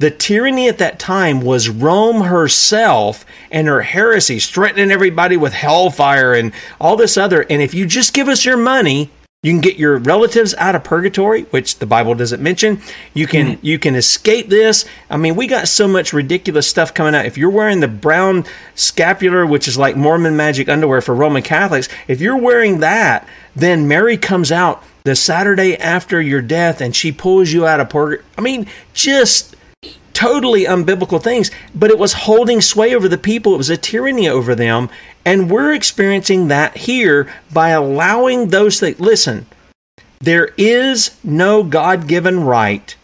The 0.00 0.12
tyranny 0.12 0.68
at 0.68 0.78
that 0.78 1.00
time 1.00 1.40
was 1.40 1.68
Rome 1.68 2.20
herself 2.20 3.26
and 3.50 3.66
her 3.66 3.82
heresies, 3.82 4.48
threatening 4.48 4.92
everybody 4.92 5.36
with 5.36 5.52
hellfire 5.52 6.34
and 6.34 6.52
all 6.80 6.94
this 6.94 7.16
other. 7.16 7.44
And 7.50 7.60
if 7.60 7.74
you 7.74 7.84
just 7.84 8.14
give 8.14 8.28
us 8.28 8.44
your 8.44 8.56
money, 8.56 9.10
you 9.42 9.50
can 9.50 9.60
get 9.60 9.76
your 9.76 9.98
relatives 9.98 10.54
out 10.54 10.76
of 10.76 10.84
purgatory, 10.84 11.42
which 11.50 11.80
the 11.80 11.86
Bible 11.86 12.14
doesn't 12.14 12.40
mention. 12.40 12.80
You 13.12 13.26
can 13.26 13.56
mm. 13.56 13.58
you 13.60 13.80
can 13.80 13.96
escape 13.96 14.48
this. 14.48 14.84
I 15.10 15.16
mean, 15.16 15.34
we 15.34 15.48
got 15.48 15.66
so 15.66 15.88
much 15.88 16.12
ridiculous 16.12 16.68
stuff 16.68 16.94
coming 16.94 17.16
out. 17.16 17.26
If 17.26 17.36
you're 17.36 17.50
wearing 17.50 17.80
the 17.80 17.88
brown 17.88 18.44
scapular, 18.76 19.44
which 19.44 19.66
is 19.66 19.76
like 19.76 19.96
Mormon 19.96 20.36
magic 20.36 20.68
underwear 20.68 21.00
for 21.00 21.12
Roman 21.12 21.42
Catholics, 21.42 21.88
if 22.06 22.20
you're 22.20 22.36
wearing 22.36 22.78
that, 22.78 23.28
then 23.56 23.88
Mary 23.88 24.16
comes 24.16 24.52
out 24.52 24.84
the 25.02 25.16
Saturday 25.16 25.76
after 25.76 26.22
your 26.22 26.40
death 26.40 26.80
and 26.80 26.94
she 26.94 27.10
pulls 27.10 27.50
you 27.50 27.66
out 27.66 27.80
of 27.80 27.88
purgatory. 27.88 28.24
I 28.36 28.42
mean, 28.42 28.68
just 28.94 29.56
totally 30.18 30.64
unbiblical 30.64 31.22
things, 31.22 31.52
but 31.76 31.92
it 31.92 31.98
was 31.98 32.12
holding 32.12 32.60
sway 32.60 32.92
over 32.92 33.08
the 33.08 33.16
people. 33.16 33.54
It 33.54 33.58
was 33.58 33.70
a 33.70 33.76
tyranny 33.76 34.28
over 34.28 34.52
them. 34.56 34.90
And 35.24 35.48
we're 35.48 35.72
experiencing 35.72 36.48
that 36.48 36.76
here 36.76 37.32
by 37.52 37.68
allowing 37.68 38.48
those 38.48 38.80
things. 38.80 38.98
Listen, 38.98 39.46
there 40.18 40.52
is 40.58 41.16
no 41.22 41.62
God 41.62 42.08
given 42.08 42.40
right 42.40 42.96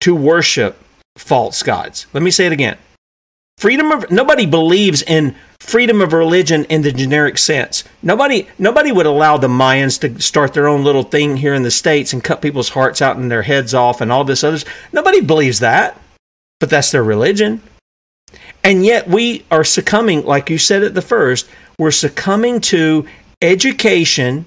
to 0.00 0.14
worship 0.14 0.76
false 1.16 1.62
gods. 1.62 2.06
Let 2.12 2.22
me 2.22 2.30
say 2.30 2.44
it 2.44 2.52
again. 2.52 2.76
Freedom 3.56 3.90
of 3.90 4.10
nobody 4.10 4.44
believes 4.44 5.00
in 5.00 5.36
freedom 5.60 6.02
of 6.02 6.12
religion 6.12 6.66
in 6.66 6.82
the 6.82 6.92
generic 6.92 7.38
sense. 7.38 7.84
Nobody 8.02 8.48
nobody 8.58 8.92
would 8.92 9.06
allow 9.06 9.38
the 9.38 9.48
Mayans 9.48 9.98
to 10.00 10.20
start 10.20 10.52
their 10.52 10.68
own 10.68 10.84
little 10.84 11.04
thing 11.04 11.38
here 11.38 11.54
in 11.54 11.62
the 11.62 11.70
states 11.70 12.12
and 12.12 12.22
cut 12.22 12.42
people's 12.42 12.70
hearts 12.70 13.00
out 13.00 13.16
and 13.16 13.30
their 13.30 13.42
heads 13.42 13.72
off 13.72 14.02
and 14.02 14.12
all 14.12 14.24
this 14.24 14.44
others. 14.44 14.66
Nobody 14.92 15.22
believes 15.22 15.60
that. 15.60 15.96
But 16.60 16.70
that's 16.70 16.92
their 16.92 17.02
religion. 17.02 17.62
And 18.62 18.84
yet 18.84 19.08
we 19.08 19.44
are 19.50 19.64
succumbing 19.64 20.24
like 20.24 20.50
you 20.50 20.58
said 20.58 20.82
at 20.82 20.94
the 20.94 21.02
first, 21.02 21.48
we're 21.78 21.90
succumbing 21.90 22.60
to 22.60 23.06
education 23.42 24.44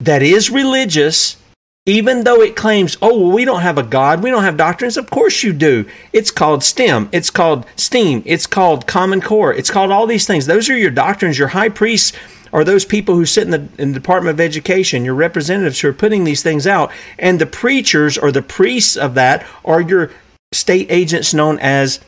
that 0.00 0.22
is 0.22 0.50
religious 0.50 1.38
even 1.86 2.24
though 2.24 2.40
it 2.40 2.56
claims, 2.56 2.96
oh, 3.02 3.18
well, 3.20 3.32
we 3.32 3.44
don't 3.44 3.60
have 3.60 3.76
a 3.76 3.82
God, 3.82 4.22
we 4.22 4.30
don't 4.30 4.42
have 4.42 4.56
doctrines. 4.56 4.96
Of 4.96 5.10
course 5.10 5.42
you 5.42 5.52
do. 5.52 5.84
It's 6.14 6.30
called 6.30 6.64
STEM, 6.64 7.10
it's 7.12 7.28
called 7.28 7.66
STEAM, 7.76 8.22
it's 8.24 8.46
called 8.46 8.86
Common 8.86 9.20
Core, 9.20 9.52
it's 9.52 9.70
called 9.70 9.90
all 9.90 10.06
these 10.06 10.26
things. 10.26 10.46
Those 10.46 10.70
are 10.70 10.76
your 10.76 10.90
doctrines. 10.90 11.38
Your 11.38 11.48
high 11.48 11.68
priests 11.68 12.16
are 12.54 12.64
those 12.64 12.86
people 12.86 13.16
who 13.16 13.26
sit 13.26 13.44
in 13.44 13.50
the, 13.50 13.68
in 13.82 13.92
the 13.92 14.00
Department 14.00 14.32
of 14.32 14.40
Education, 14.40 15.04
your 15.04 15.14
representatives 15.14 15.80
who 15.80 15.88
are 15.88 15.92
putting 15.92 16.24
these 16.24 16.42
things 16.42 16.66
out. 16.66 16.90
And 17.18 17.38
the 17.38 17.46
preachers 17.46 18.16
or 18.16 18.32
the 18.32 18.42
priests 18.42 18.96
of 18.96 19.14
that 19.14 19.46
are 19.64 19.82
your 19.82 20.10
state 20.54 20.86
agents 20.90 21.34
known 21.34 21.58
as 21.58 22.00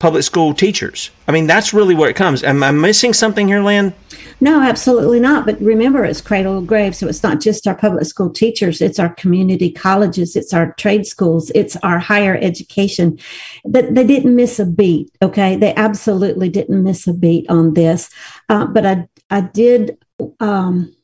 public 0.00 0.22
school 0.24 0.54
teachers. 0.54 1.10
I 1.28 1.32
mean, 1.32 1.46
that's 1.46 1.74
really 1.74 1.94
where 1.94 2.08
it 2.08 2.16
comes. 2.16 2.42
Am 2.42 2.62
I 2.62 2.70
missing 2.70 3.12
something 3.12 3.46
here, 3.46 3.62
Lynne? 3.62 3.92
No, 4.40 4.62
absolutely 4.62 5.20
not. 5.20 5.44
But 5.44 5.60
remember, 5.60 6.04
it's 6.04 6.22
cradle 6.22 6.58
to 6.58 6.66
grave. 6.66 6.96
So 6.96 7.06
it's 7.06 7.22
not 7.22 7.40
just 7.40 7.66
our 7.68 7.74
public 7.74 8.06
school 8.06 8.30
teachers, 8.30 8.80
it's 8.80 8.98
our 8.98 9.14
community 9.14 9.70
colleges, 9.70 10.34
it's 10.36 10.54
our 10.54 10.72
trade 10.72 11.06
schools, 11.06 11.52
it's 11.54 11.76
our 11.76 11.98
higher 11.98 12.38
education. 12.40 13.18
That 13.64 13.94
they 13.94 14.06
didn't 14.06 14.34
miss 14.34 14.58
a 14.58 14.64
beat. 14.64 15.14
Okay. 15.20 15.56
They 15.56 15.74
absolutely 15.74 16.48
didn't 16.48 16.82
miss 16.82 17.06
a 17.06 17.12
beat 17.12 17.48
on 17.50 17.74
this. 17.74 18.08
Uh, 18.48 18.66
but 18.66 18.86
I, 18.86 19.08
I 19.28 19.42
did. 19.42 19.98
Um, 20.40 20.94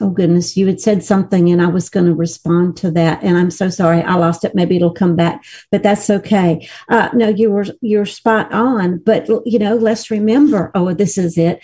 oh 0.00 0.10
goodness, 0.10 0.56
you 0.56 0.66
had 0.66 0.80
said 0.80 1.04
something 1.04 1.50
and 1.50 1.62
I 1.62 1.66
was 1.66 1.88
going 1.88 2.06
to 2.06 2.14
respond 2.14 2.76
to 2.78 2.90
that. 2.92 3.22
And 3.22 3.36
I'm 3.36 3.50
so 3.50 3.68
sorry 3.68 4.02
I 4.02 4.14
lost 4.14 4.44
it. 4.44 4.54
Maybe 4.54 4.76
it'll 4.76 4.92
come 4.92 5.16
back, 5.16 5.44
but 5.70 5.82
that's 5.82 6.10
okay. 6.10 6.68
Uh, 6.88 7.08
no, 7.14 7.28
you 7.28 7.50
were, 7.50 7.66
you're 7.80 8.06
spot 8.06 8.52
on. 8.52 8.98
But, 8.98 9.28
you 9.46 9.58
know, 9.58 9.76
let's 9.76 10.10
remember, 10.10 10.70
oh, 10.74 10.92
this 10.94 11.18
is 11.18 11.38
it. 11.38 11.62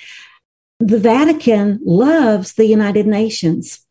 The 0.78 0.98
Vatican 0.98 1.80
loves 1.82 2.54
the 2.54 2.66
United 2.66 3.06
Nations. 3.06 3.86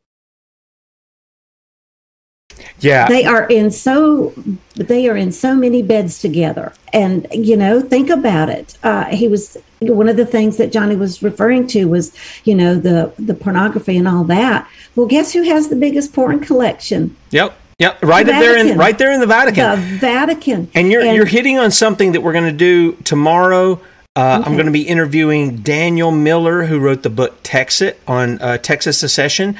Yeah. 2.80 3.08
They 3.08 3.26
are 3.26 3.48
in 3.48 3.72
so 3.72 4.34
they 4.76 5.10
are 5.10 5.18
in 5.18 5.32
so 5.32 5.56
many 5.56 5.82
beds 5.82 6.20
together. 6.20 6.74
And 6.94 7.28
you 7.32 7.58
know, 7.58 7.82
think 7.82 8.10
about 8.10 8.50
it. 8.50 8.78
Uh, 8.84 9.06
he 9.06 9.28
was 9.28 9.58
one 9.80 10.10
of 10.10 10.18
the 10.18 10.26
things 10.26 10.58
that 10.58 10.72
Johnny 10.72 10.96
was 10.96 11.24
referring 11.24 11.68
to 11.68 11.86
was, 11.86 12.14
you 12.44 12.56
know, 12.56 12.76
the 12.76 13.14
the 13.18 13.34
pornography 13.34 13.98
and 13.98 14.08
all 14.08 14.24
that. 14.26 14.70
Well, 14.96 15.08
guess 15.08 15.34
who 15.34 15.44
has 15.44 15.70
the 15.70 15.76
biggest 15.76 16.14
porn 16.14 16.40
collection? 16.40 17.16
Yep. 17.32 17.58
Yep, 17.80 18.04
right 18.04 18.26
the 18.26 18.34
there 18.34 18.58
in 18.58 18.78
right 18.78 18.98
there 18.98 19.14
in 19.14 19.22
the 19.22 19.26
Vatican. 19.26 19.70
The 19.70 19.98
Vatican. 20.00 20.70
And 20.76 20.92
you're 20.92 21.02
and, 21.02 21.16
you're 21.16 21.26
hitting 21.26 21.58
on 21.58 21.72
something 21.72 22.12
that 22.12 22.20
we're 22.20 22.34
going 22.34 22.52
to 22.52 22.52
do 22.52 22.92
tomorrow. 23.04 23.80
Uh, 24.18 24.40
okay. 24.40 24.50
I'm 24.50 24.56
going 24.56 24.66
to 24.66 24.72
be 24.74 24.82
interviewing 24.82 25.58
Daniel 25.58 26.12
Miller, 26.12 26.66
who 26.66 26.80
wrote 26.80 27.04
the 27.04 27.10
book 27.10 27.42
Texit 27.42 27.96
on 28.06 28.42
uh, 28.42 28.58
Texas 28.58 28.98
secession, 28.98 29.58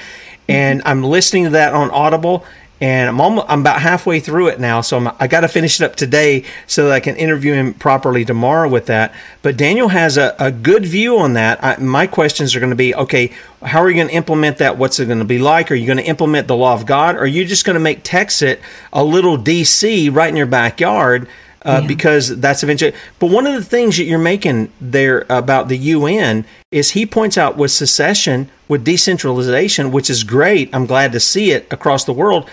and 0.50 0.80
mm-hmm. 0.82 0.88
I'm 0.90 1.04
listening 1.04 1.46
to 1.46 1.50
that 1.52 1.74
on 1.74 1.90
Audible 1.92 2.46
and 2.82 3.10
I'm 3.10 3.20
almost, 3.20 3.48
I'm 3.50 3.60
about 3.60 3.82
halfway 3.82 4.22
through 4.22 4.48
it 4.48 4.60
now, 4.60 4.80
so 4.82 4.98
I'm, 4.98 5.16
i 5.20 5.28
got 5.28 5.42
to 5.42 5.50
finish 5.50 5.82
it 5.82 5.84
up 5.84 5.98
today 5.98 6.46
so 6.66 6.86
that 6.86 6.94
I 6.94 7.00
can 7.02 7.18
interview 7.18 7.54
him 7.54 7.74
properly 7.74 8.24
tomorrow 8.24 8.70
with 8.70 8.86
that. 8.86 9.14
But 9.42 9.58
Daniel 9.58 9.90
has 9.90 10.18
a, 10.18 10.34
a 10.40 10.52
good 10.52 10.86
view 10.86 11.20
on 11.20 11.34
that. 11.34 11.62
I, 11.64 11.78
my 11.78 12.08
questions 12.08 12.56
are 12.56 12.60
going 12.60 12.70
to 12.70 12.78
be, 12.78 12.96
okay, 12.96 13.34
how 13.62 13.82
are 13.82 13.90
you 13.90 13.96
going 13.96 14.08
to 14.08 14.14
implement 14.14 14.60
that? 14.60 14.78
What's 14.78 15.00
it 15.00 15.08
going 15.08 15.20
to 15.20 15.26
be 15.26 15.40
like? 15.40 15.72
Are 15.72 15.76
you 15.76 15.86
going 15.86 15.98
to 15.98 16.06
implement 16.06 16.48
the 16.48 16.56
law 16.56 16.74
of 16.74 16.86
God? 16.86 17.16
Or 17.16 17.20
are 17.20 17.28
you 17.28 17.44
just 17.44 17.66
going 17.66 17.74
to 17.74 17.82
make 17.82 18.04
Texit 18.04 18.60
a 18.94 19.04
little 19.04 19.38
DC 19.38 20.14
right 20.16 20.30
in 20.30 20.38
your 20.38 20.46
backyard? 20.46 21.28
Uh, 21.66 21.80
yeah. 21.82 21.88
because 21.88 22.40
that's 22.40 22.64
eventually. 22.64 22.94
But 23.20 23.32
one 23.32 23.46
of 23.46 23.54
the 23.54 23.66
things 23.66 23.98
that 23.98 24.06
you're 24.06 24.18
making 24.18 24.72
there 24.80 25.26
about 25.30 25.68
the 25.68 25.76
UN 25.76 26.46
is 26.72 26.92
he 26.92 27.06
points 27.06 27.38
out 27.38 27.58
with 27.58 27.70
secession, 27.70 28.50
with 28.70 28.86
decentralization, 28.86 29.92
which 29.92 30.10
is 30.10 30.24
great. 30.24 30.74
I'm 30.74 30.86
glad 30.86 31.12
to 31.12 31.20
see 31.20 31.52
it 31.52 31.68
across 31.70 32.06
the 32.06 32.14
world 32.14 32.50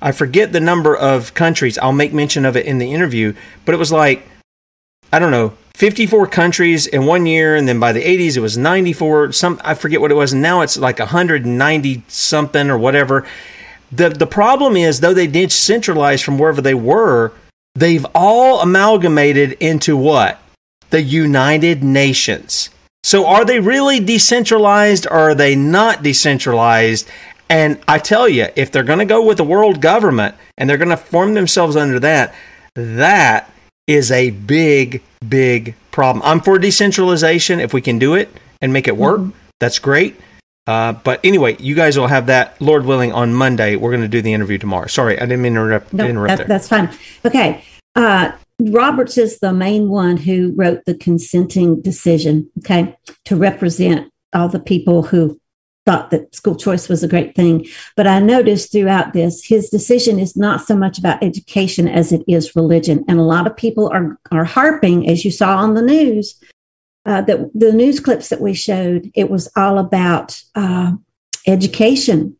I 0.00 0.12
forget 0.12 0.52
the 0.52 0.60
number 0.60 0.96
of 0.96 1.34
countries. 1.34 1.78
I'll 1.78 1.92
make 1.92 2.12
mention 2.12 2.44
of 2.44 2.56
it 2.56 2.66
in 2.66 2.78
the 2.78 2.92
interview, 2.92 3.34
but 3.64 3.74
it 3.74 3.78
was 3.78 3.92
like, 3.92 4.26
I 5.12 5.18
don't 5.18 5.30
know, 5.30 5.54
54 5.74 6.26
countries 6.26 6.86
in 6.86 7.06
one 7.06 7.24
year, 7.24 7.54
and 7.54 7.68
then 7.68 7.78
by 7.78 7.92
the 7.92 8.02
80s 8.02 8.36
it 8.36 8.40
was 8.40 8.58
94. 8.58 9.32
Some 9.32 9.60
I 9.64 9.74
forget 9.74 10.00
what 10.00 10.10
it 10.10 10.16
was. 10.16 10.32
And 10.32 10.42
now 10.42 10.60
it's 10.62 10.76
like 10.76 10.98
190 10.98 12.02
something 12.08 12.68
or 12.68 12.76
whatever. 12.76 13.26
The 13.92 14.08
the 14.08 14.26
problem 14.26 14.76
is 14.76 15.00
though 15.00 15.14
they 15.14 15.28
decentralized 15.28 16.24
from 16.24 16.36
wherever 16.36 16.60
they 16.60 16.74
were, 16.74 17.32
they've 17.76 18.04
all 18.14 18.60
amalgamated 18.60 19.52
into 19.60 19.96
what 19.96 20.40
the 20.90 21.00
United 21.00 21.84
Nations. 21.84 22.70
So 23.04 23.26
are 23.26 23.44
they 23.44 23.60
really 23.60 24.00
decentralized 24.00 25.06
or 25.06 25.30
are 25.30 25.34
they 25.34 25.54
not 25.54 26.02
decentralized? 26.02 27.08
And 27.50 27.78
I 27.88 27.98
tell 27.98 28.28
you, 28.28 28.48
if 28.56 28.70
they're 28.70 28.82
going 28.82 28.98
to 28.98 29.04
go 29.04 29.24
with 29.24 29.38
the 29.38 29.44
world 29.44 29.80
government 29.80 30.34
and 30.56 30.68
they're 30.68 30.76
going 30.76 30.90
to 30.90 30.96
form 30.96 31.34
themselves 31.34 31.76
under 31.76 31.98
that, 32.00 32.34
that 32.74 33.50
is 33.86 34.12
a 34.12 34.30
big, 34.30 35.02
big 35.26 35.74
problem. 35.90 36.22
I'm 36.24 36.40
for 36.40 36.58
decentralization 36.58 37.58
if 37.58 37.72
we 37.72 37.80
can 37.80 37.98
do 37.98 38.14
it 38.14 38.28
and 38.60 38.72
make 38.72 38.86
it 38.86 38.96
work. 38.96 39.20
Mm-hmm. 39.20 39.38
That's 39.60 39.78
great. 39.78 40.20
Uh, 40.66 40.92
but 40.92 41.20
anyway, 41.24 41.56
you 41.58 41.74
guys 41.74 41.98
will 41.98 42.08
have 42.08 42.26
that, 42.26 42.60
Lord 42.60 42.84
willing, 42.84 43.10
on 43.12 43.32
Monday. 43.32 43.76
We're 43.76 43.90
going 43.90 44.02
to 44.02 44.08
do 44.08 44.20
the 44.20 44.34
interview 44.34 44.58
tomorrow. 44.58 44.86
Sorry, 44.86 45.16
I 45.16 45.22
didn't 45.22 45.40
mean 45.40 45.54
to 45.54 45.60
interrupt. 45.60 45.92
No, 45.94 46.06
interrupt 46.06 46.38
that, 46.38 46.48
that's 46.48 46.68
fine. 46.68 46.90
Okay. 47.24 47.64
Uh, 47.96 48.32
Roberts 48.60 49.16
is 49.16 49.38
the 49.38 49.52
main 49.52 49.88
one 49.88 50.18
who 50.18 50.52
wrote 50.54 50.84
the 50.84 50.94
consenting 50.94 51.80
decision, 51.80 52.50
okay, 52.58 52.96
to 53.24 53.36
represent 53.36 54.12
all 54.34 54.48
the 54.48 54.60
people 54.60 55.04
who 55.04 55.40
thought 55.88 56.10
that 56.10 56.34
school 56.34 56.54
choice 56.54 56.86
was 56.86 57.02
a 57.02 57.08
great 57.08 57.34
thing. 57.34 57.66
But 57.96 58.06
I 58.06 58.18
noticed 58.20 58.70
throughout 58.70 59.14
this, 59.14 59.42
his 59.42 59.70
decision 59.70 60.18
is 60.18 60.36
not 60.36 60.60
so 60.60 60.76
much 60.76 60.98
about 60.98 61.22
education 61.24 61.88
as 61.88 62.12
it 62.12 62.22
is 62.28 62.54
religion. 62.54 63.06
And 63.08 63.18
a 63.18 63.22
lot 63.22 63.46
of 63.46 63.56
people 63.56 63.88
are, 63.88 64.18
are 64.30 64.44
harping, 64.44 65.08
as 65.08 65.24
you 65.24 65.30
saw 65.30 65.56
on 65.56 65.72
the 65.72 65.80
news, 65.80 66.38
uh, 67.06 67.22
that 67.22 67.38
the 67.54 67.72
news 67.72 68.00
clips 68.00 68.28
that 68.28 68.42
we 68.42 68.52
showed, 68.52 69.10
it 69.14 69.30
was 69.30 69.50
all 69.56 69.78
about 69.78 70.42
uh, 70.54 70.92
education 71.46 72.36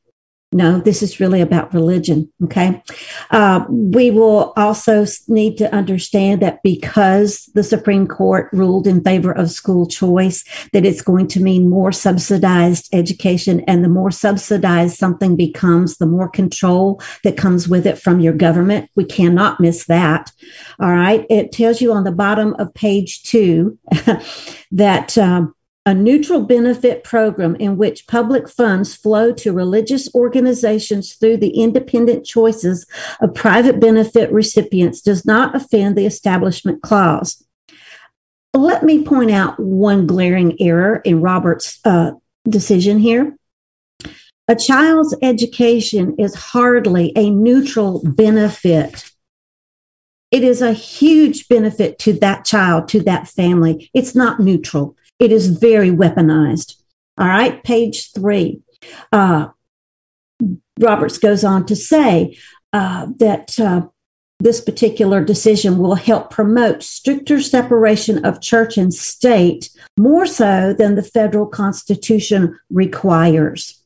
no, 0.51 0.81
this 0.81 1.03
is 1.03 1.21
really 1.21 1.43
about 1.43 1.75
religion. 1.75 2.33
Okay. 2.45 2.83
Uh, 3.31 3.67
we 3.69 4.11
will 4.11 4.55
also 4.57 5.05
need 5.29 5.59
to 5.59 5.73
understand 5.75 6.41
that 6.41 6.63
because 6.63 7.51
the 7.55 7.63
Supreme 7.63 8.07
Court 8.07 8.49
ruled 8.55 8.87
in 8.87 9.05
favor 9.05 9.31
of 9.31 9.51
school 9.51 9.87
choice, 9.87 10.43
that 10.73 10.87
it's 10.87 11.03
going 11.03 11.29
to 11.29 11.41
mean 11.41 11.69
more 11.69 11.93
subsidized 11.93 12.89
education. 12.95 13.61
And 13.67 13.85
the 13.85 13.91
more 13.91 14.11
subsidized 14.11 14.97
something 14.97 15.37
becomes, 15.37 15.99
the 15.99 16.07
more 16.07 16.31
control 16.31 17.03
that 17.25 17.37
comes 17.37 17.69
with 17.69 17.87
it 17.87 17.99
from 17.99 18.21
your 18.21 18.33
government. 18.33 18.91
We 18.97 19.05
cannot 19.05 19.61
miss 19.61 19.85
that. 19.85 20.33
All 20.81 20.93
right. 20.93 21.27
It 21.29 21.53
tells 21.53 21.83
you 21.83 21.93
on 21.93 22.05
the 22.05 22.13
bottom 22.13 22.55
of 22.59 22.73
page 22.73 23.23
two 23.23 23.79
that. 24.73 25.19
Um, 25.19 25.55
a 25.89 25.95
neutral 25.95 26.43
benefit 26.43 27.03
program 27.03 27.57
in 27.57 27.79
which 27.79 28.07
public 28.07 28.47
funds 28.47 28.95
flow 28.95 29.33
to 29.33 29.55
religious 29.55 30.15
organizations 30.15 31.15
through 31.15 31.39
the 31.39 31.63
independent 31.63 32.27
choices 32.27 32.87
of 33.23 33.33
private 33.33 33.81
benefit 33.81 34.31
recipients 34.31 35.01
does 35.01 35.25
not 35.25 35.57
offend 35.57 35.97
the 35.97 36.05
Establishment 36.05 36.83
Clause. 36.83 37.43
Let 38.53 38.83
me 38.83 39.03
point 39.03 39.31
out 39.31 39.59
one 39.59 40.07
glaring 40.07 40.61
error 40.61 40.97
in 41.07 41.23
Robert's 41.23 41.81
uh, 41.87 42.11
decision 42.47 42.99
here. 42.99 43.35
A 44.47 44.57
child's 44.57 45.17
education 45.23 46.17
is 46.19 46.35
hardly 46.35 47.15
a 47.17 47.31
neutral 47.31 48.03
benefit. 48.05 49.11
It 50.31 50.45
is 50.45 50.61
a 50.61 50.75
huge 50.75 51.49
benefit 51.49 51.99
to 52.01 52.13
that 52.21 52.45
child, 52.45 52.89
to 52.89 53.01
that 53.05 53.27
family. 53.27 53.91
It's 53.95 54.15
not 54.15 54.39
neutral. 54.39 54.95
It 55.19 55.33
is 55.33 55.49
very 55.49 55.91
weaponized. 55.91 56.77
All 57.19 57.27
right, 57.27 57.63
page 57.65 58.13
three. 58.13 58.63
Uh, 59.13 59.49
Roberts 60.79 61.19
goes 61.19 61.45
on 61.45 61.67
to 61.67 61.75
say 61.75 62.39
uh, 62.73 63.09
that 63.17 63.59
uh, 63.59 63.89
this 64.41 64.61
particular 64.61 65.25
decision 65.25 65.79
will 65.79 65.97
help 65.97 66.31
promote 66.31 66.83
stricter 66.83 67.43
separation 67.43 68.25
of 68.25 68.41
church 68.41 68.79
and 68.79 68.95
state 68.95 69.71
more 69.97 70.27
so 70.27 70.73
than 70.73 70.95
the 70.95 71.03
federal 71.03 71.47
constitution 71.47 72.57
requires. 72.71 73.83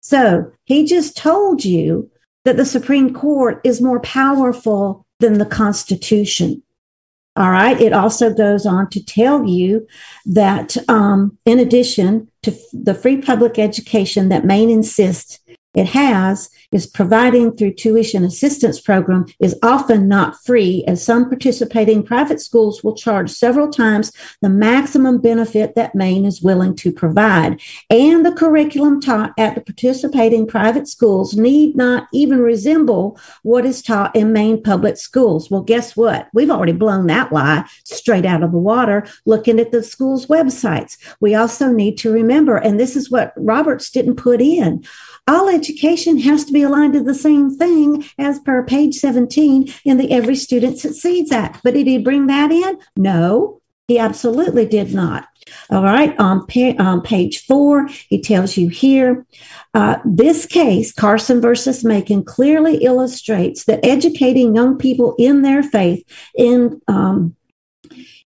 So 0.00 0.52
he 0.64 0.86
just 0.86 1.16
told 1.16 1.64
you 1.64 2.10
that 2.44 2.56
the 2.56 2.64
Supreme 2.64 3.12
Court 3.12 3.60
is 3.64 3.80
more 3.80 4.00
powerful 4.00 5.06
than 5.20 5.38
the 5.38 5.46
Constitution. 5.46 6.62
All 7.34 7.50
right. 7.50 7.80
It 7.80 7.94
also 7.94 8.32
goes 8.32 8.66
on 8.66 8.90
to 8.90 9.02
tell 9.02 9.46
you 9.46 9.86
that, 10.26 10.76
um, 10.88 11.38
in 11.46 11.58
addition 11.58 12.30
to 12.42 12.54
the 12.72 12.94
free 12.94 13.22
public 13.22 13.58
education 13.58 14.28
that 14.28 14.44
Maine 14.44 14.68
insists 14.68 15.38
it 15.74 15.86
has 15.86 16.50
is 16.70 16.86
providing 16.86 17.56
through 17.56 17.72
tuition 17.72 18.24
assistance 18.24 18.80
program 18.80 19.26
is 19.38 19.58
often 19.62 20.08
not 20.08 20.42
free 20.44 20.84
as 20.86 21.04
some 21.04 21.28
participating 21.28 22.02
private 22.02 22.40
schools 22.40 22.84
will 22.84 22.94
charge 22.94 23.30
several 23.30 23.70
times 23.70 24.12
the 24.40 24.48
maximum 24.48 25.20
benefit 25.20 25.74
that 25.74 25.94
Maine 25.94 26.24
is 26.24 26.42
willing 26.42 26.74
to 26.76 26.92
provide. 26.92 27.60
And 27.90 28.24
the 28.24 28.32
curriculum 28.32 29.00
taught 29.00 29.32
at 29.38 29.54
the 29.54 29.60
participating 29.60 30.46
private 30.46 30.88
schools 30.88 31.36
need 31.36 31.76
not 31.76 32.08
even 32.12 32.40
resemble 32.40 33.18
what 33.42 33.64
is 33.64 33.82
taught 33.82 34.14
in 34.14 34.32
Maine 34.32 34.62
public 34.62 34.96
schools. 34.96 35.50
Well, 35.50 35.62
guess 35.62 35.96
what? 35.96 36.28
We've 36.34 36.50
already 36.50 36.72
blown 36.72 37.06
that 37.06 37.32
lie 37.32 37.64
straight 37.84 38.26
out 38.26 38.42
of 38.42 38.52
the 38.52 38.58
water 38.58 39.06
looking 39.24 39.58
at 39.58 39.72
the 39.72 39.82
school's 39.82 40.26
websites. 40.26 40.96
We 41.20 41.34
also 41.34 41.70
need 41.70 41.96
to 41.98 42.12
remember, 42.12 42.56
and 42.56 42.78
this 42.78 42.96
is 42.96 43.10
what 43.10 43.32
Roberts 43.36 43.90
didn't 43.90 44.16
put 44.16 44.40
in 44.40 44.84
all 45.26 45.48
education 45.48 46.18
has 46.18 46.44
to 46.44 46.52
be 46.52 46.62
aligned 46.62 46.94
to 46.94 47.02
the 47.02 47.14
same 47.14 47.56
thing 47.56 48.04
as 48.18 48.40
per 48.40 48.64
page 48.64 48.94
17 48.94 49.72
in 49.84 49.96
the 49.96 50.12
Every 50.12 50.34
Student 50.34 50.78
Succeeds 50.78 51.30
Act. 51.30 51.60
But 51.62 51.74
did 51.74 51.86
he 51.86 51.98
bring 51.98 52.26
that 52.26 52.50
in? 52.50 52.78
No, 52.96 53.60
he 53.86 53.98
absolutely 53.98 54.66
did 54.66 54.92
not. 54.94 55.28
All 55.70 55.82
right, 55.82 56.18
on, 56.18 56.46
pa- 56.46 56.76
on 56.78 57.02
page 57.02 57.44
four, 57.44 57.88
he 58.08 58.20
tells 58.20 58.56
you 58.56 58.68
here 58.68 59.26
uh, 59.74 59.96
this 60.04 60.46
case, 60.46 60.92
Carson 60.92 61.40
versus 61.40 61.84
Makin, 61.84 62.24
clearly 62.24 62.76
illustrates 62.76 63.64
that 63.64 63.84
educating 63.84 64.54
young 64.54 64.78
people 64.78 65.14
in 65.18 65.42
their 65.42 65.62
faith 65.62 66.04
in 66.36 66.80
um, 66.88 67.34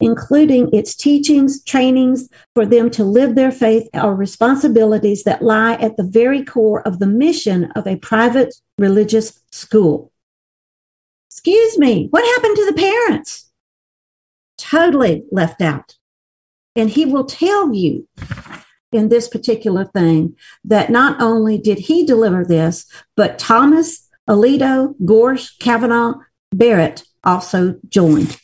including 0.01 0.69
its 0.73 0.95
teachings, 0.95 1.63
trainings 1.63 2.29
for 2.53 2.65
them 2.65 2.89
to 2.91 3.03
live 3.03 3.35
their 3.35 3.51
faith, 3.51 3.87
are 3.93 4.15
responsibilities 4.15 5.23
that 5.23 5.41
lie 5.41 5.73
at 5.73 5.97
the 5.97 6.03
very 6.03 6.43
core 6.43 6.85
of 6.87 6.99
the 6.99 7.07
mission 7.07 7.71
of 7.75 7.87
a 7.87 7.97
private 7.97 8.55
religious 8.77 9.41
school. 9.51 10.11
Excuse 11.29 11.77
me, 11.77 12.07
what 12.11 12.25
happened 12.35 12.55
to 12.57 12.65
the 12.65 12.73
parents? 12.73 13.49
Totally 14.57 15.23
left 15.31 15.61
out. 15.61 15.95
And 16.75 16.89
he 16.89 17.05
will 17.05 17.25
tell 17.25 17.73
you 17.73 18.07
in 18.91 19.09
this 19.09 19.27
particular 19.27 19.85
thing 19.85 20.35
that 20.63 20.89
not 20.89 21.21
only 21.21 21.57
did 21.57 21.79
he 21.79 22.05
deliver 22.05 22.43
this, 22.43 22.85
but 23.15 23.39
Thomas, 23.39 24.07
Alito, 24.29 24.93
Gorsuch, 25.03 25.57
Kavanaugh, 25.59 26.15
Barrett 26.51 27.03
also 27.23 27.75
joined. 27.87 28.37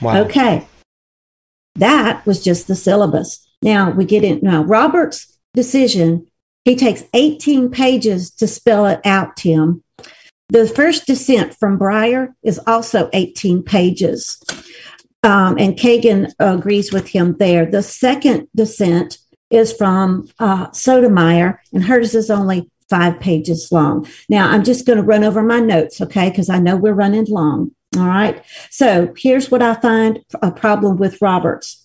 Wow. 0.00 0.22
Okay. 0.22 0.66
That 1.76 2.24
was 2.26 2.42
just 2.42 2.68
the 2.68 2.74
syllabus. 2.74 3.46
Now 3.62 3.90
we 3.90 4.04
get 4.04 4.24
in. 4.24 4.40
Now, 4.42 4.62
Robert's 4.62 5.38
decision, 5.54 6.26
he 6.64 6.76
takes 6.76 7.04
18 7.14 7.70
pages 7.70 8.30
to 8.32 8.46
spell 8.46 8.86
it 8.86 9.00
out, 9.04 9.36
Tim. 9.36 9.82
The 10.50 10.66
first 10.66 11.06
dissent 11.06 11.54
from 11.54 11.78
Breyer 11.78 12.34
is 12.42 12.60
also 12.66 13.10
18 13.12 13.62
pages. 13.62 14.42
Um, 15.22 15.58
and 15.58 15.76
Kagan 15.76 16.32
agrees 16.38 16.92
with 16.92 17.08
him 17.08 17.36
there. 17.38 17.66
The 17.66 17.82
second 17.82 18.48
dissent 18.54 19.18
is 19.50 19.72
from 19.72 20.28
uh, 20.38 20.70
Sotomayor, 20.72 21.60
and 21.72 21.84
hers 21.84 22.14
is 22.14 22.30
only 22.30 22.70
five 22.88 23.20
pages 23.20 23.70
long. 23.70 24.06
Now, 24.28 24.50
I'm 24.50 24.64
just 24.64 24.86
going 24.86 24.96
to 24.96 25.02
run 25.02 25.24
over 25.24 25.42
my 25.42 25.60
notes, 25.60 26.00
okay, 26.00 26.30
because 26.30 26.48
I 26.48 26.58
know 26.58 26.76
we're 26.76 26.92
running 26.92 27.26
long. 27.26 27.72
All 27.96 28.06
right. 28.06 28.44
So 28.70 29.12
here's 29.16 29.50
what 29.50 29.62
I 29.62 29.74
find 29.74 30.20
a 30.42 30.50
problem 30.50 30.98
with 30.98 31.20
Roberts. 31.22 31.84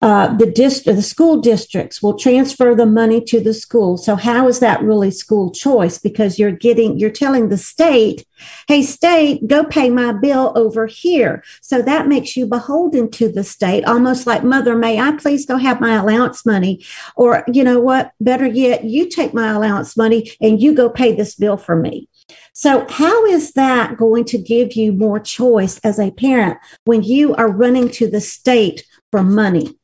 Uh, 0.00 0.32
the 0.36 0.46
dist- 0.46 0.84
the 0.84 1.02
school 1.02 1.40
districts 1.40 2.00
will 2.00 2.16
transfer 2.16 2.72
the 2.72 2.86
money 2.86 3.20
to 3.20 3.40
the 3.40 3.52
school. 3.52 3.96
So 3.96 4.14
how 4.14 4.46
is 4.46 4.60
that 4.60 4.80
really 4.80 5.10
school 5.10 5.50
choice? 5.50 5.98
Because 5.98 6.38
you're 6.38 6.52
getting, 6.52 7.00
you're 7.00 7.10
telling 7.10 7.48
the 7.48 7.56
state, 7.56 8.24
"Hey, 8.68 8.82
state, 8.82 9.48
go 9.48 9.64
pay 9.64 9.90
my 9.90 10.12
bill 10.12 10.52
over 10.54 10.86
here." 10.86 11.42
So 11.62 11.82
that 11.82 12.06
makes 12.06 12.36
you 12.36 12.46
beholden 12.46 13.10
to 13.12 13.28
the 13.28 13.42
state, 13.42 13.84
almost 13.86 14.24
like, 14.24 14.44
"Mother, 14.44 14.76
may 14.76 15.00
I 15.00 15.12
please 15.12 15.44
go 15.44 15.56
have 15.56 15.80
my 15.80 15.96
allowance 15.96 16.46
money?" 16.46 16.80
Or 17.16 17.42
you 17.52 17.64
know 17.64 17.80
what? 17.80 18.12
Better 18.20 18.46
yet, 18.46 18.84
you 18.84 19.08
take 19.08 19.34
my 19.34 19.48
allowance 19.50 19.96
money 19.96 20.30
and 20.40 20.62
you 20.62 20.74
go 20.74 20.88
pay 20.88 21.12
this 21.12 21.34
bill 21.34 21.56
for 21.56 21.74
me. 21.74 22.08
So, 22.52 22.86
how 22.88 23.24
is 23.26 23.52
that 23.52 23.96
going 23.96 24.24
to 24.26 24.38
give 24.38 24.74
you 24.74 24.92
more 24.92 25.20
choice 25.20 25.78
as 25.78 25.98
a 25.98 26.10
parent 26.10 26.58
when 26.84 27.02
you 27.02 27.34
are 27.34 27.50
running 27.50 27.88
to 27.92 28.10
the 28.10 28.20
state 28.20 28.84
for 29.10 29.22
money 29.22 29.78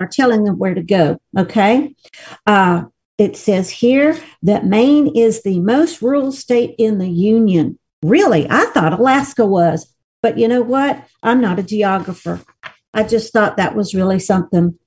or 0.00 0.06
telling 0.06 0.44
them 0.44 0.58
where 0.58 0.74
to 0.74 0.82
go? 0.82 1.18
Okay. 1.36 1.94
Uh, 2.46 2.84
it 3.18 3.36
says 3.36 3.68
here 3.68 4.16
that 4.42 4.64
Maine 4.64 5.08
is 5.16 5.42
the 5.42 5.58
most 5.58 6.00
rural 6.00 6.30
state 6.30 6.76
in 6.78 6.98
the 6.98 7.08
Union. 7.08 7.78
Really? 8.02 8.46
I 8.48 8.66
thought 8.66 8.98
Alaska 8.98 9.44
was. 9.44 9.92
But 10.22 10.38
you 10.38 10.48
know 10.48 10.62
what? 10.62 11.04
I'm 11.22 11.40
not 11.40 11.58
a 11.58 11.62
geographer. 11.62 12.40
I 12.94 13.02
just 13.04 13.32
thought 13.32 13.56
that 13.56 13.74
was 13.74 13.94
really 13.94 14.18
something. 14.18 14.78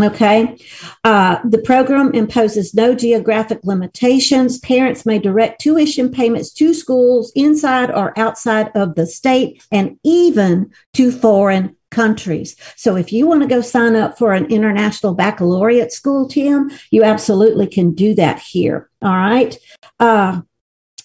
Okay. 0.00 0.56
Uh, 1.02 1.38
the 1.44 1.58
program 1.58 2.12
imposes 2.14 2.72
no 2.72 2.94
geographic 2.94 3.58
limitations. 3.64 4.58
Parents 4.60 5.04
may 5.04 5.18
direct 5.18 5.60
tuition 5.60 6.10
payments 6.10 6.52
to 6.52 6.72
schools 6.72 7.32
inside 7.34 7.90
or 7.90 8.16
outside 8.16 8.70
of 8.76 8.94
the 8.94 9.06
state 9.06 9.64
and 9.72 9.98
even 10.04 10.70
to 10.94 11.10
foreign 11.10 11.76
countries. 11.90 12.54
So 12.76 12.96
if 12.96 13.12
you 13.12 13.26
want 13.26 13.42
to 13.42 13.48
go 13.48 13.60
sign 13.60 13.96
up 13.96 14.18
for 14.18 14.34
an 14.34 14.46
international 14.46 15.14
baccalaureate 15.14 15.92
school, 15.92 16.28
Tim, 16.28 16.70
you 16.90 17.02
absolutely 17.02 17.66
can 17.66 17.94
do 17.94 18.14
that 18.14 18.38
here. 18.38 18.88
All 19.02 19.16
right. 19.16 19.56
Uh, 19.98 20.42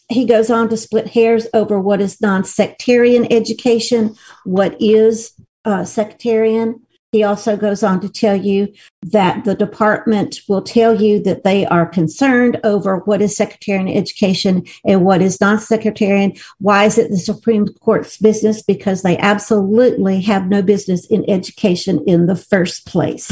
he 0.09 0.25
goes 0.25 0.49
on 0.51 0.69
to 0.69 0.77
split 0.77 1.07
hairs 1.07 1.47
over 1.53 1.79
what 1.79 2.01
is 2.01 2.21
non 2.21 2.43
sectarian 2.43 3.31
education, 3.31 4.15
what 4.43 4.79
is 4.79 5.33
uh, 5.65 5.85
sectarian. 5.85 6.81
He 7.13 7.23
also 7.23 7.55
goes 7.55 7.83
on 7.83 8.01
to 8.01 8.09
tell 8.09 8.35
you 8.35 8.73
that 9.03 9.45
the 9.45 9.53
department 9.53 10.39
will 10.49 10.63
tell 10.63 10.99
you 10.99 11.21
that 11.21 11.43
they 11.43 11.63
are 11.67 11.85
concerned 11.85 12.59
over 12.63 12.97
what 13.05 13.21
is 13.21 13.37
sectarian 13.37 13.87
education 13.87 14.65
and 14.83 15.05
what 15.05 15.21
is 15.21 15.39
non 15.39 15.59
sectarian. 15.59 16.33
Why 16.59 16.85
is 16.85 16.97
it 16.97 17.11
the 17.11 17.17
Supreme 17.17 17.67
Court's 17.67 18.17
business? 18.17 18.63
Because 18.63 19.03
they 19.03 19.15
absolutely 19.19 20.21
have 20.21 20.47
no 20.47 20.63
business 20.63 21.05
in 21.05 21.23
education 21.29 22.03
in 22.07 22.25
the 22.25 22.35
first 22.35 22.87
place. 22.87 23.31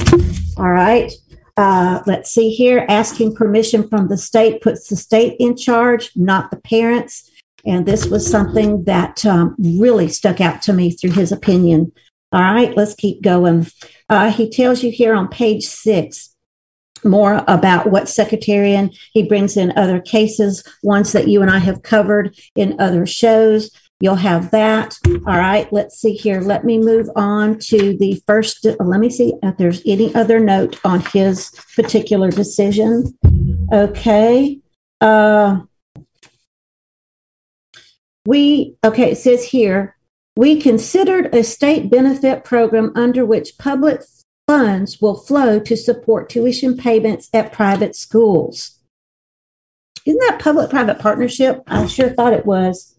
All 0.57 0.71
right. 0.71 1.11
Uh, 1.57 2.01
let's 2.05 2.31
see 2.31 2.51
here. 2.51 2.85
Asking 2.87 3.35
permission 3.35 3.89
from 3.89 4.09
the 4.09 4.17
state 4.17 4.61
puts 4.61 4.89
the 4.89 4.95
state 4.95 5.37
in 5.39 5.57
charge, 5.57 6.11
not 6.15 6.51
the 6.51 6.57
parents. 6.57 7.31
And 7.65 7.87
this 7.87 8.05
was 8.05 8.29
something 8.29 8.83
that 8.83 9.25
um, 9.25 9.55
really 9.57 10.07
stuck 10.07 10.39
out 10.39 10.61
to 10.63 10.73
me 10.73 10.91
through 10.91 11.11
his 11.11 11.31
opinion. 11.31 11.91
All 12.31 12.41
right, 12.41 12.75
let's 12.77 12.95
keep 12.95 13.21
going. 13.21 13.67
Uh, 14.09 14.31
he 14.31 14.49
tells 14.49 14.83
you 14.83 14.91
here 14.91 15.13
on 15.13 15.27
page 15.27 15.65
six 15.65 16.31
more 17.03 17.43
about 17.47 17.87
what 17.87 18.09
sectarian. 18.09 18.91
He 19.13 19.23
brings 19.23 19.57
in 19.57 19.77
other 19.77 19.99
cases, 19.99 20.63
ones 20.83 21.11
that 21.11 21.27
you 21.27 21.41
and 21.41 21.51
I 21.51 21.59
have 21.59 21.83
covered 21.83 22.37
in 22.55 22.79
other 22.79 23.05
shows. 23.05 23.71
You'll 23.99 24.15
have 24.15 24.51
that. 24.51 24.97
All 25.27 25.37
right, 25.37 25.71
let's 25.71 25.99
see 25.99 26.13
here. 26.13 26.41
Let 26.41 26.63
me 26.63 26.79
move 26.79 27.09
on 27.15 27.59
to 27.59 27.95
the 27.97 28.21
first. 28.25 28.65
Let 28.65 28.99
me 28.99 29.09
see 29.09 29.33
if 29.43 29.57
there's 29.57 29.81
any 29.85 30.13
other 30.15 30.39
note 30.39 30.79
on 30.83 31.01
his 31.13 31.51
particular 31.75 32.31
decision. 32.31 33.17
Okay. 33.71 34.59
Uh, 34.99 35.61
we, 38.25 38.75
okay, 38.83 39.11
it 39.11 39.17
says 39.17 39.43
here 39.43 39.95
we 40.35 40.61
considered 40.61 41.33
a 41.33 41.43
state 41.43 41.89
benefit 41.89 42.43
program 42.43 42.91
under 42.95 43.25
which 43.25 43.57
public 43.57 44.01
funds 44.47 45.01
will 45.01 45.15
flow 45.15 45.59
to 45.59 45.77
support 45.77 46.29
tuition 46.29 46.77
payments 46.77 47.29
at 47.33 47.51
private 47.51 47.95
schools. 47.95 48.79
Isn't 50.05 50.19
that 50.27 50.41
public 50.41 50.69
private 50.69 50.99
partnership? 50.99 51.61
I 51.67 51.85
sure 51.85 52.09
thought 52.09 52.33
it 52.33 52.45
was. 52.45 52.97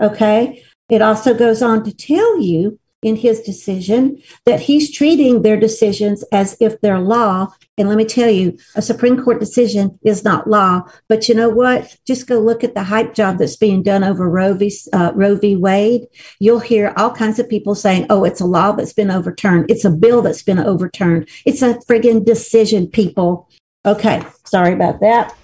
Okay. 0.00 0.64
It 0.88 1.02
also 1.02 1.34
goes 1.34 1.62
on 1.62 1.82
to 1.84 1.92
tell 1.92 2.40
you 2.40 2.78
in 3.04 3.16
his 3.16 3.40
decision 3.40 4.20
that 4.46 4.60
he's 4.60 4.90
treating 4.90 5.42
their 5.42 5.58
decisions 5.58 6.24
as 6.32 6.56
if 6.58 6.80
they're 6.80 6.98
law. 6.98 7.52
And 7.76 7.88
let 7.88 7.98
me 7.98 8.04
tell 8.04 8.30
you, 8.30 8.56
a 8.74 8.82
Supreme 8.82 9.22
Court 9.22 9.38
decision 9.38 9.98
is 10.02 10.24
not 10.24 10.48
law. 10.48 10.82
But 11.08 11.28
you 11.28 11.34
know 11.34 11.50
what? 11.50 11.96
Just 12.06 12.26
go 12.26 12.40
look 12.40 12.64
at 12.64 12.74
the 12.74 12.82
hype 12.82 13.14
job 13.14 13.38
that's 13.38 13.56
being 13.56 13.82
done 13.82 14.02
over 14.02 14.28
Roe 14.28 14.54
v. 14.54 14.72
Uh, 14.92 15.12
Roe 15.14 15.36
v. 15.36 15.54
Wade. 15.54 16.06
You'll 16.40 16.60
hear 16.60 16.94
all 16.96 17.10
kinds 17.10 17.38
of 17.38 17.48
people 17.48 17.74
saying, 17.74 18.06
"Oh, 18.08 18.24
it's 18.24 18.40
a 18.40 18.46
law 18.46 18.72
that's 18.72 18.94
been 18.94 19.10
overturned. 19.10 19.70
It's 19.70 19.84
a 19.84 19.90
bill 19.90 20.22
that's 20.22 20.42
been 20.42 20.58
overturned. 20.58 21.28
It's 21.44 21.62
a 21.62 21.74
friggin' 21.74 22.24
decision, 22.24 22.86
people." 22.86 23.48
Okay, 23.86 24.24
sorry 24.44 24.72
about 24.72 25.00
that. 25.00 25.36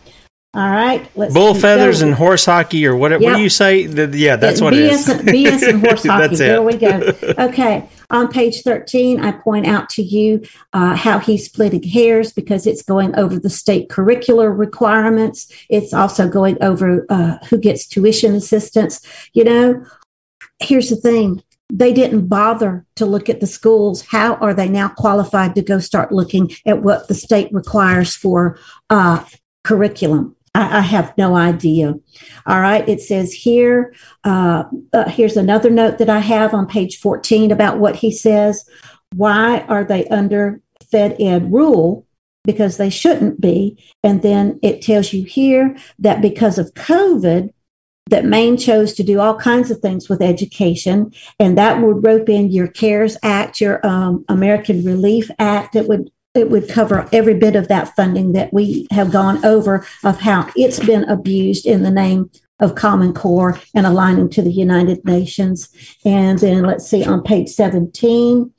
All 0.53 0.69
right. 0.69 1.09
Bull 1.15 1.55
feathers 1.55 2.03
and 2.03 2.13
horse 2.13 2.45
hockey, 2.45 2.85
or 2.85 2.97
what? 2.97 3.13
Yep. 3.13 3.21
What 3.21 3.37
do 3.37 3.43
you 3.43 3.49
say? 3.49 3.83
Yeah, 3.83 4.35
that's 4.35 4.61
what 4.61 4.75
BS, 4.75 4.77
it 4.77 5.29
is. 5.29 5.63
BS 5.63 5.69
and 5.69 5.81
horse 5.81 6.05
hockey. 6.07 6.27
that's 6.27 6.39
there 6.39 6.63
we 6.63 6.77
go. 6.77 7.13
Okay. 7.39 7.89
On 8.11 8.27
page 8.27 8.63
13, 8.63 9.21
I 9.21 9.31
point 9.31 9.69
out 9.69 9.89
to 9.91 10.03
you 10.03 10.43
uh, 10.73 10.97
how 10.97 11.21
he's 11.21 11.45
splitting 11.45 11.85
hairs 11.85 12.33
because 12.33 12.67
it's 12.67 12.83
going 12.83 13.15
over 13.15 13.39
the 13.39 13.49
state 13.49 13.89
curricular 13.89 14.57
requirements. 14.57 15.47
It's 15.69 15.95
also 15.95 16.29
going 16.29 16.61
over 16.61 17.07
uh, 17.09 17.39
who 17.49 17.57
gets 17.57 17.87
tuition 17.87 18.35
assistance. 18.35 19.01
You 19.33 19.45
know, 19.45 19.87
here's 20.59 20.91
the 20.91 20.97
thing 20.97 21.45
they 21.73 21.93
didn't 21.93 22.27
bother 22.27 22.85
to 22.97 23.07
look 23.07 23.29
at 23.29 23.39
the 23.39 23.47
schools. 23.47 24.03
How 24.03 24.35
are 24.35 24.53
they 24.55 24.69
now 24.69 24.89
qualified 24.89 25.55
to 25.55 25.63
go 25.63 25.79
start 25.79 26.11
looking 26.11 26.51
at 26.67 26.83
what 26.83 27.07
the 27.07 27.15
state 27.15 27.53
requires 27.53 28.17
for 28.17 28.59
uh, 28.91 29.25
curriculum? 29.63 30.35
I, 30.55 30.79
I 30.79 30.81
have 30.81 31.17
no 31.17 31.37
idea. 31.37 31.95
All 32.47 32.61
right. 32.61 32.89
It 32.89 33.01
says 33.01 33.33
here, 33.33 33.95
uh, 34.25 34.65
uh, 34.93 35.09
here's 35.09 35.37
another 35.37 35.71
note 35.71 35.99
that 35.99 36.11
I 36.11 36.21
have 36.21 36.55
on 36.55 36.67
page 36.67 36.99
14 36.99 37.51
about 37.51 37.79
what 37.79 37.97
he 37.97 38.13
says. 38.13 38.69
Why 39.15 39.61
are 39.63 39.85
they 39.85 40.07
under 40.07 40.61
Fed 40.91 41.17
Ed 41.21 41.53
rule? 41.53 42.07
Because 42.45 42.77
they 42.77 42.91
shouldn't 42.91 43.41
be. 43.41 43.83
And 44.03 44.23
then 44.23 44.59
it 44.63 44.83
tells 44.83 45.13
you 45.13 45.25
here 45.25 45.77
that 45.99 46.23
because 46.23 46.59
of 46.59 46.75
COVID, 46.75 47.53
that 48.09 48.25
Maine 48.25 48.57
chose 48.57 48.93
to 48.95 49.03
do 49.03 49.21
all 49.21 49.37
kinds 49.37 49.71
of 49.71 49.79
things 49.79 50.09
with 50.09 50.21
education, 50.21 51.13
and 51.39 51.57
that 51.57 51.81
would 51.81 52.05
rope 52.05 52.29
in 52.29 52.51
your 52.51 52.67
CARES 52.67 53.17
Act, 53.23 53.61
your 53.61 53.85
um, 53.87 54.25
American 54.29 54.85
Relief 54.85 55.31
Act. 55.39 55.75
that 55.75 55.87
would 55.87 56.11
it 56.35 56.51
would 56.51 56.69
cover 56.69 57.09
every 57.13 57.35
bit 57.35 57.57
of 57.57 57.69
that 57.69 57.95
funding 57.97 58.33
that 58.33 58.53
we 58.53 58.87
have 58.91 59.11
gone 59.11 59.45
over 59.45 59.85
of 60.05 60.21
how 60.21 60.49
it's 60.57 60.79
been 60.79 61.05
abused 61.05 61.67
in 61.67 61.83
the 61.83 61.91
name 61.91 62.31
of 62.61 62.75
Common 62.75 63.13
Core 63.13 63.59
and 63.75 63.87
aligning 63.87 64.29
to 64.31 64.43
the 64.43 64.53
United 64.53 65.05
Nations. 65.05 65.71
And 66.05 66.39
then 66.39 66.63
let's 66.63 66.87
see 66.87 67.05
on 67.05 67.23
page 67.23 67.49
17, 67.49 68.53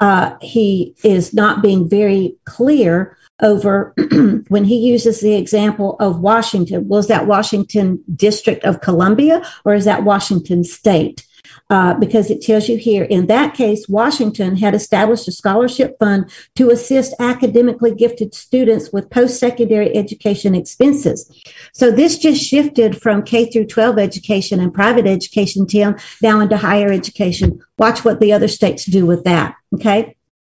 uh, 0.00 0.36
he 0.40 0.94
is 1.02 1.34
not 1.34 1.62
being 1.62 1.88
very 1.88 2.36
clear 2.44 3.16
over 3.40 3.94
when 4.48 4.64
he 4.64 4.76
uses 4.76 5.20
the 5.20 5.34
example 5.34 5.96
of 5.98 6.20
Washington. 6.20 6.86
Was 6.86 7.08
that 7.08 7.26
Washington 7.26 8.02
District 8.14 8.62
of 8.64 8.80
Columbia 8.80 9.42
or 9.64 9.74
is 9.74 9.86
that 9.86 10.04
Washington 10.04 10.62
State? 10.62 11.26
Uh, 11.70 11.94
because 11.94 12.30
it 12.30 12.40
tells 12.40 12.68
you 12.68 12.76
here 12.76 13.04
in 13.04 13.26
that 13.26 13.54
case, 13.54 13.88
Washington 13.88 14.56
had 14.56 14.74
established 14.74 15.28
a 15.28 15.32
scholarship 15.32 15.98
fund 15.98 16.30
to 16.56 16.70
assist 16.70 17.14
academically 17.20 17.94
gifted 17.94 18.34
students 18.34 18.90
with 18.92 19.10
post 19.10 19.38
secondary 19.38 19.94
education 19.94 20.54
expenses. 20.54 21.30
So 21.74 21.90
this 21.90 22.18
just 22.18 22.42
shifted 22.42 23.00
from 23.00 23.22
K 23.22 23.50
through 23.50 23.66
12 23.66 23.98
education 23.98 24.60
and 24.60 24.72
private 24.72 25.06
education, 25.06 25.66
Tim, 25.66 25.96
now 26.22 26.40
into 26.40 26.56
higher 26.56 26.90
education. 26.90 27.60
Watch 27.76 28.04
what 28.04 28.20
the 28.20 28.32
other 28.32 28.48
states 28.48 28.86
do 28.86 29.04
with 29.04 29.24
that. 29.24 29.54
Okay. 29.74 30.16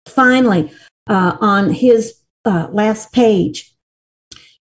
Finally, 0.06 0.70
uh, 1.06 1.36
on 1.40 1.72
his 1.72 2.20
uh, 2.44 2.68
last 2.70 3.12
page, 3.12 3.74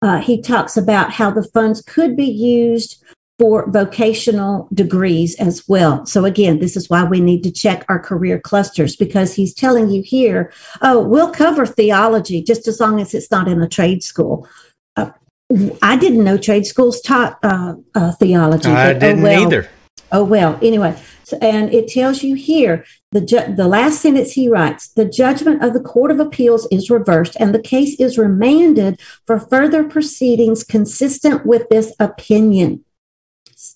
uh, 0.01 0.19
he 0.19 0.41
talks 0.41 0.77
about 0.77 1.13
how 1.13 1.31
the 1.31 1.45
funds 1.45 1.81
could 1.83 2.17
be 2.17 2.27
used 2.27 3.03
for 3.43 3.69
vocational 3.69 4.69
degrees 4.73 5.35
as 5.41 5.67
well. 5.67 6.07
So, 6.07 6.25
again, 6.25 6.61
this 6.61 6.77
is 6.77 6.89
why 6.89 7.03
we 7.03 7.21
need 7.21 7.43
to 7.43 7.51
check 7.51 7.85
our 7.89 7.99
career 7.99 8.39
clusters 8.39 8.95
because 8.95 9.35
he's 9.35 9.53
telling 9.53 9.91
you 9.91 10.01
here, 10.01 10.53
oh, 10.81 11.03
we'll 11.03 11.33
cover 11.33 11.67
theology 11.67 12.41
just 12.41 12.69
as 12.69 12.79
long 12.79 13.01
as 13.01 13.15
it's 13.15 13.33
not 13.33 13.49
in 13.49 13.61
a 13.61 13.69
trade 13.69 14.05
school. 14.05 14.47
Uh, 14.95 15.11
I 15.83 15.97
didn't 15.97 16.23
know 16.23 16.39
trade 16.39 16.67
schools 16.67 17.01
taught 17.01 17.41
uh, 17.43 17.75
uh, 17.97 18.13
theology. 18.13 18.69
I 18.71 18.91
oh, 18.91 18.99
didn't 19.01 19.19
oh, 19.19 19.23
well, 19.25 19.43
either. 19.43 19.71
Oh, 20.13 20.23
well, 20.23 20.57
anyway. 20.63 20.97
So, 21.25 21.37
and 21.43 21.75
it 21.75 21.89
tells 21.89 22.23
you 22.23 22.37
here 22.37 22.85
the, 23.11 23.23
ju- 23.23 23.57
the 23.57 23.67
last 23.67 24.01
sentence 24.01 24.35
he 24.35 24.49
writes 24.49 24.87
the 24.87 25.05
judgment 25.05 25.65
of 25.65 25.73
the 25.73 25.81
Court 25.81 26.13
of 26.13 26.21
Appeals 26.21 26.69
is 26.71 26.91
reversed 26.91 27.37
and 27.41 27.53
the 27.53 27.61
case 27.61 27.99
is 27.99 28.17
remanded 28.17 29.01
for 29.27 29.41
further 29.41 29.83
proceedings 29.83 30.63
consistent 30.63 31.45
with 31.45 31.69
this 31.71 31.93
opinion. 31.99 32.85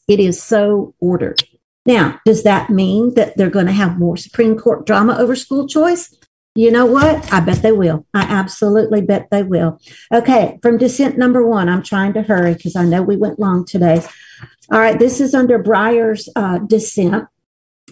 It 0.09 0.21
is 0.21 0.43
so 0.43 0.95
ordered. 1.01 1.43
Now, 1.85 2.21
does 2.25 2.43
that 2.43 2.71
mean 2.71 3.15
that 3.15 3.37
they're 3.37 3.51
going 3.51 3.67
to 3.67 3.73
have 3.73 3.99
more 3.99 4.17
Supreme 4.17 4.59
Court 4.59 4.87
drama 4.87 5.17
over 5.19 5.37
school 5.37 5.69
choice? 5.69 6.15
You 6.57 6.71
know 6.71 6.87
what? 6.87 7.33
I 7.33 7.41
bet 7.41 7.63
they 7.63 7.73
will. 7.73 8.07
I 8.15 8.23
absolutely 8.23 9.03
bet 9.03 9.29
they 9.31 9.43
will. 9.43 9.79
Okay, 10.13 10.59
from 10.63 10.79
dissent 10.79 11.19
number 11.19 11.47
one, 11.47 11.69
I'm 11.69 11.83
trying 11.83 12.15
to 12.15 12.23
hurry 12.23 12.55
because 12.55 12.75
I 12.75 12.85
know 12.85 13.03
we 13.03 13.17
went 13.17 13.39
long 13.39 13.65
today. 13.67 14.03
All 14.73 14.81
right, 14.81 14.99
this 14.99 15.21
is 15.21 15.35
under 15.35 15.59
Breyer's 15.59 16.29
uh, 16.35 16.59
dissent. 16.59 17.29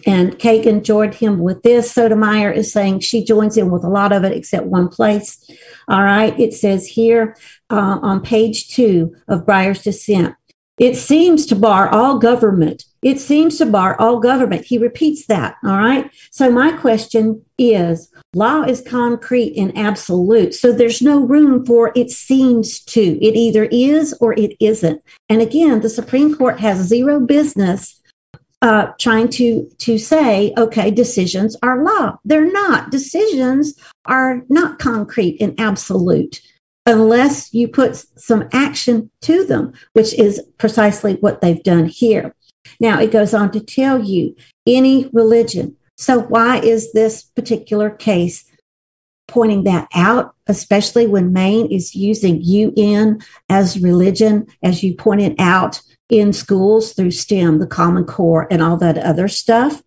And 0.05 0.37
Kagan 0.37 0.83
joined 0.83 1.15
him 1.15 1.39
with 1.39 1.63
this. 1.63 1.91
Sotomayor 1.91 2.51
is 2.51 2.71
saying 2.71 2.99
she 2.99 3.23
joins 3.23 3.55
in 3.55 3.71
with 3.71 3.83
a 3.83 3.89
lot 3.89 4.11
of 4.11 4.23
it 4.23 4.33
except 4.33 4.65
one 4.65 4.89
place. 4.89 5.49
All 5.87 6.03
right, 6.03 6.37
it 6.39 6.53
says 6.53 6.85
here 6.85 7.37
uh, 7.69 7.99
on 8.01 8.21
page 8.21 8.69
two 8.69 9.15
of 9.27 9.45
Breyer's 9.45 9.83
dissent 9.83 10.35
it 10.77 10.95
seems 10.95 11.45
to 11.47 11.55
bar 11.55 11.89
all 11.89 12.19
government. 12.19 12.83
It 13.01 13.19
seems 13.19 13.57
to 13.59 13.65
bar 13.65 13.95
all 13.99 14.19
government. 14.19 14.65
He 14.65 14.77
repeats 14.77 15.27
that. 15.27 15.55
All 15.63 15.77
right. 15.77 16.11
So, 16.31 16.51
my 16.51 16.73
question 16.73 17.43
is 17.57 18.11
law 18.33 18.63
is 18.63 18.81
concrete 18.81 19.55
and 19.55 19.77
absolute. 19.77 20.53
So, 20.53 20.73
there's 20.73 21.01
no 21.01 21.19
room 21.19 21.65
for 21.65 21.93
it 21.95 22.09
seems 22.09 22.79
to. 22.85 23.01
It 23.01 23.35
either 23.35 23.65
is 23.65 24.13
or 24.19 24.33
it 24.33 24.57
isn't. 24.59 25.01
And 25.29 25.41
again, 25.41 25.81
the 25.81 25.89
Supreme 25.89 26.35
Court 26.35 26.59
has 26.59 26.87
zero 26.87 27.19
business 27.19 28.01
uh, 28.61 28.87
trying 28.99 29.29
to 29.29 29.69
to 29.77 29.97
say, 29.97 30.53
okay, 30.57 30.91
decisions 30.91 31.55
are 31.61 31.83
law. 31.83 32.17
They're 32.25 32.51
not. 32.51 32.89
Decisions 32.89 33.75
are 34.05 34.41
not 34.49 34.79
concrete 34.79 35.37
and 35.39 35.57
absolute 35.59 36.41
unless 36.85 37.53
you 37.53 37.67
put 37.67 37.95
some 37.95 38.47
action 38.51 39.09
to 39.21 39.45
them, 39.45 39.73
which 39.93 40.13
is 40.13 40.41
precisely 40.57 41.15
what 41.15 41.41
they've 41.41 41.63
done 41.63 41.85
here. 41.85 42.35
Now, 42.79 42.99
it 42.99 43.11
goes 43.11 43.33
on 43.33 43.51
to 43.51 43.59
tell 43.59 44.03
you 44.03 44.35
any 44.67 45.09
religion. 45.13 45.77
So, 45.97 46.19
why 46.19 46.59
is 46.59 46.91
this 46.93 47.23
particular 47.23 47.89
case 47.89 48.45
pointing 49.27 49.63
that 49.63 49.87
out, 49.93 50.35
especially 50.47 51.07
when 51.07 51.33
Maine 51.33 51.71
is 51.71 51.95
using 51.95 52.41
UN 52.41 53.21
as 53.49 53.79
religion, 53.79 54.47
as 54.61 54.83
you 54.83 54.93
pointed 54.93 55.35
out 55.39 55.81
in 56.09 56.33
schools 56.33 56.93
through 56.93 57.11
STEM, 57.11 57.59
the 57.59 57.67
Common 57.67 58.03
Core, 58.03 58.47
and 58.51 58.61
all 58.61 58.77
that 58.77 58.97
other 58.97 59.27
stuff? 59.27 59.81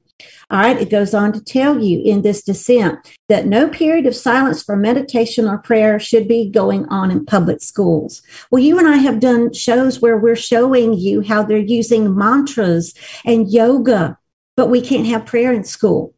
All 0.50 0.58
right, 0.58 0.80
it 0.80 0.88
goes 0.88 1.12
on 1.12 1.34
to 1.34 1.44
tell 1.44 1.78
you 1.78 2.00
in 2.02 2.22
this 2.22 2.42
dissent 2.42 3.06
that 3.28 3.46
no 3.46 3.68
period 3.68 4.06
of 4.06 4.16
silence 4.16 4.62
for 4.62 4.76
meditation 4.76 5.46
or 5.46 5.58
prayer 5.58 6.00
should 6.00 6.26
be 6.26 6.48
going 6.48 6.86
on 6.86 7.10
in 7.10 7.26
public 7.26 7.60
schools. 7.60 8.22
Well, 8.50 8.62
you 8.62 8.78
and 8.78 8.88
I 8.88 8.96
have 8.96 9.20
done 9.20 9.52
shows 9.52 10.00
where 10.00 10.16
we're 10.16 10.36
showing 10.36 10.94
you 10.94 11.20
how 11.20 11.42
they're 11.42 11.58
using 11.58 12.16
mantras 12.16 12.94
and 13.26 13.52
yoga, 13.52 14.16
but 14.56 14.70
we 14.70 14.80
can't 14.80 15.06
have 15.06 15.26
prayer 15.26 15.52
in 15.52 15.64
school. 15.64 16.14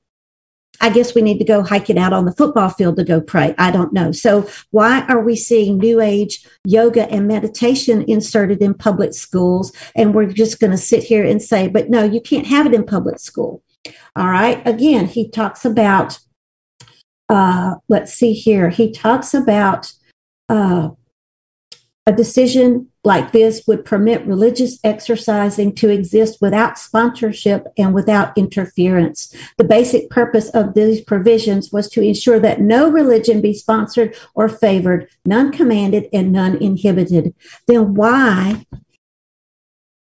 I 0.81 0.91
guess 0.91 1.13
we 1.13 1.23
need 1.23 1.39
to 1.39 1.45
go 1.45 1.65
hike 1.65 1.91
it 1.91 1.99
out 1.99 2.13
on 2.13 2.25
the 2.25 2.33
football 2.33 2.69
field 2.69 2.97
to 2.97 3.05
go 3.05 3.21
pray. 3.21 3.53
I 3.59 3.73
don't 3.73 3.93
know. 3.93 4.13
So, 4.13 4.49
why 4.71 5.01
are 5.09 5.21
we 5.21 5.35
seeing 5.35 5.77
New 5.77 6.01
Age 6.01 6.47
yoga 6.65 7.11
and 7.11 7.27
meditation 7.27 8.03
inserted 8.07 8.63
in 8.63 8.75
public 8.75 9.13
schools? 9.13 9.73
And 9.97 10.15
we're 10.15 10.33
just 10.33 10.61
going 10.61 10.71
to 10.71 10.79
sit 10.79 11.03
here 11.03 11.25
and 11.25 11.43
say, 11.43 11.67
but 11.67 11.91
no, 11.91 12.05
you 12.05 12.21
can't 12.21 12.47
have 12.47 12.65
it 12.65 12.75
in 12.75 12.87
public 12.87 13.19
school. 13.19 13.63
All 14.17 14.29
right. 14.29 14.67
Again, 14.67 15.07
he 15.07 15.29
talks 15.29 15.65
about, 15.65 16.19
uh, 17.29 17.77
let's 17.89 18.13
see 18.13 18.33
here, 18.33 18.71
he 18.71 18.93
talks 18.93 19.35
about 19.35 19.93
uh, 20.49 20.91
a 22.07 22.13
decision 22.13 22.89
like 23.05 23.33
this 23.33 23.63
would 23.67 23.85
permit 23.85 24.27
religious 24.27 24.79
exercising 24.85 25.75
to 25.75 25.89
exist 25.89 26.39
without 26.41 26.79
sponsorship 26.79 27.67
and 27.79 27.95
without 27.95 28.37
interference. 28.37 29.35
The 29.57 29.65
basic 29.65 30.11
purpose 30.11 30.51
of 30.51 30.75
these 30.75 31.01
provisions 31.01 31.73
was 31.73 31.89
to 31.91 32.03
ensure 32.03 32.39
that 32.41 32.61
no 32.61 32.91
religion 32.91 33.41
be 33.41 33.55
sponsored 33.55 34.17
or 34.35 34.49
favored, 34.49 35.09
none 35.25 35.51
commanded, 35.53 36.09
and 36.13 36.33
none 36.33 36.57
inhibited. 36.57 37.35
Then 37.67 37.95
why 37.95 38.67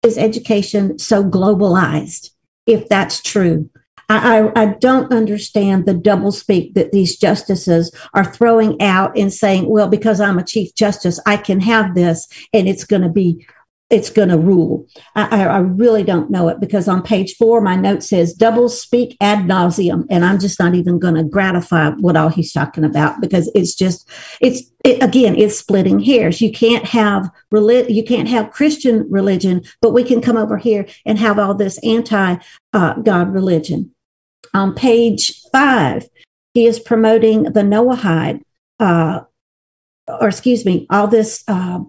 is 0.02 0.18
education 0.18 0.98
so 0.98 1.24
globalized? 1.24 2.29
If 2.66 2.88
that's 2.88 3.22
true. 3.22 3.70
I, 4.08 4.50
I, 4.56 4.66
don't 4.80 5.12
understand 5.12 5.86
the 5.86 5.94
doublespeak 5.94 6.74
that 6.74 6.90
these 6.90 7.16
justices 7.16 7.94
are 8.12 8.24
throwing 8.24 8.80
out 8.82 9.16
and 9.16 9.32
saying, 9.32 9.68
well, 9.68 9.88
because 9.88 10.20
I'm 10.20 10.36
a 10.36 10.44
chief 10.44 10.74
justice, 10.74 11.20
I 11.26 11.36
can 11.36 11.60
have 11.60 11.94
this 11.94 12.26
and 12.52 12.68
it's 12.68 12.82
going 12.82 13.02
to 13.02 13.08
be 13.08 13.46
it's 13.90 14.08
going 14.08 14.28
to 14.28 14.38
rule. 14.38 14.86
I, 15.16 15.44
I, 15.46 15.58
really 15.58 16.04
don't 16.04 16.30
know 16.30 16.48
it 16.48 16.60
because 16.60 16.86
on 16.86 17.02
page 17.02 17.34
four, 17.36 17.60
my 17.60 17.74
note 17.74 18.04
says 18.04 18.32
double 18.32 18.68
speak 18.68 19.16
ad 19.20 19.40
nauseum, 19.40 20.06
and 20.08 20.24
I'm 20.24 20.38
just 20.38 20.60
not 20.60 20.76
even 20.76 21.00
going 21.00 21.16
to 21.16 21.24
gratify 21.24 21.90
what 21.98 22.16
all 22.16 22.28
he's 22.28 22.52
talking 22.52 22.84
about 22.84 23.20
because 23.20 23.50
it's 23.54 23.74
just, 23.74 24.08
it's 24.40 24.62
it, 24.84 25.02
again, 25.02 25.34
it's 25.36 25.58
splitting 25.58 25.98
hairs. 25.98 26.40
You 26.40 26.52
can't 26.52 26.84
have 26.86 27.28
relig- 27.50 27.90
you 27.90 28.04
can't 28.04 28.28
have 28.28 28.52
Christian 28.52 29.10
religion, 29.10 29.62
but 29.82 29.92
we 29.92 30.04
can 30.04 30.20
come 30.20 30.36
over 30.36 30.56
here 30.56 30.86
and 31.04 31.18
have 31.18 31.38
all 31.38 31.54
this 31.54 31.78
anti 31.78 32.36
uh, 32.72 32.94
God 32.94 33.34
religion. 33.34 33.92
On 34.54 34.72
page 34.72 35.42
five, 35.52 36.08
he 36.54 36.66
is 36.66 36.78
promoting 36.78 37.44
the 37.44 37.62
Noahide, 37.62 38.42
uh, 38.78 39.22
or 40.06 40.28
excuse 40.28 40.64
me, 40.64 40.86
all 40.90 41.08
this. 41.08 41.42
Uh, 41.48 41.80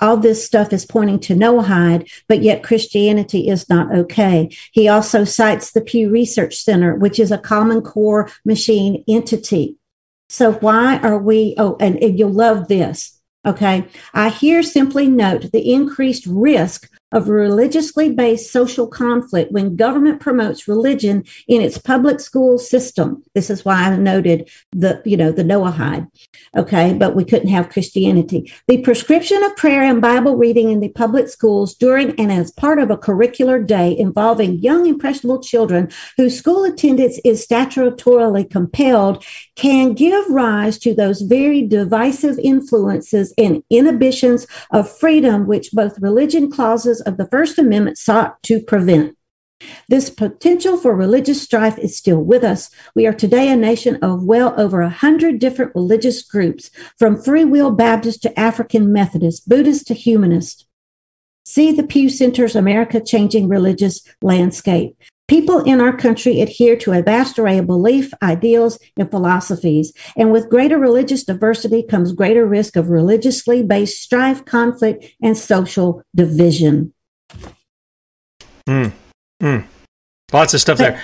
all 0.00 0.16
this 0.16 0.44
stuff 0.44 0.72
is 0.72 0.86
pointing 0.86 1.20
to 1.20 1.34
Noahide, 1.34 2.10
but 2.28 2.42
yet 2.42 2.62
Christianity 2.62 3.48
is 3.48 3.68
not 3.68 3.94
okay. 3.94 4.50
He 4.72 4.88
also 4.88 5.24
cites 5.24 5.72
the 5.72 5.80
Pew 5.80 6.10
Research 6.10 6.56
Center, 6.56 6.94
which 6.94 7.18
is 7.18 7.30
a 7.30 7.38
Common 7.38 7.82
Core 7.82 8.30
machine 8.44 9.04
entity. 9.08 9.76
So 10.28 10.52
why 10.54 10.98
are 10.98 11.18
we, 11.18 11.54
oh, 11.58 11.76
and, 11.80 12.02
and 12.02 12.18
you'll 12.18 12.30
love 12.32 12.68
this. 12.68 13.18
Okay. 13.46 13.86
I 14.12 14.28
here 14.28 14.62
simply 14.62 15.08
note 15.08 15.52
the 15.52 15.72
increased 15.72 16.26
risk 16.26 16.90
of 17.12 17.28
religiously 17.28 18.12
based 18.12 18.52
social 18.52 18.86
conflict 18.86 19.52
when 19.52 19.76
government 19.76 20.20
promotes 20.20 20.68
religion 20.68 21.24
in 21.46 21.62
its 21.62 21.78
public 21.78 22.20
school 22.20 22.58
system. 22.58 23.22
This 23.34 23.50
is 23.50 23.64
why 23.64 23.84
I 23.84 23.96
noted 23.96 24.50
the, 24.72 25.02
you 25.04 25.16
know, 25.16 25.32
the 25.32 25.44
Noahide. 25.44 26.08
Okay, 26.56 26.94
but 26.94 27.16
we 27.16 27.24
couldn't 27.24 27.48
have 27.48 27.70
Christianity. 27.70 28.52
The 28.66 28.82
prescription 28.82 29.42
of 29.42 29.56
prayer 29.56 29.82
and 29.82 30.00
Bible 30.00 30.36
reading 30.36 30.70
in 30.70 30.80
the 30.80 30.90
public 30.90 31.28
schools 31.28 31.74
during 31.74 32.18
and 32.18 32.32
as 32.32 32.50
part 32.52 32.78
of 32.78 32.90
a 32.90 32.96
curricular 32.96 33.64
day 33.66 33.96
involving 33.96 34.58
young 34.58 34.86
impressionable 34.86 35.42
children 35.42 35.90
whose 36.16 36.38
school 36.38 36.64
attendance 36.64 37.18
is 37.24 37.46
statutorily 37.46 38.48
compelled 38.48 39.24
can 39.56 39.92
give 39.94 40.28
rise 40.28 40.78
to 40.78 40.94
those 40.94 41.22
very 41.22 41.66
divisive 41.66 42.38
influences 42.38 43.32
and 43.38 43.62
inhibitions 43.70 44.46
of 44.70 44.90
freedom 44.98 45.46
which 45.46 45.72
both 45.72 45.98
religion 46.00 46.50
clauses 46.50 46.97
of 47.00 47.16
the 47.16 47.26
First 47.26 47.58
Amendment 47.58 47.98
sought 47.98 48.42
to 48.44 48.60
prevent. 48.60 49.16
This 49.88 50.08
potential 50.08 50.76
for 50.76 50.94
religious 50.94 51.42
strife 51.42 51.78
is 51.78 51.96
still 51.96 52.22
with 52.22 52.44
us. 52.44 52.70
We 52.94 53.06
are 53.06 53.12
today 53.12 53.50
a 53.50 53.56
nation 53.56 53.96
of 54.02 54.22
well 54.22 54.54
over 54.56 54.82
a 54.82 54.88
hundred 54.88 55.40
different 55.40 55.74
religious 55.74 56.22
groups, 56.22 56.70
from 56.96 57.20
Free 57.20 57.44
Will 57.44 57.72
Baptist 57.72 58.22
to 58.22 58.38
African 58.38 58.92
Methodist, 58.92 59.48
Buddhist 59.48 59.88
to 59.88 59.94
Humanist. 59.94 60.66
See 61.44 61.72
the 61.72 61.82
Pew 61.82 62.08
Center's 62.08 62.54
America 62.54 63.00
Changing 63.00 63.48
Religious 63.48 64.02
Landscape. 64.22 64.96
People 65.28 65.60
in 65.60 65.80
our 65.80 65.94
country 65.94 66.40
adhere 66.40 66.74
to 66.76 66.92
a 66.92 67.02
vast 67.02 67.38
array 67.38 67.58
of 67.58 67.66
belief, 67.66 68.12
ideals, 68.22 68.78
and 68.96 69.10
philosophies. 69.10 69.92
And 70.16 70.32
with 70.32 70.48
greater 70.48 70.78
religious 70.78 71.22
diversity 71.22 71.82
comes 71.82 72.12
greater 72.12 72.46
risk 72.46 72.76
of 72.76 72.88
religiously 72.88 73.62
based 73.62 74.02
strife, 74.02 74.44
conflict, 74.46 75.04
and 75.22 75.36
social 75.36 76.02
division. 76.14 76.94
Mm. 78.66 78.92
Mm. 79.42 79.64
Lots 80.32 80.54
of 80.54 80.60
stuff 80.60 80.78
there. 80.78 81.00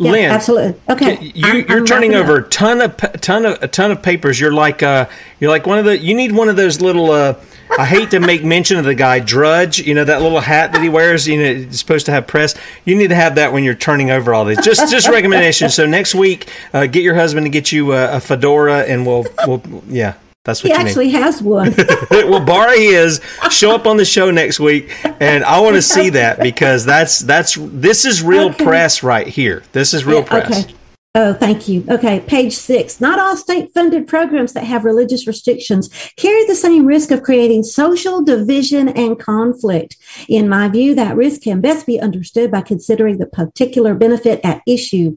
Yeah, 0.00 0.10
Lynne, 0.10 0.30
absolutely. 0.32 0.80
Okay, 0.88 1.30
you, 1.36 1.66
are 1.68 1.80
turning 1.84 2.14
over 2.14 2.38
a 2.38 2.48
ton 2.48 2.80
of 2.80 2.96
ton 3.20 3.46
of 3.46 3.62
a 3.62 3.68
ton 3.68 3.92
of 3.92 4.02
papers. 4.02 4.40
You're 4.40 4.52
like 4.52 4.82
uh, 4.82 5.08
you're 5.38 5.50
like 5.50 5.68
one 5.68 5.78
of 5.78 5.84
the. 5.84 5.96
You 5.96 6.16
need 6.16 6.32
one 6.32 6.48
of 6.48 6.56
those 6.56 6.80
little. 6.80 7.12
Uh, 7.12 7.40
I 7.78 7.86
hate 7.86 8.10
to 8.10 8.18
make 8.18 8.42
mention 8.42 8.76
of 8.76 8.84
the 8.84 8.96
guy 8.96 9.20
Drudge. 9.20 9.78
You 9.78 9.94
know 9.94 10.02
that 10.02 10.20
little 10.20 10.40
hat 10.40 10.72
that 10.72 10.82
he 10.82 10.88
wears. 10.88 11.28
You 11.28 11.38
know, 11.38 11.44
it's 11.44 11.78
supposed 11.78 12.06
to 12.06 12.12
have 12.12 12.26
press. 12.26 12.56
You 12.84 12.96
need 12.96 13.10
to 13.10 13.14
have 13.14 13.36
that 13.36 13.52
when 13.52 13.62
you're 13.62 13.76
turning 13.76 14.10
over 14.10 14.34
all 14.34 14.44
these. 14.44 14.60
Just 14.64 14.90
just 14.90 15.08
recommendations. 15.08 15.76
So 15.76 15.86
next 15.86 16.12
week, 16.12 16.48
uh, 16.72 16.86
get 16.86 17.04
your 17.04 17.14
husband 17.14 17.46
to 17.46 17.50
get 17.50 17.70
you 17.70 17.92
a, 17.92 18.16
a 18.16 18.20
fedora, 18.20 18.80
and 18.80 19.06
we'll 19.06 19.26
we'll 19.46 19.62
yeah. 19.86 20.14
That's 20.44 20.62
what 20.62 20.72
he 20.72 20.78
actually 20.78 21.06
need. 21.06 21.14
has 21.14 21.40
one. 21.40 21.74
well, 22.10 22.44
borrow 22.44 22.74
his. 22.74 23.20
Show 23.50 23.74
up 23.74 23.86
on 23.86 23.96
the 23.96 24.04
show 24.04 24.30
next 24.30 24.60
week, 24.60 24.94
and 25.20 25.42
I 25.42 25.60
want 25.60 25.76
to 25.76 25.82
see 25.96 26.10
that 26.10 26.38
because 26.40 26.84
that's 26.84 27.20
that's 27.20 27.56
this 27.58 28.04
is 28.04 28.22
real 28.22 28.50
okay. 28.50 28.64
press 28.64 29.02
right 29.02 29.26
here. 29.26 29.62
This 29.72 29.94
is 29.94 30.04
real 30.04 30.20
yeah, 30.20 30.28
press. 30.28 30.64
Okay. 30.64 30.74
Oh, 31.16 31.32
thank 31.32 31.68
you. 31.68 31.84
Okay, 31.88 32.20
page 32.20 32.54
six. 32.54 33.00
Not 33.00 33.20
all 33.20 33.36
state 33.36 33.72
funded 33.72 34.08
programs 34.08 34.52
that 34.52 34.64
have 34.64 34.84
religious 34.84 35.28
restrictions 35.28 35.88
carry 36.16 36.44
the 36.44 36.56
same 36.56 36.86
risk 36.86 37.12
of 37.12 37.22
creating 37.22 37.62
social 37.62 38.20
division 38.22 38.88
and 38.88 39.18
conflict. 39.18 39.96
In 40.28 40.48
my 40.48 40.68
view, 40.68 40.94
that 40.96 41.16
risk 41.16 41.42
can 41.42 41.60
best 41.60 41.86
be 41.86 42.00
understood 42.00 42.50
by 42.50 42.62
considering 42.62 43.18
the 43.18 43.26
particular 43.26 43.94
benefit 43.94 44.40
at 44.42 44.62
issue. 44.66 45.16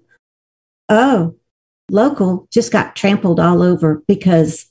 Oh, 0.88 1.36
local 1.90 2.48
just 2.52 2.72
got 2.72 2.96
trampled 2.96 3.40
all 3.40 3.64
over 3.64 4.04
because 4.08 4.68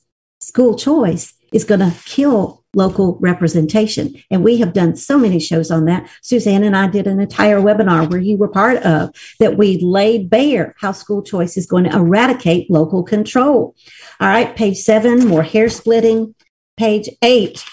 school 0.46 0.76
choice 0.76 1.34
is 1.52 1.64
going 1.64 1.80
to 1.80 1.92
kill 2.04 2.62
local 2.74 3.18
representation. 3.20 4.14
And 4.30 4.44
we 4.44 4.58
have 4.58 4.72
done 4.72 4.94
so 4.94 5.18
many 5.18 5.40
shows 5.40 5.70
on 5.72 5.86
that. 5.86 6.08
Suzanne 6.22 6.62
and 6.62 6.76
I 6.76 6.86
did 6.86 7.08
an 7.08 7.18
entire 7.18 7.58
webinar 7.60 8.08
where 8.08 8.20
you 8.20 8.36
were 8.36 8.48
part 8.48 8.82
of 8.84 9.10
that 9.40 9.56
we 9.56 9.78
laid 9.80 10.30
bare 10.30 10.74
how 10.78 10.92
school 10.92 11.22
choice 11.22 11.56
is 11.56 11.66
going 11.66 11.84
to 11.84 11.96
eradicate 11.96 12.70
local 12.70 13.02
control. 13.02 13.74
All 14.20 14.28
right, 14.28 14.54
page 14.54 14.76
seven, 14.76 15.26
more 15.26 15.42
hair 15.42 15.68
splitting. 15.68 16.34
Page 16.76 17.08
eight, 17.22 17.64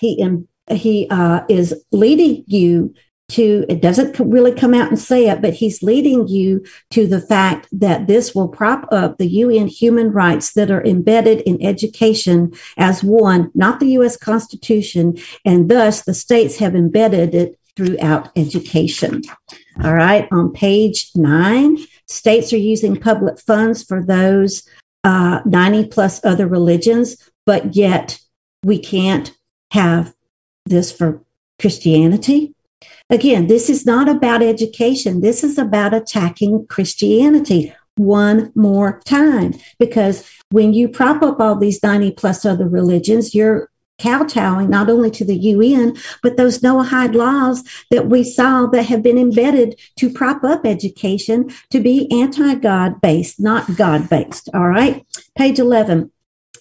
he, 0.00 0.26
he 0.70 1.06
uh, 1.10 1.42
is 1.48 1.84
leading 1.92 2.42
you 2.46 2.94
to 3.28 3.66
it 3.68 3.82
doesn't 3.82 4.18
really 4.18 4.52
come 4.52 4.72
out 4.72 4.88
and 4.88 4.98
say 4.98 5.28
it 5.28 5.42
but 5.42 5.54
he's 5.54 5.82
leading 5.82 6.26
you 6.26 6.64
to 6.90 7.06
the 7.06 7.20
fact 7.20 7.68
that 7.70 8.06
this 8.06 8.34
will 8.34 8.48
prop 8.48 8.86
up 8.90 9.18
the 9.18 9.28
UN 9.28 9.66
human 9.66 10.10
rights 10.12 10.52
that 10.54 10.70
are 10.70 10.84
embedded 10.84 11.40
in 11.42 11.62
education 11.62 12.52
as 12.78 13.04
one 13.04 13.50
not 13.54 13.80
the 13.80 13.90
US 13.98 14.16
constitution 14.16 15.16
and 15.44 15.70
thus 15.70 16.02
the 16.02 16.14
states 16.14 16.56
have 16.56 16.74
embedded 16.74 17.34
it 17.34 17.58
throughout 17.76 18.30
education. 18.34 19.22
All 19.84 19.94
right 19.94 20.26
on 20.32 20.52
page 20.52 21.10
9 21.14 21.78
states 22.06 22.52
are 22.52 22.56
using 22.56 22.98
public 22.98 23.38
funds 23.38 23.84
for 23.84 24.02
those 24.02 24.66
uh, 25.04 25.40
90 25.44 25.88
plus 25.88 26.24
other 26.24 26.46
religions 26.46 27.30
but 27.44 27.76
yet 27.76 28.18
we 28.64 28.78
can't 28.78 29.36
have 29.72 30.14
this 30.64 30.90
for 30.90 31.22
Christianity 31.60 32.54
Again, 33.10 33.46
this 33.46 33.70
is 33.70 33.86
not 33.86 34.08
about 34.08 34.42
education. 34.42 35.20
This 35.20 35.42
is 35.42 35.56
about 35.56 35.94
attacking 35.94 36.66
Christianity 36.66 37.72
one 37.96 38.52
more 38.54 39.00
time. 39.04 39.54
Because 39.78 40.28
when 40.50 40.72
you 40.72 40.88
prop 40.88 41.22
up 41.22 41.40
all 41.40 41.56
these 41.56 41.82
90 41.82 42.12
plus 42.12 42.44
other 42.44 42.68
religions, 42.68 43.34
you're 43.34 43.70
kowtowing 43.98 44.70
not 44.70 44.88
only 44.88 45.10
to 45.10 45.24
the 45.24 45.36
UN, 45.36 45.96
but 46.22 46.36
those 46.36 46.60
Noahide 46.60 47.14
laws 47.14 47.64
that 47.90 48.08
we 48.08 48.22
saw 48.22 48.66
that 48.66 48.84
have 48.84 49.02
been 49.02 49.18
embedded 49.18 49.78
to 49.96 50.10
prop 50.10 50.44
up 50.44 50.64
education 50.64 51.50
to 51.70 51.80
be 51.80 52.10
anti 52.12 52.54
God 52.54 53.00
based, 53.00 53.40
not 53.40 53.76
God 53.76 54.08
based. 54.08 54.48
All 54.54 54.68
right. 54.68 55.04
Page 55.36 55.58
11. 55.58 56.12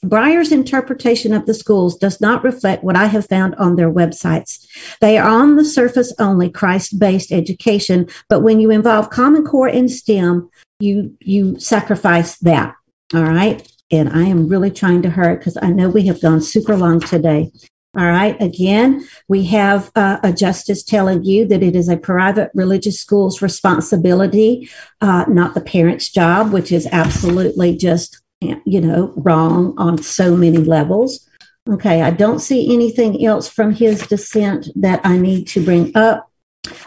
Breyer's 0.09 0.51
interpretation 0.51 1.33
of 1.33 1.45
the 1.45 1.53
schools 1.53 1.97
does 1.97 2.21
not 2.21 2.43
reflect 2.43 2.83
what 2.83 2.95
I 2.95 3.05
have 3.07 3.27
found 3.27 3.55
on 3.55 3.75
their 3.75 3.91
websites. 3.91 4.67
They 5.01 5.17
are 5.17 5.27
on 5.27 5.55
the 5.55 5.65
surface 5.65 6.13
only 6.19 6.49
Christ 6.49 6.99
based 6.99 7.31
education, 7.31 8.07
but 8.29 8.41
when 8.41 8.59
you 8.59 8.71
involve 8.71 9.09
Common 9.09 9.45
Core 9.45 9.67
and 9.67 9.91
STEM, 9.91 10.49
you, 10.79 11.17
you 11.19 11.59
sacrifice 11.59 12.37
that. 12.39 12.75
All 13.13 13.23
right. 13.23 13.67
And 13.89 14.09
I 14.09 14.23
am 14.23 14.47
really 14.47 14.71
trying 14.71 15.01
to 15.03 15.09
hurry 15.09 15.37
because 15.37 15.57
I 15.61 15.69
know 15.69 15.89
we 15.89 16.07
have 16.07 16.21
gone 16.21 16.41
super 16.41 16.75
long 16.75 16.99
today. 16.99 17.51
All 17.97 18.05
right. 18.05 18.39
Again, 18.41 19.07
we 19.27 19.45
have 19.45 19.91
uh, 19.95 20.19
a 20.21 20.31
justice 20.31 20.83
telling 20.83 21.23
you 21.23 21.47
that 21.47 21.63
it 21.63 21.75
is 21.75 21.89
a 21.89 21.97
private 21.97 22.51
religious 22.53 22.99
school's 22.99 23.41
responsibility, 23.41 24.69
uh, 25.01 25.25
not 25.27 25.55
the 25.55 25.61
parent's 25.61 26.09
job, 26.09 26.51
which 26.51 26.71
is 26.71 26.87
absolutely 26.91 27.75
just 27.75 28.21
you 28.41 28.81
know, 28.81 29.13
wrong 29.15 29.73
on 29.77 30.01
so 30.01 30.35
many 30.35 30.57
levels. 30.57 31.27
Okay, 31.69 32.01
I 32.01 32.11
don't 32.11 32.39
see 32.39 32.73
anything 32.73 33.25
else 33.25 33.49
from 33.49 33.73
his 33.73 34.05
dissent 34.07 34.69
that 34.75 35.01
I 35.03 35.17
need 35.17 35.47
to 35.49 35.63
bring 35.63 35.91
up. 35.95 36.31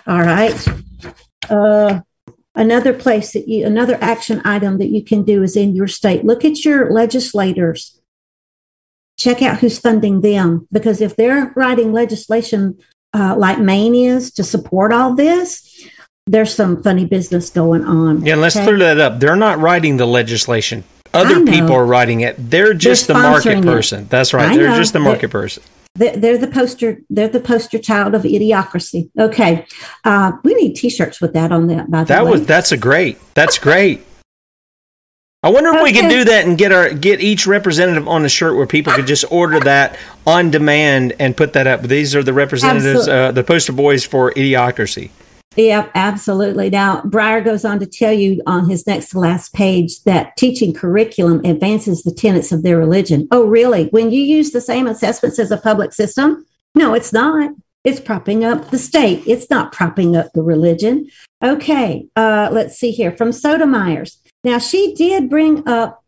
All 0.06 0.20
right. 0.20 0.68
Uh, 1.48 2.00
another 2.54 2.94
place 2.94 3.32
that 3.32 3.48
you, 3.48 3.66
another 3.66 3.98
action 4.00 4.40
item 4.44 4.78
that 4.78 4.88
you 4.88 5.04
can 5.04 5.22
do 5.22 5.42
is 5.42 5.56
in 5.56 5.74
your 5.74 5.88
state. 5.88 6.24
Look 6.24 6.44
at 6.44 6.64
your 6.64 6.90
legislators. 6.92 8.00
Check 9.18 9.42
out 9.42 9.58
who's 9.58 9.78
funding 9.78 10.22
them 10.22 10.66
because 10.72 11.02
if 11.02 11.14
they're 11.14 11.52
writing 11.54 11.92
legislation 11.92 12.78
uh, 13.12 13.34
like 13.36 13.58
Maine 13.58 13.94
is 13.94 14.30
to 14.32 14.44
support 14.44 14.94
all 14.94 15.14
this, 15.14 15.86
there's 16.26 16.54
some 16.54 16.82
funny 16.82 17.04
business 17.04 17.50
going 17.50 17.84
on. 17.84 18.24
Yeah, 18.24 18.36
let's 18.36 18.56
okay? 18.56 18.64
clear 18.64 18.78
that 18.78 18.98
up. 18.98 19.20
They're 19.20 19.36
not 19.36 19.58
writing 19.58 19.98
the 19.98 20.06
legislation 20.06 20.84
other 21.14 21.44
people 21.44 21.72
are 21.72 21.86
writing 21.86 22.20
it. 22.20 22.36
They're 22.38 22.74
just 22.74 23.06
they're 23.06 23.16
the 23.16 23.22
market 23.22 23.62
person. 23.62 24.02
It. 24.02 24.10
That's 24.10 24.32
right. 24.32 24.50
I 24.50 24.56
they're 24.56 24.68
know. 24.68 24.76
just 24.76 24.92
the 24.92 25.00
market 25.00 25.22
they're, 25.22 25.28
person. 25.28 25.62
They're, 25.94 26.38
the 26.38 26.46
poster. 26.46 27.02
They're 27.10 27.28
the 27.28 27.40
poster 27.40 27.78
child 27.78 28.14
of 28.14 28.22
idiocracy. 28.22 29.10
Okay, 29.18 29.66
uh, 30.04 30.32
we 30.44 30.54
need 30.54 30.74
T-shirts 30.74 31.20
with 31.20 31.32
that 31.34 31.52
on 31.52 31.66
that. 31.66 31.90
By 31.90 32.04
the 32.04 32.08
that 32.08 32.24
way, 32.24 32.30
was 32.32 32.46
that's 32.46 32.72
a 32.72 32.76
great. 32.76 33.18
That's 33.34 33.58
great. 33.58 34.04
I 35.42 35.48
wonder 35.48 35.70
if 35.70 35.76
okay. 35.76 35.84
we 35.84 35.92
can 35.92 36.10
do 36.10 36.24
that 36.24 36.44
and 36.46 36.58
get 36.58 36.70
our 36.70 36.92
get 36.92 37.20
each 37.20 37.46
representative 37.46 38.06
on 38.06 38.26
a 38.26 38.28
shirt 38.28 38.56
where 38.56 38.66
people 38.66 38.92
could 38.92 39.06
just 39.06 39.24
order 39.30 39.58
that 39.60 39.98
on 40.26 40.50
demand 40.50 41.14
and 41.18 41.34
put 41.34 41.54
that 41.54 41.66
up. 41.66 41.82
These 41.82 42.14
are 42.14 42.22
the 42.22 42.34
representatives, 42.34 43.08
uh, 43.08 43.32
the 43.32 43.42
poster 43.42 43.72
boys 43.72 44.04
for 44.04 44.32
idiocracy. 44.32 45.10
Yep, 45.56 45.90
absolutely. 45.96 46.70
Now, 46.70 47.02
Breyer 47.02 47.44
goes 47.44 47.64
on 47.64 47.80
to 47.80 47.86
tell 47.86 48.12
you 48.12 48.40
on 48.46 48.70
his 48.70 48.86
next 48.86 49.10
to 49.10 49.18
last 49.18 49.52
page 49.52 50.02
that 50.04 50.36
teaching 50.36 50.72
curriculum 50.72 51.44
advances 51.44 52.02
the 52.02 52.14
tenets 52.14 52.52
of 52.52 52.62
their 52.62 52.78
religion. 52.78 53.26
Oh, 53.32 53.46
really? 53.46 53.88
When 53.88 54.12
you 54.12 54.22
use 54.22 54.52
the 54.52 54.60
same 54.60 54.86
assessments 54.86 55.40
as 55.40 55.50
a 55.50 55.56
public 55.56 55.92
system? 55.92 56.46
No, 56.76 56.94
it's 56.94 57.12
not. 57.12 57.52
It's 57.82 57.98
propping 57.98 58.44
up 58.44 58.70
the 58.70 58.78
state. 58.78 59.24
It's 59.26 59.50
not 59.50 59.72
propping 59.72 60.14
up 60.14 60.32
the 60.34 60.42
religion. 60.42 61.08
Okay, 61.42 62.06
uh, 62.14 62.50
let's 62.52 62.78
see 62.78 62.92
here 62.92 63.10
from 63.10 63.32
Sotomayor's. 63.32 64.18
Now, 64.44 64.58
she 64.58 64.94
did 64.94 65.28
bring 65.28 65.66
up 65.66 66.04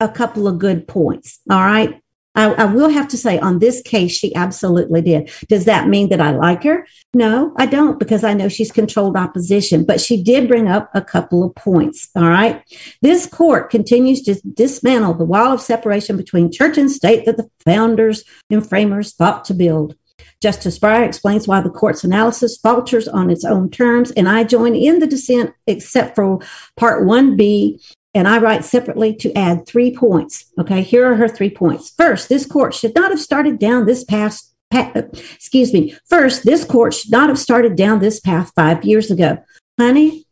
a 0.00 0.08
couple 0.08 0.48
of 0.48 0.58
good 0.58 0.86
points. 0.86 1.40
All 1.48 1.64
right. 1.64 2.01
I, 2.34 2.46
I, 2.52 2.64
will 2.64 2.88
have 2.88 3.08
to 3.08 3.18
say 3.18 3.38
on 3.38 3.58
this 3.58 3.82
case, 3.82 4.12
she 4.12 4.34
absolutely 4.34 5.02
did. 5.02 5.30
Does 5.48 5.66
that 5.66 5.88
mean 5.88 6.08
that 6.08 6.20
I 6.20 6.30
like 6.30 6.62
her? 6.64 6.86
No, 7.12 7.52
I 7.58 7.66
don't, 7.66 7.98
because 7.98 8.24
I 8.24 8.32
know 8.32 8.48
she's 8.48 8.72
controlled 8.72 9.16
opposition, 9.16 9.84
but 9.84 10.00
she 10.00 10.22
did 10.22 10.48
bring 10.48 10.66
up 10.66 10.90
a 10.94 11.02
couple 11.02 11.44
of 11.44 11.54
points. 11.54 12.08
All 12.16 12.28
right. 12.28 12.62
This 13.02 13.26
court 13.26 13.70
continues 13.70 14.22
to 14.22 14.40
dismantle 14.54 15.14
the 15.14 15.24
wall 15.24 15.52
of 15.52 15.60
separation 15.60 16.16
between 16.16 16.50
church 16.50 16.78
and 16.78 16.90
state 16.90 17.26
that 17.26 17.36
the 17.36 17.50
founders 17.64 18.24
and 18.50 18.66
framers 18.66 19.12
thought 19.12 19.44
to 19.46 19.54
build. 19.54 19.96
Justice 20.40 20.78
Breyer 20.78 21.06
explains 21.06 21.46
why 21.46 21.60
the 21.60 21.70
court's 21.70 22.02
analysis 22.02 22.56
falters 22.56 23.06
on 23.06 23.30
its 23.30 23.44
own 23.44 23.70
terms, 23.70 24.10
and 24.12 24.28
I 24.28 24.44
join 24.44 24.74
in 24.74 24.98
the 24.98 25.06
dissent 25.06 25.52
except 25.66 26.16
for 26.16 26.40
Part 26.76 27.06
1B 27.06 27.78
and 28.14 28.28
I 28.28 28.38
write 28.38 28.64
separately 28.64 29.14
to 29.16 29.32
add 29.36 29.66
three 29.66 29.94
points. 29.94 30.50
Okay, 30.58 30.82
here 30.82 31.10
are 31.10 31.16
her 31.16 31.28
three 31.28 31.50
points. 31.50 31.90
First, 31.90 32.28
this 32.28 32.46
court 32.46 32.74
should 32.74 32.94
not 32.94 33.10
have 33.10 33.20
started 33.20 33.58
down 33.58 33.86
this 33.86 34.04
path. 34.04 34.42
excuse 34.72 35.72
me. 35.72 35.96
First, 36.08 36.44
this 36.44 36.64
court 36.64 36.94
should 36.94 37.10
not 37.10 37.28
have 37.28 37.38
started 37.38 37.76
down 37.76 38.00
this 38.00 38.20
path 38.20 38.52
five 38.54 38.84
years 38.84 39.10
ago. 39.10 39.38
Honey, 39.78 40.26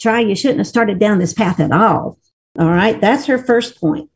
try, 0.00 0.20
you 0.20 0.34
shouldn't 0.34 0.58
have 0.58 0.66
started 0.66 0.98
down 0.98 1.18
this 1.18 1.34
path 1.34 1.60
at 1.60 1.72
all. 1.72 2.18
All 2.58 2.70
right, 2.70 3.00
that's 3.00 3.26
her 3.26 3.38
first 3.38 3.80
point 3.80 4.10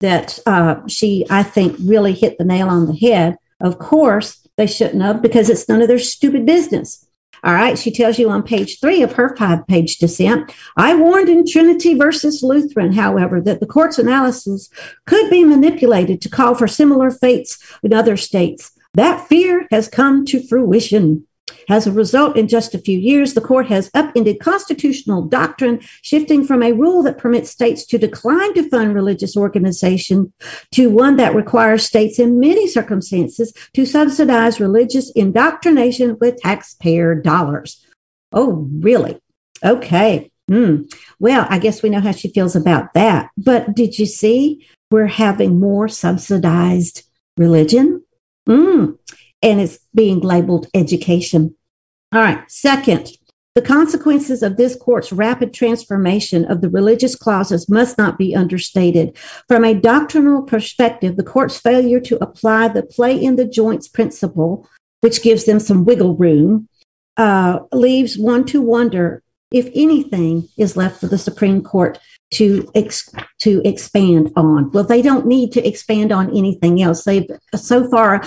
that 0.00 0.38
uh, 0.46 0.86
she, 0.88 1.26
I 1.30 1.42
think, 1.42 1.76
really 1.80 2.12
hit 2.12 2.38
the 2.38 2.44
nail 2.44 2.68
on 2.68 2.86
the 2.86 2.96
head. 2.96 3.36
Of 3.60 3.78
course, 3.78 4.46
they 4.56 4.66
shouldn't 4.66 5.02
have 5.02 5.22
because 5.22 5.48
it's 5.48 5.68
none 5.68 5.82
of 5.82 5.88
their 5.88 5.98
stupid 5.98 6.44
business. 6.46 7.05
All 7.44 7.54
right. 7.54 7.78
She 7.78 7.90
tells 7.90 8.18
you 8.18 8.30
on 8.30 8.42
page 8.42 8.80
three 8.80 9.02
of 9.02 9.12
her 9.12 9.36
five 9.36 9.66
page 9.66 9.98
dissent. 9.98 10.52
I 10.76 10.94
warned 10.94 11.28
in 11.28 11.46
Trinity 11.46 11.94
versus 11.94 12.42
Lutheran, 12.42 12.92
however, 12.92 13.40
that 13.40 13.60
the 13.60 13.66
court's 13.66 13.98
analysis 13.98 14.68
could 15.06 15.30
be 15.30 15.44
manipulated 15.44 16.20
to 16.22 16.28
call 16.28 16.54
for 16.54 16.68
similar 16.68 17.10
fates 17.10 17.58
in 17.82 17.92
other 17.92 18.16
states. 18.16 18.72
That 18.94 19.28
fear 19.28 19.66
has 19.70 19.88
come 19.88 20.24
to 20.26 20.46
fruition. 20.46 21.26
As 21.68 21.86
a 21.86 21.92
result, 21.92 22.36
in 22.36 22.48
just 22.48 22.74
a 22.74 22.78
few 22.78 22.98
years, 22.98 23.34
the 23.34 23.40
court 23.40 23.66
has 23.66 23.90
upended 23.94 24.40
constitutional 24.40 25.22
doctrine, 25.22 25.80
shifting 26.02 26.44
from 26.44 26.62
a 26.62 26.72
rule 26.72 27.02
that 27.02 27.18
permits 27.18 27.50
states 27.50 27.84
to 27.86 27.98
decline 27.98 28.54
to 28.54 28.68
fund 28.68 28.94
religious 28.94 29.36
organization 29.36 30.32
to 30.72 30.90
one 30.90 31.16
that 31.16 31.34
requires 31.34 31.84
states 31.84 32.18
in 32.18 32.40
many 32.40 32.66
circumstances 32.66 33.52
to 33.74 33.84
subsidize 33.84 34.60
religious 34.60 35.10
indoctrination 35.12 36.16
with 36.20 36.36
taxpayer 36.38 37.14
dollars. 37.14 37.84
Oh, 38.32 38.68
really? 38.80 39.18
Okay. 39.64 40.30
Hmm. 40.48 40.82
Well, 41.18 41.46
I 41.48 41.58
guess 41.58 41.82
we 41.82 41.90
know 41.90 42.00
how 42.00 42.12
she 42.12 42.28
feels 42.28 42.54
about 42.54 42.94
that. 42.94 43.30
But 43.36 43.74
did 43.74 43.98
you 43.98 44.06
see 44.06 44.66
we're 44.90 45.06
having 45.06 45.58
more 45.58 45.88
subsidized 45.88 47.02
religion? 47.36 48.04
Mm 48.48 48.98
and 49.46 49.60
it's 49.60 49.78
being 49.94 50.20
labeled 50.20 50.66
education. 50.74 51.54
All 52.12 52.20
right. 52.20 52.50
Second, 52.50 53.12
the 53.54 53.62
consequences 53.62 54.42
of 54.42 54.56
this 54.56 54.76
court's 54.76 55.12
rapid 55.12 55.54
transformation 55.54 56.44
of 56.44 56.60
the 56.60 56.68
religious 56.68 57.14
clauses 57.14 57.70
must 57.70 57.96
not 57.96 58.18
be 58.18 58.34
understated. 58.34 59.16
From 59.48 59.64
a 59.64 59.72
doctrinal 59.72 60.42
perspective, 60.42 61.16
the 61.16 61.22
court's 61.22 61.58
failure 61.58 62.00
to 62.00 62.22
apply 62.22 62.68
the 62.68 62.82
play 62.82 63.16
in 63.16 63.36
the 63.36 63.46
joints 63.46 63.88
principle, 63.88 64.68
which 65.00 65.22
gives 65.22 65.44
them 65.44 65.60
some 65.60 65.84
wiggle 65.84 66.16
room, 66.16 66.68
uh, 67.16 67.60
leaves 67.72 68.18
one 68.18 68.44
to 68.46 68.60
wonder 68.60 69.22
if 69.52 69.70
anything 69.74 70.48
is 70.58 70.76
left 70.76 71.00
for 71.00 71.06
the 71.06 71.18
Supreme 71.18 71.62
Court 71.62 71.98
to 72.32 72.68
ex- 72.74 73.08
to 73.40 73.62
expand 73.64 74.32
on. 74.36 74.70
Well, 74.72 74.84
they 74.84 75.02
don't 75.02 75.26
need 75.26 75.52
to 75.52 75.66
expand 75.66 76.12
on 76.12 76.36
anything 76.36 76.82
else. 76.82 77.04
They've 77.04 77.28
so 77.54 77.88
far 77.88 78.22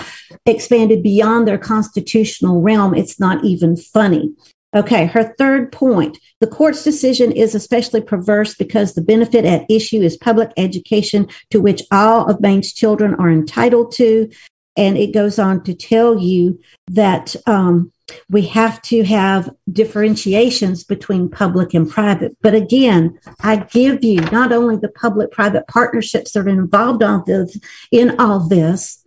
expanded 0.46 1.02
beyond 1.02 1.46
their 1.46 1.58
constitutional 1.58 2.62
realm. 2.62 2.94
It's 2.94 3.20
not 3.20 3.44
even 3.44 3.76
funny. 3.76 4.32
Okay, 4.74 5.06
her 5.06 5.34
third 5.36 5.72
point. 5.72 6.18
The 6.38 6.46
court's 6.46 6.84
decision 6.84 7.32
is 7.32 7.54
especially 7.56 8.00
perverse 8.00 8.54
because 8.54 8.94
the 8.94 9.02
benefit 9.02 9.44
at 9.44 9.68
issue 9.68 10.00
is 10.00 10.16
public 10.16 10.52
education 10.56 11.28
to 11.50 11.60
which 11.60 11.82
all 11.90 12.30
of 12.30 12.40
Maine's 12.40 12.72
children 12.72 13.14
are 13.16 13.30
entitled 13.30 13.92
to. 13.94 14.30
And 14.76 14.96
it 14.96 15.12
goes 15.12 15.40
on 15.40 15.64
to 15.64 15.74
tell 15.74 16.18
you 16.18 16.60
that 16.86 17.34
um, 17.46 17.92
we 18.28 18.46
have 18.46 18.80
to 18.82 19.04
have 19.04 19.50
differentiations 19.70 20.84
between 20.84 21.28
public 21.28 21.74
and 21.74 21.90
private. 21.90 22.36
But 22.42 22.54
again, 22.54 23.18
I 23.40 23.56
give 23.56 24.04
you 24.04 24.20
not 24.32 24.52
only 24.52 24.76
the 24.76 24.88
public 24.88 25.30
private 25.30 25.66
partnerships 25.68 26.32
that 26.32 26.46
are 26.46 26.48
involved 26.48 27.02
this, 27.26 27.58
in 27.90 28.18
all 28.20 28.40
this, 28.48 29.04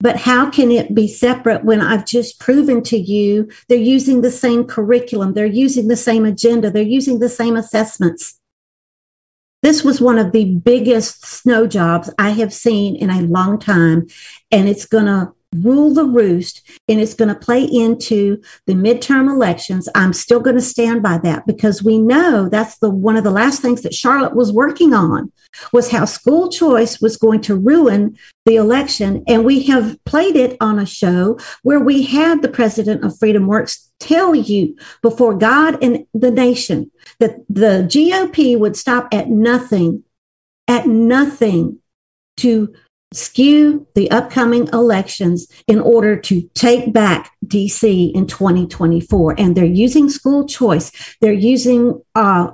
but 0.00 0.16
how 0.16 0.50
can 0.50 0.72
it 0.72 0.94
be 0.94 1.06
separate 1.06 1.64
when 1.64 1.80
I've 1.80 2.04
just 2.04 2.40
proven 2.40 2.82
to 2.84 2.98
you 2.98 3.48
they're 3.68 3.78
using 3.78 4.20
the 4.20 4.32
same 4.32 4.64
curriculum, 4.64 5.32
they're 5.32 5.46
using 5.46 5.86
the 5.86 5.96
same 5.96 6.26
agenda, 6.26 6.70
they're 6.70 6.82
using 6.82 7.20
the 7.20 7.28
same 7.28 7.56
assessments? 7.56 8.40
This 9.62 9.84
was 9.84 10.00
one 10.00 10.18
of 10.18 10.32
the 10.32 10.56
biggest 10.56 11.24
snow 11.24 11.68
jobs 11.68 12.10
I 12.18 12.30
have 12.30 12.52
seen 12.52 12.96
in 12.96 13.10
a 13.10 13.22
long 13.22 13.60
time, 13.60 14.08
and 14.50 14.68
it's 14.68 14.86
going 14.86 15.06
to 15.06 15.32
rule 15.56 15.92
the 15.92 16.04
roost 16.04 16.62
and 16.88 17.00
it's 17.00 17.14
going 17.14 17.28
to 17.28 17.34
play 17.34 17.62
into 17.64 18.40
the 18.66 18.74
midterm 18.74 19.30
elections. 19.30 19.88
I'm 19.94 20.12
still 20.12 20.40
going 20.40 20.56
to 20.56 20.62
stand 20.62 21.02
by 21.02 21.18
that 21.18 21.46
because 21.46 21.82
we 21.82 21.98
know 21.98 22.48
that's 22.48 22.78
the 22.78 22.90
one 22.90 23.16
of 23.16 23.24
the 23.24 23.30
last 23.30 23.62
things 23.62 23.82
that 23.82 23.94
charlotte 23.94 24.34
was 24.34 24.52
working 24.52 24.92
on 24.94 25.32
was 25.72 25.90
how 25.90 26.04
school 26.04 26.50
choice 26.50 27.00
was 27.00 27.16
going 27.16 27.40
to 27.42 27.56
ruin 27.56 28.16
the 28.46 28.56
election. 28.56 29.22
And 29.28 29.44
we 29.44 29.64
have 29.64 30.02
played 30.04 30.36
it 30.36 30.56
on 30.60 30.78
a 30.78 30.86
show 30.86 31.38
where 31.62 31.80
we 31.80 32.02
had 32.02 32.42
the 32.42 32.48
president 32.48 33.04
of 33.04 33.18
freedom 33.18 33.46
works 33.46 33.90
tell 34.00 34.34
you 34.34 34.76
before 35.00 35.32
god 35.38 35.80
and 35.80 36.04
the 36.12 36.30
nation 36.30 36.90
that 37.20 37.36
the 37.48 37.86
gop 37.88 38.58
would 38.58 38.76
stop 38.76 39.06
at 39.12 39.28
nothing 39.28 40.02
at 40.66 40.88
nothing 40.88 41.78
to 42.36 42.74
skew 43.12 43.86
the 43.94 44.10
upcoming 44.10 44.68
elections 44.72 45.48
in 45.66 45.80
order 45.80 46.16
to 46.16 46.48
take 46.54 46.92
back 46.92 47.32
DC 47.46 48.12
in 48.12 48.26
2024. 48.26 49.34
And 49.38 49.56
they're 49.56 49.64
using 49.64 50.08
school 50.08 50.46
choice, 50.46 51.16
they're 51.20 51.32
using 51.32 52.02
uh, 52.14 52.52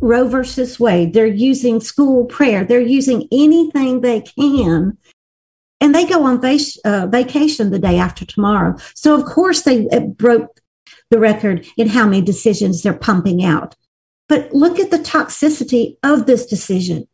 Roe 0.00 0.28
versus 0.28 0.80
Wade, 0.80 1.12
they're 1.12 1.26
using 1.26 1.80
school 1.80 2.24
prayer, 2.24 2.64
they're 2.64 2.80
using 2.80 3.28
anything 3.32 4.00
they 4.00 4.22
can. 4.22 4.98
And 5.82 5.94
they 5.94 6.06
go 6.06 6.24
on 6.24 6.40
vac- 6.40 6.84
uh, 6.84 7.06
vacation 7.06 7.70
the 7.70 7.78
day 7.78 7.98
after 7.98 8.26
tomorrow. 8.26 8.76
So, 8.94 9.14
of 9.14 9.24
course, 9.24 9.62
they 9.62 9.88
broke 10.16 10.60
the 11.10 11.18
record 11.18 11.66
in 11.76 11.88
how 11.88 12.04
many 12.04 12.22
decisions 12.22 12.82
they're 12.82 12.92
pumping 12.92 13.42
out. 13.42 13.74
But 14.28 14.52
look 14.52 14.78
at 14.78 14.90
the 14.90 14.98
toxicity 14.98 15.96
of 16.02 16.26
this 16.26 16.46
decision 16.46 17.08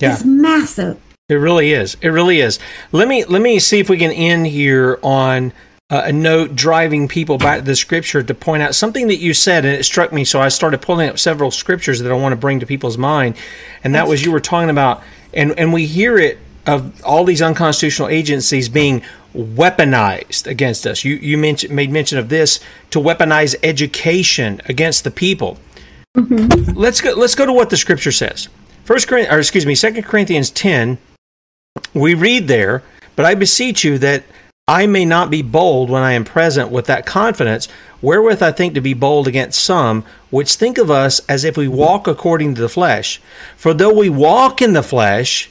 yeah. 0.00 0.14
is 0.14 0.24
massive. 0.24 1.00
It 1.28 1.34
really 1.34 1.72
is. 1.72 1.96
It 2.00 2.08
really 2.08 2.40
is. 2.40 2.58
Let 2.92 3.08
me 3.08 3.24
let 3.24 3.42
me 3.42 3.58
see 3.58 3.80
if 3.80 3.90
we 3.90 3.98
can 3.98 4.10
end 4.10 4.46
here 4.46 4.98
on 5.02 5.52
uh, 5.90 6.02
a 6.04 6.12
note 6.12 6.54
driving 6.54 7.08
people 7.08 7.38
back 7.38 7.60
to 7.60 7.64
the 7.64 7.76
scripture 7.76 8.22
to 8.22 8.34
point 8.34 8.62
out 8.62 8.74
something 8.74 9.08
that 9.08 9.16
you 9.16 9.34
said 9.34 9.64
and 9.64 9.74
it 9.74 9.84
struck 9.84 10.12
me 10.12 10.24
so 10.24 10.40
I 10.40 10.48
started 10.48 10.82
pulling 10.82 11.08
up 11.08 11.18
several 11.18 11.50
scriptures 11.50 12.00
that 12.00 12.12
I 12.12 12.14
want 12.14 12.32
to 12.32 12.36
bring 12.36 12.60
to 12.60 12.66
people's 12.66 12.98
mind 12.98 13.36
and 13.84 13.94
that 13.94 14.06
was 14.06 14.22
you 14.24 14.30
were 14.32 14.40
talking 14.40 14.68
about 14.70 15.02
and 15.32 15.58
and 15.58 15.72
we 15.72 15.86
hear 15.86 16.18
it 16.18 16.38
of 16.66 17.02
all 17.04 17.24
these 17.24 17.40
unconstitutional 17.40 18.08
agencies 18.08 18.68
being 18.68 19.02
weaponized 19.34 20.46
against 20.46 20.86
us. 20.86 21.04
You 21.04 21.14
you 21.16 21.38
mentioned, 21.38 21.74
made 21.74 21.90
mention 21.90 22.18
of 22.18 22.28
this 22.28 22.60
to 22.90 22.98
weaponize 22.98 23.54
education 23.62 24.60
against 24.66 25.04
the 25.04 25.10
people. 25.10 25.58
Mm-hmm. 26.16 26.72
Let's 26.72 27.00
go 27.00 27.12
let's 27.12 27.34
go 27.34 27.46
to 27.46 27.52
what 27.52 27.70
the 27.70 27.76
scripture 27.76 28.12
says. 28.12 28.48
First 28.88 29.06
Corinthians, 29.06 29.36
or 29.36 29.38
excuse 29.38 29.66
me, 29.66 29.74
Second 29.74 30.04
Corinthians 30.04 30.48
ten. 30.48 30.96
We 31.92 32.14
read 32.14 32.48
there, 32.48 32.82
but 33.16 33.26
I 33.26 33.34
beseech 33.34 33.84
you 33.84 33.98
that 33.98 34.24
I 34.66 34.86
may 34.86 35.04
not 35.04 35.28
be 35.28 35.42
bold 35.42 35.90
when 35.90 36.02
I 36.02 36.12
am 36.12 36.24
present 36.24 36.70
with 36.70 36.86
that 36.86 37.04
confidence, 37.04 37.68
wherewith 38.00 38.42
I 38.42 38.50
think 38.50 38.72
to 38.72 38.80
be 38.80 38.94
bold 38.94 39.28
against 39.28 39.62
some, 39.62 40.06
which 40.30 40.54
think 40.54 40.78
of 40.78 40.90
us 40.90 41.20
as 41.28 41.44
if 41.44 41.54
we 41.54 41.68
walk 41.68 42.06
according 42.06 42.54
to 42.54 42.62
the 42.62 42.68
flesh. 42.70 43.20
For 43.58 43.74
though 43.74 43.92
we 43.92 44.08
walk 44.08 44.62
in 44.62 44.72
the 44.72 44.82
flesh, 44.82 45.50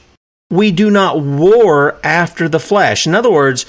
we 0.50 0.72
do 0.72 0.90
not 0.90 1.20
war 1.20 1.96
after 2.02 2.48
the 2.48 2.58
flesh. 2.58 3.06
In 3.06 3.14
other 3.14 3.30
words, 3.30 3.66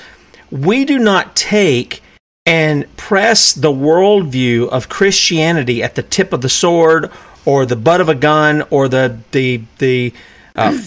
we 0.50 0.84
do 0.84 0.98
not 0.98 1.36
take 1.36 2.02
and 2.44 2.98
press 2.98 3.54
the 3.54 3.72
worldview 3.72 4.68
of 4.70 4.90
Christianity 4.90 5.84
at 5.84 5.94
the 5.94 6.02
tip 6.02 6.34
of 6.34 6.42
the 6.42 6.50
sword 6.50 7.12
or 7.50 7.66
the 7.66 7.76
butt 7.76 8.00
of 8.00 8.08
a 8.08 8.14
gun 8.14 8.64
or 8.70 8.88
the 8.88 9.18
the 9.32 9.60
the 9.80 10.14
uh, 10.56 10.78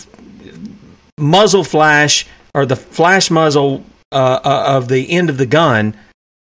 muzzle 1.18 1.64
flash 1.64 2.24
or 2.55 2.64
the 2.64 2.76
flash 2.76 3.32
muzzle 3.32 3.84
uh, 4.12 4.39
uh, 4.44 4.64
of 4.76 4.86
the 4.86 5.10
end 5.10 5.28
of 5.28 5.39
the 5.39 5.47
gun. 5.47 5.93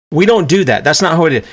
We 0.09 0.25
don't 0.25 0.47
do 0.47 0.63
that. 0.63 0.85
That's 0.85 1.01
not 1.01 1.17
how 1.17 1.25
it 1.25 1.33
is. 1.33 1.45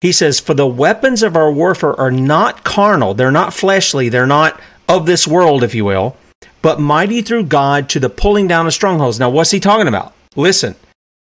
He 0.00 0.12
says, 0.12 0.40
"For 0.40 0.54
the 0.54 0.66
weapons 0.66 1.22
of 1.22 1.36
our 1.36 1.52
warfare 1.52 2.00
are 2.00 2.10
not 2.10 2.64
carnal; 2.64 3.12
they're 3.12 3.30
not 3.30 3.52
fleshly; 3.52 4.08
they're 4.08 4.26
not 4.26 4.58
of 4.88 5.04
this 5.04 5.28
world, 5.28 5.62
if 5.62 5.74
you 5.74 5.84
will, 5.84 6.16
but 6.62 6.80
mighty 6.80 7.20
through 7.20 7.44
God 7.44 7.90
to 7.90 8.00
the 8.00 8.08
pulling 8.08 8.48
down 8.48 8.66
of 8.66 8.72
strongholds." 8.72 9.20
Now, 9.20 9.28
what's 9.28 9.50
he 9.50 9.60
talking 9.60 9.88
about? 9.88 10.14
Listen, 10.34 10.76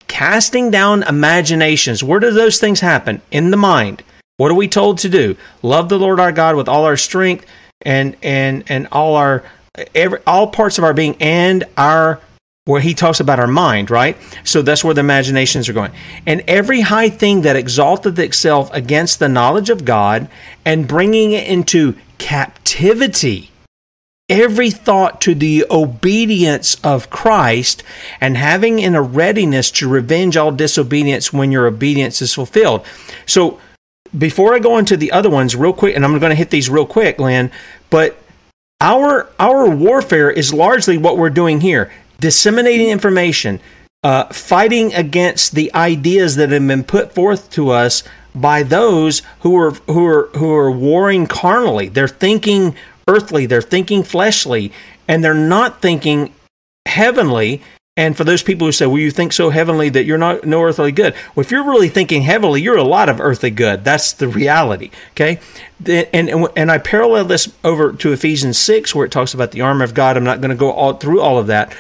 casting 0.07 0.71
down 0.71 1.03
imaginations. 1.05 2.05
Where 2.05 2.21
do 2.21 2.31
those 2.31 2.59
things 2.59 2.81
happen? 2.81 3.23
In 3.31 3.51
the 3.53 3.57
mind. 3.57 4.03
What 4.39 4.53
are 4.53 4.55
we 4.55 4.69
told 4.69 4.99
to 4.99 5.09
do? 5.09 5.37
Love 5.63 5.89
the 5.89 5.99
Lord 5.99 6.21
our 6.21 6.31
God 6.31 6.55
with 6.55 6.69
all 6.69 6.85
our 6.85 6.97
strength 6.97 7.45
and 7.83 8.17
and 8.23 8.65
and 8.69 8.87
all 8.93 9.17
our 9.17 9.43
every 9.95 10.21
all 10.27 10.47
parts 10.47 10.79
of 10.79 10.85
our 10.85 10.95
being 10.95 11.17
and 11.21 11.65
our 11.77 12.21
where 12.65 12.81
he 12.81 12.95
talks 12.95 13.19
about 13.19 13.41
our 13.41 13.49
mind, 13.49 13.91
right? 13.91 14.17
So 14.45 14.63
that's 14.63 14.85
where 14.85 14.95
the 14.95 15.01
imaginations 15.01 15.69
are 15.69 15.73
going. 15.73 15.91
And 16.25 16.45
every 16.47 16.83
high 16.83 17.09
thing 17.09 17.43
that 17.43 17.57
exalteth 17.57 18.19
itself 18.19 18.73
against 18.73 19.19
the 19.19 19.29
knowledge 19.29 19.71
of 19.71 19.85
God 19.85 20.29
and 20.65 20.87
bringing 20.87 21.33
it 21.33 21.49
into 21.49 21.97
captivity 22.19 23.51
every 24.29 24.71
thought 24.71 25.21
to 25.23 25.35
the 25.35 25.65
obedience 25.71 26.77
of 26.85 27.11
Christ 27.11 27.83
and 28.21 28.37
having 28.37 28.79
in 28.79 28.95
a 28.95 29.03
readiness 29.03 29.71
to 29.73 29.89
revenge 29.89 30.37
all 30.37 30.53
disobedience 30.53 31.33
when 31.33 31.51
your 31.51 31.67
obedience 31.67 32.21
is 32.21 32.35
fulfilled. 32.35 32.85
So 33.25 33.59
before 34.17 34.55
I 34.55 34.59
go 34.59 34.79
into 34.79 34.97
the 34.97 35.13
other 35.13 35.31
ones, 35.31 35.57
real 35.57 35.73
quick, 35.73 35.95
and 35.95 36.05
I'm 36.05 36.19
going 36.19 36.31
to 36.31 36.37
hit 36.37 36.51
these 36.51 36.71
real 36.71 36.87
quick, 36.87 37.19
Lynne, 37.19 37.51
but 37.91 38.23
our 38.81 39.29
our 39.39 39.69
warfare 39.69 40.31
is 40.31 40.55
largely 40.55 40.97
what 40.97 41.19
we're 41.19 41.31
doing 41.31 41.61
here: 41.61 41.91
disseminating 42.21 42.89
information, 42.89 43.61
uh, 44.05 44.25
fighting 44.27 44.95
against 44.95 45.55
the 45.55 45.75
ideas 45.75 46.37
that 46.37 46.51
have 46.51 46.67
been 46.67 46.85
put 46.85 47.13
forth 47.13 47.51
to 47.51 47.71
us 47.71 48.03
by 48.35 48.63
those 48.63 49.23
who 49.41 49.57
are 49.57 49.73
who 49.73 50.07
are 50.07 50.29
who 50.35 50.53
are 50.53 50.71
warring 50.71 51.27
carnally. 51.27 51.89
They're 51.89 52.09
thinking 52.09 52.77
earthly, 53.09 53.47
they're 53.47 53.63
thinking 53.63 54.03
fleshly, 54.03 54.73
and 55.09 55.25
they're 55.25 55.35
not 55.35 55.83
thinking 55.83 56.33
heavenly 56.87 57.63
and 57.99 58.17
for 58.17 58.23
those 58.23 58.45
people 58.45 58.69
who 58.69 58.71
say, 58.71 58.87
well, 58.87 58.99
you 58.99 59.11
think 59.11 59.33
so 59.33 59.51
heavenly 59.51 59.89
that 59.89 60.05
you're 60.05 60.19
not 60.19 60.45
no 60.45 60.63
earthly 60.63 60.93
good. 60.93 61.15
Well, 61.35 61.45
if 61.45 61.51
you're 61.51 61.69
really 61.69 61.89
thinking 61.89 62.23
heavenly, 62.23 62.63
you're 62.63 62.77
a 62.77 62.85
lot 62.85 63.09
of 63.09 63.21
earthly 63.21 63.51
good. 63.51 63.83
That's 63.83 64.13
the 64.13 64.29
reality. 64.29 64.93
Okay. 65.11 65.41
And, 65.85 66.31
and, 66.31 66.47
and 66.55 66.71
I 66.71 66.79
parallel 66.79 67.25
this 67.25 67.53
over 67.65 67.93
to 67.93 68.13
Ephesians 68.13 68.57
6, 68.57 68.95
where 68.95 69.05
it 69.05 69.11
talks 69.11 69.35
about 69.35 69.51
the 69.51 69.63
armor 69.63 69.83
of 69.83 69.95
God. 69.95 70.17
I'm 70.17 70.23
not 70.23 70.41
going 70.41 70.51
to 70.51 70.57
go 70.57 70.71
all 70.71 70.93
through 70.93 71.21
all 71.21 71.39
of 71.39 71.49
that. 71.49 71.77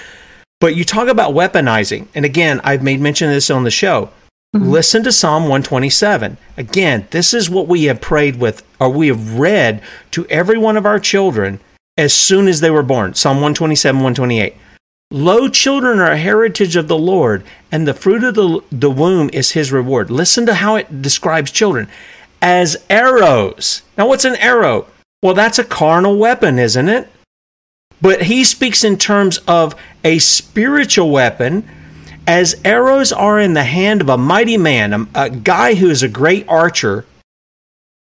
But 0.60 0.74
you 0.74 0.84
talk 0.84 1.06
about 1.06 1.34
weaponizing. 1.34 2.08
And 2.16 2.24
again, 2.24 2.60
I've 2.64 2.82
made 2.82 3.00
mention 3.00 3.28
of 3.28 3.34
this 3.34 3.48
on 3.48 3.62
the 3.62 3.70
show. 3.70 4.10
Mm-hmm. 4.56 4.70
Listen 4.70 5.04
to 5.04 5.12
Psalm 5.12 5.44
127. 5.44 6.36
Again, 6.56 7.06
this 7.12 7.32
is 7.32 7.48
what 7.48 7.68
we 7.68 7.84
have 7.84 8.00
prayed 8.00 8.40
with, 8.40 8.66
or 8.80 8.90
we 8.90 9.06
have 9.06 9.38
read 9.38 9.82
to 10.10 10.26
every 10.26 10.58
one 10.58 10.76
of 10.76 10.84
our 10.84 10.98
children 10.98 11.60
as 11.96 12.12
soon 12.12 12.48
as 12.48 12.58
they 12.58 12.70
were 12.70 12.82
born. 12.82 13.14
Psalm 13.14 13.36
127, 13.36 13.98
128. 13.98 14.56
Lo, 15.10 15.48
children 15.48 15.98
are 15.98 16.12
a 16.12 16.18
heritage 16.18 16.76
of 16.76 16.86
the 16.86 16.98
Lord, 16.98 17.42
and 17.72 17.86
the 17.88 17.94
fruit 17.94 18.22
of 18.22 18.34
the, 18.34 18.60
the 18.70 18.90
womb 18.90 19.30
is 19.32 19.52
his 19.52 19.72
reward. 19.72 20.10
Listen 20.10 20.44
to 20.46 20.54
how 20.54 20.76
it 20.76 21.00
describes 21.00 21.50
children 21.50 21.88
as 22.42 22.76
arrows. 22.90 23.82
Now, 23.96 24.08
what's 24.08 24.26
an 24.26 24.36
arrow? 24.36 24.86
Well, 25.22 25.34
that's 25.34 25.58
a 25.58 25.64
carnal 25.64 26.18
weapon, 26.18 26.58
isn't 26.58 26.88
it? 26.88 27.08
But 28.00 28.24
he 28.24 28.44
speaks 28.44 28.84
in 28.84 28.98
terms 28.98 29.38
of 29.48 29.74
a 30.04 30.18
spiritual 30.18 31.10
weapon, 31.10 31.68
as 32.26 32.60
arrows 32.64 33.10
are 33.10 33.40
in 33.40 33.54
the 33.54 33.64
hand 33.64 34.02
of 34.02 34.10
a 34.10 34.18
mighty 34.18 34.58
man, 34.58 34.92
a, 34.92 35.08
a 35.14 35.30
guy 35.30 35.74
who 35.74 35.88
is 35.88 36.02
a 36.02 36.08
great 36.08 36.46
archer. 36.48 37.06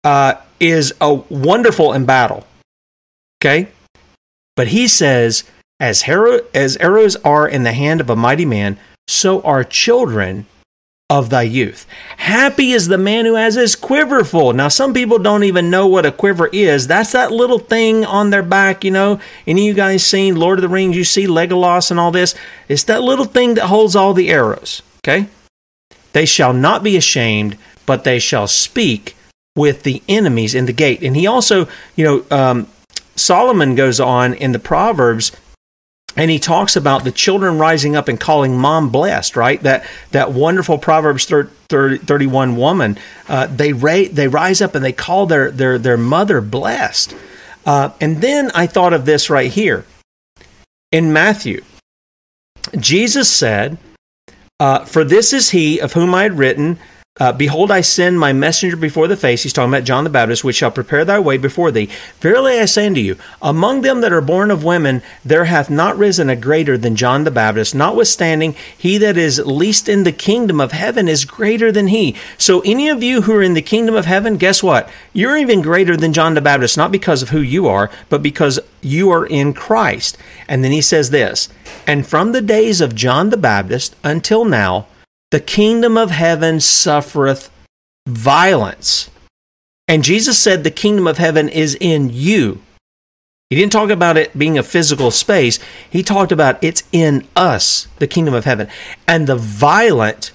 Uh, 0.03 0.35
is 0.61 0.93
a 1.01 1.13
wonderful 1.13 1.91
in 1.91 2.05
battle. 2.05 2.45
Okay? 3.39 3.67
But 4.55 4.67
he 4.67 4.87
says, 4.87 5.43
as, 5.81 6.03
as 6.53 6.77
arrows 6.77 7.15
are 7.17 7.47
in 7.47 7.63
the 7.63 7.73
hand 7.73 7.99
of 7.99 8.09
a 8.09 8.15
mighty 8.15 8.45
man, 8.45 8.77
so 9.07 9.41
are 9.41 9.63
children 9.63 10.45
of 11.09 11.29
thy 11.29 11.41
youth. 11.41 11.85
Happy 12.17 12.71
is 12.71 12.87
the 12.87 12.97
man 12.97 13.25
who 13.25 13.33
has 13.33 13.55
his 13.55 13.75
quiver 13.75 14.23
full. 14.23 14.53
Now, 14.53 14.69
some 14.69 14.93
people 14.93 15.17
don't 15.17 15.43
even 15.43 15.71
know 15.71 15.87
what 15.87 16.05
a 16.05 16.11
quiver 16.11 16.47
is. 16.53 16.87
That's 16.87 17.11
that 17.11 17.31
little 17.31 17.59
thing 17.59 18.05
on 18.05 18.29
their 18.29 18.43
back, 18.43 18.85
you 18.85 18.91
know. 18.91 19.19
Any 19.45 19.63
of 19.63 19.67
you 19.67 19.73
guys 19.73 20.05
seen 20.05 20.35
Lord 20.35 20.59
of 20.59 20.61
the 20.61 20.69
Rings? 20.69 20.95
You 20.95 21.03
see 21.03 21.25
Legolas 21.25 21.91
and 21.91 21.99
all 21.99 22.11
this? 22.11 22.35
It's 22.69 22.85
that 22.85 23.01
little 23.01 23.25
thing 23.25 23.55
that 23.55 23.65
holds 23.65 23.95
all 23.95 24.13
the 24.13 24.29
arrows, 24.29 24.83
okay? 25.03 25.27
They 26.13 26.25
shall 26.25 26.53
not 26.53 26.83
be 26.83 26.95
ashamed, 26.95 27.57
but 27.85 28.03
they 28.03 28.19
shall 28.19 28.47
speak 28.47 29.15
with 29.55 29.83
the 29.83 30.01
enemies 30.07 30.55
in 30.55 30.65
the 30.65 30.73
gate. 30.73 31.01
And 31.01 31.15
he 31.15 31.27
also, 31.27 31.67
you 31.95 32.05
know, 32.05 32.25
um, 32.31 32.67
Solomon 33.15 33.75
goes 33.75 33.99
on 33.99 34.33
in 34.35 34.53
the 34.53 34.59
Proverbs 34.59 35.33
and 36.15 36.29
he 36.29 36.39
talks 36.39 36.75
about 36.75 37.03
the 37.03 37.11
children 37.11 37.57
rising 37.57 37.95
up 37.95 38.07
and 38.07 38.19
calling 38.19 38.57
mom 38.57 38.89
blessed 38.89 39.35
right? 39.35 39.61
That 39.63 39.85
that 40.11 40.31
wonderful 40.31 40.77
proverbs 40.77 41.25
30, 41.25 41.99
31 41.99 42.55
woman 42.55 42.97
uh, 43.27 43.47
they 43.47 43.73
ra- 43.73 44.09
they 44.11 44.27
rise 44.27 44.61
up 44.61 44.75
and 44.75 44.83
they 44.83 44.93
call 44.93 45.25
their 45.25 45.51
their 45.51 45.77
their 45.77 45.97
mother 45.97 46.41
blessed. 46.41 47.15
Uh, 47.65 47.91
and 48.01 48.21
then 48.21 48.51
i 48.55 48.65
thought 48.65 48.93
of 48.93 49.05
this 49.05 49.29
right 49.29 49.51
here. 49.51 49.85
In 50.91 51.13
matthew 51.13 51.63
jesus 52.77 53.29
said 53.29 53.77
uh, 54.59 54.85
for 54.85 55.03
this 55.03 55.33
is 55.33 55.49
he 55.51 55.79
of 55.79 55.93
whom 55.93 56.13
i 56.13 56.23
had 56.23 56.37
written 56.37 56.77
uh, 57.19 57.31
Behold, 57.31 57.69
I 57.71 57.81
send 57.81 58.19
my 58.19 58.33
messenger 58.33 58.75
before 58.75 59.07
the 59.07 59.17
face. 59.17 59.43
He's 59.43 59.53
talking 59.53 59.71
about 59.71 59.83
John 59.83 60.05
the 60.05 60.09
Baptist, 60.09 60.43
which 60.43 60.55
shall 60.55 60.71
prepare 60.71 61.05
thy 61.05 61.19
way 61.19 61.37
before 61.37 61.69
thee. 61.69 61.89
Verily 62.19 62.57
I 62.57 62.65
say 62.65 62.87
unto 62.87 62.99
you, 62.99 63.15
among 63.41 63.81
them 63.81 64.01
that 64.01 64.13
are 64.13 64.21
born 64.21 64.49
of 64.49 64.63
women, 64.63 65.03
there 65.23 65.45
hath 65.45 65.69
not 65.69 65.97
risen 65.97 66.29
a 66.29 66.35
greater 66.35 66.79
than 66.79 66.95
John 66.95 67.23
the 67.23 67.29
Baptist. 67.29 67.75
Notwithstanding, 67.75 68.55
he 68.75 68.97
that 68.97 69.17
is 69.17 69.45
least 69.45 69.87
in 69.87 70.03
the 70.03 70.11
kingdom 70.11 70.59
of 70.59 70.71
heaven 70.71 71.07
is 71.07 71.25
greater 71.25 71.71
than 71.71 71.87
he. 71.87 72.15
So, 72.39 72.61
any 72.61 72.89
of 72.89 73.03
you 73.03 73.21
who 73.23 73.35
are 73.35 73.43
in 73.43 73.53
the 73.53 73.61
kingdom 73.61 73.93
of 73.93 74.05
heaven, 74.05 74.37
guess 74.37 74.63
what? 74.63 74.89
You're 75.13 75.37
even 75.37 75.61
greater 75.61 75.95
than 75.95 76.13
John 76.13 76.33
the 76.33 76.41
Baptist, 76.41 76.75
not 76.75 76.91
because 76.91 77.21
of 77.21 77.29
who 77.29 77.41
you 77.41 77.67
are, 77.67 77.91
but 78.09 78.23
because 78.23 78.59
you 78.81 79.11
are 79.11 79.27
in 79.27 79.53
Christ. 79.53 80.17
And 80.47 80.63
then 80.63 80.71
he 80.71 80.81
says 80.81 81.11
this 81.11 81.49
And 81.85 82.07
from 82.07 82.31
the 82.31 82.41
days 82.41 82.81
of 82.81 82.95
John 82.95 83.29
the 83.29 83.37
Baptist 83.37 83.95
until 84.03 84.43
now, 84.43 84.87
the 85.31 85.39
kingdom 85.39 85.97
of 85.97 86.11
heaven 86.11 86.59
suffereth 86.59 87.49
violence. 88.07 89.09
And 89.87 90.03
Jesus 90.03 90.37
said 90.37 90.63
the 90.63 90.71
kingdom 90.71 91.07
of 91.07 91.17
heaven 91.17 91.49
is 91.49 91.75
in 91.79 92.09
you. 92.11 92.61
He 93.49 93.57
didn't 93.57 93.73
talk 93.73 93.89
about 93.89 94.15
it 94.15 94.37
being 94.37 94.57
a 94.57 94.63
physical 94.63 95.11
space. 95.11 95.59
He 95.89 96.03
talked 96.03 96.31
about 96.31 96.63
it's 96.63 96.83
in 96.93 97.27
us, 97.35 97.87
the 97.99 98.07
kingdom 98.07 98.33
of 98.33 98.45
heaven. 98.45 98.69
And 99.07 99.27
the 99.27 99.35
violent 99.35 100.31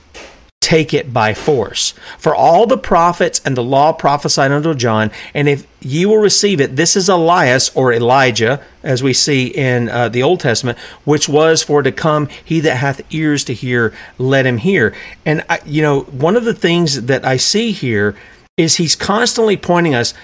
take 0.67 0.93
it 0.93 1.13
by 1.13 1.33
force. 1.33 1.95
For 2.19 2.35
all 2.35 2.67
the 2.67 2.77
prophets 2.77 3.41
and 3.45 3.57
the 3.57 3.63
law 3.63 3.93
prophesied 3.93 4.51
unto 4.51 4.75
John, 4.75 5.13
and 5.33 5.49
if 5.49 5.65
ye 5.81 6.05
will 6.05 6.19
receive 6.19 6.61
it, 6.61 6.75
this 6.75 6.97
is 6.97 7.09
Elias 7.09 7.71
or 7.77 7.93
Elijah, 7.93 8.61
as 8.83 9.01
we 9.01 9.13
see 9.13 9.47
in 9.47 9.89
uh, 9.89 10.09
the 10.09 10.25
Old 10.25 10.41
Testament, 10.41 10.77
which 11.05 11.29
was 11.29 11.63
for 11.63 11.85
to 11.85 11.93
come. 11.93 12.29
He 12.45 12.59
that 12.61 12.79
hath 12.79 13.01
ears 13.15 13.45
to 13.45 13.55
hear, 13.55 13.95
let 14.19 14.45
him 14.45 14.59
hear. 14.59 14.93
And 15.25 15.45
I, 15.49 15.61
you 15.65 15.83
know, 15.83 16.01
one 16.01 16.35
of 16.35 16.45
the 16.45 16.55
things 16.55 17.03
that 17.03 17.25
I 17.25 17.37
see 17.37 17.71
here 17.71 18.17
is 18.57 18.75
he's 18.75 18.97
constantly 18.97 19.57
pointing 19.57 19.95
us. 19.95 20.15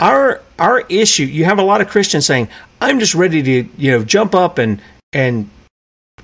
Our 0.00 0.42
our 0.58 0.80
issue. 0.88 1.22
You 1.22 1.44
have 1.44 1.60
a 1.60 1.62
lot 1.62 1.80
of 1.80 1.88
Christians 1.88 2.26
saying, 2.26 2.48
"I'm 2.80 2.98
just 2.98 3.14
ready 3.14 3.44
to 3.44 3.68
you 3.78 3.92
know 3.92 4.02
jump 4.02 4.34
up 4.34 4.58
and 4.58 4.82
and 5.12 5.48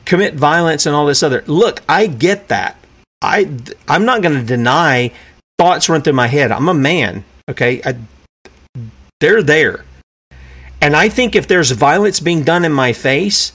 commit 0.06 0.34
violence 0.34 0.86
and 0.86 0.96
all 0.96 1.06
this 1.06 1.22
other." 1.22 1.44
Look, 1.46 1.82
I 1.88 2.08
get 2.08 2.48
that. 2.48 2.76
I 3.22 3.50
I'm 3.88 4.04
not 4.04 4.22
going 4.22 4.38
to 4.38 4.44
deny 4.44 5.12
thoughts 5.58 5.88
run 5.88 6.02
through 6.02 6.14
my 6.14 6.26
head. 6.26 6.52
I'm 6.52 6.68
a 6.68 6.74
man, 6.74 7.24
okay? 7.48 7.82
I, 7.84 7.96
they're 9.20 9.42
there. 9.42 9.84
And 10.80 10.96
I 10.96 11.10
think 11.10 11.36
if 11.36 11.46
there's 11.46 11.70
violence 11.72 12.20
being 12.20 12.42
done 12.42 12.64
in 12.64 12.72
my 12.72 12.94
face, 12.94 13.52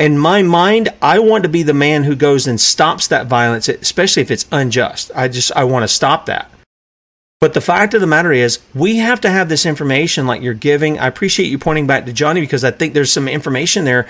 in 0.00 0.18
my 0.18 0.42
mind, 0.42 0.88
I 1.00 1.20
want 1.20 1.44
to 1.44 1.48
be 1.48 1.62
the 1.62 1.74
man 1.74 2.04
who 2.04 2.16
goes 2.16 2.46
and 2.46 2.60
stops 2.60 3.06
that 3.08 3.26
violence, 3.26 3.68
especially 3.68 4.22
if 4.22 4.30
it's 4.30 4.46
unjust. 4.50 5.12
I 5.14 5.28
just 5.28 5.52
I 5.52 5.64
want 5.64 5.84
to 5.84 5.88
stop 5.88 6.26
that. 6.26 6.50
But 7.38 7.54
the 7.54 7.60
fact 7.60 7.94
of 7.94 8.00
the 8.00 8.06
matter 8.06 8.32
is, 8.32 8.58
we 8.74 8.96
have 8.96 9.20
to 9.22 9.30
have 9.30 9.48
this 9.48 9.64
information 9.64 10.26
like 10.26 10.42
you're 10.42 10.52
giving. 10.52 10.98
I 10.98 11.06
appreciate 11.06 11.46
you 11.46 11.58
pointing 11.58 11.86
back 11.86 12.04
to 12.06 12.12
Johnny 12.12 12.40
because 12.40 12.64
I 12.64 12.70
think 12.70 12.92
there's 12.92 13.12
some 13.12 13.28
information 13.28 13.84
there 13.84 14.08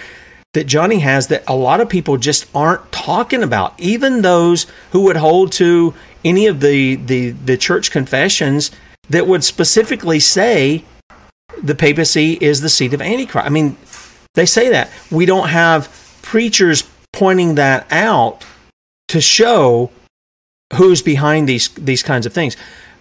that 0.55 0.67
Johnny 0.67 0.99
has 1.01 1.29
that 1.29 1.45
a 1.47 1.55
lot 1.55 1.81
of 1.81 1.89
people 1.89 2.17
just 2.17 2.47
aren't 2.55 2.91
talking 2.91 3.43
about. 3.43 3.79
Even 3.79 4.23
those 4.23 4.67
who 4.93 5.03
would 5.03 5.17
hold 5.17 5.53
to 5.53 5.95
any 6.25 6.47
of 6.47 6.61
the, 6.61 6.97
the, 6.97 7.31
the 7.31 7.57
church 7.57 7.91
confessions 7.91 8.71
that 9.09 9.27
would 9.27 9.45
specifically 9.45 10.21
say 10.21 10.85
the 11.63 11.75
papacy 11.75 12.39
is 12.41 12.61
the 12.61 12.69
seat 12.69 12.95
of 12.95 13.01
Antichrist. 13.01 13.47
I 13.47 13.51
mean, 13.51 13.77
they 14.35 14.47
say 14.47 14.71
that. 14.71 14.91
We 15.11 15.27
don't 15.27 15.49
have 15.49 15.89
preachers 16.23 16.89
pointing 17.13 17.57
that 17.57 17.91
out 17.93 18.45
to 19.09 19.21
show 19.21 19.91
who's 20.75 21.03
behind 21.03 21.49
these 21.49 21.69
these 21.71 22.03
kinds 22.03 22.27
of 22.27 22.33
things. 22.33 22.57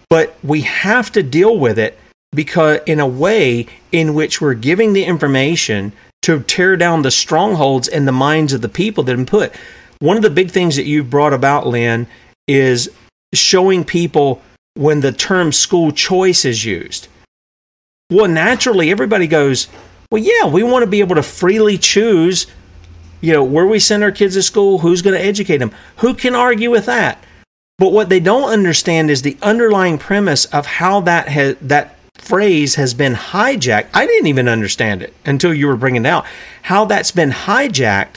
But 0.08 0.36
we 0.42 0.62
have 0.62 1.12
to 1.12 1.22
deal 1.22 1.56
with 1.56 1.78
it 1.78 1.98
because 2.32 2.80
in 2.86 2.98
a 2.98 3.06
way 3.06 3.66
in 3.92 4.14
which 4.14 4.40
we're 4.40 4.54
giving 4.54 4.92
the 4.92 5.04
information 5.04 5.92
to 6.22 6.40
tear 6.40 6.76
down 6.76 7.02
the 7.02 7.10
strongholds 7.10 7.88
in 7.88 8.04
the 8.04 8.12
minds 8.12 8.52
of 8.52 8.60
the 8.60 8.68
people 8.68 9.04
that 9.04 9.12
have 9.12 9.18
been 9.18 9.26
put. 9.26 9.54
One 10.00 10.16
of 10.16 10.22
the 10.22 10.30
big 10.30 10.50
things 10.50 10.76
that 10.76 10.86
you've 10.86 11.10
brought 11.10 11.32
about, 11.32 11.66
Lynne, 11.66 12.06
is 12.46 12.90
showing 13.34 13.84
people 13.84 14.42
when 14.74 15.00
the 15.00 15.12
term 15.12 15.52
school 15.52 15.92
choice 15.92 16.44
is 16.44 16.64
used. 16.64 17.08
Well, 18.10 18.28
naturally, 18.28 18.90
everybody 18.90 19.26
goes, 19.26 19.68
well, 20.10 20.22
yeah, 20.22 20.46
we 20.46 20.62
want 20.62 20.82
to 20.82 20.90
be 20.90 21.00
able 21.00 21.14
to 21.14 21.22
freely 21.22 21.78
choose, 21.78 22.46
you 23.20 23.32
know, 23.32 23.44
where 23.44 23.66
we 23.66 23.78
send 23.78 24.02
our 24.02 24.10
kids 24.10 24.34
to 24.34 24.42
school, 24.42 24.78
who's 24.78 25.02
going 25.02 25.16
to 25.16 25.24
educate 25.24 25.58
them. 25.58 25.72
Who 25.98 26.14
can 26.14 26.34
argue 26.34 26.70
with 26.70 26.86
that? 26.86 27.22
But 27.78 27.92
what 27.92 28.08
they 28.08 28.20
don't 28.20 28.50
understand 28.50 29.10
is 29.10 29.22
the 29.22 29.38
underlying 29.40 29.98
premise 29.98 30.44
of 30.46 30.66
how 30.66 31.00
that 31.02 31.28
has, 31.28 31.56
that 31.62 31.96
phrase 32.20 32.76
has 32.76 32.94
been 32.94 33.14
hijacked. 33.14 33.88
I 33.94 34.06
didn't 34.06 34.28
even 34.28 34.48
understand 34.48 35.02
it 35.02 35.14
until 35.24 35.54
you 35.54 35.66
were 35.66 35.76
bringing 35.76 36.04
it 36.04 36.08
out. 36.08 36.26
How 36.62 36.84
that's 36.84 37.10
been 37.10 37.30
hijacked. 37.30 38.16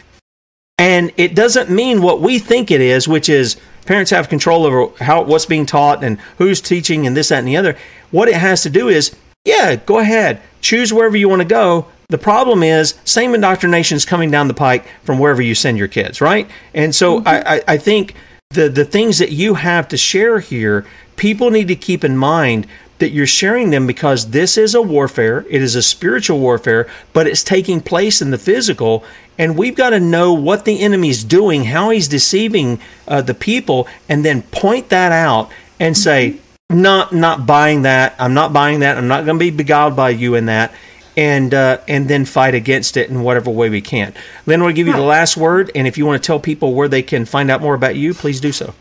And 0.77 1.11
it 1.17 1.35
doesn't 1.35 1.69
mean 1.69 2.01
what 2.01 2.21
we 2.21 2.39
think 2.39 2.69
it 2.69 2.81
is, 2.81 3.07
which 3.07 3.29
is 3.29 3.57
parents 3.85 4.11
have 4.11 4.29
control 4.29 4.65
over 4.65 4.93
how 5.03 5.23
what's 5.23 5.45
being 5.45 5.65
taught 5.65 6.03
and 6.03 6.19
who's 6.37 6.61
teaching 6.61 7.07
and 7.07 7.15
this, 7.15 7.29
that, 7.29 7.39
and 7.39 7.47
the 7.47 7.57
other. 7.57 7.77
What 8.11 8.27
it 8.27 8.35
has 8.35 8.63
to 8.63 8.69
do 8.69 8.89
is, 8.89 9.15
yeah, 9.45 9.75
go 9.75 9.99
ahead, 9.99 10.41
choose 10.61 10.93
wherever 10.93 11.17
you 11.17 11.29
want 11.29 11.41
to 11.41 11.47
go. 11.47 11.87
The 12.09 12.17
problem 12.17 12.63
is, 12.63 12.95
same 13.05 13.33
indoctrination 13.33 13.95
is 13.95 14.05
coming 14.05 14.29
down 14.29 14.47
the 14.47 14.53
pike 14.53 14.85
from 15.03 15.19
wherever 15.19 15.41
you 15.41 15.55
send 15.55 15.77
your 15.77 15.87
kids, 15.87 16.21
right? 16.21 16.49
And 16.73 16.93
so 16.93 17.19
mm-hmm. 17.19 17.27
I, 17.27 17.55
I, 17.55 17.61
I 17.69 17.77
think 17.77 18.15
the 18.51 18.69
the 18.69 18.85
things 18.85 19.17
that 19.19 19.31
you 19.31 19.55
have 19.55 19.87
to 19.89 19.97
share 19.97 20.39
here, 20.39 20.85
people 21.15 21.49
need 21.49 21.67
to 21.69 21.75
keep 21.75 22.03
in 22.03 22.17
mind 22.17 22.67
that 22.99 23.11
you're 23.11 23.27
sharing 23.27 23.69
them 23.69 23.87
because 23.87 24.31
this 24.31 24.57
is 24.57 24.75
a 24.75 24.81
warfare. 24.81 25.45
It 25.49 25.61
is 25.61 25.75
a 25.75 25.81
spiritual 25.81 26.39
warfare, 26.39 26.89
but 27.11 27.27
it's 27.27 27.43
taking 27.43 27.81
place 27.81 28.21
in 28.21 28.31
the 28.31 28.37
physical. 28.37 29.03
And 29.37 29.57
we've 29.57 29.75
got 29.75 29.89
to 29.91 29.99
know 29.99 30.33
what 30.33 30.65
the 30.65 30.79
enemy's 30.81 31.23
doing, 31.23 31.65
how 31.65 31.89
he's 31.89 32.07
deceiving 32.07 32.79
uh, 33.07 33.21
the 33.21 33.33
people, 33.33 33.87
and 34.07 34.23
then 34.23 34.43
point 34.43 34.89
that 34.89 35.11
out 35.11 35.51
and 35.79 35.97
say, 35.97 36.37
not 36.69 37.13
not 37.13 37.45
buying 37.45 37.83
that. 37.83 38.15
I'm 38.19 38.33
not 38.33 38.53
buying 38.53 38.79
that. 38.79 38.97
I'm 38.97 39.07
not 39.07 39.25
going 39.25 39.37
to 39.37 39.39
be 39.39 39.51
beguiled 39.51 39.95
by 39.95 40.09
you 40.09 40.35
in 40.35 40.45
that. 40.47 40.73
And 41.15 41.53
uh, 41.53 41.79
and 41.87 42.07
then 42.07 42.25
fight 42.25 42.55
against 42.55 42.97
it 42.97 43.09
in 43.09 43.21
whatever 43.21 43.51
way 43.51 43.69
we 43.69 43.81
can. 43.81 44.15
Lynne, 44.47 44.63
we'll 44.63 44.73
give 44.73 44.87
you 44.87 44.93
the 44.93 45.01
last 45.01 45.37
word, 45.37 45.69
and 45.75 45.85
if 45.85 45.95
you 45.95 46.07
want 46.07 46.21
to 46.21 46.25
tell 46.25 46.39
people 46.39 46.73
where 46.73 46.87
they 46.87 47.03
can 47.03 47.25
find 47.25 47.51
out 47.51 47.61
more 47.61 47.75
about 47.75 47.95
you, 47.95 48.15
please 48.15 48.41
do 48.41 48.51
so. 48.51 48.73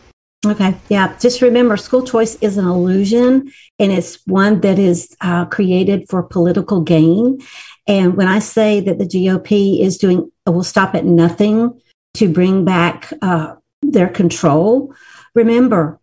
Okay. 0.45 0.75
Yeah. 0.89 1.17
Just 1.19 1.41
remember 1.41 1.77
school 1.77 2.03
choice 2.03 2.35
is 2.35 2.57
an 2.57 2.65
illusion 2.65 3.51
and 3.79 3.91
it's 3.91 4.19
one 4.27 4.59
that 4.61 4.77
is 4.77 5.15
uh, 5.21 5.45
created 5.45 6.09
for 6.09 6.21
political 6.21 6.81
gain. 6.81 7.39
And 7.87 8.15
when 8.17 8.27
I 8.27 8.39
say 8.39 8.81
that 8.81 8.99
the 8.99 9.05
GOP 9.05 9.81
is 9.81 9.97
doing, 9.97 10.31
will 10.45 10.63
stop 10.63 10.95
at 10.95 11.05
nothing 11.05 11.79
to 12.15 12.31
bring 12.31 12.65
back 12.65 13.11
uh, 13.21 13.55
their 13.81 14.09
control, 14.09 14.93
remember, 15.35 15.99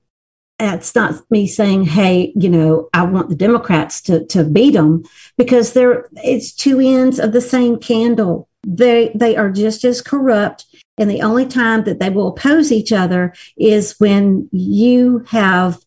it's 0.58 0.94
not 0.94 1.14
me 1.30 1.46
saying, 1.46 1.84
hey, 1.84 2.32
you 2.36 2.48
know, 2.48 2.88
I 2.92 3.04
want 3.04 3.30
the 3.30 3.34
Democrats 3.34 4.02
to, 4.02 4.26
to 4.26 4.44
beat 4.44 4.72
them 4.72 5.04
because 5.38 5.72
they're, 5.72 6.08
it's 6.16 6.52
two 6.52 6.80
ends 6.80 7.18
of 7.18 7.32
the 7.32 7.40
same 7.40 7.78
candle. 7.78 8.48
They, 8.66 9.10
they 9.14 9.36
are 9.36 9.50
just 9.50 9.84
as 9.84 10.02
corrupt 10.02 10.66
and 10.98 11.10
the 11.10 11.22
only 11.22 11.46
time 11.46 11.84
that 11.84 11.98
they 11.98 12.10
will 12.10 12.28
oppose 12.28 12.70
each 12.70 12.92
other 12.92 13.32
is 13.56 13.98
when 13.98 14.48
you 14.52 15.24
have 15.28 15.78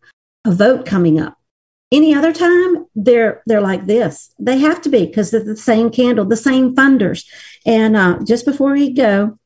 a 0.45 0.51
vote 0.51 0.85
coming 0.85 1.19
up. 1.19 1.37
Any 1.91 2.15
other 2.15 2.33
time, 2.33 2.87
they're 2.95 3.43
they're 3.45 3.61
like 3.61 3.85
this. 3.85 4.33
They 4.39 4.57
have 4.57 4.81
to 4.81 4.89
be 4.89 5.05
because 5.05 5.29
they're 5.29 5.43
the 5.43 5.55
same 5.55 5.91
candle, 5.91 6.25
the 6.25 6.35
same 6.35 6.75
funders. 6.75 7.25
And 7.65 7.95
uh, 7.95 8.19
just 8.25 8.45
before 8.45 8.73
we 8.73 8.91
go, 8.91 9.37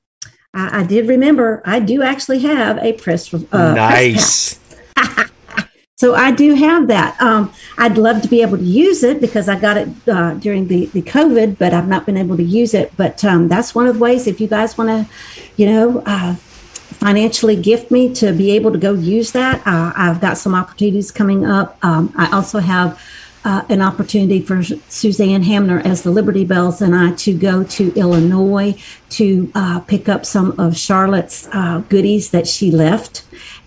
I, 0.53 0.79
I, 0.79 0.83
did 0.85 1.09
remember 1.09 1.61
I 1.65 1.81
do 1.81 2.01
actually 2.01 2.39
have 2.39 2.77
a 2.77 2.93
press. 2.93 3.33
Uh, 3.33 3.73
nice. 3.73 4.59
Press 4.95 5.31
so 5.97 6.13
I 6.13 6.29
do 6.29 6.53
have 6.53 6.87
that. 6.89 7.19
Um, 7.19 7.51
I'd 7.75 7.97
love 7.97 8.21
to 8.21 8.27
be 8.27 8.43
able 8.43 8.57
to 8.59 8.63
use 8.63 9.03
it 9.03 9.19
because 9.19 9.49
I 9.49 9.59
got 9.59 9.77
it 9.77 9.89
uh, 10.07 10.35
during 10.35 10.67
the, 10.67 10.85
the 10.85 11.01
COVID, 11.01 11.57
but 11.57 11.73
I've 11.73 11.87
not 11.87 12.05
been 12.05 12.17
able 12.17 12.37
to 12.37 12.43
use 12.43 12.75
it. 12.75 12.95
But 12.95 13.25
um, 13.25 13.47
that's 13.47 13.73
one 13.73 13.87
of 13.87 13.95
the 13.95 13.99
ways 13.99 14.27
if 14.27 14.39
you 14.39 14.47
guys 14.47 14.77
want 14.77 14.91
to, 14.91 15.11
you 15.55 15.65
know, 15.65 16.03
uh, 16.05 16.35
financially 16.35 17.55
gift 17.55 17.89
me 17.89 18.13
to 18.13 18.31
be 18.31 18.51
able 18.51 18.71
to 18.73 18.77
go 18.77 18.93
use 18.93 19.31
that. 19.31 19.65
Uh, 19.65 19.91
I've 19.95 20.21
got 20.21 20.37
some 20.37 20.53
opportunities 20.53 21.11
coming 21.11 21.47
up. 21.47 21.83
Um, 21.83 22.13
I 22.15 22.29
also 22.31 22.59
have 22.59 23.01
uh, 23.43 23.63
an 23.67 23.81
opportunity 23.81 24.39
for 24.39 24.61
Suzanne 24.61 25.41
Hamner 25.41 25.79
as 25.79 26.03
the 26.03 26.11
Liberty 26.11 26.45
Bells 26.45 26.79
and 26.79 26.93
I 26.93 27.13
to 27.13 27.33
go 27.33 27.63
to 27.63 27.91
Illinois 27.95 28.79
to 29.11 29.51
uh, 29.55 29.79
pick 29.79 30.07
up 30.07 30.27
some 30.27 30.59
of 30.59 30.77
Charlotte's 30.77 31.47
uh, 31.51 31.79
goodies 31.89 32.29
that 32.29 32.47
she 32.47 32.69
left. 32.69 33.23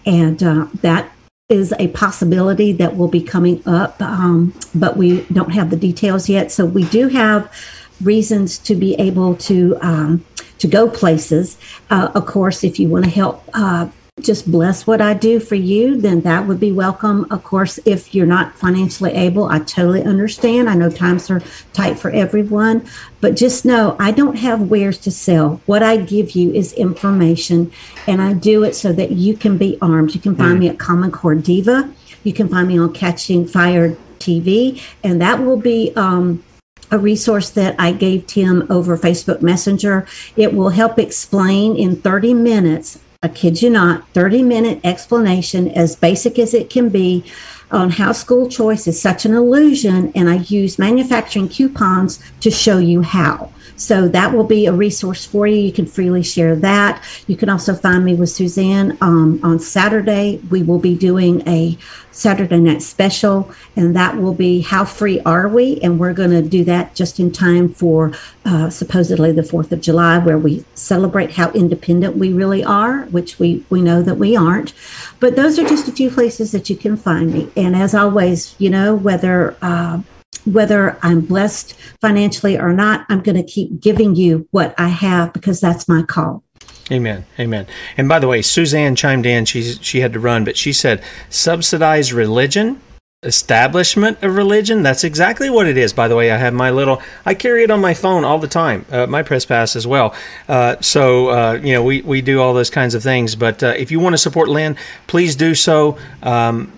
And 0.06 0.38
that 0.38 1.10
is 1.50 1.74
a 1.78 1.88
possibility 1.88 2.72
that 2.72 2.96
will 2.96 3.08
be 3.08 3.20
coming 3.20 3.60
up, 3.66 4.00
um, 4.00 4.54
but 4.74 4.96
we 4.96 5.22
don't 5.32 5.50
have 5.52 5.70
the 5.70 5.76
details 5.76 6.28
yet. 6.28 6.50
So 6.52 6.64
we 6.64 6.84
do 6.84 7.08
have 7.08 7.52
reasons 8.00 8.56
to 8.58 8.74
be 8.74 8.94
able 8.94 9.34
to 9.36 9.76
um, 9.82 10.24
to 10.58 10.68
go 10.68 10.88
places. 10.88 11.58
Uh, 11.90 12.10
of 12.14 12.26
course, 12.26 12.62
if 12.64 12.78
you 12.78 12.88
want 12.88 13.04
to 13.04 13.10
help 13.10 13.42
uh, 13.52 13.88
just 14.22 14.50
bless 14.50 14.86
what 14.86 15.00
I 15.00 15.14
do 15.14 15.40
for 15.40 15.54
you, 15.54 15.96
then 15.96 16.20
that 16.22 16.46
would 16.46 16.60
be 16.60 16.72
welcome. 16.72 17.26
Of 17.30 17.44
course, 17.44 17.78
if 17.84 18.14
you're 18.14 18.26
not 18.26 18.54
financially 18.56 19.12
able, 19.12 19.44
I 19.44 19.58
totally 19.60 20.02
understand. 20.02 20.68
I 20.68 20.74
know 20.74 20.90
times 20.90 21.30
are 21.30 21.42
tight 21.72 21.98
for 21.98 22.10
everyone, 22.10 22.86
but 23.20 23.36
just 23.36 23.64
know 23.64 23.96
I 23.98 24.12
don't 24.12 24.36
have 24.36 24.70
wares 24.70 24.98
to 24.98 25.10
sell. 25.10 25.60
What 25.66 25.82
I 25.82 25.96
give 25.96 26.32
you 26.32 26.52
is 26.52 26.72
information, 26.74 27.72
and 28.06 28.22
I 28.22 28.32
do 28.32 28.64
it 28.64 28.74
so 28.74 28.92
that 28.92 29.12
you 29.12 29.36
can 29.36 29.58
be 29.58 29.78
armed. 29.80 30.14
You 30.14 30.20
can 30.20 30.36
find 30.36 30.56
mm. 30.56 30.60
me 30.60 30.68
at 30.68 30.78
Common 30.78 31.10
Core 31.10 31.34
Diva. 31.34 31.92
You 32.24 32.32
can 32.32 32.48
find 32.48 32.68
me 32.68 32.78
on 32.78 32.92
Catching 32.92 33.46
Fire 33.46 33.96
TV, 34.18 34.82
and 35.02 35.20
that 35.20 35.42
will 35.42 35.58
be. 35.58 35.92
Um, 35.96 36.44
a 36.90 36.98
resource 36.98 37.50
that 37.50 37.76
I 37.78 37.92
gave 37.92 38.26
Tim 38.26 38.66
over 38.68 38.96
Facebook 38.96 39.42
Messenger. 39.42 40.06
It 40.36 40.54
will 40.54 40.70
help 40.70 40.98
explain 40.98 41.76
in 41.76 41.96
30 41.96 42.34
minutes, 42.34 42.98
I 43.22 43.28
kid 43.28 43.60
you 43.60 43.68
not, 43.68 44.08
30 44.14 44.42
minute 44.42 44.80
explanation 44.82 45.68
as 45.68 45.94
basic 45.94 46.38
as 46.38 46.54
it 46.54 46.70
can 46.70 46.88
be 46.88 47.22
on 47.70 47.90
how 47.90 48.12
school 48.12 48.48
choice 48.48 48.86
is 48.86 48.98
such 48.98 49.26
an 49.26 49.34
illusion. 49.34 50.10
And 50.14 50.30
I 50.30 50.36
use 50.36 50.78
manufacturing 50.78 51.50
coupons 51.50 52.18
to 52.40 52.50
show 52.50 52.78
you 52.78 53.02
how. 53.02 53.52
So 53.80 54.08
that 54.08 54.34
will 54.34 54.44
be 54.44 54.66
a 54.66 54.72
resource 54.72 55.24
for 55.24 55.46
you. 55.46 55.56
You 55.56 55.72
can 55.72 55.86
freely 55.86 56.22
share 56.22 56.54
that. 56.56 57.02
You 57.26 57.34
can 57.34 57.48
also 57.48 57.74
find 57.74 58.04
me 58.04 58.14
with 58.14 58.28
Suzanne 58.28 58.98
um, 59.00 59.40
on 59.42 59.58
Saturday. 59.58 60.38
We 60.50 60.62
will 60.62 60.78
be 60.78 60.94
doing 60.94 61.42
a 61.48 61.78
Saturday 62.12 62.60
night 62.60 62.82
special, 62.82 63.50
and 63.74 63.96
that 63.96 64.18
will 64.18 64.34
be 64.34 64.60
How 64.60 64.84
Free 64.84 65.20
Are 65.20 65.48
We? 65.48 65.80
And 65.80 65.98
we're 65.98 66.12
going 66.12 66.30
to 66.30 66.42
do 66.42 66.62
that 66.64 66.94
just 66.94 67.18
in 67.18 67.32
time 67.32 67.72
for 67.72 68.12
uh, 68.44 68.68
supposedly 68.68 69.32
the 69.32 69.40
4th 69.40 69.72
of 69.72 69.80
July, 69.80 70.18
where 70.18 70.36
we 70.36 70.62
celebrate 70.74 71.32
how 71.32 71.50
independent 71.52 72.18
we 72.18 72.34
really 72.34 72.62
are, 72.62 73.06
which 73.06 73.38
we, 73.38 73.64
we 73.70 73.80
know 73.80 74.02
that 74.02 74.16
we 74.16 74.36
aren't. 74.36 74.74
But 75.20 75.36
those 75.36 75.58
are 75.58 75.66
just 75.66 75.88
a 75.88 75.92
few 75.92 76.10
places 76.10 76.52
that 76.52 76.68
you 76.68 76.76
can 76.76 76.98
find 76.98 77.32
me. 77.32 77.50
And 77.56 77.74
as 77.74 77.94
always, 77.94 78.54
you 78.58 78.68
know, 78.68 78.94
whether 78.94 79.56
uh, 79.62 80.02
whether 80.44 80.98
I'm 81.02 81.20
blessed 81.20 81.74
financially 82.00 82.58
or 82.58 82.72
not, 82.72 83.06
I'm 83.08 83.20
going 83.20 83.36
to 83.36 83.42
keep 83.42 83.80
giving 83.80 84.14
you 84.16 84.48
what 84.50 84.74
I 84.78 84.88
have 84.88 85.32
because 85.32 85.60
that's 85.60 85.88
my 85.88 86.02
call. 86.02 86.42
Amen. 86.90 87.24
Amen. 87.38 87.66
And 87.96 88.08
by 88.08 88.18
the 88.18 88.26
way, 88.26 88.42
Suzanne 88.42 88.96
chimed 88.96 89.26
in. 89.26 89.44
She's 89.44 89.78
she 89.80 90.00
had 90.00 90.12
to 90.12 90.20
run, 90.20 90.44
but 90.44 90.56
she 90.56 90.72
said 90.72 91.02
subsidized 91.28 92.10
religion, 92.10 92.80
establishment 93.22 94.20
of 94.22 94.34
religion. 94.34 94.82
That's 94.82 95.04
exactly 95.04 95.50
what 95.50 95.68
it 95.68 95.76
is. 95.76 95.92
By 95.92 96.08
the 96.08 96.16
way, 96.16 96.32
I 96.32 96.36
have 96.36 96.52
my 96.52 96.70
little. 96.70 97.00
I 97.24 97.34
carry 97.34 97.62
it 97.62 97.70
on 97.70 97.80
my 97.80 97.94
phone 97.94 98.24
all 98.24 98.40
the 98.40 98.48
time. 98.48 98.86
Uh, 98.90 99.06
my 99.06 99.22
press 99.22 99.44
pass 99.44 99.76
as 99.76 99.86
well. 99.86 100.14
Uh, 100.48 100.80
so 100.80 101.28
uh, 101.28 101.52
you 101.62 101.74
know, 101.74 101.84
we 101.84 102.02
we 102.02 102.22
do 102.22 102.40
all 102.40 102.54
those 102.54 102.70
kinds 102.70 102.96
of 102.96 103.04
things. 103.04 103.36
But 103.36 103.62
uh, 103.62 103.74
if 103.76 103.92
you 103.92 104.00
want 104.00 104.14
to 104.14 104.18
support 104.18 104.48
Lynne, 104.48 104.76
please 105.06 105.36
do 105.36 105.54
so. 105.54 105.96
Um, 106.24 106.72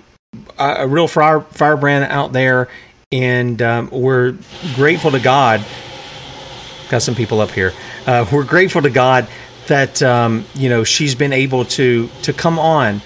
a 0.59 0.87
real 0.87 1.09
fire 1.09 1.41
firebrand 1.41 2.05
out 2.11 2.33
there 2.33 2.69
and 3.13 3.61
um, 3.61 3.89
we're 3.91 4.37
grateful 4.75 5.11
to 5.11 5.21
God. 5.21 5.65
Got 6.89 7.03
some 7.03 7.15
people 7.15 7.41
up 7.41 7.51
here. 7.51 7.73
Uh, 8.07 8.27
we're 8.33 8.45
grateful 8.45 8.83
to 8.83 8.91
God 8.91 9.29
that 9.69 10.03
um, 10.03 10.45
you 10.55 10.69
know 10.69 10.83
she's 10.85 11.15
been 11.15 11.33
able 11.33 11.65
to 11.67 12.09
to 12.23 12.33
come 12.33 12.59
on 12.59 13.01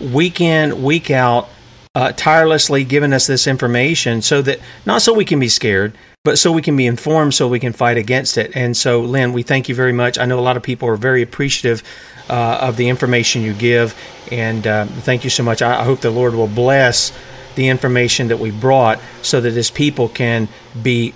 week 0.00 0.40
in 0.40 0.82
week 0.82 1.10
out, 1.10 1.48
uh, 1.94 2.12
tirelessly 2.12 2.84
giving 2.84 3.12
us 3.12 3.26
this 3.26 3.46
information, 3.46 4.20
so 4.20 4.42
that 4.42 4.58
not 4.84 5.02
so 5.02 5.14
we 5.14 5.24
can 5.24 5.38
be 5.38 5.48
scared, 5.48 5.96
but 6.24 6.38
so 6.38 6.52
we 6.52 6.62
can 6.62 6.76
be 6.76 6.86
informed, 6.86 7.34
so 7.34 7.48
we 7.48 7.60
can 7.60 7.72
fight 7.72 7.96
against 7.96 8.36
it. 8.36 8.54
And 8.54 8.76
so, 8.76 9.00
Lynne, 9.00 9.32
we 9.32 9.42
thank 9.42 9.68
you 9.68 9.74
very 9.74 9.92
much. 9.92 10.18
I 10.18 10.24
know 10.24 10.38
a 10.38 10.40
lot 10.42 10.56
of 10.56 10.62
people 10.62 10.88
are 10.88 10.96
very 10.96 11.22
appreciative 11.22 11.82
uh, 12.28 12.58
of 12.60 12.76
the 12.76 12.88
information 12.88 13.42
you 13.42 13.54
give, 13.54 13.94
and 14.30 14.66
uh, 14.66 14.86
thank 14.86 15.24
you 15.24 15.30
so 15.30 15.42
much. 15.42 15.62
I, 15.62 15.80
I 15.80 15.84
hope 15.84 16.00
the 16.00 16.10
Lord 16.10 16.34
will 16.34 16.48
bless 16.48 17.12
the 17.54 17.68
information 17.68 18.28
that 18.28 18.38
we 18.38 18.50
brought 18.50 19.00
so 19.22 19.40
that 19.40 19.52
his 19.52 19.70
people 19.70 20.08
can 20.08 20.48
be 20.82 21.14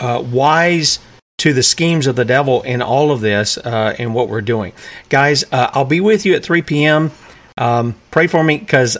uh, 0.00 0.22
wise 0.30 0.98
to 1.38 1.52
the 1.52 1.62
schemes 1.62 2.06
of 2.06 2.16
the 2.16 2.24
devil 2.24 2.62
in 2.62 2.80
all 2.80 3.10
of 3.10 3.20
this 3.20 3.58
uh, 3.58 3.94
and 3.98 4.14
what 4.14 4.28
we're 4.28 4.40
doing. 4.40 4.72
Guys, 5.08 5.44
uh, 5.52 5.70
I'll 5.72 5.84
be 5.84 6.00
with 6.00 6.24
you 6.24 6.34
at 6.34 6.42
3 6.42 6.62
p.m. 6.62 7.10
Um, 7.58 7.94
pray 8.10 8.26
for 8.26 8.42
me 8.42 8.58
because 8.58 8.96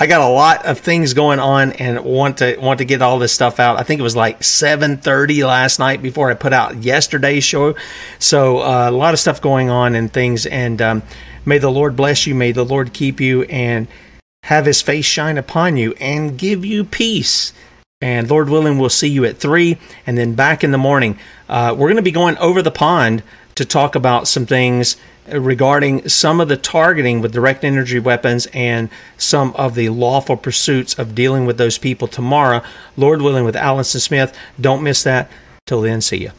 I 0.00 0.06
got 0.06 0.20
a 0.20 0.32
lot 0.32 0.64
of 0.64 0.78
things 0.78 1.12
going 1.12 1.40
on 1.40 1.72
and 1.72 2.04
want 2.04 2.38
to 2.38 2.56
want 2.58 2.78
to 2.78 2.84
get 2.84 3.02
all 3.02 3.18
this 3.18 3.32
stuff 3.32 3.58
out. 3.58 3.78
I 3.78 3.82
think 3.82 3.98
it 3.98 4.04
was 4.04 4.14
like 4.14 4.40
7:30 4.40 5.44
last 5.44 5.80
night 5.80 6.02
before 6.02 6.30
I 6.30 6.34
put 6.34 6.52
out 6.52 6.84
yesterday's 6.84 7.42
show. 7.42 7.74
So 8.20 8.60
uh, 8.60 8.88
a 8.88 8.92
lot 8.92 9.12
of 9.12 9.18
stuff 9.18 9.40
going 9.40 9.70
on 9.70 9.96
and 9.96 10.12
things. 10.12 10.46
And 10.46 10.80
um, 10.80 11.02
may 11.44 11.58
the 11.58 11.70
Lord 11.70 11.96
bless 11.96 12.28
you. 12.28 12.34
May 12.36 12.52
the 12.52 12.64
Lord 12.64 12.92
keep 12.92 13.20
you 13.20 13.42
and 13.44 13.88
have 14.44 14.66
his 14.66 14.82
face 14.82 15.04
shine 15.04 15.38
upon 15.38 15.76
you 15.76 15.94
and 16.00 16.38
give 16.38 16.64
you 16.64 16.84
peace. 16.84 17.52
And 18.00 18.30
Lord 18.30 18.48
willing, 18.48 18.78
we'll 18.78 18.90
see 18.90 19.08
you 19.08 19.24
at 19.24 19.38
three 19.38 19.78
and 20.06 20.16
then 20.16 20.34
back 20.34 20.62
in 20.62 20.70
the 20.70 20.78
morning. 20.78 21.18
Uh, 21.48 21.74
we're 21.76 21.88
going 21.88 21.96
to 21.96 22.02
be 22.02 22.12
going 22.12 22.38
over 22.38 22.62
the 22.62 22.70
pond 22.70 23.22
to 23.56 23.64
talk 23.64 23.96
about 23.96 24.28
some 24.28 24.46
things 24.46 24.96
regarding 25.26 26.08
some 26.08 26.40
of 26.40 26.48
the 26.48 26.56
targeting 26.56 27.20
with 27.20 27.32
direct 27.32 27.64
energy 27.64 27.98
weapons 27.98 28.46
and 28.54 28.88
some 29.16 29.52
of 29.56 29.74
the 29.74 29.88
lawful 29.88 30.36
pursuits 30.36 30.98
of 30.98 31.14
dealing 31.14 31.44
with 31.44 31.58
those 31.58 31.76
people 31.76 32.06
tomorrow. 32.08 32.62
Lord 32.96 33.20
willing, 33.20 33.44
with 33.44 33.56
Allison 33.56 34.00
Smith. 34.00 34.36
Don't 34.60 34.82
miss 34.82 35.02
that. 35.02 35.28
Till 35.66 35.82
then, 35.82 36.00
see 36.00 36.18
you. 36.18 36.30